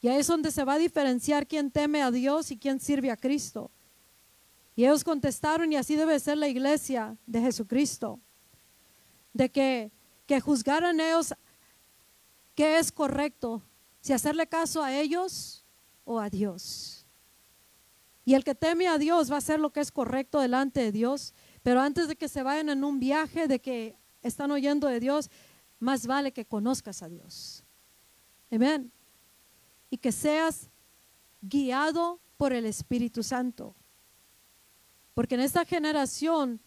Y 0.00 0.08
ahí 0.08 0.18
es 0.18 0.26
donde 0.26 0.50
se 0.50 0.64
va 0.64 0.72
a 0.72 0.78
diferenciar 0.78 1.46
quién 1.46 1.70
teme 1.70 2.02
a 2.02 2.10
Dios 2.10 2.50
y 2.50 2.58
quién 2.58 2.80
sirve 2.80 3.12
a 3.12 3.16
Cristo. 3.16 3.70
Y 4.80 4.86
ellos 4.86 5.04
contestaron, 5.04 5.70
y 5.70 5.76
así 5.76 5.94
debe 5.94 6.18
ser 6.18 6.38
la 6.38 6.48
iglesia 6.48 7.14
de 7.26 7.42
Jesucristo, 7.42 8.18
de 9.34 9.50
que, 9.50 9.92
que 10.24 10.40
juzgaran 10.40 11.00
ellos 11.00 11.34
qué 12.54 12.78
es 12.78 12.90
correcto, 12.90 13.62
si 14.00 14.14
hacerle 14.14 14.46
caso 14.46 14.82
a 14.82 14.98
ellos 14.98 15.66
o 16.04 16.18
a 16.18 16.30
Dios. 16.30 17.06
Y 18.24 18.32
el 18.32 18.42
que 18.42 18.54
teme 18.54 18.88
a 18.88 18.96
Dios 18.96 19.30
va 19.30 19.34
a 19.34 19.38
hacer 19.40 19.60
lo 19.60 19.70
que 19.70 19.80
es 19.80 19.92
correcto 19.92 20.40
delante 20.40 20.80
de 20.80 20.92
Dios, 20.92 21.34
pero 21.62 21.82
antes 21.82 22.08
de 22.08 22.16
que 22.16 22.28
se 22.28 22.42
vayan 22.42 22.70
en 22.70 22.82
un 22.82 22.98
viaje 22.98 23.48
de 23.48 23.60
que 23.60 23.98
están 24.22 24.50
oyendo 24.50 24.88
de 24.88 24.98
Dios, 24.98 25.28
más 25.78 26.06
vale 26.06 26.32
que 26.32 26.46
conozcas 26.46 27.02
a 27.02 27.08
Dios. 27.10 27.64
Amén. 28.50 28.90
Y 29.90 29.98
que 29.98 30.10
seas 30.10 30.70
guiado 31.42 32.18
por 32.38 32.54
el 32.54 32.64
Espíritu 32.64 33.22
Santo. 33.22 33.76
Porque 35.14 35.34
en 35.34 35.40
esta 35.40 35.64
generación 35.64 36.60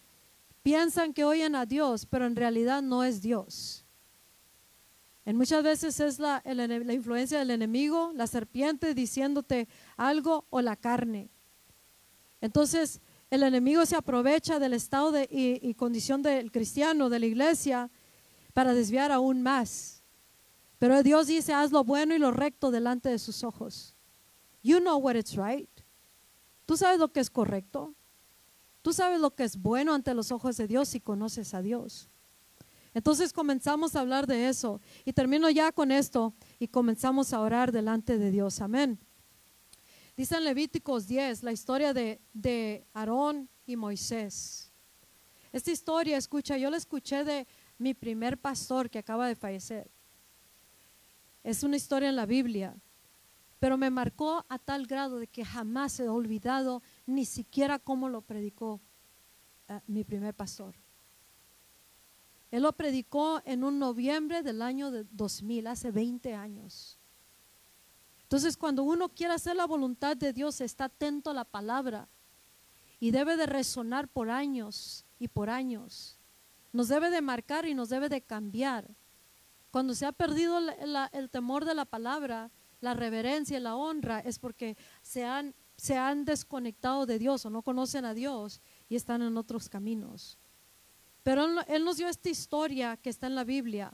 piensan 0.64 1.14
que 1.14 1.26
oyen 1.26 1.56
a 1.56 1.65
Dios, 1.65 2.06
pero 2.06 2.26
en 2.26 2.36
realidad 2.36 2.82
no 2.82 3.03
es 3.03 3.22
Dios. 3.22 3.84
En 5.26 5.38
muchas 5.38 5.64
veces 5.64 5.99
es 5.99 6.20
la, 6.20 6.41
influencia 6.91 7.40
del 7.40 7.52
enemigo, 7.52 8.11
la 8.14 8.28
serpiente 8.28 8.94
diciéndote 8.94 9.68
algo 9.95 10.45
o 10.49 10.61
la 10.61 10.76
carne. 10.76 11.30
Entonces, 12.41 12.99
el 13.30 13.44
enemigo 13.44 13.86
se 13.86 13.95
aprovecha 13.95 14.60
del 14.60 14.74
estado 14.74 15.18
y, 15.22 15.60
y, 15.61 15.74
condición 15.76 16.22
del 16.22 16.52
cristiano, 16.52 17.10
de 17.10 17.20
la 17.20 17.26
iglesia, 17.26 17.90
para 18.53 18.74
desviar 18.74 19.11
aún 19.11 19.41
más. 19.41 20.03
Pero 20.78 21.02
Dios 21.03 21.28
dice, 21.28 21.53
haz 21.53 21.72
lo 21.72 21.86
bueno 21.86 22.14
y 22.14 22.20
lo 22.20 22.32
recto 22.32 22.70
delante 22.70 23.07
de 23.07 23.18
sus 23.18 23.45
ojos. 23.45 23.95
You 24.61 24.80
know 24.80 24.98
what 24.98 25.15
it's 25.15 25.36
right. 25.36 25.70
Tú 26.65 26.76
sabes 26.76 26.99
lo 26.99 27.11
que 27.14 27.22
es 27.22 27.30
correcto. 27.30 27.95
Tú 28.84 28.92
sabes 28.92 29.20
lo 29.22 29.34
que 29.34 29.46
es 29.46 29.58
bueno 29.58 29.94
ante 29.94 30.14
los 30.14 30.32
ojos 30.32 30.58
de 30.58 30.68
Dios 30.68 30.90
si 30.90 31.00
conoces 31.00 31.54
a 31.54 31.62
Dios. 31.62 32.10
Entonces 32.94 33.32
comenzamos 33.32 33.96
a 33.96 34.02
hablar 34.02 34.28
de 34.28 34.50
eso. 34.50 34.82
Y 35.06 35.14
termino 35.14 35.50
ya 35.50 35.72
con 35.72 35.90
esto 35.90 36.34
y 36.60 36.68
comenzamos 36.68 37.32
a 37.32 37.40
orar 37.40 37.72
delante 37.72 38.18
de 38.18 38.30
Dios. 38.30 38.60
Amén. 38.60 39.00
Dice 40.18 40.36
en 40.36 40.44
Levíticos 40.44 41.08
10 41.08 41.44
la 41.44 41.54
historia 41.54 41.94
de, 41.94 42.22
de 42.34 42.86
Aarón 42.94 43.50
y 43.66 43.78
Moisés. 43.78 44.70
Esta 45.54 45.72
historia, 45.72 46.18
escucha, 46.18 46.58
yo 46.58 46.70
la 46.70 46.78
escuché 46.78 47.24
de 47.24 47.48
mi 47.78 47.94
primer 47.94 48.38
pastor 48.38 48.90
que 48.90 49.00
acaba 49.00 49.30
de 49.30 49.36
fallecer. 49.36 49.90
Es 51.42 51.64
una 51.64 51.78
historia 51.78 52.10
en 52.10 52.18
la 52.18 52.26
Biblia, 52.26 52.76
pero 53.60 53.78
me 53.78 53.90
marcó 53.90 54.46
a 54.50 54.60
tal 54.60 54.88
grado 54.88 55.20
de 55.20 55.28
que 55.28 55.46
jamás 55.46 55.98
he 56.02 56.10
olvidado 56.10 56.84
ni 57.06 57.26
siquiera 57.26 57.80
cómo 57.80 58.10
lo 58.10 58.22
predicó 58.22 58.82
eh, 59.68 59.80
mi 59.88 60.04
primer 60.04 60.34
pastor. 60.34 60.76
Él 62.52 62.64
lo 62.64 62.74
predicó 62.74 63.42
en 63.46 63.64
un 63.64 63.80
noviembre 63.80 64.44
del 64.44 64.62
año 64.62 64.92
de 64.92 65.06
2000, 65.12 65.68
hace 65.68 65.92
20 65.92 66.36
años. 66.36 67.00
Entonces, 68.22 68.58
cuando 68.58 68.84
uno 68.84 69.10
quiere 69.10 69.34
hacer 69.34 69.56
la 69.56 69.66
voluntad 69.66 70.16
de 70.16 70.34
Dios, 70.34 70.62
está 70.62 70.86
atento 70.86 71.32
a 71.32 71.34
la 71.34 71.46
palabra 71.46 72.08
y 73.00 73.12
debe 73.12 73.38
de 73.38 73.46
resonar 73.46 74.08
por 74.08 74.30
años 74.30 75.06
y 75.20 75.28
por 75.28 75.50
años. 75.50 76.18
Nos 76.72 76.88
debe 76.88 77.10
de 77.10 77.22
marcar 77.22 77.68
y 77.68 77.74
nos 77.74 77.90
debe 77.90 78.10
de 78.10 78.22
cambiar. 78.22 78.90
Cuando 79.72 79.94
se 79.94 80.06
ha 80.06 80.12
perdido 80.12 80.60
el 80.60 81.30
temor 81.30 81.66
de 81.66 81.76
la 81.76 81.86
palabra, 81.86 82.52
la 82.82 82.94
reverencia 82.94 83.58
y 83.58 83.62
la 83.62 83.76
honra, 83.76 84.20
es 84.20 84.40
porque 84.40 84.78
se 85.02 85.26
han, 85.26 85.56
se 85.84 85.98
han 85.98 86.24
desconectado 86.24 87.06
de 87.06 87.20
Dios 87.20 87.46
o 87.46 87.50
no 87.50 87.62
conocen 87.62 88.06
a 88.06 88.14
Dios 88.14 88.62
y 88.88 88.96
están 88.96 89.22
en 89.22 89.36
otros 89.36 89.68
caminos. 89.68 90.38
Pero 91.24 91.44
él, 91.68 91.84
nos 91.84 91.98
dio 91.98 92.08
esta 92.08 92.30
historia 92.30 92.96
que 92.96 93.10
está 93.10 93.28
en 93.28 93.36
la 93.36 93.44
Biblia, 93.44 93.92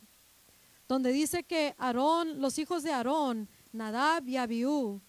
donde 0.87 1.11
dice 1.11 1.43
que 1.43 1.73
Aarón, 1.79 2.41
los 2.41 2.59
hijos 2.59 2.83
de 2.83 2.91
Aarón, 2.91 3.49
Nadab 3.71 4.27
y 4.27 4.37
Abiú, 4.37 5.01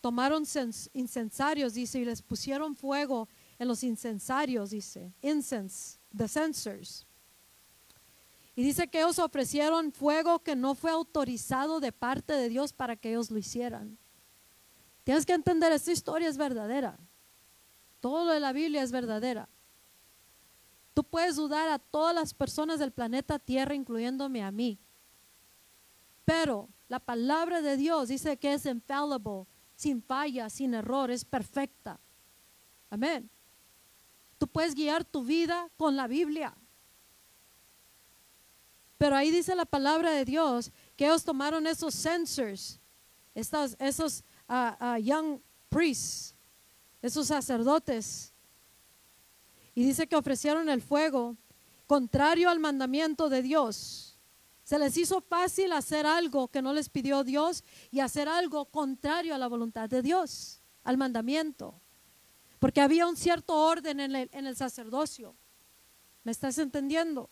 tomaron 0.00 0.44
incensarios, 0.92 1.74
dice, 1.74 1.98
y 1.98 2.04
les 2.04 2.22
pusieron 2.22 2.76
fuego 2.76 3.28
en 3.58 3.66
los 3.66 3.82
incensarios, 3.82 4.70
dice, 4.70 5.12
incense, 5.20 5.98
the 6.16 6.28
censers. 6.28 7.04
Y 8.54 8.62
dice 8.62 8.86
que 8.86 9.00
ellos 9.00 9.18
ofrecieron 9.18 9.90
fuego 9.90 10.38
que 10.38 10.54
no 10.54 10.76
fue 10.76 10.92
autorizado 10.92 11.80
de 11.80 11.90
parte 11.90 12.34
de 12.34 12.48
Dios 12.48 12.72
para 12.72 12.94
que 12.94 13.10
ellos 13.10 13.28
lo 13.28 13.38
hicieran. 13.38 13.98
Tienes 15.08 15.24
que 15.24 15.32
entender, 15.32 15.72
esta 15.72 15.90
historia 15.90 16.28
es 16.28 16.36
verdadera. 16.36 16.98
Todo 17.98 18.30
de 18.30 18.40
la 18.40 18.52
Biblia 18.52 18.82
es 18.82 18.92
verdadera. 18.92 19.48
Tú 20.92 21.02
puedes 21.02 21.36
dudar 21.36 21.66
a 21.70 21.78
todas 21.78 22.14
las 22.14 22.34
personas 22.34 22.78
del 22.78 22.92
planeta 22.92 23.38
Tierra, 23.38 23.74
incluyéndome 23.74 24.42
a 24.42 24.50
mí. 24.50 24.78
Pero 26.26 26.68
la 26.88 27.00
palabra 27.00 27.62
de 27.62 27.78
Dios 27.78 28.08
dice 28.08 28.36
que 28.36 28.52
es 28.52 28.66
infallible, 28.66 29.46
sin 29.76 30.02
falla, 30.02 30.50
sin 30.50 30.74
error, 30.74 31.10
es 31.10 31.24
perfecta. 31.24 31.98
Amén. 32.90 33.30
Tú 34.36 34.46
puedes 34.46 34.74
guiar 34.74 35.06
tu 35.06 35.24
vida 35.24 35.70
con 35.78 35.96
la 35.96 36.06
Biblia. 36.06 36.54
Pero 38.98 39.16
ahí 39.16 39.30
dice 39.30 39.54
la 39.54 39.64
palabra 39.64 40.10
de 40.10 40.26
Dios 40.26 40.70
que 40.96 41.06
ellos 41.06 41.24
tomaron 41.24 41.66
esos 41.66 41.94
censors, 41.94 42.78
estos, 43.34 43.74
esos 43.78 44.22
ah, 44.48 44.76
ah, 44.80 44.98
young 44.98 45.40
priests, 45.68 46.34
esos 47.02 47.26
sacerdotes, 47.26 48.32
y 49.74 49.84
dice 49.84 50.08
que 50.08 50.16
ofrecieron 50.16 50.68
el 50.68 50.82
fuego 50.82 51.36
contrario 51.86 52.50
al 52.50 52.58
mandamiento 52.58 53.28
de 53.28 53.42
Dios. 53.42 54.18
Se 54.64 54.78
les 54.78 54.96
hizo 54.96 55.20
fácil 55.20 55.72
hacer 55.72 56.04
algo 56.04 56.48
que 56.48 56.60
no 56.60 56.74
les 56.74 56.88
pidió 56.88 57.24
Dios 57.24 57.64
y 57.90 58.00
hacer 58.00 58.28
algo 58.28 58.66
contrario 58.66 59.34
a 59.34 59.38
la 59.38 59.46
voluntad 59.46 59.88
de 59.88 60.02
Dios, 60.02 60.60
al 60.84 60.98
mandamiento. 60.98 61.80
Porque 62.58 62.80
había 62.80 63.06
un 63.06 63.16
cierto 63.16 63.54
orden 63.54 64.00
en 64.00 64.16
el, 64.16 64.30
en 64.32 64.46
el 64.46 64.56
sacerdocio. 64.56 65.36
¿Me 66.24 66.32
estás 66.32 66.58
entendiendo? 66.58 67.30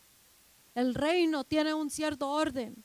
El 0.75 0.95
reino 0.95 1.45
tiene 1.45 1.75
un 1.75 1.91
cierto 1.91 2.31
orden. 2.31 2.85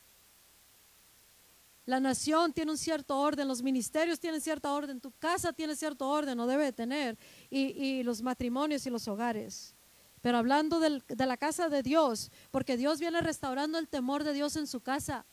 La 1.91 1.99
nación 1.99 2.53
tiene 2.53 2.71
un 2.71 2.77
cierto 2.77 3.17
orden, 3.19 3.49
los 3.49 3.61
ministerios 3.61 4.17
tienen 4.17 4.39
cierta 4.39 4.71
orden, 4.71 5.01
tu 5.01 5.11
casa 5.11 5.51
tiene 5.51 5.75
cierto 5.75 6.07
orden, 6.07 6.39
o 6.39 6.47
debe 6.47 6.71
tener, 6.71 7.17
y, 7.49 8.01
los 8.03 8.21
matrimonios 8.21 8.85
y 8.85 8.89
los 8.89 9.09
hogares. 9.09 9.75
Pero 10.21 10.37
hablando 10.37 10.79
de 10.79 11.25
la 11.25 11.35
casa 11.35 11.67
de 11.67 11.83
Dios, 11.83 12.31
porque 12.49 12.77
Dios 12.77 13.01
viene 13.01 13.19
restaurando 13.19 13.77
el 13.77 13.89
temor 13.89 14.23
de 14.23 14.31
Dios 14.31 14.55
en 14.55 14.67
su 14.67 14.79
casa. 14.79 15.25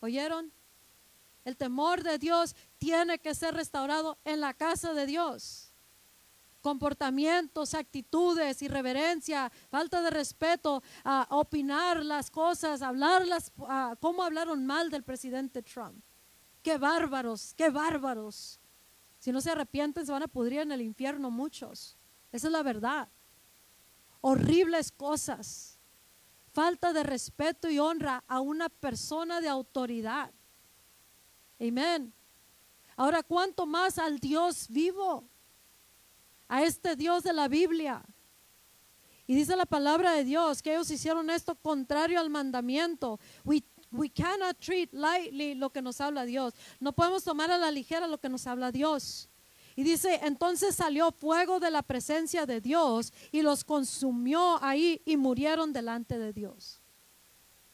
¿Oyeron? 0.00 0.52
El 1.46 1.56
temor 1.56 2.02
de 2.02 2.18
Dios 2.18 2.54
tiene 2.76 3.18
que 3.18 3.34
ser 3.34 3.54
restaurado 3.54 4.18
en 4.26 4.40
la 4.40 4.52
casa 4.52 4.92
de 4.92 5.06
Dios 5.06 5.73
comportamientos, 6.64 7.74
actitudes, 7.74 8.62
irreverencia, 8.62 9.52
falta 9.68 10.00
de 10.00 10.08
respeto, 10.08 10.82
a 11.04 11.26
opinar 11.28 12.02
las 12.02 12.30
cosas, 12.30 12.80
hablarlas, 12.80 13.52
cómo 14.00 14.22
hablaron 14.22 14.64
mal 14.64 14.88
del 14.88 15.02
presidente 15.02 15.62
Trump. 15.62 16.02
Qué 16.62 16.78
bárbaros, 16.78 17.52
qué 17.54 17.68
bárbaros. 17.68 18.58
Si 19.18 19.30
no 19.30 19.42
se 19.42 19.50
arrepienten, 19.50 20.06
se 20.06 20.12
van 20.12 20.22
a 20.22 20.26
pudrir 20.26 20.60
en 20.60 20.72
el 20.72 20.80
infierno 20.80 21.30
muchos. 21.30 21.98
Esa 22.32 22.46
es 22.46 22.52
la 22.52 22.62
verdad. 22.62 23.10
Horribles 24.22 24.90
cosas. 24.90 25.78
Falta 26.50 26.94
de 26.94 27.02
respeto 27.02 27.68
y 27.68 27.78
honra 27.78 28.24
a 28.26 28.40
una 28.40 28.70
persona 28.70 29.42
de 29.42 29.48
autoridad. 29.48 30.32
Amén. 31.60 32.14
Ahora, 32.96 33.22
¿cuánto 33.22 33.66
más 33.66 33.98
al 33.98 34.18
Dios 34.18 34.66
vivo? 34.70 35.28
A 36.54 36.62
este 36.62 36.94
Dios 36.94 37.24
de 37.24 37.32
la 37.32 37.48
Biblia. 37.48 38.00
Y 39.26 39.34
dice 39.34 39.56
la 39.56 39.66
palabra 39.66 40.12
de 40.12 40.22
Dios 40.22 40.62
que 40.62 40.72
ellos 40.72 40.88
hicieron 40.88 41.28
esto 41.28 41.56
contrario 41.56 42.20
al 42.20 42.30
mandamiento. 42.30 43.18
We, 43.42 43.64
we 43.90 44.08
cannot 44.08 44.60
treat 44.60 44.92
lightly 44.92 45.56
lo 45.56 45.70
que 45.70 45.82
nos 45.82 46.00
habla 46.00 46.24
Dios. 46.24 46.54
No 46.78 46.92
podemos 46.92 47.24
tomar 47.24 47.50
a 47.50 47.58
la 47.58 47.72
ligera 47.72 48.06
lo 48.06 48.18
que 48.18 48.28
nos 48.28 48.46
habla 48.46 48.70
Dios. 48.70 49.28
Y 49.74 49.82
dice, 49.82 50.20
entonces 50.22 50.76
salió 50.76 51.10
fuego 51.10 51.58
de 51.58 51.72
la 51.72 51.82
presencia 51.82 52.46
de 52.46 52.60
Dios 52.60 53.12
y 53.32 53.42
los 53.42 53.64
consumió 53.64 54.62
ahí 54.62 55.02
y 55.04 55.16
murieron 55.16 55.72
delante 55.72 56.20
de 56.20 56.32
Dios. 56.32 56.80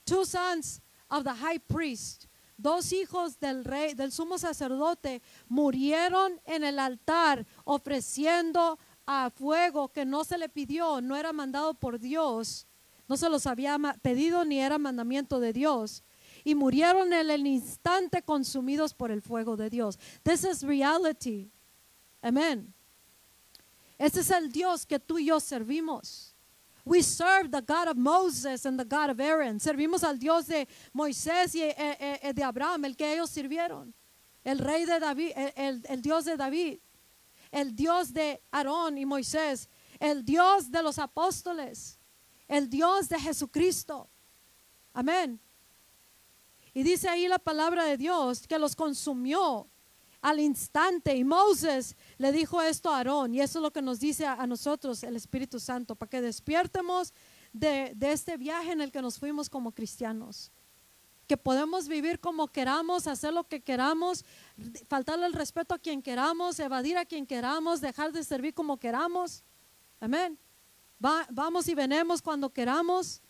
Two 0.06 0.24
sons 0.24 0.80
of 1.10 1.24
the 1.24 1.34
high 1.34 1.58
priest 1.58 2.29
dos 2.60 2.92
hijos 2.92 3.38
del 3.40 3.64
rey, 3.64 3.94
del 3.94 4.12
sumo 4.12 4.38
sacerdote, 4.38 5.22
murieron 5.48 6.40
en 6.44 6.64
el 6.64 6.78
altar 6.78 7.46
ofreciendo 7.64 8.78
a 9.06 9.30
fuego 9.30 9.88
que 9.88 10.04
no 10.04 10.24
se 10.24 10.38
le 10.38 10.48
pidió, 10.48 11.00
no 11.00 11.16
era 11.16 11.32
mandado 11.32 11.74
por 11.74 11.98
Dios, 11.98 12.66
no 13.08 13.16
se 13.16 13.28
los 13.28 13.46
había 13.46 13.76
pedido 14.02 14.44
ni 14.44 14.60
era 14.60 14.78
mandamiento 14.78 15.40
de 15.40 15.52
Dios. 15.52 16.04
Y 16.44 16.54
murieron 16.54 17.12
en 17.12 17.30
el 17.30 17.46
instante 17.46 18.22
consumidos 18.22 18.94
por 18.94 19.10
el 19.10 19.20
fuego 19.20 19.56
de 19.56 19.68
Dios. 19.68 19.98
This 20.22 20.44
is 20.44 20.62
reality. 20.62 21.50
Amén. 22.22 22.72
Este 23.98 24.20
es 24.20 24.30
el 24.30 24.50
Dios 24.50 24.86
que 24.86 24.98
tú 24.98 25.18
y 25.18 25.26
yo 25.26 25.40
servimos. 25.40 26.29
We 26.84 27.02
serve 27.02 27.50
the 27.50 27.60
God 27.60 27.88
of 27.88 27.96
Moses 27.96 28.64
and 28.64 28.78
the 28.78 28.84
God 28.84 29.10
of 29.10 29.20
Aaron. 29.20 29.58
Servimos 29.58 30.02
al 30.02 30.18
Dios 30.18 30.46
de 30.46 30.66
Moisés 30.92 31.54
y 31.54 31.62
eh, 31.62 31.74
eh, 31.78 32.18
eh, 32.22 32.32
de 32.32 32.42
Abraham, 32.42 32.84
el 32.84 32.96
que 32.96 33.12
ellos 33.12 33.30
sirvieron. 33.30 33.92
El 34.42 34.58
rey 34.58 34.86
de 34.86 34.98
David, 34.98 35.32
el, 35.56 35.82
el 35.88 36.02
Dios 36.02 36.24
de 36.24 36.36
David. 36.36 36.78
El 37.50 37.74
Dios 37.74 38.12
de 38.12 38.42
Aarón 38.50 38.96
y 38.96 39.04
Moisés. 39.04 39.68
El 39.98 40.24
Dios 40.24 40.70
de 40.70 40.82
los 40.82 40.98
apóstoles. 40.98 41.98
El 42.48 42.68
Dios 42.68 43.08
de 43.08 43.20
Jesucristo. 43.20 44.08
Amén. 44.94 45.40
Y 46.72 46.82
dice 46.82 47.08
ahí 47.08 47.28
la 47.28 47.38
palabra 47.38 47.84
de 47.84 47.96
Dios 47.96 48.46
que 48.46 48.58
los 48.58 48.74
consumió 48.76 49.68
al 50.22 50.40
instante. 50.40 51.16
Y 51.16 51.24
Moses 51.24 51.96
le 52.18 52.32
dijo 52.32 52.60
esto 52.62 52.90
a 52.90 52.98
Aarón, 52.98 53.34
y 53.34 53.40
eso 53.40 53.58
es 53.58 53.62
lo 53.62 53.72
que 53.72 53.82
nos 53.82 54.00
dice 54.00 54.26
a, 54.26 54.46
nosotros 54.46 55.02
el 55.02 55.16
Espíritu 55.16 55.58
Santo, 55.60 55.94
para 55.94 56.10
que 56.10 56.20
despiertemos 56.20 57.12
de, 57.52 57.96
este 58.00 58.36
viaje 58.36 58.72
en 58.72 58.80
el 58.80 58.92
que 58.92 59.02
nos 59.02 59.18
fuimos 59.18 59.48
como 59.48 59.72
cristianos. 59.72 60.50
Que 61.26 61.36
podemos 61.36 61.86
vivir 61.86 62.18
como 62.18 62.48
queramos, 62.48 63.06
hacer 63.06 63.32
lo 63.32 63.44
que 63.44 63.60
queramos, 63.60 64.24
faltarle 64.88 65.26
el 65.26 65.32
respeto 65.32 65.74
a 65.74 65.78
quien 65.78 66.02
queramos, 66.02 66.58
evadir 66.58 66.98
a 66.98 67.04
quien 67.04 67.24
queramos, 67.24 67.80
dejar 67.80 68.12
de 68.12 68.24
servir 68.24 68.52
como 68.52 68.78
queramos. 68.78 69.44
Amén. 70.00 70.38
vamos 70.98 71.68
y 71.68 71.74
venemos 71.74 72.20
cuando 72.20 72.50
queramos. 72.52 73.22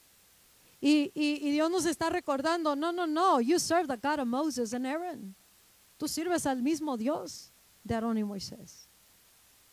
Y, 0.81 1.13
y, 1.15 1.51
Dios 1.51 1.71
nos 1.71 1.85
está 1.85 2.09
recordando, 2.09 2.75
no, 2.75 2.91
no, 2.91 3.07
no, 3.07 3.39
you 3.43 3.59
serve 3.59 3.87
the 3.87 3.99
God 3.99 4.21
of 4.21 4.27
Moses 4.27 4.73
and 4.73 4.87
Aaron. 4.87 5.37
Tú 6.01 6.09
sirves 6.09 6.47
al 6.47 6.63
mismo 6.63 6.97
Dios 6.97 7.53
de 7.85 7.95
Aarón 7.95 8.17
y 8.17 8.25
Moisés. 8.25 8.89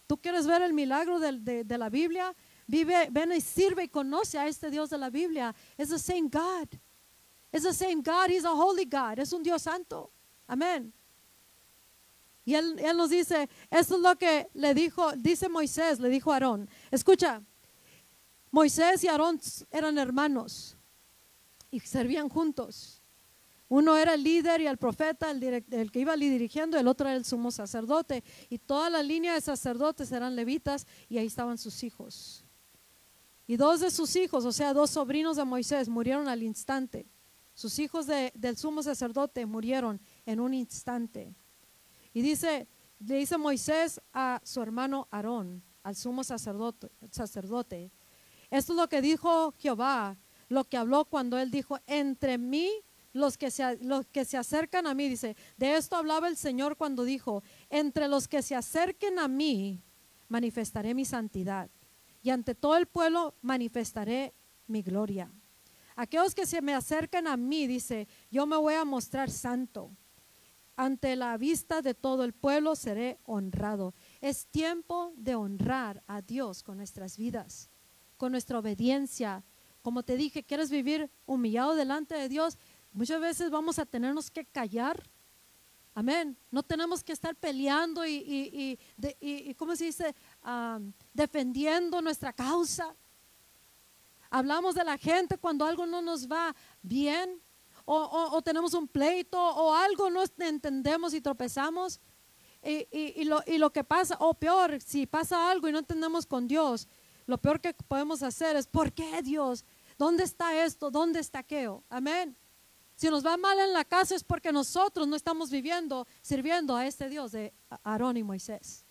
Tú 0.08 0.18
quieres 0.18 0.46
ver 0.46 0.62
el 0.62 0.74
milagro 0.74 1.22
de, 1.22 1.64
de, 1.64 1.78
la 1.78 1.90
Biblia, 1.90 2.36
vive, 2.68 3.08
ven 3.10 3.32
y 3.32 3.40
sirve 3.40 3.86
y 3.86 3.88
conoce 3.88 4.38
a 4.38 4.46
este 4.46 4.70
Dios 4.70 4.90
de 4.90 4.98
la 4.98 5.10
Biblia. 5.10 5.56
Es 5.78 5.88
the 5.88 5.98
same 5.98 6.24
God. 6.24 6.68
Es 7.50 7.64
the 7.64 7.74
same 7.74 8.02
God. 8.04 8.30
He's 8.30 8.44
a 8.44 8.52
holy 8.52 8.84
God. 8.84 9.20
Es 9.20 9.32
un 9.32 9.42
Dios 9.42 9.62
santo. 9.62 10.12
Amén. 10.48 10.92
Y 12.44 12.56
él, 12.56 12.78
él, 12.78 12.98
nos 12.98 13.10
dice, 13.10 13.50
esto 13.70 13.96
es 13.96 14.02
lo 14.02 14.18
que 14.18 14.50
le 14.54 14.74
dijo, 14.74 15.14
dice 15.14 15.48
Moisés, 15.48 15.98
le 16.02 16.10
dijo 16.10 16.34
Aarón. 16.34 16.70
Escucha, 16.92 17.42
Moisés 18.52 19.02
y 19.06 19.08
Aarón 19.08 19.40
eran 19.72 19.98
hermanos 19.98 20.76
y 21.72 21.80
servían 21.80 22.28
juntos. 22.28 22.97
Uno 23.70 23.98
era 23.98 24.14
el 24.14 24.24
líder 24.24 24.62
y 24.62 24.68
el 24.68 24.78
profeta, 24.78 25.30
el, 25.32 25.92
que 25.92 26.00
iba 26.00 26.16
dirigiendo, 26.16 26.78
el 26.78 26.88
otro 26.88 27.08
era 27.08 27.18
el 27.18 27.26
sumo 27.26 27.52
sacerdote. 27.52 28.24
Y 28.50 28.60
toda 28.60 28.90
la 28.90 29.04
línea 29.04 29.34
de 29.34 29.42
sacerdotes 29.42 30.12
eran 30.12 30.36
levitas 30.36 30.88
y 31.10 31.18
ahí 31.18 31.28
estaban 31.28 31.58
sus 31.58 31.84
hijos. 31.84 32.46
Y 33.46 33.58
dos 33.58 33.82
de 33.82 33.92
sus 33.92 34.16
hijos, 34.16 34.46
o 34.46 34.52
sea, 34.52 34.74
dos 34.74 34.92
sobrinos 34.92 35.38
de 35.38 35.46
Moisés, 35.46 35.90
murieron 35.90 36.28
al 36.28 36.44
instante. 36.44 37.08
Sus 37.54 37.80
hijos 37.80 38.06
del 38.08 38.58
sumo 38.58 38.84
sacerdote 38.84 39.46
murieron 39.46 40.00
en 40.26 40.40
un 40.40 40.54
instante. 40.54 41.34
Y 42.14 42.22
dice, 42.22 42.68
le 43.00 43.16
dice 43.16 43.38
Moisés 43.38 44.02
a 44.14 44.40
su 44.44 44.62
hermano 44.62 45.08
Aarón, 45.12 45.64
al 45.84 45.96
sumo 45.96 46.24
sacerdote, 46.24 46.90
sacerdote, 47.12 47.92
esto 48.50 48.74
es 48.74 48.78
lo 48.78 48.88
que 48.88 49.02
dijo 49.02 49.54
Jehová, 49.58 50.18
lo 50.48 50.64
que 50.64 50.78
habló 50.78 51.06
cuando 51.06 51.38
él 51.38 51.52
dijo, 51.52 51.80
entre 51.86 52.38
mí 52.38 52.70
los 53.18 53.38
que, 53.38 53.52
se, 53.52 53.78
los 53.84 54.06
que 54.08 54.26
se 54.26 54.38
acercan 54.38 54.88
a 54.88 54.94
mí, 54.94 55.10
dice, 55.10 55.36
de 55.58 55.76
esto 55.76 55.96
hablaba 55.96 56.28
el 56.28 56.38
Señor 56.38 56.78
cuando 56.78 57.04
dijo, 57.04 57.44
entre 57.70 58.08
los 58.08 58.28
que 58.28 58.42
se 58.42 58.56
acerquen 58.56 59.20
a 59.20 59.28
mí, 59.28 59.82
manifestaré 60.30 60.94
mi 60.94 61.06
santidad, 61.06 61.70
y 62.22 62.30
ante 62.30 62.56
todo 62.56 62.78
el 62.78 62.88
pueblo 62.88 63.36
manifestaré 63.42 64.34
mi 64.68 64.82
gloria. 64.82 65.32
Aquellos 65.96 66.36
que 66.36 66.46
se 66.46 66.62
me 66.62 66.76
acercan 66.76 67.26
a 67.26 67.36
mí, 67.38 67.66
dice, 67.66 68.08
yo 68.30 68.46
me 68.46 68.56
voy 68.56 68.76
a 68.76 68.86
mostrar 68.86 69.32
santo. 69.32 69.90
Ante 70.76 71.16
la 71.16 71.36
vista 71.38 71.82
de 71.82 71.96
todo 71.96 72.24
el 72.24 72.34
pueblo 72.34 72.76
seré 72.76 73.18
honrado. 73.24 73.96
Es 74.22 74.46
tiempo 74.46 75.12
de 75.16 75.34
honrar 75.34 76.04
a 76.06 76.22
Dios 76.22 76.62
con 76.62 76.78
nuestras 76.78 77.18
vidas, 77.18 77.72
con 78.16 78.32
nuestra 78.32 78.60
obediencia. 78.60 79.44
Como 79.82 80.04
te 80.04 80.18
dije, 80.18 80.44
¿quieres 80.44 80.70
vivir 80.70 81.10
humillado 81.26 81.74
delante 81.74 82.14
de 82.14 82.30
Dios? 82.30 82.60
Muchas 82.98 83.22
veces 83.22 83.52
vamos 83.52 83.78
a 83.78 83.86
tenernos 83.86 84.32
que 84.32 84.44
callar. 84.44 85.08
Amén. 85.94 86.36
No 86.50 86.64
tenemos 86.64 87.04
que 87.04 87.14
estar 87.14 87.36
peleando 87.36 88.04
y, 88.04 88.80
y, 89.22 89.54
¿cómo 89.54 89.76
se 89.76 89.86
dice? 89.86 90.16
defendiendo 91.14 92.02
nuestra 92.02 92.34
causa. 92.34 92.96
Hablamos 94.32 94.74
de 94.74 94.84
la 94.84 94.98
gente 94.98 95.38
cuando 95.38 95.64
algo 95.64 95.86
no 95.86 96.02
nos 96.02 96.28
va 96.28 96.56
bien 96.82 97.40
o, 97.86 98.42
tenemos 98.42 98.74
un 98.74 98.88
pleito 98.88 99.40
o 99.40 99.76
algo 99.76 100.10
no 100.10 100.24
entendemos 100.40 101.14
y 101.14 101.22
tropezamos. 101.22 102.02
Y, 102.64 103.26
lo, 103.26 103.44
y 103.46 103.60
lo 103.60 103.72
que 103.72 103.84
pasa, 103.84 104.18
o 104.20 104.34
peor, 104.34 104.82
si 104.82 105.06
pasa 105.06 105.52
algo 105.52 105.70
y 105.70 105.72
no 105.72 105.78
entendemos 105.78 106.26
con 106.26 106.48
Dios, 106.48 106.88
lo 107.28 107.38
peor 107.38 107.62
que 107.62 107.76
podemos 107.76 108.24
hacer 108.24 108.56
es, 108.56 108.66
¿por 108.66 108.92
qué 108.92 109.22
Dios? 109.22 109.66
¿Dónde 110.00 110.24
está 110.24 110.66
esto? 110.66 110.90
¿Dónde 110.90 111.20
está 111.20 111.40
aquello? 111.40 111.84
Amén. 111.92 112.36
Si 112.98 113.12
nos 113.12 113.24
va 113.24 113.38
mal 113.38 113.60
en 113.60 113.74
la 113.74 113.86
casa 113.86 114.16
es 114.16 114.24
porque 114.24 114.52
nosotros 114.52 115.08
no 115.08 115.16
estamos 115.16 115.52
viviendo, 115.52 116.08
sirviendo 116.20 116.76
a 116.76 116.88
este 116.88 117.08
Dios 117.08 117.32
de 117.32 117.54
Aarón 117.84 118.18
y 118.18 118.24
Moisés. 118.24 118.88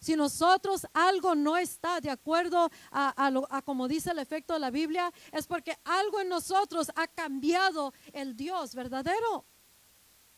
Si 0.00 0.16
nosotros 0.16 0.84
algo 0.92 1.36
no 1.36 1.56
está 1.56 2.00
de 2.00 2.10
acuerdo 2.10 2.68
a, 2.90 3.62
como 3.64 3.86
dice 3.86 4.10
el 4.10 4.18
efecto 4.18 4.54
de 4.54 4.58
la 4.58 4.72
Biblia, 4.72 5.12
es 5.30 5.46
porque 5.46 5.78
algo 5.84 6.20
en 6.20 6.28
nosotros 6.28 6.90
ha 6.96 7.06
cambiado 7.06 7.94
el 8.12 8.36
Dios 8.36 8.74
verdadero. 8.74 9.44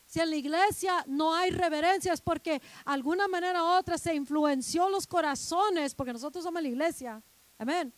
Si 0.04 0.20
en 0.20 0.28
la 0.28 0.36
iglesia 0.36 1.02
no 1.08 1.34
hay 1.34 1.50
reverencia 1.50 2.12
es 2.12 2.20
porque 2.20 2.60
alguna 2.84 3.26
manera 3.26 3.64
u 3.64 3.66
otra 3.78 3.96
se 3.96 4.14
influenció 4.14 4.90
los 4.90 5.06
corazones, 5.06 5.94
porque 5.94 6.12
nosotros 6.12 6.44
somos 6.44 6.60
la 6.60 6.68
iglesia. 6.68 7.22
Amén. 7.56 7.92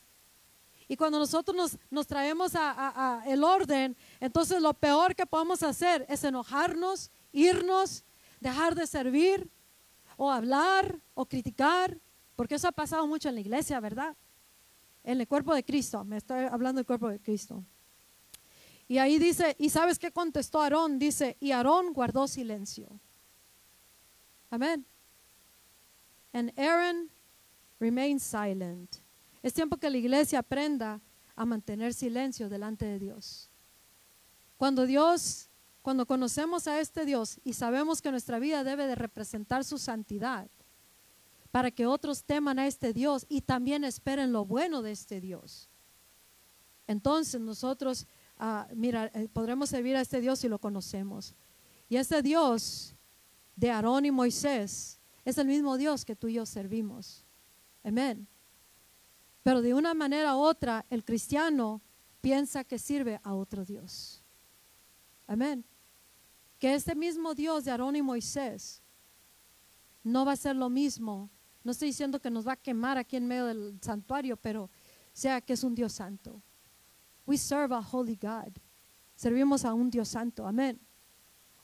Y 0.89 0.97
cuando 0.97 1.19
nosotros 1.19 1.78
nos, 1.90 2.06
traemos 2.06 2.52
a, 2.55 3.23
el 3.27 3.44
orden, 3.44 3.94
entonces 4.20 4.60
lo 4.62 4.73
peor 4.73 5.15
que 5.15 5.27
podemos 5.27 5.62
hacer 5.62 6.06
es 6.09 6.24
enojarnos, 6.24 7.10
irnos, 7.31 8.05
dejar 8.40 8.74
de 8.74 8.86
servir, 8.86 9.51
o 10.16 10.31
hablar, 10.31 10.98
o 11.15 11.27
criticar, 11.27 11.97
porque 12.35 12.55
eso 12.55 12.66
ha 12.66 12.73
pasado 12.73 13.06
mucho 13.06 13.28
en 13.28 13.35
la 13.35 13.40
iglesia, 13.43 13.78
¿verdad? 13.81 14.16
En 15.05 15.20
el 15.20 15.28
cuerpo 15.28 15.55
de 15.55 15.62
Cristo, 15.62 16.05
me 16.05 16.16
estoy 16.16 16.44
hablando 16.44 16.78
del 16.78 16.86
cuerpo 16.86 17.09
de 17.09 17.20
Cristo. 17.20 17.62
Y 18.89 18.97
ahí 18.97 19.19
dice, 19.19 19.55
¿y 19.59 19.69
sabes 19.69 19.98
qué 19.98 20.10
contestó 20.10 20.62
Aarón? 20.62 20.98
Dice, 20.98 21.36
y 21.39 21.52
Aarón 21.52 21.93
guardó 21.93 22.27
silencio. 22.27 22.89
Amén. 24.51 24.86
And 26.32 26.59
Aaron 26.59 27.10
remained 27.78 28.20
silent. 28.20 28.97
Es 29.49 29.55
tiempo 29.55 29.79
que 29.79 29.89
la 29.89 29.97
iglesia 29.97 30.41
aprenda 30.41 31.01
a 31.35 31.47
mantener 31.47 31.95
silencio 31.95 32.51
delante 32.51 32.85
de 32.85 32.99
Dios. 32.99 33.49
Cuando 34.59 34.85
Dios, 34.85 35.49
cuando 35.81 36.05
conocemos 36.05 36.69
a 36.69 36.79
este 36.81 37.07
Dios 37.07 37.41
y 37.45 37.55
sabemos 37.55 38.03
que 38.03 38.11
nuestra 38.11 38.39
vida 38.41 38.62
debe 38.62 38.87
de 38.87 38.95
representar 38.95 39.65
su 39.65 39.79
santidad, 39.79 40.51
para 41.51 41.70
que 41.70 41.87
otros 41.87 42.25
teman 42.25 42.59
a 42.59 42.66
este 42.66 42.93
Dios 42.93 43.25
y 43.27 43.41
también 43.41 43.85
esperen 43.85 44.33
lo 44.33 44.45
bueno 44.45 44.83
de 44.83 44.93
este 44.93 45.19
Dios. 45.19 45.70
Entonces 46.87 47.41
nosotros, 47.41 48.07
ah, 48.37 48.69
mira, 48.75 49.07
eh, 49.15 49.31
podremos 49.33 49.70
servir 49.70 49.97
a 49.97 50.03
este 50.03 50.20
Dios 50.20 50.41
si 50.41 50.49
lo 50.49 50.59
conocemos. 50.59 51.35
Y 51.89 51.97
este 51.97 52.20
Dios 52.20 52.95
de 53.57 53.70
Aarón 53.70 54.05
y 54.05 54.11
Moisés 54.11 55.01
es 55.25 55.39
el 55.39 55.47
mismo 55.47 55.79
Dios 55.79 56.05
que 56.05 56.16
tú 56.16 56.29
y 56.29 56.35
yo 56.35 56.45
servimos. 56.45 57.25
Amén. 57.83 58.29
Pero 59.43 59.62
de 59.62 59.74
una 59.74 59.94
manera 59.94 60.36
u 60.36 60.40
otra, 60.40 60.85
el 60.90 61.05
cristiano 61.05 61.81
piensa 62.20 62.65
que 62.65 62.78
sirve 62.78 63.20
a 63.23 63.35
otro 63.35 63.65
Dios. 63.65 64.23
Amén. 65.27 65.65
Que 66.59 66.74
este 66.74 66.94
mismo 66.94 67.35
Dios 67.35 67.65
de 67.65 67.70
Aarón 67.70 67.97
y 67.97 68.02
Moisés 68.02 68.82
no 70.02 70.24
va 70.24 70.32
a 70.32 70.36
ser 70.36 70.56
lo 70.56 70.69
mismo. 70.69 71.31
No 71.62 71.73
estoy 71.73 71.89
diciendo 71.89 72.20
que 72.20 72.31
nos 72.31 72.47
va 72.47 72.52
a 72.52 72.56
quemar 72.56 72.98
aquí 72.98 73.16
en 73.16 73.27
medio 73.27 73.47
del 73.47 73.78
santuario, 73.81 74.36
pero 74.36 74.70
sea 75.12 75.40
que 75.40 75.52
es 75.52 75.65
un 75.65 75.74
Dios 75.74 75.93
santo. 75.93 76.43
We 77.27 77.36
serve 77.36 77.74
a 77.74 77.81
holy 77.81 78.16
God. 78.16 78.56
Servimos 79.15 79.65
a 79.65 79.74
un 79.74 79.90
Dios 79.90 80.09
santo. 80.09 80.47
Amén. 80.47 80.81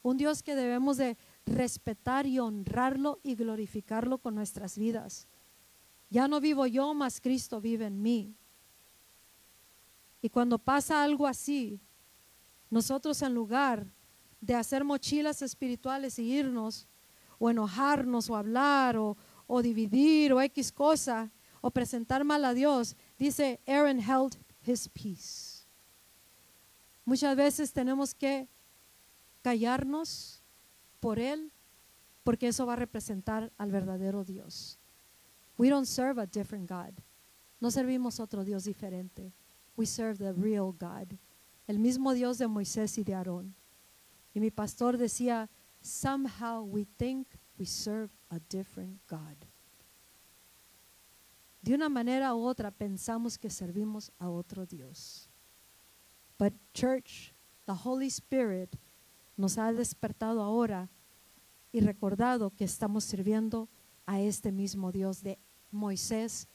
Un 0.03 0.19
Dios 0.19 0.43
que 0.43 0.55
debemos 0.55 0.99
de 0.99 1.17
respetar 1.47 2.27
y 2.27 2.39
honrarlo 2.39 3.21
y 3.23 3.35
glorificarlo 3.35 4.19
con 4.19 4.35
nuestras 4.35 4.77
vidas. 4.77 5.27
Ya 6.15 6.29
no 6.29 6.41
vivo 6.41 6.65
yo, 6.65 6.95
mas 6.95 7.21
Cristo 7.21 7.61
vive 7.61 7.87
en 7.87 8.01
mí. 8.01 8.37
Y 10.23 10.29
cuando 10.29 10.61
pasa 10.61 11.03
algo 11.03 11.27
así, 11.27 11.81
nosotros 12.71 13.21
en 13.23 13.35
lugar 13.35 13.85
de 14.41 14.55
hacer 14.55 14.85
mochilas 14.85 15.43
espirituales 15.43 16.17
y 16.21 16.31
irnos, 16.31 16.87
o 17.37 17.51
enojarnos, 17.51 18.31
o 18.31 18.37
hablar, 18.37 18.97
o, 18.97 19.17
o 19.49 19.61
dividir 19.61 20.33
o 20.33 20.41
X 20.41 20.71
cosa 20.71 21.33
o 21.61 21.73
presentar 21.73 22.23
mal 22.23 22.45
a 22.45 22.55
Dios, 22.55 22.95
dice 23.19 23.59
Aaron 23.67 23.99
held 23.99 24.37
his 24.65 24.89
peace. 24.89 25.67
Muchas 27.05 27.35
veces 27.35 27.73
tenemos 27.73 28.15
que 28.15 28.47
callarnos 29.43 30.45
por 31.01 31.19
él 31.19 31.51
porque 32.23 32.47
eso 32.47 32.67
va 32.67 32.75
a 32.75 32.77
representar 32.77 33.53
al 33.59 33.73
verdadero 33.73 34.23
Dios. 34.23 34.79
We 35.57 35.69
don't 35.69 35.87
serve 35.87 36.19
a 36.19 36.27
different 36.27 36.69
God. 36.69 36.95
No 37.61 37.71
servimos 37.71 38.21
otro 38.21 38.45
Dios 38.45 38.65
diferente. 38.65 39.33
We 39.77 39.87
serve 39.87 40.19
the 40.19 40.33
real 40.33 40.73
God. 40.73 41.17
El 41.67 41.79
mismo 41.79 42.13
Dios 42.13 42.39
de 42.39 42.47
Moisés 42.47 42.99
y 42.99 43.05
de 43.05 43.15
Aarón. 43.15 43.55
Y 44.35 44.41
mi 44.41 44.51
pastor 44.51 44.99
decía, 44.99 45.49
somehow 45.81 46.63
we 46.63 46.85
think 46.99 47.27
we 47.59 47.65
serve 47.65 48.11
a 48.31 48.39
different 48.51 49.01
God. 49.09 49.37
De 51.63 51.75
una 51.75 51.89
manera 51.89 52.35
u 52.35 52.45
otra 52.45 52.71
pensamos 52.71 53.39
que 53.39 53.49
servimos 53.49 54.13
a 54.19 54.29
otro 54.29 54.67
Dios. 54.67 55.31
But 56.39 56.53
church, 56.75 57.33
the 57.65 57.73
Holy 57.73 58.09
Spirit 58.09 58.77
nos 59.37 59.57
ha 59.57 59.73
despertado 59.73 60.43
ahora 60.43 60.91
y 61.73 61.81
recordado 61.81 62.51
que 62.51 62.65
estamos 62.65 63.05
sirviendo 63.05 63.69
a 64.07 64.21
este 64.21 64.53
mismo 64.53 64.93
Dios 64.93 65.23
de 65.23 65.39
Moisés 65.75 66.49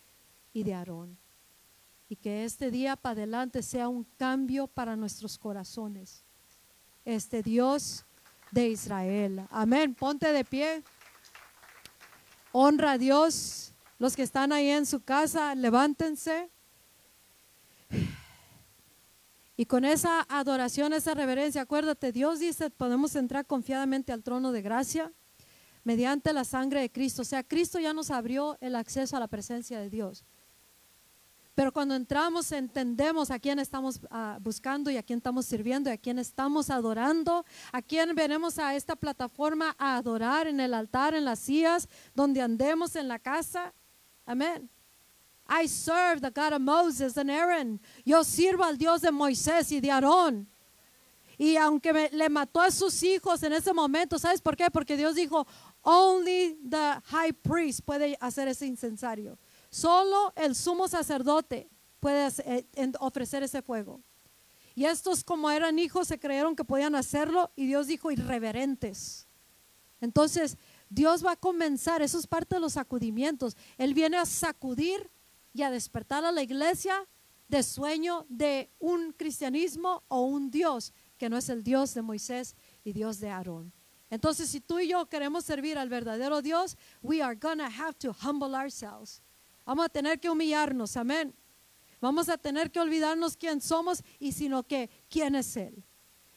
y 0.53 0.63
de 0.63 0.73
Aarón. 0.73 1.17
Y 2.07 2.15
que 2.15 2.43
este 2.43 2.71
día 2.71 2.95
para 2.95 3.13
adelante 3.13 3.61
sea 3.61 3.87
un 3.87 4.03
cambio 4.17 4.67
para 4.67 4.95
nuestros 4.95 5.37
corazones. 5.37 6.23
Este 7.05 7.43
Dios 7.43 8.05
de 8.51 8.69
Israel. 8.69 9.45
Amén. 9.51 9.93
Ponte 9.93 10.31
de 10.33 10.43
pie. 10.43 10.83
Honra 12.51 12.93
a 12.93 12.97
Dios. 12.97 13.73
Los 13.99 14.15
que 14.15 14.23
están 14.23 14.51
ahí 14.51 14.69
en 14.69 14.85
su 14.85 15.01
casa, 15.01 15.53
levántense. 15.53 16.49
Y 19.57 19.65
con 19.65 19.83
esa 19.83 20.25
adoración, 20.29 20.93
esa 20.93 21.13
reverencia, 21.13 21.63
acuérdate, 21.63 22.13
Dios 22.13 22.39
dice, 22.39 22.69
podemos 22.69 23.13
entrar 23.15 23.45
confiadamente 23.45 24.13
al 24.13 24.23
trono 24.23 24.53
de 24.53 24.61
gracia 24.61 25.11
mediante 25.83 26.33
la 26.33 26.43
sangre 26.43 26.81
de 26.81 26.91
Cristo. 26.91 27.21
O 27.21 27.25
sea, 27.25 27.43
Cristo 27.43 27.79
ya 27.79 27.93
nos 27.93 28.11
abrió 28.11 28.57
el 28.61 28.75
acceso 28.75 29.17
a 29.17 29.19
la 29.19 29.27
presencia 29.27 29.79
de 29.79 29.89
Dios. 29.89 30.25
Pero 31.59 31.73
cuando 31.73 31.93
entramos 31.93 32.53
entendemos 32.53 33.31
a 33.31 33.37
quién 33.37 33.59
estamos 33.59 33.99
ah, 34.11 34.37
buscando 34.39 34.89
y 34.89 34.95
a 34.95 35.03
quién 35.03 35.17
estamos 35.17 35.45
sirviendo 35.45 35.89
y 35.89 35.93
a 35.93 35.97
quién 35.97 36.17
estamos 36.17 36.69
adorando, 36.69 37.45
a 37.73 37.81
quién 37.81 38.15
venimos 38.15 38.57
a 38.59 38.75
esta 38.75 38.95
plataforma 38.95 39.75
a 39.77 39.97
adorar 39.97 40.47
en 40.47 40.61
el 40.61 40.73
altar, 40.73 41.13
en 41.13 41.25
las 41.25 41.39
sillas, 41.39 41.89
donde 42.15 42.41
andemos 42.41 42.95
en 42.95 43.09
la 43.09 43.19
casa. 43.19 43.73
Amén. 44.25 44.69
I 45.49 45.67
serve 45.67 46.21
the 46.21 46.29
God 46.29 46.53
of 46.53 46.61
Moses 46.61 47.17
and 47.17 47.29
Aaron. 47.29 47.81
Yo 48.05 48.23
sirvo 48.23 48.63
al 48.63 48.77
Dios 48.77 49.01
de 49.01 49.11
Moisés 49.11 49.69
y 49.73 49.81
de 49.81 49.91
Aarón. 49.91 50.47
Y 51.37 51.55
aunque 51.55 52.09
le 52.11 52.29
mató 52.29 52.59
a 52.59 52.69
sus 52.69 53.01
hijos 53.01 53.41
en 53.43 53.53
ese 53.53 53.73
momento, 53.73 54.19
¿sabes 54.19 54.41
por 54.41 54.57
qué? 54.57 54.69
Porque 54.69 54.97
Dios 54.97 55.15
dijo, 55.15 55.47
only 55.89 56.55
the 56.69 57.01
high 57.05 57.33
priest 57.33 57.81
puede 57.81 58.15
hacer 58.21 58.47
ese 58.47 58.67
incensario. 58.67 59.39
Solo 59.71 60.31
el 60.35 60.53
sumo 60.55 60.87
sacerdote 60.87 61.67
puede 61.99 62.29
eh, 62.45 62.91
ofrecer 62.99 63.41
ese 63.41 63.63
fuego. 63.63 64.01
Y 64.75 64.85
estos 64.85 65.23
como 65.23 65.49
eran 65.49 65.79
hijos 65.79 66.07
se 66.07 66.19
creyeron 66.19 66.55
que 66.55 66.63
podían 66.63 66.93
hacerlo 66.93 67.51
y 67.55 67.65
Dios 67.65 67.87
dijo 67.87 68.11
irreverentes. 68.11 69.27
Entonces 69.99 70.57
Dios 70.89 71.25
va 71.25 71.31
a 71.31 71.35
comenzar, 71.35 72.03
eso 72.03 72.19
es 72.19 72.27
parte 72.27 72.55
de 72.55 72.61
los 72.61 72.73
sacudimientos. 72.73 73.57
Él 73.77 73.95
viene 73.95 74.17
a 74.17 74.25
sacudir 74.25 75.09
y 75.53 75.63
a 75.63 75.71
despertar 75.71 76.23
a 76.23 76.31
la 76.31 76.43
iglesia 76.43 77.07
de 77.47 77.63
sueño 77.63 78.27
de 78.29 78.69
un 78.77 79.11
cristianismo 79.11 80.03
o 80.07 80.21
un 80.21 80.51
Dios 80.51 80.93
que 81.17 81.29
no 81.29 81.37
es 81.37 81.49
el 81.49 81.63
Dios 81.63 81.95
de 81.95 82.03
Moisés 82.03 82.55
y 82.83 82.93
Dios 82.93 83.19
de 83.19 83.31
Aarón. 83.31 83.73
Entonces, 84.09 84.49
si 84.49 84.59
tú 84.59 84.79
y 84.79 84.89
yo 84.89 85.05
queremos 85.07 85.45
servir 85.45 85.77
al 85.77 85.89
verdadero 85.89 86.41
Dios, 86.41 86.77
we 87.01 87.21
are 87.21 87.35
gonna 87.35 87.67
have 87.67 87.93
to 87.99 88.15
humble 88.23 88.55
ourselves. 88.55 89.21
Vamos 89.65 89.85
a 89.85 89.89
tener 89.89 90.19
que 90.19 90.29
humillarnos, 90.29 90.97
amén. 90.97 91.33
Vamos 92.01 92.29
a 92.29 92.37
tener 92.37 92.71
que 92.71 92.79
olvidarnos 92.79 93.35
quién 93.35 93.61
somos 93.61 94.03
y 94.19 94.31
sino 94.31 94.63
que 94.63 94.89
quién 95.09 95.35
es 95.35 95.55
Él. 95.57 95.83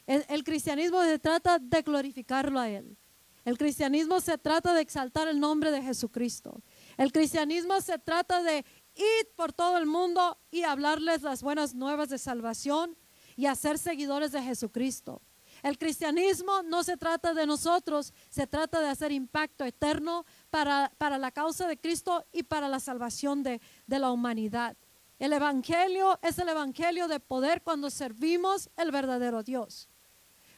El, 0.07 0.45
cristianismo 0.45 1.03
se 1.03 1.19
trata 1.19 1.59
de 1.59 1.83
glorificarlo 1.83 2.59
a 2.59 2.69
Él. 2.69 2.99
El 3.45 3.57
cristianismo 3.57 4.21
se 4.21 4.37
trata 4.37 4.75
de 4.75 4.83
exaltar 4.83 5.29
el 5.29 5.41
nombre 5.41 5.71
de 5.71 5.81
Jesucristo. 5.83 6.63
El 6.97 7.13
cristianismo 7.13 7.81
se 7.81 7.99
trata 7.99 8.43
de 8.43 8.65
ir 8.95 9.29
por 9.37 9.53
todo 9.53 9.79
el 9.79 9.87
mundo 9.87 10.39
y 10.51 10.63
hablarles 10.65 11.23
las 11.23 11.43
buenas 11.43 11.75
nuevas 11.75 12.09
de 12.09 12.19
salvación 12.19 12.97
y 13.37 13.47
hacer 13.47 13.79
seguidores 13.79 14.33
de 14.33 14.43
Jesucristo. 14.43 15.23
El 15.63 15.79
cristianismo 15.79 16.63
no 16.65 16.83
se 16.83 16.97
trata 16.97 17.35
de 17.35 17.47
nosotros, 17.47 18.13
se 18.31 18.49
trata 18.49 18.81
de 18.81 18.89
hacer 18.89 19.13
impacto 19.13 19.65
eterno 19.65 20.27
para, 20.51 20.91
la 20.99 21.31
causa 21.31 21.69
de 21.69 21.79
Cristo 21.79 22.27
y 22.33 22.43
para 22.43 22.69
la 22.69 22.81
salvación 22.81 23.45
de, 23.45 23.61
la 23.87 24.11
humanidad. 24.11 24.77
El 25.21 25.33
Evangelio 25.33 26.19
es 26.21 26.39
el 26.41 26.49
Evangelio 26.49 27.07
de 27.07 27.21
poder 27.21 27.63
cuando 27.63 27.91
servimos 27.91 28.71
el 28.77 28.91
verdadero 28.91 29.45
Dios. 29.45 29.89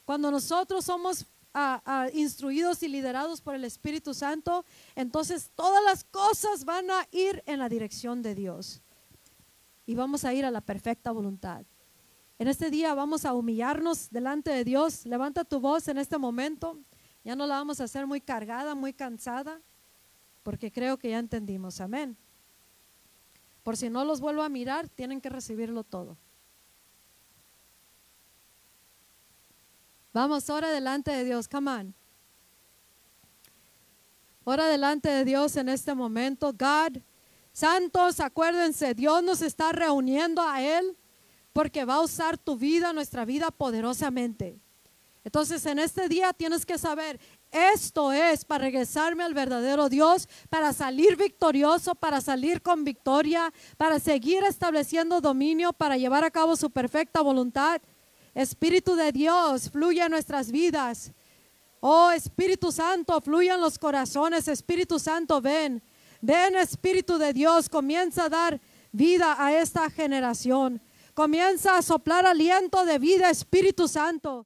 Cuando 0.05 0.31
nosotros 0.31 0.85
somos 0.85 1.27
ah, 1.53 1.83
ah, 1.85 2.07
instruidos 2.11 2.81
y 2.81 2.87
liderados 2.87 3.41
por 3.41 3.53
el 3.53 3.63
Espíritu 3.63 4.15
Santo, 4.15 4.65
entonces 4.95 5.51
todas 5.53 5.83
las 5.83 6.03
cosas 6.03 6.65
van 6.65 6.89
a 6.89 7.07
ir 7.11 7.43
en 7.45 7.59
la 7.59 7.69
dirección 7.69 8.23
de 8.23 8.33
Dios. 8.33 8.81
Y 9.85 9.93
vamos 9.93 10.25
a 10.25 10.33
ir 10.33 10.45
a 10.45 10.51
la 10.51 10.61
perfecta 10.61 11.11
voluntad. 11.11 11.63
En 12.37 12.47
este 12.49 12.69
día 12.69 12.93
vamos 12.93 13.23
a 13.23 13.33
humillarnos 13.33 14.09
delante 14.09 14.51
de 14.51 14.65
Dios. 14.65 15.05
Levanta 15.05 15.45
tu 15.45 15.59
voz 15.59 15.87
en 15.87 15.97
este 15.97 16.17
momento. 16.17 16.77
Ya 17.23 17.35
no 17.35 17.47
la 17.47 17.55
vamos 17.55 17.79
a 17.79 17.85
hacer 17.85 18.05
muy 18.05 18.19
cargada, 18.19 18.75
muy 18.75 18.93
cansada, 18.93 19.61
porque 20.43 20.71
creo 20.71 20.97
que 20.97 21.09
ya 21.09 21.19
entendimos. 21.19 21.79
Amén. 21.79 22.17
Por 23.63 23.77
si 23.77 23.89
no 23.89 24.03
los 24.03 24.19
vuelvo 24.19 24.43
a 24.43 24.49
mirar, 24.49 24.89
tienen 24.89 25.21
que 25.21 25.29
recibirlo 25.29 25.83
todo. 25.83 26.17
Vamos, 30.13 30.49
ahora 30.49 30.69
delante 30.69 31.11
de 31.11 31.23
Dios. 31.23 31.47
Come 31.47 31.71
on. 31.71 31.93
Ora 34.43 34.67
delante 34.67 35.09
de 35.09 35.25
Dios 35.25 35.55
en 35.55 35.69
este 35.69 35.95
momento. 35.95 36.53
God, 36.53 37.01
santos, 37.51 38.19
acuérdense, 38.19 38.93
Dios 38.93 39.23
nos 39.23 39.41
está 39.41 39.71
reuniendo 39.71 40.41
a 40.41 40.61
Él 40.61 40.95
porque 41.55 41.85
va 41.85 41.95
a 41.95 42.01
usar 42.01 42.37
tu 42.37 42.57
vida, 42.57 42.91
nuestra 42.91 43.23
vida 43.23 43.49
poderosamente. 43.49 44.59
Entonces 45.23 45.65
en 45.65 45.79
este 45.79 46.09
día 46.09 46.33
tienes 46.33 46.65
que 46.65 46.77
saber, 46.77 47.17
esto 47.49 48.11
es 48.11 48.43
para 48.43 48.65
regresarme 48.65 49.23
al 49.23 49.33
verdadero 49.33 49.87
Dios, 49.87 50.27
para 50.49 50.73
salir 50.73 51.15
victorioso, 51.15 51.95
para 51.95 52.19
salir 52.19 52.61
con 52.61 52.83
victoria, 52.83 53.53
para 53.77 53.99
seguir 53.99 54.43
estableciendo 54.43 55.21
dominio, 55.21 55.71
para 55.71 55.95
llevar 55.95 56.25
a 56.25 56.29
cabo 56.29 56.57
su 56.57 56.71
perfecta 56.71 57.21
voluntad. 57.21 57.81
Espíritu 58.33 58.95
de 58.95 59.13
Dios, 59.13 59.69
fluye 59.69 60.03
en 60.03 60.11
nuestras 60.11 60.51
vidas. 60.51 61.13
Oh 61.79 62.11
Espíritu 62.11 62.73
Santo, 62.73 63.21
fluye 63.21 63.53
en 63.53 63.61
los 63.61 63.79
corazones. 63.79 64.49
Espíritu 64.49 64.99
Santo, 64.99 65.39
ven. 65.39 65.81
Ven 66.19 66.57
Espíritu 66.57 67.17
de 67.17 67.31
Dios, 67.31 67.69
comienza 67.69 68.25
a 68.25 68.29
dar 68.29 68.59
vida 68.91 69.37
a 69.39 69.53
esta 69.57 69.89
generación. 69.89 70.81
Comienza 71.15 71.77
a 71.77 71.81
soplar 71.81 72.25
aliento 72.25 72.85
de 72.85 72.99
vida, 72.99 73.29
Espíritu 73.29 73.87
Santo. 73.87 74.43